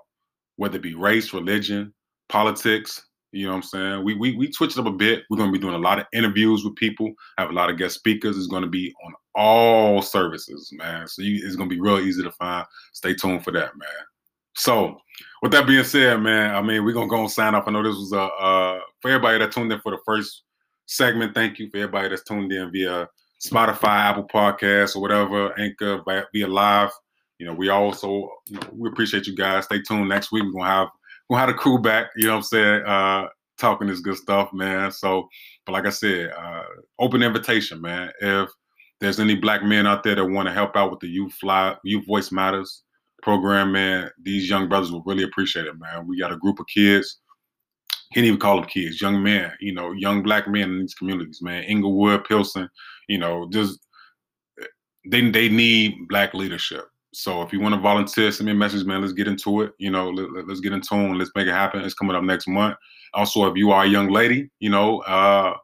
whether 0.60 0.76
it 0.76 0.82
be 0.82 0.94
race, 0.94 1.32
religion, 1.32 1.90
politics. 2.28 3.02
You 3.32 3.46
know 3.46 3.52
what 3.52 3.56
I'm 3.56 3.62
saying? 3.62 4.04
We 4.04 4.14
we 4.14 4.36
we 4.36 4.52
switched 4.52 4.76
up 4.76 4.84
a 4.84 4.92
bit. 4.92 5.22
We're 5.30 5.38
gonna 5.38 5.52
be 5.52 5.58
doing 5.58 5.74
a 5.74 5.78
lot 5.78 5.98
of 5.98 6.04
interviews 6.12 6.64
with 6.64 6.76
people. 6.76 7.14
Have 7.38 7.48
a 7.48 7.54
lot 7.54 7.70
of 7.70 7.78
guest 7.78 7.94
speakers. 7.94 8.36
It's 8.36 8.46
gonna 8.46 8.66
be 8.66 8.92
on 9.06 9.14
all 9.34 10.02
services, 10.02 10.70
man. 10.74 11.08
So 11.08 11.22
you, 11.22 11.40
it's 11.46 11.56
gonna 11.56 11.70
be 11.70 11.80
real 11.80 11.98
easy 12.00 12.22
to 12.22 12.30
find. 12.32 12.66
Stay 12.92 13.14
tuned 13.14 13.42
for 13.42 13.52
that, 13.52 13.74
man. 13.78 13.88
So, 14.54 14.98
with 15.40 15.52
that 15.52 15.66
being 15.66 15.82
said, 15.82 16.20
man, 16.20 16.54
I 16.54 16.60
mean 16.60 16.84
we're 16.84 16.92
gonna 16.92 17.08
go 17.08 17.20
and 17.20 17.30
sign 17.30 17.54
up. 17.54 17.64
I 17.66 17.70
know 17.70 17.82
this 17.82 17.96
was 17.96 18.12
a 18.12 18.20
uh, 18.20 18.80
for 19.00 19.10
everybody 19.10 19.38
that 19.38 19.52
tuned 19.52 19.72
in 19.72 19.80
for 19.80 19.92
the 19.92 20.02
first 20.04 20.42
segment. 20.84 21.32
Thank 21.32 21.58
you 21.58 21.70
for 21.70 21.78
everybody 21.78 22.10
that's 22.10 22.24
tuned 22.24 22.52
in 22.52 22.70
via 22.70 23.08
Spotify, 23.42 24.10
Apple 24.10 24.28
Podcasts, 24.28 24.94
or 24.94 25.00
whatever, 25.00 25.58
Anchor, 25.58 26.02
via 26.34 26.46
live 26.46 26.90
you 27.40 27.46
know, 27.46 27.54
we 27.54 27.70
also 27.70 28.30
you 28.46 28.56
know, 28.56 28.68
we 28.70 28.88
appreciate 28.90 29.26
you 29.26 29.34
guys. 29.34 29.64
Stay 29.64 29.80
tuned 29.80 30.10
next 30.10 30.30
week. 30.30 30.44
We're 30.44 30.60
gonna 30.60 30.66
have 30.66 30.88
we're 31.28 31.38
gonna 31.38 31.46
have 31.46 31.56
the 31.56 31.58
crew 31.58 31.78
back, 31.78 32.08
you 32.14 32.24
know 32.26 32.32
what 32.32 32.36
I'm 32.36 32.42
saying, 32.42 32.82
uh, 32.82 33.28
talking 33.58 33.88
this 33.88 34.00
good 34.00 34.18
stuff, 34.18 34.52
man. 34.52 34.92
So, 34.92 35.26
but 35.64 35.72
like 35.72 35.86
I 35.86 35.90
said, 35.90 36.32
uh, 36.38 36.64
open 36.98 37.22
invitation, 37.22 37.80
man. 37.80 38.10
If 38.20 38.50
there's 39.00 39.18
any 39.18 39.36
black 39.36 39.64
men 39.64 39.86
out 39.86 40.02
there 40.02 40.16
that 40.16 40.24
want 40.24 40.48
to 40.48 40.52
help 40.52 40.76
out 40.76 40.90
with 40.90 41.00
the 41.00 41.08
Youth 41.08 41.32
Fly 41.32 41.74
Youth 41.82 42.06
Voice 42.06 42.30
Matters 42.30 42.82
program, 43.22 43.72
man, 43.72 44.10
these 44.22 44.48
young 44.48 44.68
brothers 44.68 44.92
will 44.92 45.02
really 45.06 45.22
appreciate 45.22 45.64
it, 45.64 45.78
man. 45.78 46.06
We 46.06 46.20
got 46.20 46.32
a 46.32 46.36
group 46.36 46.60
of 46.60 46.66
kids. 46.66 47.20
Can't 48.12 48.26
even 48.26 48.40
call 48.40 48.56
them 48.56 48.68
kids, 48.68 49.00
young 49.00 49.22
men, 49.22 49.52
you 49.60 49.72
know, 49.72 49.92
young 49.92 50.22
black 50.22 50.46
men 50.46 50.68
in 50.68 50.80
these 50.80 50.94
communities, 50.94 51.40
man. 51.40 51.62
Englewood, 51.64 52.24
Pilsen, 52.24 52.68
you 53.08 53.16
know, 53.16 53.48
just 53.50 53.78
they 55.06 55.30
they 55.30 55.48
need 55.48 55.96
black 56.08 56.34
leadership. 56.34 56.89
So 57.12 57.42
if 57.42 57.52
you 57.52 57.60
want 57.60 57.74
to 57.74 57.80
volunteer, 57.80 58.30
send 58.30 58.46
me 58.46 58.52
a 58.52 58.54
message, 58.54 58.86
man. 58.86 59.00
Let's 59.00 59.12
get 59.12 59.26
into 59.26 59.62
it. 59.62 59.72
You 59.78 59.90
know, 59.90 60.10
let, 60.10 60.48
us 60.48 60.60
get 60.60 60.72
in 60.72 60.80
tune. 60.80 61.18
Let's 61.18 61.32
make 61.34 61.48
it 61.48 61.52
happen. 61.52 61.82
It's 61.82 61.94
coming 61.94 62.14
up 62.14 62.22
next 62.22 62.46
month. 62.46 62.76
Also, 63.14 63.50
if 63.50 63.56
you 63.56 63.72
are 63.72 63.82
a 63.84 63.88
young 63.88 64.10
lady, 64.10 64.48
you 64.60 64.70
know, 64.70 65.00
uh, 65.00 65.56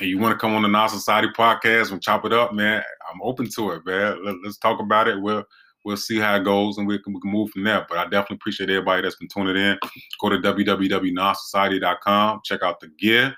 and 0.00 0.08
you 0.08 0.18
want 0.18 0.32
to 0.32 0.38
come 0.38 0.54
on 0.54 0.62
the 0.62 0.68
Nas 0.68 0.92
Society 0.92 1.28
podcast 1.36 1.92
and 1.92 2.02
chop 2.02 2.24
it 2.24 2.32
up, 2.32 2.54
man, 2.54 2.82
I'm 3.12 3.20
open 3.22 3.50
to 3.56 3.72
it, 3.72 3.84
man. 3.84 4.24
Let, 4.24 4.36
us 4.46 4.56
talk 4.56 4.80
about 4.80 5.08
it. 5.08 5.20
We'll 5.20 5.44
we'll 5.84 5.98
see 5.98 6.18
how 6.18 6.36
it 6.36 6.44
goes 6.44 6.78
and 6.78 6.86
we 6.86 6.98
can, 6.98 7.12
we 7.12 7.20
can 7.20 7.30
move 7.30 7.50
from 7.50 7.64
there. 7.64 7.84
But 7.86 7.98
I 7.98 8.04
definitely 8.04 8.36
appreciate 8.36 8.70
everybody 8.70 9.02
that's 9.02 9.16
been 9.16 9.28
tuning 9.28 9.56
in. 9.56 9.78
Go 10.18 10.30
to 10.30 10.38
www.nassociety.com. 10.38 12.40
Check 12.42 12.62
out 12.62 12.80
the 12.80 12.88
gear. 12.98 13.36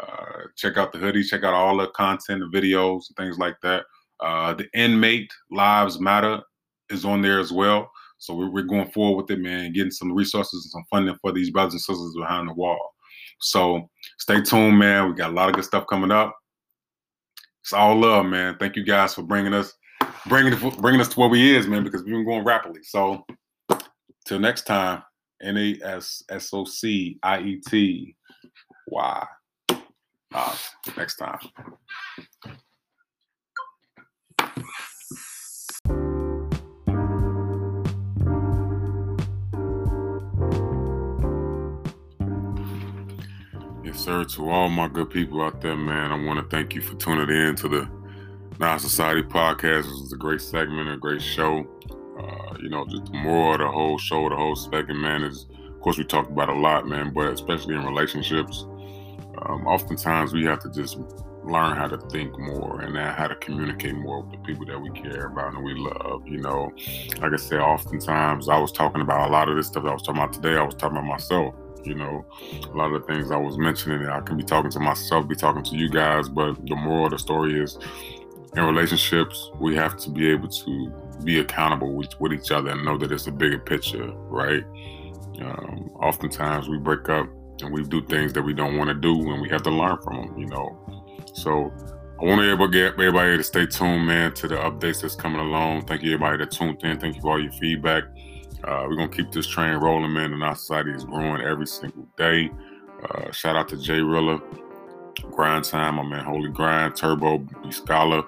Uh, 0.00 0.44
check 0.56 0.78
out 0.78 0.92
the 0.92 0.98
hoodie. 0.98 1.22
Check 1.22 1.44
out 1.44 1.52
all 1.52 1.76
the 1.76 1.88
content, 1.88 2.40
the 2.40 2.46
videos, 2.58 3.14
things 3.18 3.36
like 3.36 3.56
that. 3.62 3.84
Uh, 4.20 4.54
the 4.54 4.66
inmate 4.72 5.30
lives 5.50 6.00
matter 6.00 6.40
is 6.92 7.04
on 7.04 7.22
there 7.22 7.40
as 7.40 7.52
well. 7.52 7.90
So 8.18 8.34
we're, 8.34 8.50
we're 8.50 8.62
going 8.62 8.90
forward 8.92 9.22
with 9.22 9.36
it, 9.36 9.42
man, 9.42 9.72
getting 9.72 9.90
some 9.90 10.12
resources 10.12 10.64
and 10.64 10.70
some 10.70 10.84
funding 10.90 11.16
for 11.20 11.32
these 11.32 11.50
brothers 11.50 11.74
and 11.74 11.80
sisters 11.80 12.14
behind 12.16 12.48
the 12.48 12.54
wall. 12.54 12.94
So 13.40 13.90
stay 14.18 14.40
tuned, 14.40 14.78
man. 14.78 15.08
We 15.08 15.14
got 15.14 15.30
a 15.30 15.34
lot 15.34 15.48
of 15.48 15.56
good 15.56 15.64
stuff 15.64 15.86
coming 15.88 16.12
up. 16.12 16.36
It's 17.62 17.72
all 17.72 17.96
love, 17.96 18.26
man. 18.26 18.56
Thank 18.58 18.76
you 18.76 18.84
guys 18.84 19.14
for 19.14 19.22
bringing 19.22 19.54
us, 19.54 19.72
bringing 20.28 20.56
bringing 20.80 21.00
us 21.00 21.08
to 21.08 21.20
where 21.20 21.28
we 21.28 21.56
is, 21.56 21.66
man, 21.66 21.82
because 21.82 22.02
we've 22.02 22.12
been 22.12 22.24
going 22.24 22.44
rapidly. 22.44 22.82
So 22.84 23.24
till 24.26 24.38
next 24.38 24.66
time, 24.66 25.02
N 25.42 25.56
A 25.56 25.78
S 25.84 26.22
S 26.28 26.50
O 26.52 26.64
C 26.64 27.18
I 27.22 27.40
E 27.40 27.60
T 27.68 28.14
Y. 28.88 29.26
Uh, 30.34 30.56
next 30.96 31.16
time. 31.16 31.38
Sir. 44.02 44.24
To 44.24 44.50
all 44.50 44.68
my 44.68 44.88
good 44.88 45.10
people 45.10 45.40
out 45.42 45.60
there, 45.60 45.76
man, 45.76 46.10
I 46.10 46.26
want 46.26 46.40
to 46.40 46.56
thank 46.56 46.74
you 46.74 46.80
for 46.80 46.96
tuning 46.96 47.30
in 47.30 47.54
to 47.54 47.68
the 47.68 47.88
Nas 48.58 48.82
Society 48.82 49.22
podcast. 49.22 49.84
This 49.84 49.92
was 49.92 50.12
a 50.12 50.16
great 50.16 50.40
segment, 50.40 50.90
a 50.90 50.96
great 50.96 51.22
show. 51.22 51.64
Uh, 52.18 52.56
you 52.60 52.68
know, 52.68 52.84
just 52.84 53.04
the 53.04 53.12
more 53.12 53.56
the 53.58 53.68
whole 53.68 53.98
show, 53.98 54.28
the 54.28 54.34
whole 54.34 54.56
segment, 54.56 54.98
man, 54.98 55.22
is 55.22 55.46
of 55.68 55.80
course 55.80 55.98
we 55.98 56.04
talked 56.04 56.32
about 56.32 56.48
a 56.48 56.52
lot, 56.52 56.88
man, 56.88 57.12
but 57.14 57.32
especially 57.32 57.76
in 57.76 57.84
relationships, 57.84 58.64
um, 59.42 59.68
oftentimes 59.68 60.32
we 60.32 60.44
have 60.46 60.58
to 60.62 60.70
just 60.70 60.98
learn 61.44 61.76
how 61.76 61.86
to 61.86 61.98
think 62.08 62.36
more 62.40 62.80
and 62.80 62.96
how 62.96 63.28
to 63.28 63.36
communicate 63.36 63.94
more 63.94 64.22
with 64.22 64.32
the 64.32 64.38
people 64.38 64.66
that 64.66 64.80
we 64.80 64.90
care 64.90 65.26
about 65.26 65.54
and 65.54 65.62
we 65.62 65.74
love. 65.74 66.26
You 66.26 66.38
know, 66.38 66.72
like 67.20 67.32
I 67.32 67.36
said, 67.36 67.60
oftentimes 67.60 68.48
I 68.48 68.58
was 68.58 68.72
talking 68.72 69.00
about 69.00 69.28
a 69.28 69.32
lot 69.32 69.48
of 69.48 69.54
this 69.56 69.68
stuff 69.68 69.84
I 69.84 69.92
was 69.92 70.02
talking 70.02 70.20
about 70.20 70.32
today. 70.32 70.56
I 70.56 70.62
was 70.62 70.74
talking 70.74 70.98
about 70.98 71.06
myself. 71.08 71.54
You 71.84 71.94
know, 71.94 72.24
a 72.64 72.76
lot 72.76 72.92
of 72.92 73.02
the 73.02 73.12
things 73.12 73.30
I 73.30 73.36
was 73.36 73.58
mentioning, 73.58 74.06
I 74.06 74.20
can 74.20 74.36
be 74.36 74.44
talking 74.44 74.70
to 74.70 74.80
myself, 74.80 75.26
be 75.28 75.34
talking 75.34 75.62
to 75.64 75.76
you 75.76 75.88
guys, 75.88 76.28
but 76.28 76.54
the 76.66 76.76
moral 76.76 77.06
of 77.06 77.12
the 77.12 77.18
story 77.18 77.60
is 77.60 77.78
in 78.54 78.64
relationships, 78.64 79.50
we 79.58 79.74
have 79.76 79.96
to 79.98 80.10
be 80.10 80.30
able 80.30 80.48
to 80.48 80.92
be 81.24 81.40
accountable 81.40 81.94
with, 81.94 82.08
with 82.20 82.32
each 82.32 82.50
other 82.50 82.70
and 82.70 82.84
know 82.84 82.98
that 82.98 83.10
it's 83.10 83.26
a 83.26 83.32
bigger 83.32 83.58
picture, 83.58 84.12
right? 84.28 84.64
Um, 85.40 85.90
oftentimes 85.94 86.68
we 86.68 86.78
break 86.78 87.08
up 87.08 87.26
and 87.62 87.72
we 87.72 87.82
do 87.84 88.04
things 88.06 88.32
that 88.34 88.42
we 88.42 88.52
don't 88.52 88.76
want 88.76 88.88
to 88.88 88.94
do 88.94 89.32
and 89.32 89.40
we 89.40 89.48
have 89.48 89.62
to 89.62 89.70
learn 89.70 89.96
from 90.02 90.16
them, 90.16 90.38
you 90.38 90.46
know. 90.46 90.78
So 91.34 91.72
I 92.20 92.24
want 92.24 92.42
everybody, 92.42 92.82
everybody 92.82 93.36
to 93.38 93.42
stay 93.42 93.66
tuned, 93.66 94.06
man, 94.06 94.34
to 94.34 94.48
the 94.48 94.56
updates 94.56 95.00
that's 95.00 95.14
coming 95.14 95.40
along. 95.40 95.86
Thank 95.86 96.02
you, 96.02 96.14
everybody 96.14 96.38
that 96.38 96.50
tuned 96.50 96.82
in. 96.84 97.00
Thank 97.00 97.16
you 97.16 97.22
for 97.22 97.32
all 97.32 97.42
your 97.42 97.52
feedback. 97.52 98.04
Uh, 98.64 98.86
we're 98.88 98.96
gonna 98.96 99.08
keep 99.08 99.32
this 99.32 99.46
train 99.46 99.76
rolling, 99.76 100.12
man, 100.12 100.32
and 100.32 100.42
our 100.42 100.54
society 100.54 100.92
is 100.92 101.04
growing 101.04 101.42
every 101.42 101.66
single 101.66 102.06
day. 102.16 102.50
Uh, 103.02 103.30
shout 103.32 103.56
out 103.56 103.68
to 103.68 103.76
Jay 103.76 104.00
Rilla, 104.00 104.40
Grind 105.30 105.64
Time, 105.64 105.96
my 105.96 106.02
man, 106.02 106.24
Holy 106.24 106.50
Grind, 106.50 106.94
Turbo, 106.94 107.44
Scholar, 107.70 108.22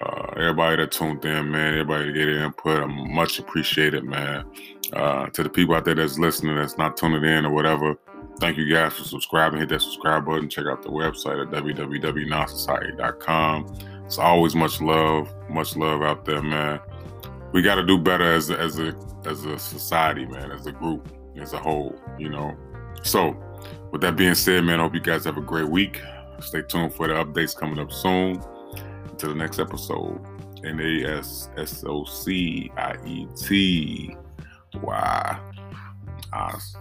uh, 0.00 0.32
everybody 0.36 0.76
that 0.76 0.92
tuned 0.92 1.24
in, 1.24 1.50
man, 1.50 1.74
everybody 1.74 2.06
that 2.06 2.12
get 2.12 2.28
input, 2.28 2.82
I'm 2.82 3.12
much 3.12 3.38
appreciated, 3.38 4.04
man. 4.04 4.44
Uh, 4.92 5.26
to 5.28 5.42
the 5.42 5.48
people 5.48 5.74
out 5.74 5.84
there 5.84 5.94
that's 5.94 6.18
listening, 6.18 6.56
that's 6.56 6.76
not 6.78 6.96
tuning 6.96 7.24
in 7.24 7.46
or 7.46 7.52
whatever, 7.52 7.96
thank 8.38 8.58
you 8.58 8.72
guys 8.72 8.92
for 8.94 9.04
subscribing. 9.04 9.60
Hit 9.60 9.68
that 9.68 9.82
subscribe 9.82 10.26
button. 10.26 10.48
Check 10.48 10.66
out 10.66 10.82
the 10.82 10.88
website 10.88 11.40
at 11.42 11.50
www.nassociety.com. 11.52 13.78
It's 14.04 14.18
always 14.18 14.56
much 14.56 14.80
love, 14.80 15.32
much 15.48 15.76
love 15.76 16.02
out 16.02 16.24
there, 16.24 16.42
man. 16.42 16.80
We 17.52 17.62
got 17.62 17.76
to 17.76 17.86
do 17.86 17.98
better 17.98 18.24
as 18.24 18.50
a, 18.50 18.58
as 18.58 18.80
a 18.80 18.96
as 19.26 19.44
a 19.44 19.58
society, 19.58 20.26
man, 20.26 20.50
as 20.50 20.66
a 20.66 20.72
group, 20.72 21.08
as 21.40 21.52
a 21.52 21.58
whole, 21.58 21.98
you 22.18 22.28
know. 22.28 22.56
So, 23.02 23.36
with 23.90 24.00
that 24.02 24.16
being 24.16 24.34
said, 24.34 24.64
man, 24.64 24.80
I 24.80 24.82
hope 24.82 24.94
you 24.94 25.00
guys 25.00 25.24
have 25.24 25.36
a 25.36 25.42
great 25.42 25.68
week. 25.68 26.00
Stay 26.40 26.62
tuned 26.62 26.94
for 26.94 27.08
the 27.08 27.14
updates 27.14 27.56
coming 27.56 27.78
up 27.78 27.92
soon. 27.92 28.42
Until 29.10 29.30
the 29.30 29.34
next 29.34 29.58
episode. 29.58 30.20
N 30.64 30.80
A 30.80 31.18
S 31.18 31.50
S 31.56 31.84
O 31.86 32.04
C 32.04 32.70
I 32.76 32.96
E 33.04 33.26
T. 33.36 34.16
Wow. 34.80 35.40
Awesome. 36.32 36.80